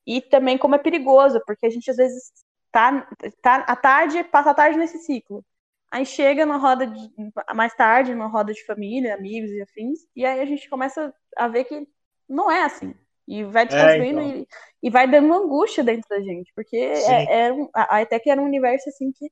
e 0.06 0.20
também 0.20 0.58
como 0.58 0.74
é 0.74 0.78
perigoso, 0.78 1.40
porque 1.46 1.66
a 1.66 1.70
gente 1.70 1.90
às 1.90 1.96
vezes 1.96 2.32
tá, 2.70 3.08
tá 3.40 3.56
à 3.56 3.76
tarde, 3.76 4.24
passa 4.24 4.50
a 4.50 4.54
tarde 4.54 4.78
nesse 4.78 4.98
ciclo. 4.98 5.44
Aí 5.90 6.04
chega 6.04 6.44
na 6.44 6.56
roda 6.56 6.86
de, 6.86 7.10
mais 7.54 7.74
tarde, 7.74 8.14
na 8.14 8.26
roda 8.26 8.52
de 8.52 8.64
família, 8.66 9.14
amigos 9.14 9.50
e 9.50 9.62
afins, 9.62 10.00
e 10.14 10.26
aí 10.26 10.40
a 10.40 10.44
gente 10.44 10.68
começa 10.68 11.14
a 11.36 11.48
ver 11.48 11.64
que 11.64 11.86
não 12.28 12.50
é 12.50 12.64
assim. 12.64 12.94
E 13.26 13.44
vai 13.44 13.64
desconstruindo 13.64 14.20
é, 14.20 14.24
então. 14.24 14.46
e, 14.82 14.88
e, 14.88 14.90
vai 14.90 15.08
dando 15.08 15.32
angústia 15.32 15.82
dentro 15.82 16.06
da 16.08 16.20
gente, 16.20 16.52
porque 16.54 16.76
é, 16.76 17.48
é, 17.48 17.50
a 17.74 18.02
ETEC 18.02 18.28
era 18.28 18.40
um 18.40 18.44
universo 18.44 18.88
assim 18.88 19.12
que 19.12 19.30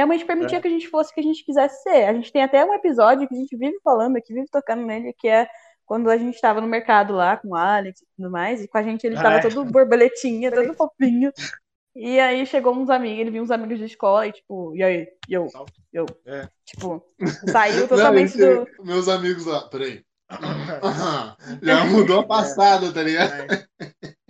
realmente 0.00 0.24
permitia 0.24 0.58
é. 0.58 0.60
que 0.60 0.68
a 0.68 0.70
gente 0.70 0.88
fosse 0.88 1.10
o 1.10 1.14
que 1.14 1.20
a 1.20 1.24
gente 1.24 1.44
quisesse 1.44 1.82
ser. 1.82 2.04
A 2.04 2.12
gente 2.12 2.32
tem 2.32 2.42
até 2.42 2.64
um 2.64 2.74
episódio 2.74 3.28
que 3.28 3.34
a 3.34 3.38
gente 3.38 3.56
vive 3.56 3.78
falando 3.84 4.16
aqui, 4.16 4.32
vive 4.32 4.48
tocando 4.50 4.84
nele, 4.84 5.14
que 5.18 5.28
é 5.28 5.48
quando 5.84 6.08
a 6.08 6.16
gente 6.16 6.34
estava 6.34 6.60
no 6.60 6.66
mercado 6.66 7.12
lá 7.12 7.36
com 7.36 7.48
o 7.48 7.56
Alex 7.56 8.00
e 8.00 8.06
tudo 8.16 8.30
mais, 8.30 8.62
e 8.62 8.68
com 8.68 8.78
a 8.78 8.82
gente 8.82 9.04
ele 9.04 9.16
estava 9.16 9.36
ah, 9.36 9.38
é. 9.38 9.42
todo 9.42 9.64
borboletinha, 9.64 10.50
todo 10.50 10.72
fofinho. 10.74 11.32
E 11.94 12.20
aí 12.20 12.46
chegou 12.46 12.74
uns 12.74 12.88
amigos, 12.88 13.18
ele 13.18 13.30
viu 13.32 13.42
uns 13.42 13.50
amigos 13.50 13.78
de 13.78 13.86
escola 13.86 14.26
e 14.26 14.32
tipo, 14.32 14.74
e 14.76 14.82
aí? 14.82 15.08
Eu, 15.28 15.48
eu, 15.92 16.06
é. 16.24 16.48
tipo, 16.64 17.04
saiu 17.50 17.86
totalmente 17.88 18.38
Não, 18.38 18.64
do. 18.64 18.84
Meus 18.84 19.08
amigos 19.08 19.44
lá, 19.46 19.68
peraí. 19.68 20.04
Já 21.60 21.84
mudou 21.86 22.20
a 22.20 22.26
passada, 22.26 22.92
tá 22.92 23.02
ligado? 23.02 23.32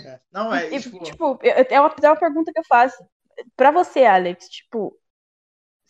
É. 0.00 0.18
Não, 0.32 0.54
é. 0.54 0.74
E, 0.74 0.80
tipo... 0.80 1.04
tipo, 1.04 1.38
é 1.42 1.78
uma, 1.78 1.94
é 2.02 2.08
uma 2.08 2.16
pergunta 2.16 2.50
que 2.52 2.58
eu 2.58 2.64
faço. 2.66 2.96
Pra 3.56 3.70
você, 3.70 4.04
Alex, 4.04 4.48
tipo, 4.48 4.96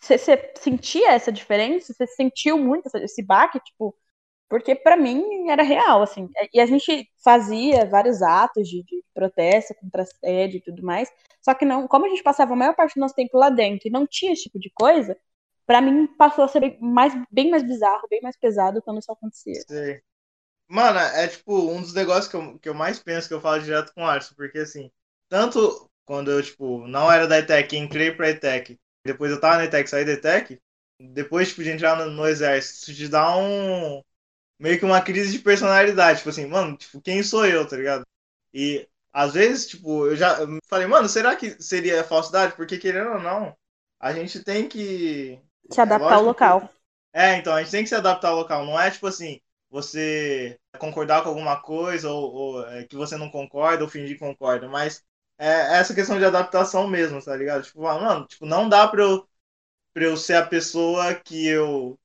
você, 0.00 0.52
sentia 0.56 1.12
essa 1.12 1.30
diferença? 1.30 1.92
Você 1.92 2.06
sentiu 2.06 2.58
muito 2.58 2.90
esse 2.96 3.22
baque? 3.22 3.60
Tipo, 3.60 3.94
porque 4.48 4.74
para 4.74 4.96
mim 4.96 5.48
era 5.50 5.62
real, 5.62 6.02
assim. 6.02 6.28
E 6.52 6.60
a 6.60 6.66
gente 6.66 7.08
fazia 7.22 7.86
vários 7.86 8.22
atos 8.22 8.68
de, 8.68 8.82
de 8.82 9.04
protesto 9.14 9.74
contra 9.74 10.02
a 10.02 10.06
sede 10.06 10.56
e 10.56 10.60
tudo 10.60 10.82
mais. 10.82 11.08
Só 11.40 11.54
que 11.54 11.64
não, 11.64 11.86
como 11.86 12.06
a 12.06 12.08
gente 12.08 12.22
passava 12.22 12.52
a 12.52 12.56
maior 12.56 12.74
parte 12.74 12.94
do 12.94 13.00
nosso 13.00 13.14
tempo 13.14 13.38
lá 13.38 13.50
dentro 13.50 13.88
e 13.88 13.90
não 13.90 14.06
tinha 14.06 14.32
esse 14.32 14.44
tipo 14.44 14.58
de 14.58 14.70
coisa, 14.74 15.16
para 15.66 15.80
mim 15.80 16.06
passou 16.18 16.44
a 16.44 16.48
ser 16.48 16.60
bem 16.60 16.78
mais, 16.80 17.14
bem 17.30 17.50
mais 17.50 17.62
bizarro, 17.62 18.08
bem 18.10 18.20
mais 18.22 18.36
pesado 18.36 18.82
quando 18.82 18.98
isso 18.98 19.12
acontecia. 19.12 19.60
Sim. 19.68 20.00
Mano, 20.66 20.98
é 20.98 21.28
tipo 21.28 21.70
um 21.70 21.80
dos 21.80 21.94
negócios 21.94 22.28
que 22.28 22.36
eu, 22.36 22.58
que 22.58 22.68
eu 22.68 22.74
mais 22.74 22.98
penso 22.98 23.28
que 23.28 23.34
eu 23.34 23.40
falo 23.40 23.62
direto 23.62 23.92
com 23.94 24.02
o 24.02 24.06
Arson, 24.06 24.34
porque 24.36 24.58
assim, 24.58 24.90
tanto 25.28 25.88
quando 26.04 26.30
eu, 26.30 26.42
tipo, 26.42 26.86
não 26.88 27.10
era 27.10 27.28
da 27.28 27.38
ETEC, 27.38 27.76
entrei 27.76 28.10
pra 28.10 28.30
ETEC, 28.30 28.78
depois 29.04 29.30
eu 29.30 29.40
tava 29.40 29.58
na 29.58 29.64
ETEC, 29.64 29.88
saí 29.88 30.04
da 30.04 30.12
ETEC, 30.12 30.60
depois, 30.98 31.48
tipo, 31.48 31.62
de 31.62 31.70
entrar 31.70 31.96
no, 31.96 32.10
no 32.10 32.26
exército, 32.26 32.90
isso 32.90 32.94
te 32.94 33.08
dá 33.08 33.36
um. 33.36 34.02
meio 34.58 34.78
que 34.78 34.84
uma 34.84 35.00
crise 35.00 35.32
de 35.32 35.38
personalidade, 35.38 36.18
tipo 36.18 36.30
assim, 36.30 36.46
mano, 36.46 36.76
tipo, 36.76 37.00
quem 37.00 37.22
sou 37.22 37.46
eu, 37.46 37.66
tá 37.66 37.76
ligado? 37.76 38.04
E 38.52 38.86
às 39.12 39.34
vezes, 39.34 39.68
tipo, 39.68 40.06
eu 40.06 40.16
já 40.16 40.40
eu 40.40 40.58
falei, 40.68 40.86
mano, 40.86 41.08
será 41.08 41.34
que 41.36 41.60
seria 41.62 42.04
falsidade? 42.04 42.54
Porque 42.54 42.78
querendo 42.78 43.12
ou 43.12 43.20
não, 43.20 43.56
a 43.98 44.12
gente 44.12 44.42
tem 44.44 44.68
que. 44.68 45.40
Se 45.70 45.80
adaptar 45.80 46.14
ao 46.14 46.22
local. 46.22 46.60
Que... 46.60 46.68
É, 47.12 47.36
então, 47.36 47.54
a 47.54 47.62
gente 47.62 47.72
tem 47.72 47.82
que 47.82 47.88
se 47.88 47.94
adaptar 47.94 48.28
ao 48.28 48.36
local. 48.36 48.64
Não 48.64 48.78
é 48.78 48.90
tipo 48.90 49.06
assim, 49.06 49.40
você 49.70 50.58
concordar 50.78 51.22
com 51.22 51.28
alguma 51.30 51.60
coisa 51.60 52.10
ou, 52.10 52.32
ou 52.32 52.66
é, 52.68 52.84
que 52.84 52.96
você 52.96 53.16
não 53.16 53.30
concorda 53.30 53.84
ou 53.84 53.90
fingir 53.90 54.18
que 54.18 54.24
concorda, 54.24 54.68
mas 54.68 55.02
é 55.40 55.78
essa 55.78 55.94
questão 55.94 56.18
de 56.18 56.24
adaptação 56.24 56.86
mesmo, 56.86 57.22
tá 57.22 57.34
ligado? 57.34 57.62
Tipo, 57.64 57.82
mano, 57.82 58.26
tipo, 58.26 58.44
não 58.44 58.68
dá 58.68 58.86
pra 58.86 59.02
eu, 59.02 59.26
pra 59.94 60.04
eu 60.04 60.16
ser 60.16 60.34
a 60.34 60.46
pessoa 60.46 61.14
que 61.14 61.46
eu, 61.46 61.98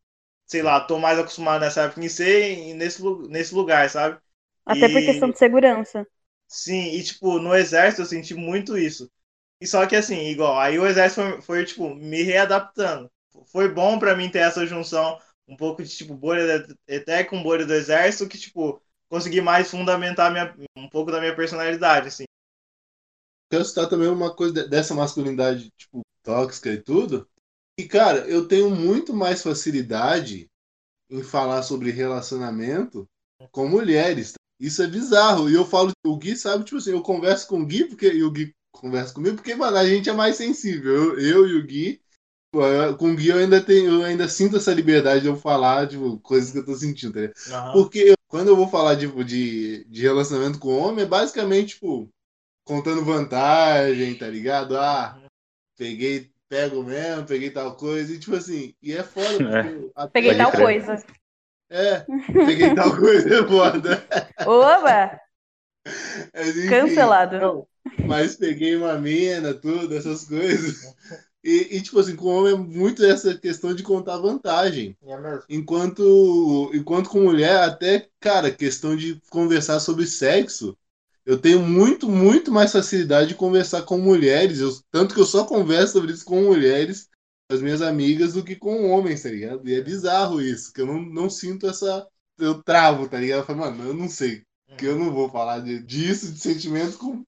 sei 0.45 0.61
lá, 0.61 0.79
tô 0.79 0.97
mais 0.99 1.19
acostumado 1.19 1.61
nessa 1.61 1.83
época 1.83 2.03
em 2.03 2.09
ser 2.09 2.73
nesse, 2.75 3.03
nesse 3.29 3.53
lugar, 3.53 3.89
sabe? 3.89 4.17
Até 4.65 4.87
e... 4.87 4.93
por 4.93 5.01
questão 5.01 5.29
de 5.29 5.37
segurança. 5.37 6.07
Sim, 6.47 6.91
e 6.93 7.03
tipo, 7.03 7.39
no 7.39 7.55
exército 7.55 8.03
eu 8.03 8.05
senti 8.05 8.33
muito 8.33 8.77
isso. 8.77 9.11
E 9.59 9.67
só 9.67 9.85
que 9.85 9.95
assim, 9.95 10.27
igual, 10.27 10.59
aí 10.59 10.79
o 10.79 10.87
exército 10.87 11.21
foi, 11.21 11.41
foi 11.41 11.65
tipo, 11.65 11.93
me 11.95 12.23
readaptando. 12.23 13.11
Foi 13.47 13.67
bom 13.67 13.99
para 13.99 14.15
mim 14.15 14.29
ter 14.29 14.39
essa 14.39 14.65
junção 14.65 15.19
um 15.47 15.57
pouco 15.57 15.83
de 15.83 15.89
tipo 15.89 16.15
bolha 16.15 16.65
até 16.89 17.23
com 17.23 17.43
bolha 17.43 17.65
do 17.65 17.73
exército 17.73 18.27
que 18.29 18.37
tipo 18.37 18.81
consegui 19.09 19.41
mais 19.41 19.69
fundamentar 19.69 20.31
minha, 20.31 20.55
um 20.75 20.89
pouco 20.89 21.11
da 21.11 21.19
minha 21.19 21.35
personalidade 21.35 22.07
assim 22.07 22.25
quero 23.55 23.65
citar 23.65 23.89
também 23.89 24.07
uma 24.09 24.33
coisa 24.33 24.67
dessa 24.67 24.93
masculinidade 24.93 25.71
tipo 25.77 26.01
tóxica 26.23 26.71
e 26.71 26.81
tudo 26.81 27.27
e 27.79 27.85
cara 27.85 28.27
eu 28.27 28.47
tenho 28.47 28.69
muito 28.69 29.13
mais 29.13 29.41
facilidade 29.41 30.47
em 31.09 31.23
falar 31.23 31.63
sobre 31.63 31.91
relacionamento 31.91 33.07
com 33.51 33.67
mulheres 33.67 34.33
Isso 34.59 34.81
é 34.81 34.87
bizarro. 34.87 35.49
E 35.49 35.53
eu 35.53 35.65
falo, 35.65 35.91
o 36.05 36.17
Gui 36.17 36.35
sabe, 36.35 36.63
tipo 36.63 36.77
assim, 36.77 36.91
eu 36.91 37.01
converso 37.01 37.47
com 37.47 37.61
o 37.61 37.65
Gui, 37.65 37.85
porque, 37.85 38.07
e 38.11 38.23
o 38.23 38.31
Gui 38.31 38.53
conversa 38.71 39.13
comigo, 39.13 39.35
porque, 39.35 39.55
mano, 39.55 39.77
a 39.77 39.85
gente 39.87 40.09
é 40.09 40.13
mais 40.13 40.37
sensível. 40.37 40.93
Eu, 41.17 41.19
eu 41.19 41.47
e 41.47 41.55
o 41.59 41.65
Gui, 41.65 42.01
com 42.97 43.11
o 43.11 43.15
Gui 43.15 43.29
eu 43.29 43.37
ainda 43.37 43.61
tenho, 43.61 44.01
eu 44.01 44.03
ainda 44.05 44.27
sinto 44.27 44.57
essa 44.57 44.73
liberdade 44.73 45.21
de 45.21 45.27
eu 45.27 45.35
falar, 45.35 45.87
tipo, 45.87 46.19
coisas 46.19 46.51
que 46.51 46.57
eu 46.59 46.65
tô 46.65 46.75
sentindo, 46.75 47.13
tá? 47.13 47.33
Aham. 47.51 47.73
Porque 47.73 47.99
eu- 47.99 48.15
quando 48.27 48.47
eu 48.49 48.55
vou 48.55 48.67
falar 48.67 48.97
tipo, 48.97 49.23
de, 49.23 49.85
de 49.85 50.01
relacionamento 50.01 50.59
com 50.59 50.77
homem, 50.77 51.05
é 51.05 51.07
basicamente, 51.07 51.75
tipo, 51.75 52.09
contando 52.65 53.05
vantagem, 53.05 54.17
tá 54.17 54.27
ligado? 54.27 54.77
Ah, 54.77 55.17
peguei, 55.77 56.31
pego 56.49 56.83
mesmo, 56.83 57.25
peguei 57.25 57.49
tal 57.51 57.75
coisa, 57.77 58.13
e 58.13 58.19
tipo 58.19 58.35
assim, 58.35 58.73
e 58.81 58.93
é 58.93 59.03
foda, 59.03 59.61
até- 59.95 60.11
Peguei 60.11 60.35
tal 60.35 60.51
coisa. 60.51 61.05
É, 61.69 62.05
peguei 62.33 62.75
tal 62.75 62.95
coisa, 62.97 63.35
é 63.39 63.47
foda. 63.47 64.07
Oba! 64.45 65.19
Mas, 66.33 66.57
enfim, 66.57 66.69
Cancelado. 66.69 67.39
não, 67.39 67.67
mas 68.07 68.35
peguei 68.35 68.75
uma 68.75 68.97
mina, 68.97 69.53
tudo, 69.53 69.95
essas 69.95 70.25
coisas. 70.25 70.93
E, 71.43 71.77
e, 71.77 71.81
tipo 71.81 71.99
assim, 71.99 72.15
com 72.15 72.27
homem 72.27 72.53
é 72.53 72.57
muito 72.57 73.05
essa 73.05 73.37
questão 73.37 73.73
de 73.73 73.83
contar 73.83 74.17
vantagem. 74.17 74.97
É 75.05 75.17
mesmo. 75.17 75.43
Enquanto, 75.47 76.71
enquanto 76.73 77.09
com 77.09 77.21
mulher, 77.21 77.61
até, 77.63 78.09
cara, 78.19 78.49
questão 78.51 78.95
de 78.95 79.21
conversar 79.29 79.79
sobre 79.79 80.07
sexo, 80.07 80.75
eu 81.25 81.39
tenho 81.39 81.61
muito, 81.61 82.07
muito 82.07 82.51
mais 82.51 82.71
facilidade 82.71 83.29
de 83.29 83.35
conversar 83.35 83.81
com 83.81 83.97
mulheres. 83.97 84.59
Eu, 84.59 84.71
tanto 84.91 85.15
que 85.15 85.19
eu 85.19 85.25
só 85.25 85.43
converso 85.45 85.93
sobre 85.93 86.13
isso 86.13 86.23
com 86.23 86.43
mulheres, 86.43 87.09
as 87.51 87.61
minhas 87.61 87.81
amigas, 87.81 88.33
do 88.33 88.43
que 88.43 88.55
com 88.55 88.89
homens, 88.91 89.23
tá 89.23 89.29
ligado? 89.29 89.67
E 89.67 89.73
é 89.73 89.81
bizarro 89.81 90.41
isso, 90.41 90.71
que 90.71 90.81
eu 90.81 90.85
não, 90.85 91.01
não 91.01 91.29
sinto 91.29 91.67
essa. 91.67 92.07
Eu 92.37 92.61
travo, 92.61 93.07
tá 93.09 93.19
ligado? 93.19 93.39
Eu 93.39 93.45
falo, 93.45 93.59
mano, 93.59 93.83
eu 93.83 93.93
não 93.93 94.07
sei. 94.07 94.43
Que 94.77 94.85
eu 94.85 94.97
não 94.97 95.11
vou 95.11 95.29
falar 95.29 95.59
de, 95.59 95.81
disso, 95.81 96.31
de 96.31 96.39
sentimento 96.39 96.97
com. 96.97 97.23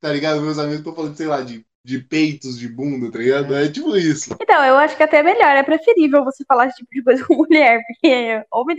Tá 0.00 0.12
ligado? 0.12 0.40
Meus 0.40 0.58
amigos 0.58 0.78
estão 0.78 0.94
falando, 0.94 1.16
sei 1.16 1.26
lá, 1.26 1.42
de, 1.42 1.65
de 1.86 2.00
peitos, 2.00 2.58
de 2.58 2.68
bunda, 2.68 3.12
tá 3.12 3.18
ligado? 3.18 3.54
É 3.54 3.68
tipo 3.68 3.96
isso. 3.96 4.36
Então, 4.40 4.64
eu 4.64 4.76
acho 4.76 4.96
que 4.96 5.04
até 5.04 5.18
é 5.18 5.22
melhor, 5.22 5.56
é 5.56 5.62
preferível 5.62 6.24
você 6.24 6.44
falar 6.44 6.66
esse 6.66 6.78
tipo 6.78 6.90
de 6.90 7.02
coisa 7.02 7.24
com 7.24 7.34
mulher, 7.46 7.80
porque 7.86 8.42
homem. 8.52 8.76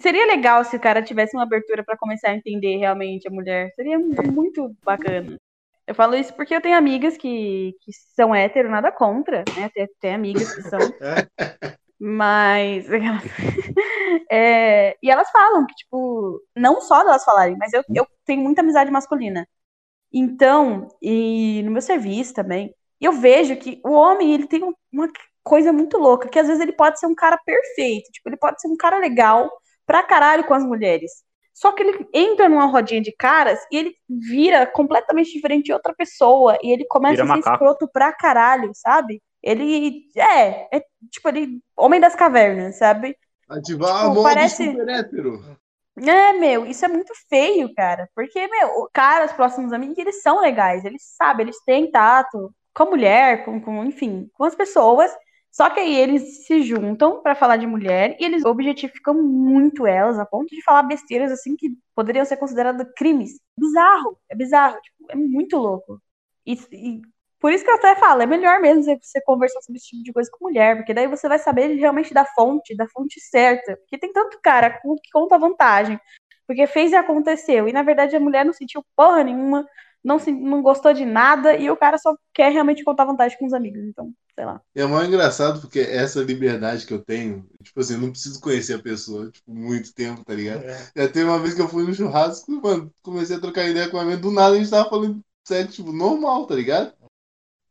Seria 0.00 0.26
legal 0.26 0.64
se 0.64 0.74
o 0.74 0.80
cara 0.80 1.02
tivesse 1.02 1.36
uma 1.36 1.42
abertura 1.42 1.84
pra 1.84 1.96
começar 1.96 2.30
a 2.30 2.34
entender 2.34 2.78
realmente 2.78 3.28
a 3.28 3.30
mulher. 3.30 3.70
Seria 3.76 3.98
muito 3.98 4.74
bacana. 4.82 5.36
Eu 5.86 5.94
falo 5.94 6.14
isso 6.14 6.32
porque 6.32 6.54
eu 6.54 6.60
tenho 6.62 6.76
amigas 6.76 7.18
que, 7.18 7.76
que 7.82 7.92
são 8.16 8.34
hétero, 8.34 8.70
nada 8.70 8.90
contra, 8.90 9.44
né? 9.54 9.68
Tem, 9.74 9.86
tem 10.00 10.14
amigas 10.14 10.54
que 10.54 10.62
são. 10.62 10.78
Mas. 12.00 12.86
é, 14.30 14.96
e 15.02 15.10
elas 15.10 15.30
falam 15.30 15.66
que, 15.66 15.74
tipo, 15.74 16.40
não 16.56 16.80
só 16.80 17.04
delas 17.04 17.24
falarem, 17.24 17.56
mas 17.56 17.72
eu, 17.72 17.84
eu 17.94 18.04
tenho 18.24 18.42
muita 18.42 18.60
amizade 18.60 18.90
masculina. 18.90 19.46
Então, 20.12 20.88
e 21.00 21.62
no 21.64 21.70
meu 21.70 21.82
serviço 21.82 22.34
também, 22.34 22.74
eu 23.00 23.12
vejo 23.12 23.56
que 23.56 23.80
o 23.84 23.92
homem, 23.92 24.32
ele 24.34 24.46
tem 24.46 24.62
um- 24.62 24.74
uma 24.92 25.08
coisa 25.42 25.72
muito 25.72 25.98
louca, 25.98 26.28
que 26.28 26.38
às 26.38 26.46
vezes 26.46 26.62
ele 26.62 26.72
pode 26.72 27.00
ser 27.00 27.06
um 27.06 27.14
cara 27.14 27.38
perfeito, 27.44 28.10
tipo, 28.12 28.28
ele 28.28 28.36
pode 28.36 28.60
ser 28.60 28.68
um 28.68 28.76
cara 28.76 28.98
legal 28.98 29.50
pra 29.86 30.02
caralho 30.02 30.44
com 30.44 30.54
as 30.54 30.64
mulheres. 30.64 31.10
Só 31.54 31.72
que 31.72 31.82
ele 31.82 32.06
entra 32.14 32.48
numa 32.48 32.66
rodinha 32.66 33.00
de 33.00 33.12
caras 33.12 33.58
e 33.70 33.76
ele 33.76 33.94
vira 34.08 34.66
completamente 34.66 35.32
diferente 35.32 35.66
de 35.66 35.72
outra 35.72 35.94
pessoa. 35.94 36.56
E 36.62 36.72
ele 36.72 36.86
começa 36.86 37.12
Vira 37.14 37.24
a 37.24 37.26
ser 37.26 37.32
macaco. 37.36 37.54
escroto 37.56 37.88
pra 37.92 38.12
caralho, 38.12 38.70
sabe? 38.74 39.20
Ele 39.42 40.02
é, 40.16 40.76
é 40.78 40.82
tipo, 41.10 41.28
ele, 41.28 41.60
homem 41.76 42.00
das 42.00 42.14
cavernas, 42.14 42.78
sabe? 42.78 43.16
Ativar 43.48 43.96
a 43.96 44.02
Tipo, 44.02 44.14
mão 44.14 44.22
parece- 44.22 44.64
do 44.64 44.70
super 44.80 44.88
hétero. 44.88 45.44
É, 45.96 46.32
meu, 46.34 46.64
isso 46.66 46.84
é 46.84 46.88
muito 46.88 47.12
feio, 47.28 47.72
cara. 47.74 48.08
Porque, 48.14 48.46
meu, 48.48 48.88
cara, 48.92 49.26
os 49.26 49.32
próximos 49.32 49.72
amigos, 49.72 49.98
eles 49.98 50.22
são 50.22 50.40
legais, 50.40 50.84
eles 50.84 51.02
sabem, 51.16 51.44
eles 51.44 51.62
têm 51.64 51.90
tato 51.90 52.54
com 52.74 52.82
a 52.84 52.86
mulher, 52.86 53.44
com, 53.44 53.60
com, 53.60 53.84
enfim, 53.84 54.28
com 54.32 54.44
as 54.44 54.54
pessoas. 54.54 55.14
Só 55.50 55.68
que 55.68 55.80
aí 55.80 55.94
eles 55.94 56.46
se 56.46 56.62
juntam 56.62 57.22
pra 57.22 57.34
falar 57.34 57.58
de 57.58 57.66
mulher 57.66 58.16
e 58.18 58.24
eles 58.24 58.42
objetificam 58.44 59.12
muito 59.22 59.86
elas, 59.86 60.18
a 60.18 60.24
ponto 60.24 60.48
de 60.48 60.62
falar 60.62 60.82
besteiras 60.84 61.30
assim 61.30 61.54
que 61.54 61.70
poderiam 61.94 62.24
ser 62.24 62.38
consideradas 62.38 62.86
crimes. 62.96 63.32
Bizarro, 63.56 64.18
é 64.30 64.34
bizarro, 64.34 64.80
tipo, 64.80 65.12
é 65.12 65.16
muito 65.16 65.58
louco. 65.58 66.00
E, 66.46 66.54
e 66.72 67.02
por 67.42 67.52
isso 67.52 67.64
que 67.64 67.70
eu 67.70 67.74
até 67.74 67.96
falo, 67.96 68.22
é 68.22 68.26
melhor 68.26 68.60
mesmo 68.60 68.84
você- 68.84 69.20
conversar 69.22 69.60
sobre 69.62 69.78
esse 69.78 69.88
tipo 69.88 70.04
de 70.04 70.12
coisa 70.12 70.30
com 70.30 70.46
mulher, 70.46 70.76
porque 70.76 70.94
daí 70.94 71.08
você 71.08 71.28
vai 71.28 71.40
saber 71.40 71.74
realmente 71.74 72.14
da 72.14 72.24
fonte, 72.24 72.76
da 72.76 72.86
fonte 72.88 73.20
certa. 73.20 73.76
Porque 73.78 73.98
tem 73.98 74.12
tanto 74.12 74.38
cara 74.40 74.70
que 74.70 75.10
conta 75.12 75.36
vantagem, 75.38 75.98
porque 76.46 76.68
fez 76.68 76.92
e 76.92 76.96
aconteceu. 76.96 77.68
E 77.68 77.72
na 77.72 77.82
verdade 77.82 78.14
a 78.14 78.20
mulher 78.20 78.44
não 78.44 78.52
sentiu 78.52 78.84
porra 78.96 79.24
nenhuma, 79.24 79.66
não, 80.04 80.20
se, 80.20 80.30
não 80.32 80.62
gostou 80.62 80.92
de 80.94 81.04
nada, 81.04 81.56
e 81.56 81.68
o 81.70 81.76
cara 81.76 81.98
só 81.98 82.16
quer 82.32 82.52
realmente 82.52 82.84
contar 82.84 83.04
vantagem 83.04 83.36
com 83.38 83.46
os 83.46 83.52
amigos. 83.52 83.82
Então, 83.82 84.12
sei 84.36 84.44
lá. 84.44 84.60
É 84.74 84.84
mais 84.86 85.08
engraçado 85.08 85.60
porque 85.60 85.80
essa 85.80 86.20
liberdade 86.22 86.86
que 86.86 86.94
eu 86.94 87.04
tenho, 87.04 87.44
tipo 87.62 87.80
assim, 87.80 87.94
eu 87.94 88.00
não 88.00 88.10
preciso 88.10 88.40
conhecer 88.40 88.74
a 88.74 88.82
pessoa, 88.82 89.30
tipo, 89.30 89.52
muito 89.52 89.92
tempo, 89.94 90.24
tá 90.24 90.34
ligado? 90.34 90.62
É. 90.64 90.78
Já 90.96 91.08
teve 91.08 91.24
uma 91.24 91.38
vez 91.40 91.54
que 91.54 91.60
eu 91.60 91.68
fui 91.68 91.84
no 91.84 91.94
churrasco, 91.94 92.50
mano, 92.52 92.92
comecei 93.02 93.36
a 93.36 93.40
trocar 93.40 93.68
ideia 93.68 93.88
com 93.90 93.98
a 93.98 94.04
minha, 94.04 94.16
do 94.16 94.30
nada 94.30 94.54
a 94.54 94.58
gente 94.58 94.70
tava 94.70 94.88
falando 94.88 95.20
sexo, 95.44 95.76
tipo, 95.76 95.92
normal, 95.92 96.46
tá 96.46 96.54
ligado? 96.54 96.92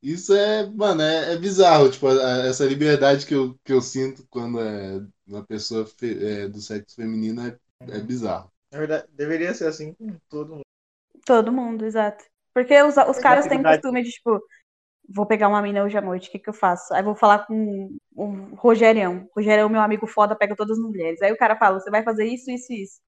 Isso 0.01 0.33
é, 0.33 0.65
mano, 0.67 1.01
é, 1.01 1.33
é 1.33 1.37
bizarro, 1.37 1.91
tipo, 1.91 2.07
a- 2.07 2.13
a- 2.13 2.47
essa 2.47 2.65
liberdade 2.65 3.25
que 3.25 3.35
eu, 3.35 3.55
que 3.63 3.71
eu 3.71 3.81
sinto 3.81 4.25
quando 4.29 4.59
é 4.59 4.99
uma 5.27 5.45
pessoa 5.45 5.85
fe- 5.85 6.17
é, 6.25 6.47
do 6.47 6.59
sexo 6.59 6.95
feminino 6.95 7.41
é, 7.47 7.57
é 7.89 7.99
bizarro. 7.99 8.51
Na 8.71 8.79
verdade, 8.79 9.07
deveria 9.11 9.53
ser 9.53 9.67
assim 9.67 9.93
com 9.93 10.07
todo 10.29 10.53
mundo. 10.53 10.61
Todo 11.25 11.51
mundo, 11.51 11.85
exato. 11.85 12.25
Porque 12.53 12.81
os, 12.81 12.97
os 12.97 13.17
caras 13.19 13.47
têm 13.47 13.61
costume 13.61 14.01
de, 14.03 14.09
tipo, 14.09 14.41
vou 15.07 15.25
pegar 15.25 15.49
uma 15.49 15.61
mina 15.61 15.83
hoje 15.83 15.97
à 15.97 16.01
noite, 16.01 16.29
o 16.29 16.31
que 16.31 16.39
que 16.39 16.49
eu 16.49 16.53
faço? 16.53 16.93
Aí 16.93 17.03
vou 17.03 17.15
falar 17.15 17.45
com 17.45 17.89
o 18.15 18.55
Rogerião. 18.55 19.27
Rogerião, 19.35 19.69
meu 19.69 19.81
amigo 19.81 20.07
foda, 20.07 20.35
pega 20.35 20.55
todas 20.55 20.77
as 20.77 20.83
mulheres. 20.83 21.21
Aí 21.21 21.31
o 21.31 21.37
cara 21.37 21.55
fala, 21.57 21.79
você 21.79 21.91
vai 21.91 22.03
fazer 22.03 22.25
isso, 22.25 22.49
isso 22.49 22.73
e 22.73 22.83
isso. 22.83 22.99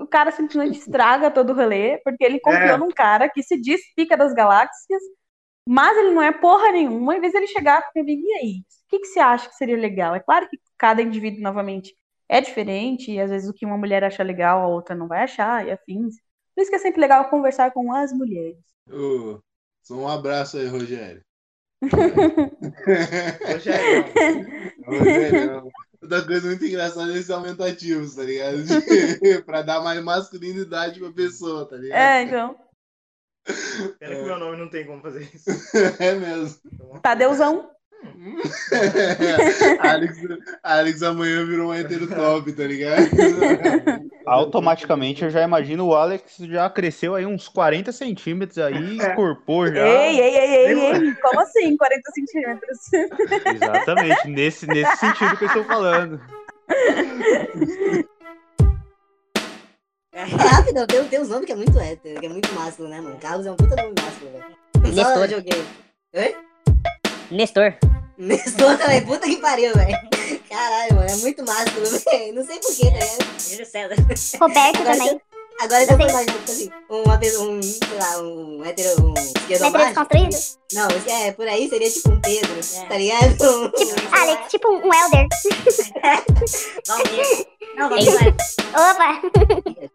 O 0.00 0.06
cara 0.06 0.32
simplesmente 0.32 0.78
estraga 0.78 1.30
todo 1.30 1.50
o 1.50 1.54
rolê, 1.54 1.98
porque 2.02 2.24
ele 2.24 2.40
confiou 2.40 2.74
É. 2.74 2.76
num 2.78 2.88
cara 2.90 3.28
que 3.28 3.42
se 3.42 3.60
diz 3.60 3.80
pica 3.94 4.16
das 4.16 4.32
galáxias, 4.34 5.02
mas 5.66 5.96
ele 5.96 6.10
não 6.10 6.22
é 6.22 6.32
porra 6.32 6.72
nenhuma. 6.72 7.16
Em 7.16 7.20
vez 7.20 7.34
ele 7.34 7.46
chegar 7.46 7.82
e 7.94 8.02
mim, 8.02 8.22
e 8.22 8.32
aí? 8.34 8.60
O 8.60 8.88
que, 8.88 8.98
que 9.00 9.06
você 9.06 9.20
acha 9.20 9.48
que 9.48 9.54
seria 9.54 9.76
legal? 9.76 10.14
É 10.14 10.20
claro 10.20 10.48
que 10.48 10.58
cada 10.76 11.02
indivíduo, 11.02 11.42
novamente, 11.42 11.94
é 12.28 12.40
diferente, 12.40 13.10
e 13.12 13.20
às 13.20 13.30
vezes 13.30 13.48
o 13.48 13.52
que 13.52 13.66
uma 13.66 13.78
mulher 13.78 14.04
acha 14.04 14.22
legal, 14.22 14.62
a 14.62 14.68
outra 14.68 14.94
não 14.94 15.08
vai 15.08 15.22
achar, 15.22 15.66
e 15.66 15.70
afins. 15.70 16.16
Por 16.54 16.62
isso 16.62 16.70
que 16.70 16.76
é 16.76 16.80
sempre 16.80 17.00
legal 17.00 17.28
conversar 17.28 17.72
com 17.72 17.92
as 17.92 18.12
mulheres. 18.12 18.58
Só 19.82 19.94
um 19.94 20.08
abraço 20.08 20.56
aí, 20.56 20.66
Rogério. 20.66 21.22
Rogério, 23.42 24.04
Rogério. 24.86 25.70
Outra 26.02 26.26
coisa 26.26 26.48
muito 26.48 26.64
engraçada 26.64 27.12
é 27.12 27.16
esses 27.16 27.30
aumentativos, 27.30 28.14
tá 28.14 28.22
ligado? 28.22 28.58
pra 29.44 29.62
dar 29.62 29.82
mais 29.82 30.02
masculinidade 30.02 30.98
pra 30.98 31.12
pessoa, 31.12 31.68
tá 31.68 31.76
ligado? 31.76 31.98
É, 31.98 32.22
então. 32.22 32.56
Pena 33.98 34.16
que 34.16 34.22
meu 34.22 34.38
nome 34.38 34.56
não 34.56 34.68
tem 34.68 34.86
como 34.86 35.02
fazer 35.02 35.28
isso. 35.32 35.50
É 35.98 36.14
mesmo. 36.16 36.60
Tadeuzão. 37.02 37.70
Alex, 39.80 40.16
Alex 40.62 41.02
amanhã 41.02 41.44
virou 41.44 41.68
um 41.68 41.74
hétero 41.74 42.06
top, 42.06 42.50
tá 42.52 42.64
ligado? 42.64 43.02
Automaticamente 44.24 45.22
eu 45.22 45.30
já 45.30 45.42
imagino 45.42 45.86
o 45.86 45.94
Alex 45.94 46.36
já 46.38 46.70
cresceu 46.70 47.14
aí 47.14 47.26
uns 47.26 47.46
40 47.48 47.92
centímetros 47.92 48.58
aí, 48.58 48.96
escorpou 48.96 49.66
já. 49.66 49.86
Ei, 49.86 50.18
ei, 50.18 50.36
ei, 50.36 50.54
ei, 50.54 50.80
ei. 50.80 51.14
Como 51.16 51.40
assim, 51.40 51.76
40 51.76 52.10
centímetros? 52.12 52.78
Exatamente, 53.54 54.28
nesse, 54.28 54.66
nesse 54.66 54.96
sentido 54.96 55.36
que 55.36 55.44
eu 55.44 55.48
estou 55.48 55.64
falando. 55.64 56.20
É 60.20 60.24
rápido, 60.36 60.86
tem, 60.86 61.04
tem 61.04 61.20
uns 61.20 61.28
nomes 61.28 61.46
que 61.46 61.52
é 61.52 61.56
muito 61.56 61.78
hétero, 61.80 62.20
que 62.20 62.26
é 62.26 62.28
muito 62.28 62.52
másculo, 62.54 62.88
né, 62.88 63.00
mano? 63.00 63.16
Carlos 63.18 63.46
é 63.46 63.50
um 63.52 63.56
puta 63.56 63.74
nome 63.76 63.94
másculo, 64.00 64.30
velho. 64.32 64.94
Só 64.94 65.04
Nestor. 65.14 65.28
joguei. 65.28 65.64
Oi? 66.14 66.36
Nestor. 67.30 67.74
Nestor 68.18 68.76
também, 68.78 69.02
puta 69.06 69.26
que 69.26 69.36
pariu, 69.36 69.72
velho. 69.74 69.96
Caralho, 70.48 70.96
mano, 70.96 71.08
é 71.10 71.16
muito 71.16 71.42
másculo, 71.44 71.86
velho. 72.10 72.34
Não 72.34 72.44
sei 72.44 72.58
porquê, 72.58 72.90
tá 72.90 72.98
ligado? 72.98 73.40
Júlio 73.48 73.66
César. 73.66 73.94
Roberto 74.40 74.76
Agora, 74.80 74.98
também. 74.98 75.20
agora 75.62 75.82
eu 75.82 75.86
for 75.86 75.94
imaginar, 76.00 76.24
tipo 76.26 76.50
assim, 76.50 76.70
uma 76.90 77.18
pessoa, 77.18 77.50
um, 77.50 77.62
sei 77.62 77.98
lá, 77.98 78.18
um 78.22 78.64
hétero, 78.64 79.02
um 79.06 79.10
Hétero 79.12 79.32
esquerdomático. 79.38 80.08
desconstruído? 80.08 80.60
Não, 80.74 80.88
esse 80.88 81.10
é, 81.10 81.32
por 81.32 81.48
aí 81.48 81.68
seria 81.68 81.90
tipo 81.90 82.10
um 82.10 82.20
Pedro, 82.20 82.54
tá 82.88 82.96
ligado? 82.96 83.72
Alex, 84.12 84.50
tipo 84.50 84.68
um 84.68 84.92
Elder. 84.92 85.28
Valmir. 86.86 87.46
Não, 87.76 87.86
É 87.86 87.88
Valmir. 87.88 88.34
Opa! 88.74 89.89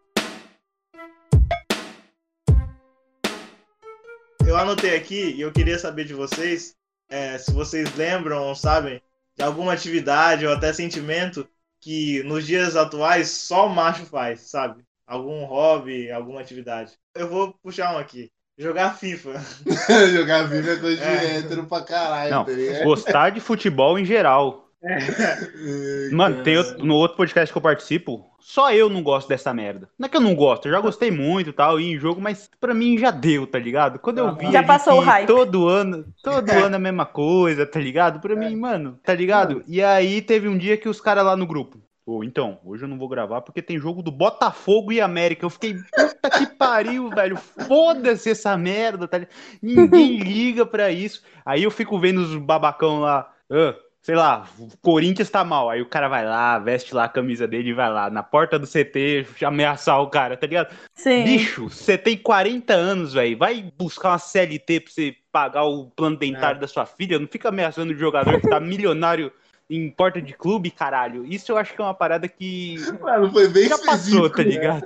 Eu 4.55 4.59
anotei 4.59 4.95
aqui 4.95 5.31
e 5.35 5.41
eu 5.41 5.51
queria 5.51 5.77
saber 5.77 6.05
de 6.05 6.13
vocês 6.13 6.75
é, 7.09 7.37
se 7.37 7.51
vocês 7.51 7.93
lembram 7.95 8.41
ou 8.41 8.55
sabem 8.55 9.01
de 9.35 9.43
alguma 9.43 9.73
atividade 9.73 10.47
ou 10.47 10.53
até 10.53 10.71
sentimento 10.71 11.45
que 11.81 12.23
nos 12.23 12.47
dias 12.47 12.77
atuais 12.77 13.29
só 13.29 13.67
o 13.67 13.69
macho 13.69 14.05
faz, 14.05 14.39
sabe? 14.49 14.81
algum 15.05 15.43
hobby, 15.43 16.09
alguma 16.09 16.39
atividade. 16.39 16.93
Eu 17.13 17.27
vou 17.27 17.53
puxar 17.61 17.93
um 17.93 17.97
aqui. 17.97 18.31
Jogar 18.57 18.97
FIFA. 18.97 19.33
Jogar 20.13 20.49
FIFA 20.49 20.71
é 20.71 20.75
coisa 20.77 20.97
de 20.97 21.03
É. 21.03 21.37
hétero 21.37 21.65
pra 21.65 21.81
caralho, 21.81 22.31
Não, 22.31 22.45
tá 22.45 22.83
gostar 22.83 23.31
de 23.31 23.41
futebol 23.41 23.99
em 23.99 24.05
geral. 24.05 24.64
Ai, 24.85 24.99
Mano, 26.11 26.43
tem 26.43 26.57
outro- 26.57 26.85
no 26.85 26.95
outro 26.95 27.17
podcast 27.17 27.51
que 27.51 27.57
eu 27.57 27.61
participo, 27.61 28.25
só 28.39 28.71
eu 28.71 28.89
não 28.89 29.01
gosto 29.01 29.27
dessa 29.27 29.53
merda. 29.53 29.89
Não 29.97 30.05
é 30.05 30.09
que 30.09 30.17
eu 30.17 30.21
não 30.21 30.35
gosto, 30.35 30.67
eu 30.67 30.71
já 30.71 30.79
gostei 30.79 31.09
muito 31.11 31.49
e 31.49 31.53
tal, 31.53 31.79
e 31.79 31.91
em 31.91 31.97
jogo, 31.99 32.21
mas 32.21 32.49
pra 32.59 32.73
mim 32.73 32.97
já 32.97 33.09
deu, 33.11 33.47
tá 33.47 33.57
ligado? 33.57 33.97
Quando 33.99 34.19
eu 34.19 34.35
vi 34.35 34.51
Já 34.51 34.61
passou 34.63 34.97
o 34.99 35.01
hype. 35.01 35.27
todo 35.27 35.67
ano, 35.67 36.05
todo 36.23 36.49
ano 36.51 36.75
a 36.75 36.79
mesma 36.79 37.05
coisa, 37.05 37.65
tá 37.65 37.79
ligado? 37.79 38.19
Pra 38.19 38.35
mim, 38.35 38.55
mano, 38.55 38.99
tá 39.03 39.13
ligado? 39.13 39.63
E 39.67 39.81
aí 39.83 40.21
teve 40.21 40.47
um 40.47 40.57
dia 40.57 40.77
que 40.77 40.87
os 40.89 41.01
caras 41.01 41.25
lá 41.25 41.35
no 41.35 41.47
grupo, 41.47 41.79
Pô, 42.05 42.23
então, 42.23 42.59
hoje 42.63 42.83
eu 42.83 42.87
não 42.87 42.99
vou 42.99 43.09
gravar 43.09 43.41
porque 43.41 43.63
tem 43.63 43.79
jogo 43.79 44.03
do 44.03 44.11
Botafogo 44.11 44.91
e 44.91 45.01
América. 45.01 45.43
Eu 45.43 45.49
fiquei, 45.49 45.73
puta 45.73 46.29
que 46.29 46.45
pariu, 46.55 47.09
velho. 47.15 47.35
Foda-se 47.35 48.29
essa 48.29 48.55
merda, 48.55 49.07
tá 49.07 49.17
ligado? 49.17 49.33
Ninguém 49.59 50.17
liga 50.19 50.67
pra 50.67 50.91
isso. 50.91 51.23
Aí 51.43 51.63
eu 51.63 51.71
fico 51.71 51.97
vendo 51.99 52.19
os 52.19 52.35
babacão 52.35 52.99
lá, 52.99 53.27
ah, 53.51 53.73
sei 54.05 54.13
lá, 54.13 54.47
o 54.59 54.69
Corinthians 54.83 55.31
tá 55.31 55.43
mal. 55.43 55.67
Aí 55.67 55.81
o 55.81 55.89
cara 55.89 56.07
vai 56.07 56.23
lá, 56.23 56.59
veste 56.59 56.93
lá 56.93 57.05
a 57.05 57.09
camisa 57.09 57.47
dele 57.47 57.71
e 57.71 57.73
vai 57.73 57.89
lá, 57.89 58.07
na 58.07 58.21
porta 58.21 58.59
do 58.59 58.67
CT, 58.67 59.25
ameaçar 59.43 59.99
o 59.99 60.11
cara, 60.11 60.37
tá 60.37 60.45
ligado? 60.45 60.71
Sim. 60.93 61.23
Bicho, 61.23 61.67
você 61.67 61.97
tem 61.97 62.15
40 62.15 62.71
anos, 62.71 63.13
velho. 63.13 63.35
Vai 63.35 63.73
buscar 63.75 64.09
uma 64.09 64.19
CLT 64.19 64.81
pra 64.81 64.93
você 64.93 65.15
pagar 65.31 65.63
o 65.63 65.87
plano 65.87 66.17
dentário 66.17 66.61
da 66.61 66.67
sua 66.67 66.85
filha. 66.85 67.17
Não 67.17 67.27
fica 67.27 67.49
ameaçando 67.49 67.93
o 67.93 67.97
jogador 67.97 68.39
que 68.39 68.47
tá 68.47 68.59
milionário 68.61 69.31
em 69.67 69.89
porta 69.89 70.21
de 70.21 70.33
clube, 70.33 70.69
caralho. 70.69 71.25
Isso 71.25 71.51
eu 71.51 71.57
acho 71.57 71.73
que 71.73 71.81
é 71.81 71.83
uma 71.83 71.95
parada 71.95 72.27
que 72.27 72.75
Mano, 73.01 73.31
foi 73.31 73.47
bem 73.47 73.67
já 73.67 73.79
passou, 73.79 74.29
tá 74.29 74.43
né? 74.43 74.81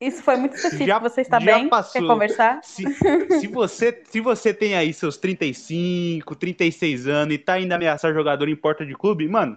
Isso 0.00 0.22
foi 0.22 0.36
muito 0.36 0.54
específico. 0.56 0.86
Já- 0.86 0.98
você 0.98 1.20
está 1.20 1.38
já 1.38 1.46
bem? 1.46 1.68
passou. 1.68 2.02
Quer 2.02 2.08
conversar? 2.08 2.60
Se, 2.62 2.84
se, 3.40 3.46
você, 3.46 4.02
se 4.08 4.20
você 4.20 4.52
tem 4.52 4.74
aí 4.74 4.92
seus 4.92 5.16
35, 5.16 6.34
36 6.34 7.06
anos 7.06 7.34
e 7.34 7.38
tá 7.38 7.58
indo 7.60 7.72
ameaçar 7.72 8.12
jogador 8.12 8.48
em 8.48 8.56
porta 8.56 8.84
de 8.84 8.94
clube, 8.94 9.28
mano, 9.28 9.56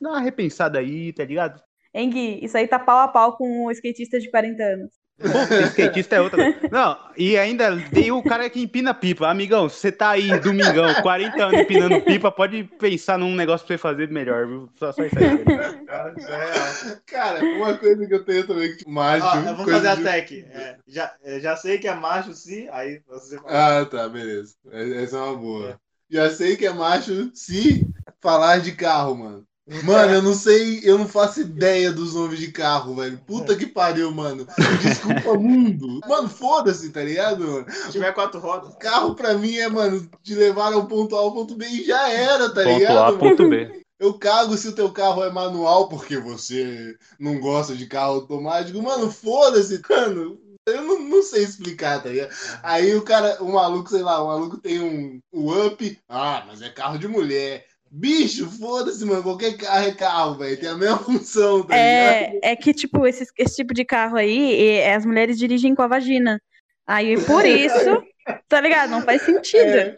dá 0.00 0.10
uma 0.10 0.20
repensada 0.20 0.78
aí, 0.78 1.12
tá 1.12 1.24
ligado? 1.24 1.60
Hein, 1.94 2.10
Gui? 2.10 2.44
Isso 2.44 2.56
aí 2.56 2.68
tá 2.68 2.78
pau 2.78 2.98
a 2.98 3.08
pau 3.08 3.36
com 3.36 3.64
o 3.66 3.70
skatista 3.70 4.20
de 4.20 4.30
40 4.30 4.62
anos. 4.62 4.97
Pô, 5.20 5.64
skatista 5.66 6.16
é 6.16 6.20
outra. 6.20 6.52
coisa. 6.52 6.68
Não, 6.70 6.96
e 7.16 7.36
ainda 7.36 7.76
tem 7.90 8.12
o 8.12 8.22
cara 8.22 8.48
que 8.48 8.60
empina 8.60 8.94
pipa. 8.94 9.28
Amigão, 9.28 9.68
você 9.68 9.90
tá 9.90 10.10
aí, 10.10 10.38
domingão, 10.40 10.94
40 11.02 11.44
anos 11.44 11.60
empinando 11.60 12.00
pipa, 12.02 12.30
pode 12.30 12.64
pensar 12.78 13.18
num 13.18 13.34
negócio 13.34 13.66
pra 13.66 13.76
você 13.76 13.78
fazer 13.82 14.08
melhor, 14.10 14.46
viu? 14.46 14.68
Só, 14.76 14.92
só 14.92 15.02
isso 15.04 15.18
aí. 15.18 15.44
Cara, 15.86 16.14
é. 16.18 16.96
Cara, 17.06 17.44
uma 17.44 17.76
coisa 17.76 18.06
que 18.06 18.14
eu 18.14 18.24
tenho 18.24 18.46
também 18.46 18.76
que 18.76 18.88
macho. 18.88 19.26
Ó, 19.26 19.36
eu 19.40 19.56
vou 19.56 19.66
fazer 19.66 19.88
a 19.88 19.94
de- 19.96 20.04
tag. 20.04 20.46
É, 20.50 20.76
já, 20.86 21.12
é, 21.24 21.40
já 21.40 21.56
sei 21.56 21.78
que 21.78 21.88
é 21.88 21.94
macho 21.94 22.32
sim, 22.34 22.68
aí 22.70 23.00
você 23.08 23.36
fala. 23.38 23.80
Ah, 23.80 23.84
tá, 23.86 24.08
beleza. 24.08 24.54
É- 24.70 25.02
Essa 25.02 25.16
é 25.16 25.20
uma 25.20 25.36
boa. 25.36 25.80
Já 26.10 26.30
sei 26.30 26.56
que 26.56 26.64
é 26.64 26.72
macho 26.72 27.30
se 27.34 27.84
falar 28.20 28.58
de 28.60 28.72
carro, 28.72 29.16
mano. 29.16 29.44
Mano, 29.84 30.14
eu 30.14 30.22
não 30.22 30.32
sei, 30.34 30.80
eu 30.82 30.96
não 30.96 31.06
faço 31.06 31.42
ideia 31.42 31.92
dos 31.92 32.14
nomes 32.14 32.38
de 32.38 32.50
carro, 32.50 32.94
velho. 32.94 33.18
Puta 33.26 33.54
que 33.54 33.66
pariu, 33.66 34.10
mano. 34.10 34.46
Desculpa, 34.80 35.34
mundo. 35.34 36.00
Mano, 36.08 36.28
foda-se, 36.28 36.90
tá 36.90 37.02
ligado, 37.02 37.46
mano? 37.46 37.66
Se 37.70 37.92
tiver 37.92 38.12
quatro 38.12 38.40
rodas. 38.40 38.74
Carro 38.76 39.14
pra 39.14 39.34
mim 39.34 39.56
é, 39.56 39.68
mano, 39.68 40.08
de 40.22 40.34
levar 40.34 40.72
ao 40.72 40.86
ponto 40.86 41.14
A 41.16 41.20
ao 41.20 41.32
ponto 41.32 41.54
B 41.54 41.66
e 41.66 41.84
já 41.84 42.10
era, 42.10 42.48
tá 42.48 42.62
Ponto 42.62 42.78
ligado? 42.78 42.98
A, 42.98 43.04
mano? 43.06 43.18
ponto 43.18 43.48
B. 43.48 43.82
Eu 44.00 44.14
cago 44.14 44.56
se 44.56 44.68
o 44.68 44.74
teu 44.74 44.90
carro 44.90 45.24
é 45.24 45.30
manual 45.30 45.88
porque 45.88 46.16
você 46.16 46.96
não 47.18 47.38
gosta 47.40 47.74
de 47.74 47.86
carro 47.86 48.14
automático. 48.14 48.80
Mano, 48.80 49.10
foda-se, 49.10 49.82
mano. 49.90 50.38
Eu 50.66 50.82
não, 50.82 51.00
não 51.00 51.22
sei 51.22 51.42
explicar, 51.42 52.02
tá 52.02 52.10
ligado? 52.10 52.30
Aí 52.62 52.94
o 52.94 53.02
cara, 53.02 53.42
o 53.42 53.52
maluco, 53.52 53.88
sei 53.90 54.02
lá, 54.02 54.22
o 54.22 54.28
maluco 54.28 54.58
tem 54.58 54.80
um, 54.80 55.18
um 55.32 55.66
up. 55.66 55.98
Ah, 56.08 56.44
mas 56.46 56.60
é 56.62 56.68
carro 56.68 56.98
de 56.98 57.08
mulher. 57.08 57.64
Bicho, 57.90 58.50
foda-se, 58.50 59.04
mano. 59.04 59.22
Qualquer 59.22 59.56
carro 59.56 59.86
é 59.86 59.92
carro, 59.92 60.34
velho. 60.38 60.60
Tem 60.60 60.68
a 60.68 60.74
mesma 60.76 60.98
função, 61.04 61.62
tá 61.62 61.74
ligado? 61.74 62.36
É, 62.42 62.52
é 62.52 62.56
que, 62.56 62.74
tipo, 62.74 63.06
esse, 63.06 63.24
esse 63.38 63.56
tipo 63.56 63.72
de 63.72 63.84
carro 63.84 64.16
aí, 64.16 64.60
e- 64.60 64.84
as 64.90 65.06
mulheres 65.06 65.38
dirigem 65.38 65.74
com 65.74 65.82
a 65.82 65.88
vagina. 65.88 66.40
Aí, 66.86 67.18
por 67.24 67.44
isso, 67.46 68.02
tá 68.48 68.60
ligado? 68.60 68.90
Não 68.90 69.02
faz 69.02 69.22
sentido. 69.22 69.64
É. 69.64 69.96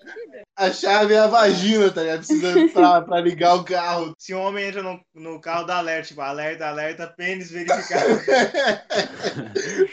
A 0.56 0.70
chave 0.70 1.14
é 1.14 1.18
a 1.18 1.26
vagina, 1.26 1.90
tá 1.90 2.02
ligado? 2.02 2.18
Precisa 2.18 2.68
pra, 2.68 3.00
pra 3.02 3.20
ligar 3.20 3.54
o 3.54 3.64
carro. 3.64 4.12
Se 4.18 4.34
um 4.34 4.40
homem 4.40 4.66
entra 4.68 4.82
no, 4.82 5.00
no 5.14 5.40
carro, 5.40 5.64
dá 5.64 5.78
alerta, 5.78 6.08
tipo, 6.08 6.20
alerta, 6.20 6.66
alerta, 6.66 7.06
pênis 7.06 7.50
verificado. 7.50 8.20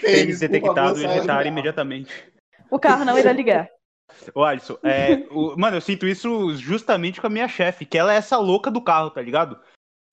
Tênis 0.02 0.40
por 0.40 0.48
detectado 0.50 1.02
favor, 1.02 1.46
e 1.46 1.48
imediatamente. 1.48 2.12
O 2.70 2.78
carro 2.78 3.06
não 3.06 3.18
irá 3.18 3.32
ligar. 3.32 3.70
Ô, 4.34 4.44
Alisson, 4.44 4.78
é, 4.84 5.26
o- 5.32 5.56
mano, 5.58 5.78
eu 5.78 5.82
sinto 5.82 6.08
isso 6.08 6.56
justamente 6.56 7.20
com 7.22 7.28
a 7.28 7.30
minha 7.30 7.48
chefe, 7.48 7.86
que 7.86 7.98
ela 7.98 8.14
é 8.14 8.18
essa 8.18 8.38
louca 8.38 8.70
do 8.72 8.82
carro, 8.82 9.10
tá 9.10 9.22
ligado? 9.22 9.60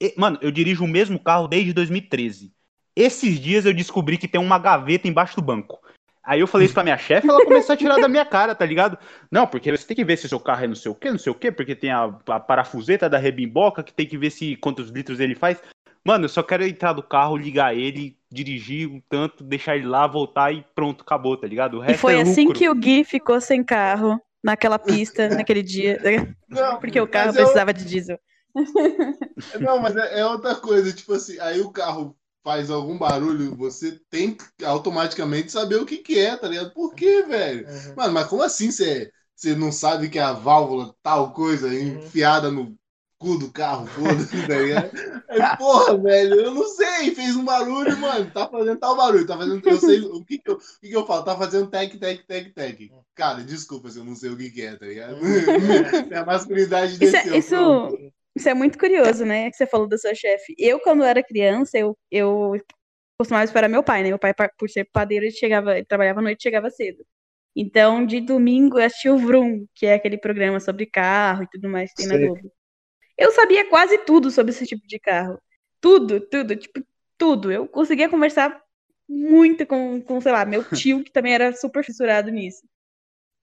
E- 0.00 0.14
mano, 0.16 0.38
eu 0.40 0.50
dirijo 0.50 0.84
o 0.84 0.88
mesmo 0.88 1.18
carro 1.18 1.48
desde 1.48 1.72
2013. 1.72 2.52
Esses 2.96 3.40
dias 3.40 3.64
eu 3.66 3.74
descobri 3.74 4.16
que 4.18 4.28
tem 4.28 4.40
uma 4.40 4.58
gaveta 4.58 5.08
embaixo 5.08 5.36
do 5.36 5.42
banco. 5.42 5.80
Aí 6.22 6.40
eu 6.40 6.46
falei 6.46 6.64
isso 6.64 6.74
pra 6.74 6.82
minha 6.82 6.96
chefe, 6.96 7.28
ela 7.28 7.44
começou 7.44 7.74
a 7.74 7.76
tirar 7.76 7.98
da 7.98 8.08
minha 8.08 8.24
cara, 8.24 8.54
tá 8.54 8.64
ligado? 8.64 8.96
Não, 9.30 9.46
porque 9.46 9.70
você 9.70 9.86
tem 9.86 9.96
que 9.96 10.04
ver 10.04 10.16
se 10.16 10.24
o 10.24 10.28
seu 10.28 10.40
carro 10.40 10.64
é 10.64 10.68
não 10.68 10.74
sei 10.74 10.90
o 10.90 10.94
quê, 10.94 11.10
não 11.10 11.18
sei 11.18 11.30
o 11.30 11.34
quê, 11.34 11.52
porque 11.52 11.74
tem 11.74 11.90
a, 11.90 12.04
a 12.04 12.40
parafuseta 12.40 13.10
da 13.10 13.18
rebimboca, 13.18 13.82
que 13.82 13.92
tem 13.92 14.06
que 14.06 14.16
ver 14.16 14.30
se 14.30 14.56
quantos 14.56 14.88
litros 14.88 15.20
ele 15.20 15.34
faz. 15.34 15.60
Mano, 16.02 16.24
eu 16.24 16.28
só 16.28 16.42
quero 16.42 16.64
entrar 16.66 16.92
do 16.94 17.02
carro, 17.02 17.36
ligar 17.36 17.76
ele, 17.76 18.16
dirigir 18.34 18.88
um 18.90 19.00
tanto, 19.08 19.44
deixar 19.44 19.76
ele 19.76 19.86
lá, 19.86 20.06
voltar 20.06 20.52
e 20.52 20.64
pronto, 20.74 21.02
acabou, 21.02 21.36
tá 21.36 21.46
ligado? 21.46 21.78
O 21.78 21.80
E 21.86 21.94
resto 21.94 21.94
foi 21.94 22.14
é 22.14 22.18
assim 22.20 22.50
lucro. 22.50 22.50
que 22.50 22.68
o 22.68 22.74
Gui 22.74 23.04
ficou 23.04 23.40
sem 23.40 23.62
carro 23.62 24.20
naquela 24.42 24.78
pista, 24.78 25.28
naquele 25.34 25.62
dia. 25.62 26.00
Não, 26.48 26.80
Porque 26.80 27.00
o 27.00 27.08
carro 27.08 27.32
mas 27.32 27.36
eu- 27.36 27.44
precisava 27.44 27.72
de 27.74 27.84
diesel. 27.84 28.18
Não, 29.60 29.78
mas 29.80 29.96
é, 29.96 30.20
é 30.20 30.26
outra 30.26 30.54
coisa, 30.56 30.92
tipo 30.92 31.12
assim, 31.14 31.38
aí 31.40 31.60
o 31.60 31.70
carro 31.72 32.16
faz 32.42 32.70
algum 32.70 32.96
barulho, 32.98 33.56
você 33.56 33.98
tem 34.10 34.34
que 34.36 34.64
automaticamente 34.64 35.50
saber 35.50 35.76
o 35.76 35.86
que 35.86 35.98
que 35.98 36.18
é, 36.18 36.36
tá 36.36 36.46
ligado? 36.48 36.72
Por 36.72 36.94
quê, 36.94 37.22
velho? 37.22 37.66
Uhum. 37.66 37.96
Mano, 37.96 38.12
mas 38.12 38.26
como 38.28 38.42
assim 38.42 38.70
você 38.70 39.10
você 39.36 39.54
não 39.56 39.72
sabe 39.72 40.08
que 40.08 40.18
é 40.18 40.22
a 40.22 40.32
válvula 40.32 40.94
tal 41.02 41.32
coisa 41.32 41.74
enfiada 41.74 42.50
no 42.52 42.76
cu 43.24 43.38
do 43.38 43.50
carro, 43.50 43.86
foda-se, 43.86 44.46
tá 44.46 44.58
ligado? 44.58 44.90
Aí, 45.30 45.40
porra, 45.56 45.96
velho, 45.96 46.34
eu 46.42 46.54
não 46.54 46.66
sei, 46.68 47.14
fez 47.14 47.34
um 47.34 47.44
barulho, 47.44 47.96
mano, 47.96 48.30
tá 48.30 48.46
fazendo 48.46 48.78
tal 48.78 48.96
barulho, 48.96 49.26
tá 49.26 49.36
fazendo, 49.36 49.66
eu 49.66 49.78
sei, 49.78 50.00
o 50.00 50.22
que 50.24 50.38
que 50.38 50.50
eu, 50.50 50.56
o 50.56 50.58
que 50.58 50.88
que 50.88 50.96
eu 50.96 51.06
falo? 51.06 51.24
Tá 51.24 51.36
fazendo 51.36 51.70
tec, 51.70 51.98
tec, 51.98 52.26
tec, 52.26 52.52
tec. 52.52 52.90
Cara, 53.14 53.42
desculpa 53.42 53.90
se 53.90 53.98
eu 53.98 54.04
não 54.04 54.14
sei 54.14 54.30
o 54.30 54.36
que 54.36 54.50
que 54.50 54.62
é, 54.62 54.76
tá 54.76 54.86
ligado? 54.86 55.16
É 56.12 56.18
a 56.18 56.26
masculinidade 56.26 57.02
Isso, 57.02 57.16
é, 57.16 57.38
isso, 57.38 57.48
pronto. 57.54 58.12
isso 58.36 58.48
é 58.48 58.54
muito 58.54 58.78
curioso, 58.78 59.24
né? 59.24 59.50
Que 59.50 59.56
você 59.56 59.66
falou 59.66 59.88
da 59.88 59.96
sua 59.96 60.14
chefe. 60.14 60.54
Eu, 60.58 60.78
quando 60.80 61.02
era 61.02 61.22
criança, 61.22 61.78
eu, 61.78 61.96
eu 62.10 62.52
costumava 63.18 63.44
esperar 63.44 63.68
meu 63.68 63.82
pai, 63.82 64.02
né? 64.02 64.08
Meu 64.08 64.18
pai, 64.18 64.34
pa- 64.34 64.50
por 64.58 64.68
ser 64.68 64.84
padeiro, 64.92 65.24
ele 65.24 65.32
chegava, 65.32 65.76
ele 65.76 65.86
trabalhava 65.86 66.20
à 66.20 66.22
noite 66.22 66.40
e 66.40 66.42
chegava 66.42 66.70
cedo. 66.70 67.04
Então, 67.56 68.04
de 68.04 68.20
domingo, 68.20 68.78
eu 68.78 68.84
assistia 68.84 69.14
o 69.14 69.18
Vroom, 69.18 69.66
que 69.74 69.86
é 69.86 69.94
aquele 69.94 70.18
programa 70.18 70.58
sobre 70.58 70.86
carro 70.86 71.44
e 71.44 71.48
tudo 71.48 71.68
mais 71.68 71.90
que 71.90 71.98
tem 71.98 72.06
na 72.06 72.16
Sei. 72.16 72.26
Globo. 72.26 72.52
Eu 73.16 73.32
sabia 73.32 73.68
quase 73.68 73.98
tudo 73.98 74.30
sobre 74.30 74.52
esse 74.52 74.66
tipo 74.66 74.86
de 74.86 74.98
carro. 74.98 75.40
Tudo, 75.80 76.20
tudo, 76.20 76.56
tipo, 76.56 76.84
tudo. 77.16 77.50
Eu 77.52 77.68
conseguia 77.68 78.08
conversar 78.08 78.60
muito 79.08 79.66
com, 79.66 80.00
com, 80.00 80.20
sei 80.20 80.32
lá, 80.32 80.44
meu 80.44 80.64
tio, 80.70 81.04
que 81.04 81.12
também 81.12 81.34
era 81.34 81.54
super 81.54 81.84
fissurado 81.84 82.30
nisso. 82.30 82.62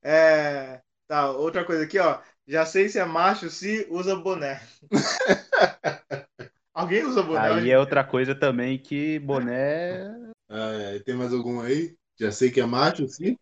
É. 0.03 0.81
Tá, 1.07 1.31
outra 1.31 1.65
coisa 1.65 1.83
aqui, 1.83 1.99
ó. 1.99 2.19
Já 2.47 2.65
sei 2.65 2.89
se 2.89 2.99
é 2.99 3.05
macho 3.05 3.49
se 3.49 3.87
usa 3.89 4.15
boné. 4.15 4.61
Alguém 6.73 7.03
usa 7.03 7.21
boné? 7.21 7.53
Aí 7.53 7.69
é 7.69 7.77
outra 7.77 8.03
coisa 8.03 8.33
também 8.33 8.77
que 8.77 9.19
boné. 9.19 10.09
Ah, 10.53 10.73
é, 10.73 10.99
tem 10.99 11.15
mais 11.15 11.31
algum 11.33 11.61
aí? 11.61 11.95
Já 12.19 12.29
sei 12.29 12.51
que 12.51 12.59
é 12.59 12.65
macho, 12.65 13.07
sim. 13.07 13.37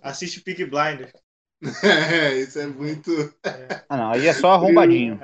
Assiste 0.00 0.40
Peak 0.40 0.64
Blinder. 0.66 1.12
É, 1.82 2.36
isso 2.36 2.60
é 2.60 2.66
muito 2.68 3.10
Ah, 3.88 3.96
não, 3.96 4.12
aí 4.12 4.28
é 4.28 4.32
só 4.32 4.52
arrombadinho. 4.52 5.18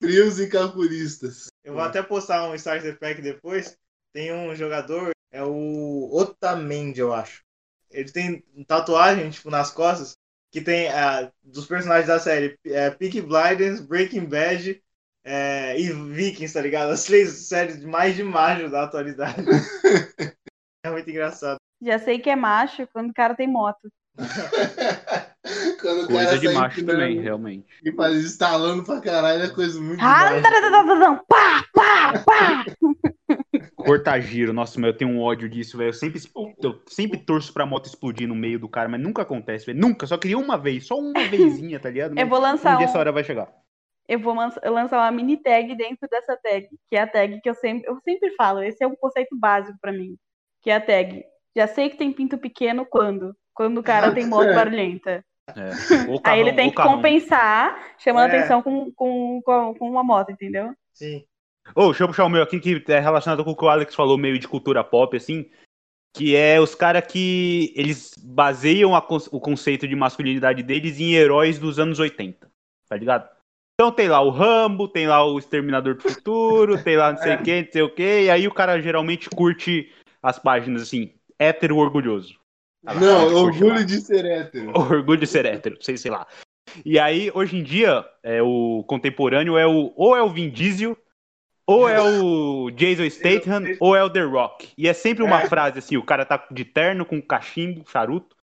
Frios 0.00 0.38
e 0.38 0.48
calculistas. 0.48 1.46
Eu 1.64 1.74
vou 1.74 1.82
até 1.82 2.02
postar 2.02 2.48
um 2.48 2.54
Starter 2.54 2.98
Pack 2.98 3.20
depois. 3.20 3.76
Tem 4.12 4.32
um 4.32 4.54
jogador, 4.54 5.10
é 5.30 5.42
o 5.42 6.08
Otamendi, 6.12 7.00
eu 7.00 7.12
acho. 7.12 7.42
Ele 7.90 8.10
tem 8.10 8.44
tatuagem, 8.66 9.30
tipo, 9.30 9.50
nas 9.50 9.70
costas, 9.70 10.16
que 10.50 10.60
tem 10.60 10.88
ah, 10.88 11.30
dos 11.42 11.66
personagens 11.66 12.08
da 12.08 12.18
série 12.18 12.58
é, 12.64 12.90
Peak 12.90 13.20
Blinders, 13.20 13.80
Breaking 13.80 14.26
Bad 14.26 14.82
é, 15.24 15.78
e 15.78 15.92
Vikings, 15.92 16.54
tá 16.54 16.60
ligado? 16.60 16.90
As 16.90 17.04
três 17.04 17.48
séries 17.48 17.84
mais 17.84 18.14
de 18.16 18.22
macho 18.22 18.70
da 18.70 18.84
atualidade. 18.84 19.42
é 20.84 20.90
muito 20.90 21.10
engraçado. 21.10 21.58
Já 21.82 21.98
sei 21.98 22.18
que 22.18 22.30
é 22.30 22.36
macho 22.36 22.86
quando 22.92 23.10
o 23.10 23.14
cara 23.14 23.34
tem 23.34 23.48
moto. 23.48 23.90
Quando 25.80 26.02
o 26.02 26.06
Coisa 26.06 26.26
cara 26.26 26.38
de 26.38 26.48
macho 26.48 26.84
também, 26.84 27.20
realmente. 27.20 27.66
E 27.84 27.92
faz 27.92 28.16
instalando 28.16 28.82
pra 28.84 29.00
caralho 29.00 29.42
é 29.44 29.48
coisa 29.48 29.80
muito 29.80 30.00
Ah, 30.02 30.28
tá, 30.42 30.50
tá, 30.50 30.70
tá, 30.70 31.24
pá, 31.28 31.64
pá, 31.72 32.24
pá. 32.24 32.64
Cortar 33.74 34.20
giro, 34.20 34.52
nossa, 34.52 34.80
mas 34.80 34.90
eu 34.90 34.96
tenho 34.96 35.10
um 35.10 35.20
ódio 35.20 35.48
disso, 35.48 35.78
velho. 35.78 35.88
Eu 35.90 35.92
sempre, 35.92 36.20
eu 36.62 36.82
sempre 36.86 37.18
torço 37.18 37.52
pra 37.52 37.66
moto 37.66 37.86
explodir 37.86 38.26
no 38.26 38.34
meio 38.34 38.58
do 38.58 38.68
cara, 38.68 38.88
mas 38.88 39.00
nunca 39.00 39.22
acontece, 39.22 39.66
velho. 39.66 39.78
Nunca, 39.78 40.06
só 40.06 40.18
queria 40.18 40.38
uma 40.38 40.56
vez, 40.58 40.86
só 40.86 40.98
uma 40.98 41.12
vezinha, 41.30 41.78
tá 41.78 41.88
ligado? 41.88 42.10
Eu 42.10 42.16
Mas 42.16 42.28
vou 42.28 42.40
lançar 42.40 42.74
um 42.74 42.78
dia 42.78 42.86
um- 42.86 42.88
essa 42.88 42.98
hora 42.98 43.12
vai 43.12 43.22
chegar. 43.24 43.48
eu 44.08 44.18
vou 44.18 44.34
lançar 44.34 44.98
uma 44.98 45.10
mini 45.10 45.36
tag 45.36 45.74
dentro 45.76 46.08
dessa 46.10 46.36
tag, 46.36 46.68
que 46.88 46.96
é 46.96 47.00
a 47.02 47.06
tag 47.06 47.40
que 47.40 47.48
eu 47.48 47.54
sempre, 47.54 47.88
eu 47.88 47.98
sempre 48.04 48.30
falo, 48.34 48.62
esse 48.62 48.82
é 48.82 48.86
um 48.86 48.96
conceito 48.96 49.36
básico 49.38 49.78
pra 49.80 49.92
mim, 49.92 50.16
que 50.62 50.70
é 50.70 50.76
a 50.76 50.80
tag. 50.80 51.24
Já 51.56 51.66
sei 51.66 51.88
que 51.88 51.96
tem 51.96 52.12
pinto 52.12 52.36
pequeno 52.38 52.84
quando? 52.84 53.34
Quando 53.54 53.78
o 53.78 53.82
cara 53.82 54.12
tem 54.12 54.26
moto 54.26 54.52
barulhenta. 54.54 55.24
É. 55.54 56.10
Ou 56.10 56.16
Aí 56.18 56.20
carrão, 56.22 56.40
ele 56.40 56.52
tem 56.52 56.64
ou 56.66 56.70
que 56.70 56.76
carrão. 56.76 56.96
compensar, 56.96 57.94
chamando 57.98 58.30
É. 58.32 58.38
atenção 58.38 58.62
com, 58.62 58.90
com, 58.92 59.40
com, 59.42 59.74
com 59.74 59.90
uma 59.90 60.02
moto, 60.02 60.30
entendeu? 60.30 60.74
Sim. 60.92 61.24
Ô, 61.74 61.86
deixa 61.86 62.04
eu 62.04 62.08
puxar 62.08 62.24
o 62.24 62.28
meu 62.28 62.42
aqui, 62.42 62.60
que 62.60 62.82
é 62.92 63.00
relacionado 63.00 63.44
com 63.44 63.50
o 63.50 63.56
que 63.56 63.64
o 63.64 63.68
Alex 63.68 63.94
falou, 63.94 64.16
meio 64.16 64.38
de 64.38 64.48
cultura 64.48 64.84
pop, 64.84 65.16
assim. 65.16 65.50
Que 66.16 66.34
é 66.34 66.60
os 66.60 66.74
caras 66.74 67.04
que 67.06 67.72
eles 67.76 68.14
baseiam 68.22 68.94
a 68.94 69.04
o 69.30 69.40
conceito 69.40 69.86
de 69.86 69.94
masculinidade 69.94 70.62
deles 70.62 70.98
em 70.98 71.14
heróis 71.14 71.58
dos 71.58 71.78
anos 71.78 71.98
80. 71.98 72.48
Tá 72.88 72.96
ligado? 72.96 73.28
Então 73.78 73.92
tem 73.92 74.08
lá 74.08 74.22
o 74.22 74.30
Rambo, 74.30 74.88
tem 74.88 75.06
lá 75.06 75.22
o 75.24 75.38
Exterminador 75.38 75.96
do 75.96 76.02
Futuro, 76.02 76.78
tem 76.82 76.96
lá 76.96 77.12
não 77.12 77.18
sei 77.18 77.36
quem, 77.38 77.62
não 77.64 77.72
sei 77.72 77.82
o 77.82 77.94
quê, 77.94 78.22
e 78.24 78.30
aí 78.30 78.48
o 78.48 78.54
cara 78.54 78.80
geralmente 78.80 79.28
curte 79.28 79.92
as 80.22 80.38
páginas 80.38 80.82
assim, 80.82 81.12
hétero 81.38 81.76
orgulhoso. 81.76 82.40
Lá, 82.86 82.94
Não, 83.00 83.28
lá. 83.28 83.40
orgulho 83.40 83.84
de 83.84 84.00
ser 84.00 84.24
hétero. 84.24 84.70
Orgulho 84.74 85.18
de 85.20 85.26
ser 85.26 85.44
hétero, 85.44 85.76
sei, 85.80 85.96
sei 85.96 86.10
lá. 86.10 86.26
E 86.84 86.98
aí, 86.98 87.30
hoje 87.34 87.56
em 87.56 87.62
dia, 87.62 88.04
é, 88.22 88.40
o 88.42 88.84
contemporâneo 88.86 89.56
é 89.56 89.66
o 89.66 89.92
ou 89.96 90.16
é 90.16 90.22
o 90.22 90.28
Vin 90.30 90.50
Diesel, 90.50 90.96
ou 91.66 91.88
é 91.88 92.00
o 92.00 92.70
Jason 92.70 93.08
Statham, 93.10 93.64
ou 93.80 93.96
é 93.96 94.04
o 94.04 94.10
The 94.10 94.22
Rock. 94.22 94.68
E 94.78 94.86
é 94.88 94.92
sempre 94.92 95.24
uma 95.24 95.42
É. 95.42 95.46
frase 95.46 95.78
assim, 95.78 95.96
o 95.96 96.02
cara 96.04 96.24
tá 96.24 96.46
de 96.50 96.64
terno 96.64 97.04
com 97.04 97.20
cachimbo, 97.20 97.84
charuto, 97.90 98.36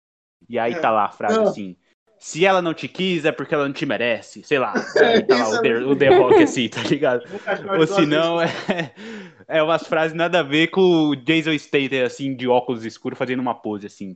e 0.50 0.58
aí 0.58 0.76
tá 0.76 0.89
lá 0.89 1.06
a 1.06 1.12
frase 1.12 1.38
Não. 1.38 1.44
assim, 1.48 1.76
se 2.18 2.46
ela 2.46 2.62
não 2.62 2.74
te 2.74 2.88
quis 2.88 3.26
é 3.26 3.32
porque 3.32 3.54
ela 3.54 3.66
não 3.66 3.74
te 3.74 3.86
merece, 3.86 4.44
sei 4.44 4.58
lá. 4.60 4.74
É, 4.96 5.06
Aí 5.18 5.24
tá 5.24 5.38
lá 5.38 5.50
o 5.50 5.56
é 5.58 5.62
The, 5.62 5.74
o 5.86 5.96
The 5.96 6.10
Rock 6.18 6.44
assim, 6.44 6.70
tá 6.70 6.82
ligado? 6.84 7.24
Ou 7.78 7.86
se 7.88 8.06
não, 8.06 8.42
é, 8.42 8.48
é 9.48 9.62
umas 9.62 9.86
frases 9.88 10.16
nada 10.16 10.39
a 10.39 10.44
ver 10.44 10.68
com 10.68 10.82
o 11.10 11.16
Jason 11.16 11.58
Statham, 11.58 12.06
assim, 12.06 12.36
de 12.36 12.48
óculos 12.48 12.86
escuros, 12.86 13.18
fazendo 13.20 13.39
uma 13.39 13.56
pose, 13.56 13.88
assim. 13.88 14.16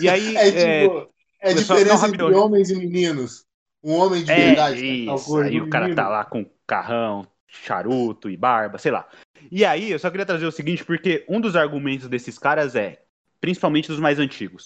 E 0.00 0.08
aí, 0.08 0.36
É 0.36 0.48
é, 0.48 0.82
tipo, 0.82 1.12
é, 1.40 1.54
pessoal- 1.54 1.78
diferença 1.78 2.08
entre 2.08 2.22
rapidão. 2.22 2.44
homens 2.44 2.70
e 2.70 2.76
meninos. 2.76 3.44
Um 3.82 3.92
homem 3.94 4.24
de 4.24 4.32
É, 4.32 4.46
verdade. 4.46 5.06
tal 5.06 5.16
isso. 5.16 5.26
coisa, 5.26 5.48
Aí 5.48 5.60
o 5.60 5.70
cara 5.70 5.94
tá 5.94 6.08
lá 6.08 6.24
com 6.24 6.44
carrão, 6.66 7.26
charuto 7.46 8.28
e 8.28 8.36
barba, 8.36 8.78
sei 8.78 8.90
lá. 8.90 9.08
E 9.50 9.64
aí, 9.64 9.90
eu 9.92 9.98
só 9.98 10.10
queria 10.10 10.26
trazer 10.26 10.46
o 10.46 10.50
seguinte, 10.52 10.84
porque 10.84 11.24
um 11.28 11.40
dos 11.40 11.54
argumentos 11.54 12.08
desses 12.08 12.36
caras 12.38 12.74
é, 12.74 13.02
principalmente 13.40 13.86
dos 13.88 14.00
mais 14.00 14.18
antigos, 14.18 14.64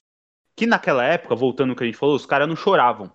que 0.56 0.66
naquela 0.66 1.04
época, 1.04 1.34
voltando 1.34 1.70
ao 1.70 1.76
que 1.76 1.82
a 1.82 1.86
gente 1.86 1.98
falou, 1.98 2.14
os 2.14 2.24
caras 2.24 2.48
não 2.48 2.56
choravam. 2.56 3.12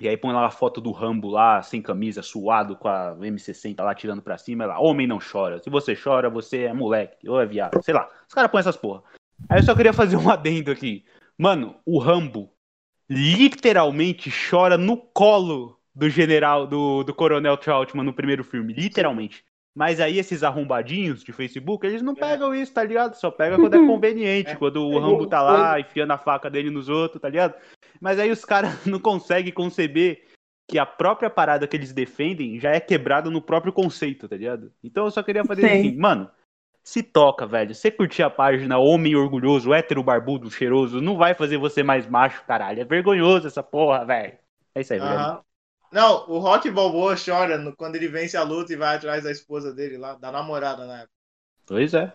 E 0.00 0.08
aí 0.08 0.16
põe 0.16 0.32
lá 0.32 0.46
a 0.46 0.50
foto 0.50 0.80
do 0.80 0.90
Rambo 0.92 1.28
lá, 1.28 1.62
sem 1.62 1.80
camisa, 1.82 2.22
suado, 2.22 2.76
com 2.76 2.86
a 2.88 3.14
M60 3.16 3.82
lá 3.82 3.94
tirando 3.94 4.20
pra 4.22 4.36
cima, 4.38 4.64
é 4.64 4.66
lá, 4.66 4.78
homem 4.80 5.06
não 5.06 5.18
chora. 5.18 5.58
Se 5.62 5.70
você 5.70 5.94
chora, 5.96 6.28
você 6.30 6.64
é 6.64 6.72
moleque, 6.72 7.28
ou 7.28 7.40
é 7.40 7.46
viado, 7.46 7.82
sei 7.82 7.94
lá. 7.94 8.08
Os 8.28 8.34
caras 8.34 8.50
põem 8.50 8.60
essas 8.60 8.76
porra. 8.76 9.02
Aí 9.48 9.58
eu 9.58 9.62
só 9.64 9.74
queria 9.74 9.92
fazer 9.94 10.16
um 10.16 10.28
adendo 10.30 10.70
aqui. 10.70 11.04
Mano, 11.38 11.76
o 11.84 11.98
Rambo 11.98 12.50
literalmente 13.08 14.30
chora 14.50 14.76
no 14.76 14.96
colo 14.96 15.78
do 15.94 16.10
general, 16.10 16.66
do, 16.66 17.02
do 17.04 17.14
coronel 17.14 17.56
Troutman 17.56 18.04
no 18.04 18.12
primeiro 18.12 18.44
filme, 18.44 18.72
literalmente. 18.72 19.44
Mas 19.74 20.00
aí 20.00 20.18
esses 20.18 20.42
arrombadinhos 20.42 21.22
de 21.22 21.32
Facebook, 21.32 21.86
eles 21.86 22.00
não 22.00 22.14
pegam 22.14 22.54
isso, 22.54 22.72
tá 22.72 22.82
ligado? 22.82 23.14
Só 23.14 23.30
pega 23.30 23.56
quando 23.56 23.74
é 23.74 23.78
conveniente, 23.86 24.50
É. 24.52 24.56
quando 24.56 24.82
o 24.82 24.98
Rambo 24.98 25.26
tá 25.26 25.42
lá 25.42 25.78
enfiando 25.78 26.12
a 26.12 26.18
faca 26.18 26.48
dele 26.50 26.70
nos 26.70 26.88
outros, 26.88 27.20
tá 27.20 27.28
ligado? 27.28 27.54
Mas 28.00 28.18
aí 28.18 28.30
os 28.30 28.44
caras 28.44 28.70
não 28.86 28.98
conseguem 28.98 29.52
conceber 29.52 30.24
que 30.68 30.78
a 30.78 30.86
própria 30.86 31.30
parada 31.30 31.66
que 31.66 31.76
eles 31.76 31.92
defendem 31.92 32.58
já 32.58 32.70
é 32.70 32.80
quebrada 32.80 33.30
no 33.30 33.40
próprio 33.40 33.72
conceito, 33.72 34.26
tá 34.26 34.36
ligado? 34.36 34.72
Então 34.82 35.04
eu 35.04 35.10
só 35.10 35.22
queria 35.22 35.44
fazer 35.44 35.62
Sim. 35.62 35.78
assim, 35.78 35.96
mano, 35.96 36.28
se 36.86 37.02
toca, 37.02 37.44
velho. 37.44 37.74
Você 37.74 37.90
curtir 37.90 38.22
a 38.22 38.30
página 38.30 38.78
Homem 38.78 39.16
Orgulhoso, 39.16 39.74
hétero 39.74 40.04
barbudo, 40.04 40.48
cheiroso, 40.48 41.00
não 41.00 41.16
vai 41.16 41.34
fazer 41.34 41.58
você 41.58 41.82
mais 41.82 42.06
macho, 42.08 42.44
caralho. 42.46 42.80
É 42.80 42.84
vergonhoso 42.84 43.48
essa 43.48 43.60
porra, 43.60 44.04
velho. 44.04 44.38
É 44.72 44.80
isso 44.80 44.92
aí, 44.92 45.00
velho. 45.00 45.10
Aham. 45.12 45.40
Não, 45.90 46.28
o 46.30 46.38
Rock 46.38 46.70
Balboa 46.70 47.16
chora 47.16 47.58
no- 47.58 47.74
quando 47.74 47.96
ele 47.96 48.06
vence 48.06 48.36
a 48.36 48.42
luta 48.42 48.72
e 48.72 48.76
vai 48.76 48.96
atrás 48.96 49.24
da 49.24 49.32
esposa 49.32 49.72
dele 49.74 49.96
lá, 49.98 50.14
da 50.14 50.30
namorada 50.30 50.86
na 50.86 50.98
época. 50.98 51.12
Pois 51.66 51.92
é. 51.92 52.12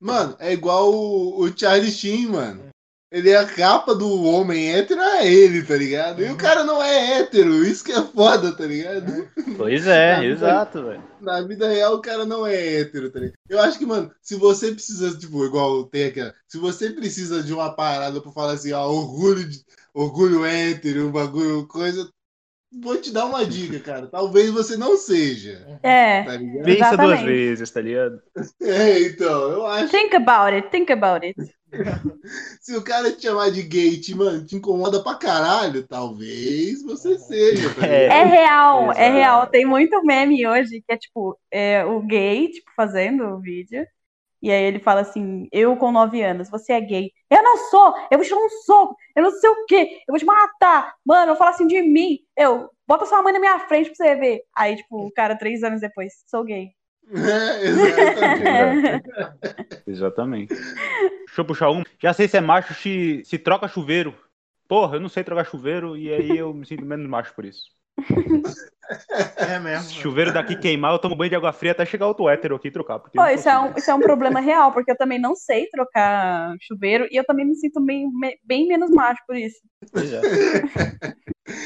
Mano, 0.00 0.34
é 0.38 0.52
igual 0.52 0.90
o, 0.92 1.42
o 1.42 1.58
Charlie 1.58 1.90
Sheen, 1.90 2.28
mano. 2.28 2.68
Ele 3.10 3.30
é 3.30 3.36
a 3.36 3.46
capa 3.46 3.94
do 3.94 4.24
homem 4.24 4.74
hétero, 4.74 5.00
é 5.00 5.32
ele, 5.32 5.62
tá 5.62 5.76
ligado? 5.76 6.22
E 6.22 6.30
o 6.30 6.36
cara 6.36 6.64
não 6.64 6.82
é 6.82 7.18
hétero, 7.18 7.64
isso 7.64 7.84
que 7.84 7.92
é 7.92 8.02
foda, 8.02 8.52
tá 8.52 8.66
ligado? 8.66 9.28
Pois 9.56 9.86
é, 9.86 10.24
exato, 10.24 10.82
velho. 10.82 11.02
Na 11.20 11.40
vida 11.40 11.68
real, 11.68 11.94
o 11.94 12.02
cara 12.02 12.26
não 12.26 12.44
é 12.44 12.80
hétero, 12.80 13.10
tá 13.10 13.20
ligado? 13.20 13.36
Eu 13.48 13.60
acho 13.60 13.78
que, 13.78 13.86
mano, 13.86 14.10
se 14.20 14.34
você 14.34 14.72
precisa, 14.72 15.16
tipo, 15.16 15.44
igual 15.44 15.84
tem 15.84 16.06
aquela. 16.06 16.34
Se 16.48 16.58
você 16.58 16.90
precisa 16.90 17.42
de 17.42 17.52
uma 17.52 17.72
parada 17.72 18.20
pra 18.20 18.32
falar 18.32 18.52
assim, 18.54 18.72
ó, 18.72 18.88
orgulho, 18.88 19.48
de, 19.48 19.64
orgulho 19.94 20.44
hétero, 20.44 21.06
um 21.06 21.12
bagulho, 21.12 21.66
coisa. 21.68 22.08
Vou 22.72 22.96
te 23.00 23.12
dar 23.12 23.26
uma 23.26 23.44
dica, 23.46 23.78
cara. 23.80 24.06
Talvez 24.06 24.50
você 24.50 24.76
não 24.76 24.96
seja, 24.96 25.78
É. 25.82 26.22
tá? 26.24 26.32
Pensa 26.64 26.96
duas 26.96 27.22
vezes, 27.22 27.70
tá 27.70 27.80
ligado? 27.80 28.20
É, 28.60 29.00
então, 29.00 29.50
eu 29.50 29.66
acho 29.66 29.90
Think 29.90 30.16
about 30.16 30.54
it, 30.54 30.68
think 30.70 30.92
about 30.92 31.24
it. 31.24 31.36
Se 32.60 32.76
o 32.76 32.82
cara 32.82 33.12
te 33.12 33.22
chamar 33.22 33.50
de 33.50 33.62
gay, 33.62 33.98
te, 34.00 34.14
mano, 34.14 34.44
te 34.44 34.56
incomoda 34.56 35.02
pra 35.02 35.14
caralho, 35.14 35.86
talvez 35.86 36.82
você 36.82 37.18
seja, 37.18 37.72
tá 37.74 37.86
É. 37.86 38.06
É 38.06 38.24
real, 38.24 38.92
é 38.92 38.94
Exato. 39.06 39.12
real. 39.14 39.46
Tem 39.46 39.64
muito 39.64 40.02
meme 40.04 40.46
hoje 40.46 40.82
que 40.86 40.92
é 40.92 40.96
tipo, 40.96 41.38
é, 41.50 41.84
o 41.84 42.00
gay, 42.00 42.48
tipo, 42.48 42.70
fazendo 42.76 43.24
o 43.24 43.40
vídeo. 43.40 43.86
E 44.42 44.50
aí 44.50 44.64
ele 44.64 44.78
fala 44.78 45.00
assim, 45.00 45.48
eu 45.50 45.76
com 45.76 45.90
9 45.90 46.22
anos, 46.22 46.50
você 46.50 46.74
é 46.74 46.80
gay. 46.80 47.10
Eu 47.30 47.42
não 47.42 47.56
sou, 47.70 47.94
eu 48.10 48.18
vou 48.18 48.26
te 48.26 48.30
dar 48.30 48.36
um 48.36 48.48
soco, 48.64 48.96
eu 49.14 49.22
não 49.22 49.30
sei 49.30 49.50
o 49.50 49.64
quê, 49.66 50.00
eu 50.06 50.12
vou 50.12 50.18
te 50.18 50.24
matar. 50.24 50.94
Mano, 51.04 51.32
eu 51.32 51.36
falo 51.36 51.50
assim 51.50 51.66
de 51.66 51.82
mim. 51.82 52.18
Eu, 52.36 52.70
bota 52.86 53.06
sua 53.06 53.22
mãe 53.22 53.32
na 53.32 53.40
minha 53.40 53.58
frente 53.60 53.90
pra 53.90 53.96
você 53.96 54.14
ver. 54.14 54.42
Aí, 54.56 54.76
tipo, 54.76 55.06
o 55.06 55.12
cara, 55.12 55.36
três 55.36 55.62
anos 55.62 55.80
depois, 55.80 56.12
sou 56.26 56.44
gay. 56.44 56.70
É, 57.08 57.66
exatamente. 57.66 59.04
Exatamente. 59.86 60.54
Deixa 60.54 61.40
eu 61.40 61.44
puxar 61.44 61.70
um. 61.70 61.82
Já 62.00 62.12
sei 62.12 62.26
se 62.26 62.36
é 62.36 62.40
macho 62.40 62.74
se, 62.74 63.22
se 63.24 63.38
troca 63.38 63.68
chuveiro. 63.68 64.14
Porra, 64.68 64.96
eu 64.96 65.00
não 65.00 65.08
sei 65.08 65.22
trocar 65.22 65.46
chuveiro 65.46 65.96
e 65.96 66.12
aí 66.12 66.36
eu 66.36 66.52
me 66.52 66.66
sinto 66.66 66.84
menos 66.84 67.08
macho 67.08 67.32
por 67.34 67.44
isso. 67.44 67.75
É 69.36 69.58
Se 69.58 69.60
mesmo. 69.64 69.90
chuveiro 69.90 70.32
daqui 70.32 70.54
queimar, 70.56 70.92
eu 70.92 70.98
tomo 70.98 71.16
banho 71.16 71.30
de 71.30 71.36
água 71.36 71.52
fria 71.52 71.72
até 71.72 71.84
chegar 71.84 72.06
outro 72.06 72.28
hétero 72.28 72.54
aqui 72.56 72.68
e 72.68 72.70
trocar. 72.70 72.98
Porque 73.00 73.18
Pô, 73.18 73.26
isso 73.26 73.48
é, 73.48 73.58
um, 73.58 73.72
isso 73.76 73.90
é 73.90 73.94
um 73.94 74.00
problema 74.00 74.40
real, 74.40 74.72
porque 74.72 74.90
eu 74.92 74.96
também 74.96 75.18
não 75.18 75.34
sei 75.34 75.66
trocar 75.70 76.54
chuveiro 76.62 77.06
e 77.10 77.16
eu 77.16 77.24
também 77.24 77.44
me 77.46 77.56
sinto 77.56 77.80
bem, 77.80 78.08
bem 78.44 78.68
menos 78.68 78.90
macho 78.90 79.20
por 79.26 79.36
isso. 79.36 79.58
Pois 79.90 80.12
é. 80.12 80.20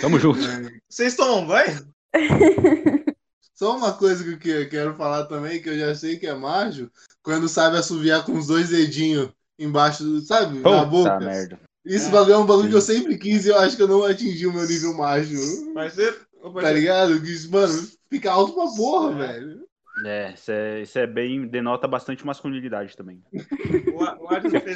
Tamo 0.01 0.19
junto. 0.19 0.41
Vocês 0.89 1.15
tomam 1.15 1.47
banho? 1.47 1.87
Só 3.55 3.77
uma 3.77 3.93
coisa 3.93 4.25
que 4.25 4.31
eu 4.31 4.39
que- 4.39 4.67
quero 4.71 4.95
falar 4.95 5.25
também, 5.27 5.61
que 5.61 5.69
eu 5.69 5.79
já 5.79 5.95
sei 5.95 6.17
que 6.17 6.27
é 6.27 6.35
macho, 6.35 6.91
quando 7.23 7.47
sabe 7.49 7.77
assoviar 7.77 8.25
com 8.25 8.33
os 8.33 8.47
dois 8.47 8.71
dedinhos 8.71 9.29
embaixo, 9.59 10.03
do- 10.03 10.21
sabe? 10.23 10.55
na 10.61 10.63
Puta 10.63 10.85
boca. 10.87 11.21
merda. 11.21 11.61
Isso 11.85 12.09
É. 12.09 12.11
bagulho 12.11 12.33
é 12.35 12.39
um 12.39 12.47
bagulho 12.47 12.69
que 12.71 12.75
eu 12.77 12.81
sempre 12.81 13.19
quis 13.19 13.45
e 13.45 13.49
eu 13.51 13.59
acho 13.59 13.77
que 13.77 13.83
eu 13.83 13.89
não 13.89 14.05
atingi 14.05 14.47
o 14.47 14.53
meu 14.53 14.67
nível 14.67 14.95
macho. 14.97 15.73
Parceiro? 15.75 16.17
Ô, 16.30 16.30
Tá 16.43 16.51
parceiro. 16.51 16.79
ligado? 16.79 17.11
Mano, 17.51 17.89
fica 18.11 18.33
alto 18.33 18.55
pra 18.55 18.65
porra, 18.77 19.13
velho. 19.13 19.71
É, 20.05 20.33
isso 20.33 20.51
é, 20.51 20.81
isso 20.81 20.99
é 20.99 21.07
bem. 21.07 21.47
denota 21.47 21.87
bastante 21.87 22.25
masculinidade 22.25 22.97
também. 22.97 23.23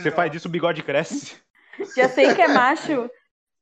Você 0.02 0.10
faz 0.10 0.34
isso, 0.34 0.48
o 0.48 0.50
bigode 0.50 0.82
cresce. 0.82 1.36
Já 1.96 2.08
sei 2.08 2.34
que 2.34 2.42
é 2.42 2.48
macho. 2.52 3.10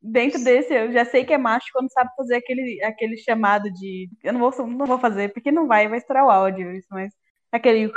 Dentro 0.05 0.43
desse, 0.43 0.74
eu 0.74 0.93
já 0.93 1.05
sei 1.05 1.24
que 1.24 1.33
é 1.33 1.39
macho 1.39 1.69
quando 1.73 1.93
sabe 1.93 2.11
fazer 2.16 2.35
aquele, 2.35 2.83
aquele 2.83 3.16
chamado 3.16 3.73
de. 3.73 4.11
Eu 4.24 4.33
não 4.33 4.41
vou, 4.41 4.66
não 4.66 4.87
vou 4.87 4.99
fazer, 4.99 5.33
porque 5.33 5.53
não 5.53 5.69
vai, 5.69 5.87
vai 5.89 5.99
estourar 5.99 6.27
o 6.27 6.31
áudio, 6.31 6.73
isso, 6.73 6.89
mas. 6.91 7.12
Aquele. 7.53 7.93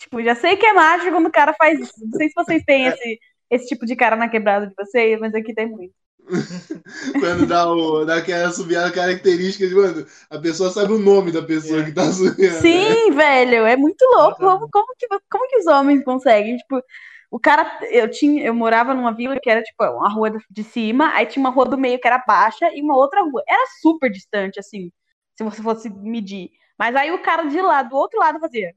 Tipo, 0.00 0.22
já 0.22 0.34
sei 0.34 0.56
que 0.56 0.66
é 0.66 0.74
macho 0.74 1.10
quando 1.10 1.26
o 1.26 1.32
cara 1.32 1.54
faz 1.54 1.80
isso. 1.80 1.94
Não 1.98 2.18
sei 2.18 2.28
se 2.28 2.34
vocês 2.34 2.62
têm 2.64 2.86
esse, 2.86 3.18
esse 3.50 3.66
tipo 3.68 3.86
de 3.86 3.96
cara 3.96 4.16
na 4.16 4.28
quebrada 4.28 4.66
de 4.66 4.74
vocês, 4.76 5.18
mas 5.18 5.34
aqui 5.34 5.54
tem 5.54 5.66
muito. 5.66 5.94
Quando 7.20 7.46
dá, 7.46 7.70
o, 7.70 8.04
dá 8.04 8.16
aquela 8.16 8.48
assoviada 8.48 8.90
característica 8.92 9.66
de, 9.66 9.74
mano, 9.74 10.06
a 10.30 10.38
pessoa 10.38 10.70
sabe 10.70 10.92
o 10.92 10.98
nome 10.98 11.32
da 11.32 11.42
pessoa 11.42 11.80
É. 11.80 11.84
que 11.84 11.92
tá 11.92 12.02
assoviando. 12.02 12.60
Sim, 12.60 13.10
velho, 13.12 13.66
é 13.66 13.76
muito 13.76 14.02
louco. 14.14 14.36
Como, 14.38 14.68
como 14.70 14.94
que, 14.96 15.06
como 15.30 15.48
que 15.48 15.58
os 15.58 15.66
homens 15.66 16.04
conseguem? 16.04 16.56
Tipo, 16.56 16.82
o 17.30 17.38
cara, 17.38 17.78
eu 17.90 18.10
tinha, 18.10 18.44
eu 18.44 18.54
morava 18.54 18.94
numa 18.94 19.12
vila 19.12 19.38
que 19.40 19.50
era 19.50 19.62
tipo 19.62 19.84
uma 19.84 20.12
rua 20.12 20.30
de 20.50 20.64
cima, 20.64 21.12
aí 21.14 21.26
tinha 21.26 21.42
uma 21.42 21.50
rua 21.50 21.66
do 21.66 21.76
meio 21.78 21.98
que 22.00 22.06
era 22.06 22.18
baixa 22.26 22.70
e 22.74 22.80
uma 22.82 22.96
outra 22.96 23.22
rua. 23.22 23.42
Era 23.46 23.66
super 23.80 24.10
distante, 24.10 24.58
assim, 24.58 24.90
se 25.36 25.44
você 25.44 25.62
fosse 25.62 25.90
medir. 25.90 26.50
Mas 26.78 26.94
aí 26.94 27.10
o 27.10 27.22
cara 27.22 27.44
de 27.44 27.60
lá, 27.60 27.82
do 27.82 27.96
outro 27.96 28.18
lado, 28.18 28.40
fazia. 28.40 28.72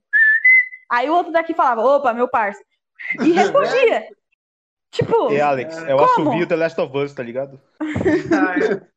Aí 0.90 1.10
o 1.10 1.14
outro 1.14 1.32
daqui 1.32 1.54
falava, 1.54 1.82
opa, 1.82 2.14
meu 2.14 2.28
parça. 2.28 2.62
E 3.24 3.32
respondia. 3.32 4.08
Tipo, 4.92 5.32
E 5.32 5.40
Alex, 5.42 5.78
é 5.78 5.94
o 5.96 5.98
Como? 5.98 6.10
assovio 6.30 6.48
The 6.48 6.56
Last 6.56 6.80
of 6.82 6.98
Us, 6.98 7.14
tá 7.14 7.24
ligado? 7.24 7.60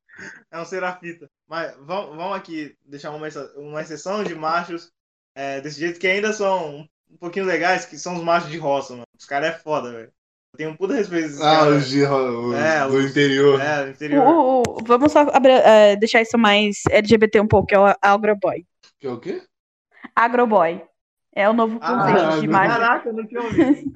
é 0.51 0.59
um 0.61 0.65
serafita. 0.65 1.29
Mas 1.49 1.75
vamos, 1.81 2.16
vamos 2.16 2.37
aqui 2.37 2.77
deixar 2.85 3.11
uma, 3.11 3.27
uma 3.57 3.81
exceção 3.81 4.23
de 4.25 4.35
machos 4.35 4.91
é, 5.35 5.61
desse 5.61 5.81
jeito 5.81 5.99
que 5.99 6.07
ainda 6.07 6.33
são 6.33 6.81
um, 7.11 7.16
pouquinho 7.19 7.47
legais, 7.47 7.85
que 7.85 7.99
são 7.99 8.15
os 8.16 8.23
machos 8.23 8.51
de 8.51 8.59
roça, 8.59 8.93
mano. 8.93 9.05
Os 9.19 9.27
caras 9.27 9.49
é 9.51 9.59
foda, 9.59 9.91
velho. 9.93 10.12
Eu 10.53 10.59
tenho 10.59 10.71
um 10.71 10.77
puta 10.77 10.95
respeito 10.95 11.27
desses 11.29 11.41
Ah, 11.43 11.57
caras. 11.61 11.83
os, 11.83 11.89
de, 11.89 12.03
os 12.05 12.55
É, 12.55 12.87
do 12.87 12.95
os- 12.97 13.11
interior. 13.11 13.61
É, 13.61 13.85
do 13.85 13.91
interior. 13.91 14.25
o- 14.25 14.62
o- 14.62 14.85
vamos 14.85 15.11
só 15.11 15.21
abrir- 15.33 15.51
é, 15.65 15.97
deixar 15.97 16.23
isso 16.23 16.39
mais 16.39 16.77
LGBT 16.91 17.41
um 17.41 17.49
pouco, 17.49 17.66
que 17.66 17.75
é 17.75 17.79
o 17.81 17.93
agroboy. 18.01 18.65
Que 19.01 19.07
é 19.09 19.11
o 19.11 19.19
quê? 19.19 19.43
Agroboy. 20.15 20.81
É 21.35 21.49
o 21.49 21.53
novo 21.53 21.79
Ah, 21.83 21.97
conceito 21.97 22.41
de 22.43 22.47
macho. 22.49 22.79
Caraca, 22.79 23.09
eu 23.09 23.12
não 23.15 23.27
tinha 23.27 23.43
ouvido. 23.43 23.93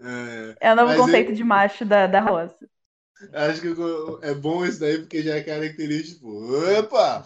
É, 0.00 0.56
É 0.60 0.72
o 0.72 0.76
novo 0.76 0.94
conceito 0.96 1.28
ele- 1.30 1.36
de 1.36 1.44
macho 1.44 1.84
da, 1.84 2.06
da 2.06 2.20
roça. 2.20 2.68
acho 3.32 3.60
que 3.60 3.66
eu- 3.68 4.20
é 4.22 4.32
bom 4.34 4.64
isso 4.64 4.80
daí 4.80 4.98
porque 4.98 5.22
já 5.22 5.34
é 5.36 5.42
característico. 5.42 6.30
Tipo, 6.30 6.78
opa! 6.80 7.24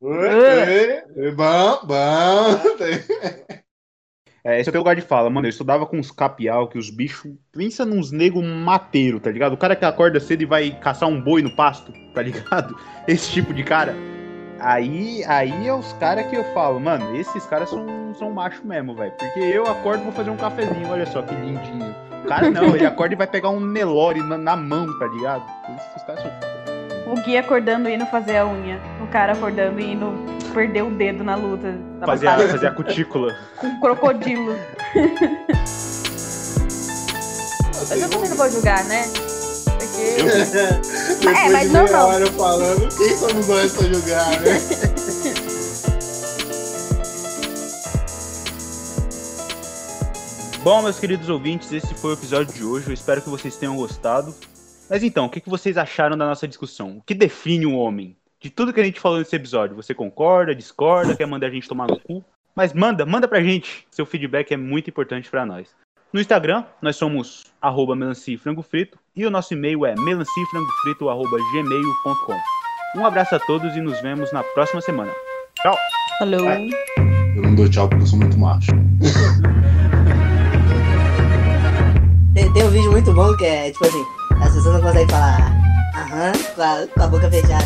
Bom, 0.00 1.86
bom. 1.86 2.60
É, 4.42 4.58
esse 4.58 4.68
é 4.68 4.70
o 4.70 4.72
teu 4.72 4.80
lugar 4.80 4.96
de 4.96 5.02
fala, 5.02 5.28
mano. 5.28 5.46
Eu 5.46 5.50
estudava 5.50 5.86
com 5.86 5.98
os 5.98 6.10
capial, 6.10 6.68
que 6.68 6.78
os 6.78 6.88
bichos. 6.88 7.32
Pensa 7.52 7.84
nos 7.84 8.10
nego 8.10 8.42
mateiro, 8.42 9.20
tá 9.20 9.30
ligado? 9.30 9.52
O 9.52 9.58
cara 9.58 9.76
que 9.76 9.84
acorda 9.84 10.18
cedo 10.18 10.42
e 10.42 10.46
vai 10.46 10.70
caçar 10.80 11.08
um 11.08 11.20
boi 11.20 11.42
no 11.42 11.54
pasto, 11.54 11.92
tá 12.14 12.22
ligado? 12.22 12.74
Esse 13.06 13.30
tipo 13.30 13.52
de 13.52 13.62
cara. 13.62 13.94
Aí, 14.60 15.24
aí 15.26 15.66
é 15.66 15.74
os 15.74 15.92
caras 15.94 16.26
que 16.26 16.36
eu 16.36 16.44
falo, 16.52 16.78
mano, 16.78 17.16
esses 17.16 17.46
caras 17.46 17.70
são, 17.70 18.14
são 18.18 18.30
macho 18.30 18.60
mesmo, 18.64 18.94
velho. 18.94 19.12
Porque 19.12 19.40
eu 19.40 19.66
acordo 19.66 20.02
e 20.02 20.04
vou 20.04 20.12
fazer 20.12 20.30
um 20.30 20.36
cafezinho, 20.36 20.90
olha 20.90 21.06
só 21.06 21.22
que 21.22 21.34
lindinho. 21.34 21.94
O 22.24 22.28
cara 22.28 22.50
não, 22.50 22.76
ele 22.76 22.84
acorda 22.84 23.14
e 23.14 23.16
vai 23.16 23.26
pegar 23.26 23.48
um 23.48 23.58
Nelore 23.60 24.22
na, 24.22 24.36
na 24.36 24.56
mão, 24.56 24.86
tá 24.98 25.06
ligado? 25.06 25.42
Esses 25.76 26.02
caras 26.02 26.22
são 26.22 26.30
foda. 26.30 26.50
O 27.06 27.14
Gui 27.22 27.38
acordando 27.38 27.88
e 27.88 27.94
indo 27.94 28.06
fazer 28.06 28.36
a 28.36 28.46
unha. 28.46 28.78
O 29.02 29.06
cara 29.06 29.32
acordando 29.32 29.80
e 29.80 29.92
indo 29.92 30.12
perder 30.52 30.82
o 30.82 30.90
dedo 30.90 31.24
na 31.24 31.34
luta. 31.34 31.74
Na 31.98 32.06
Fazer 32.06 32.28
a, 32.28 32.38
fazer 32.38 32.66
a 32.66 32.72
cutícula. 32.72 33.34
Com 33.58 33.66
um 33.66 33.80
crocodilo. 33.80 34.56
Mas 37.88 38.02
eu 38.02 38.10
também 38.10 38.28
não 38.28 38.36
vou 38.36 38.48
julgar, 38.50 38.84
né? 38.84 39.04
Depois 41.20 41.36
É, 41.36 41.48
mas 41.50 41.68
de 41.68 41.72
não, 41.74 41.84
meia 41.84 41.96
não. 41.96 42.08
hora 42.08 42.26
falando, 42.32 42.96
quem 42.96 43.16
somos 43.16 43.48
nós 43.48 43.72
pra 43.72 43.86
julgar, 43.86 44.40
né? 44.40 44.60
Bom, 50.62 50.82
meus 50.82 51.00
queridos 51.00 51.30
ouvintes, 51.30 51.72
esse 51.72 51.94
foi 51.94 52.10
o 52.10 52.14
episódio 52.14 52.52
de 52.52 52.62
hoje. 52.62 52.86
Eu 52.88 52.92
espero 52.92 53.22
que 53.22 53.30
vocês 53.30 53.56
tenham 53.56 53.74
gostado. 53.76 54.34
Mas 54.90 55.02
então, 55.02 55.24
o 55.24 55.30
que 55.30 55.40
vocês 55.48 55.78
acharam 55.78 56.18
da 56.18 56.26
nossa 56.26 56.46
discussão? 56.46 56.98
O 56.98 57.02
que 57.02 57.14
define 57.14 57.64
um 57.64 57.78
homem? 57.78 58.14
De 58.38 58.50
tudo 58.50 58.72
que 58.72 58.80
a 58.80 58.84
gente 58.84 59.00
falou 59.00 59.18
nesse 59.18 59.34
episódio, 59.34 59.74
você 59.74 59.94
concorda, 59.94 60.54
discorda, 60.54 61.16
quer 61.16 61.26
mandar 61.26 61.46
a 61.46 61.50
gente 61.50 61.66
tomar 61.66 61.86
no 61.86 61.98
cu? 61.98 62.22
Mas 62.54 62.74
manda, 62.74 63.06
manda 63.06 63.26
pra 63.26 63.42
gente. 63.42 63.86
Seu 63.90 64.04
feedback 64.04 64.52
é 64.52 64.56
muito 64.58 64.90
importante 64.90 65.30
pra 65.30 65.46
nós. 65.46 65.74
No 66.12 66.20
Instagram, 66.20 66.64
nós 66.82 66.96
somos 66.96 67.44
arroba 67.58 67.96
melancia 67.96 68.34
e 68.34 68.38
frango 68.38 68.60
frito 68.60 68.98
e 69.16 69.26
o 69.26 69.30
nosso 69.30 69.52
e-mail 69.54 69.84
é 69.86 69.94
melanciafrangofrito.gmail.com 69.96 72.34
Um 72.96 73.04
abraço 73.04 73.34
a 73.34 73.38
todos 73.40 73.76
e 73.76 73.80
nos 73.80 74.00
vemos 74.00 74.32
na 74.32 74.42
próxima 74.42 74.80
semana. 74.80 75.12
Tchau! 75.62 75.76
Falou. 76.18 76.48
Eu 77.36 77.42
não 77.42 77.54
dou 77.54 77.68
tchau 77.68 77.86
porque 77.88 78.02
eu 78.04 78.06
sou 78.06 78.18
muito 78.18 78.38
macho. 78.38 78.70
Tem, 82.32 82.48
tem 82.52 82.62
um 82.62 82.70
vídeo 82.70 82.92
muito 82.92 83.12
bom 83.12 83.36
que 83.36 83.44
é, 83.44 83.72
tipo 83.72 83.84
assim, 83.86 84.04
as 84.40 84.54
pessoas 84.54 84.74
não 84.76 84.82
conseguem 84.82 85.08
falar 85.08 85.52
aham 85.96 86.30
com 86.54 86.62
a, 86.62 86.86
com 86.86 87.02
a 87.02 87.06
boca 87.08 87.28
fechada. 87.28 87.64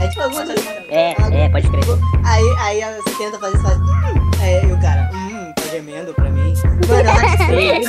É 0.00 0.08
tipo 0.08 0.22
alguma 0.22 0.44
coisa. 0.44 0.60
É, 0.90 1.14
é, 1.32 1.48
pode 1.48 1.68
crer. 1.70 1.84
Aí, 2.24 2.42
aí 2.58 2.82
você 2.96 3.10
tenta 3.16 3.38
fazer 3.38 3.54
isso, 3.56 3.64
faz. 3.64 3.78
Hum, 3.78 4.30
aí 4.40 4.72
o 4.72 4.80
cara, 4.80 5.08
hum, 5.14 5.52
tá 5.54 5.62
gemendo 5.70 6.12
pra 6.14 6.28
mim. 6.30 6.52
Mano, 6.88 7.04
eu 7.04 7.10
acho 7.12 7.42
estranho. 7.42 7.82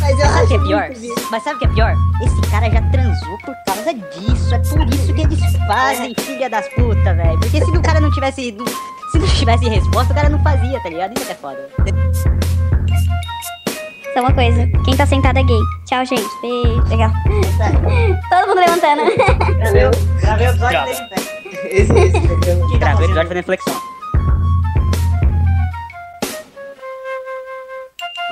Mas 0.00 0.18
eu 0.18 0.26
Sabe 0.26 0.32
o 0.32 0.38
acho 0.38 0.48
que 0.48 0.54
é 0.54 0.58
pior? 0.58 0.90
Mas 1.30 1.42
sabe 1.44 1.56
o 1.56 1.58
que 1.58 1.64
é 1.64 1.68
pior? 1.68 1.94
Esse 2.22 2.50
cara 2.50 2.70
já 2.70 2.82
transou 2.90 3.38
por 3.38 3.54
causa 3.66 3.94
disso. 3.94 4.54
É 4.54 4.58
por 4.58 4.94
isso 4.94 5.14
que 5.14 5.20
eles 5.22 5.56
fazem, 5.66 6.14
filha 6.20 6.50
das 6.50 6.68
putas, 6.70 7.16
velho. 7.16 7.38
Porque 7.38 7.64
se 7.64 7.70
o 7.70 7.82
cara 7.82 8.00
não 8.00 8.10
tivesse. 8.10 8.56
Se 9.12 9.18
não 9.18 9.26
tivesse 9.28 9.68
resposta, 9.68 10.12
o 10.12 10.16
cara 10.16 10.28
não 10.28 10.42
fazia, 10.42 10.80
tá 10.80 10.88
ligado? 10.88 11.18
Isso 11.18 11.30
é 11.30 11.34
foda. 11.34 11.68
Só 14.14 14.20
uma 14.20 14.32
coisa, 14.32 14.68
quem 14.84 14.94
tá 14.96 15.06
sentado 15.06 15.38
é 15.38 15.42
gay. 15.42 15.60
Tchau, 15.86 16.04
gente. 16.04 16.28
Beijo. 16.42 16.82
Legal. 16.88 17.10
Todo 18.28 18.48
mundo 18.48 18.60
levantando. 18.60 19.02
Gravei 19.56 19.86
o 19.86 19.90
gravei 20.20 20.46
o 20.46 20.50
episódio? 20.50 20.78
Quem 22.68 22.78
tá 22.78 22.86
Gravei 22.86 23.06
o 23.06 23.08
episódio 23.08 23.28
fazendo 23.28 23.44
flexão. 23.44 23.91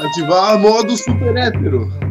Ativar 0.01 0.59
modo 0.59 0.97
super 0.97 1.37
hétero. 1.37 2.10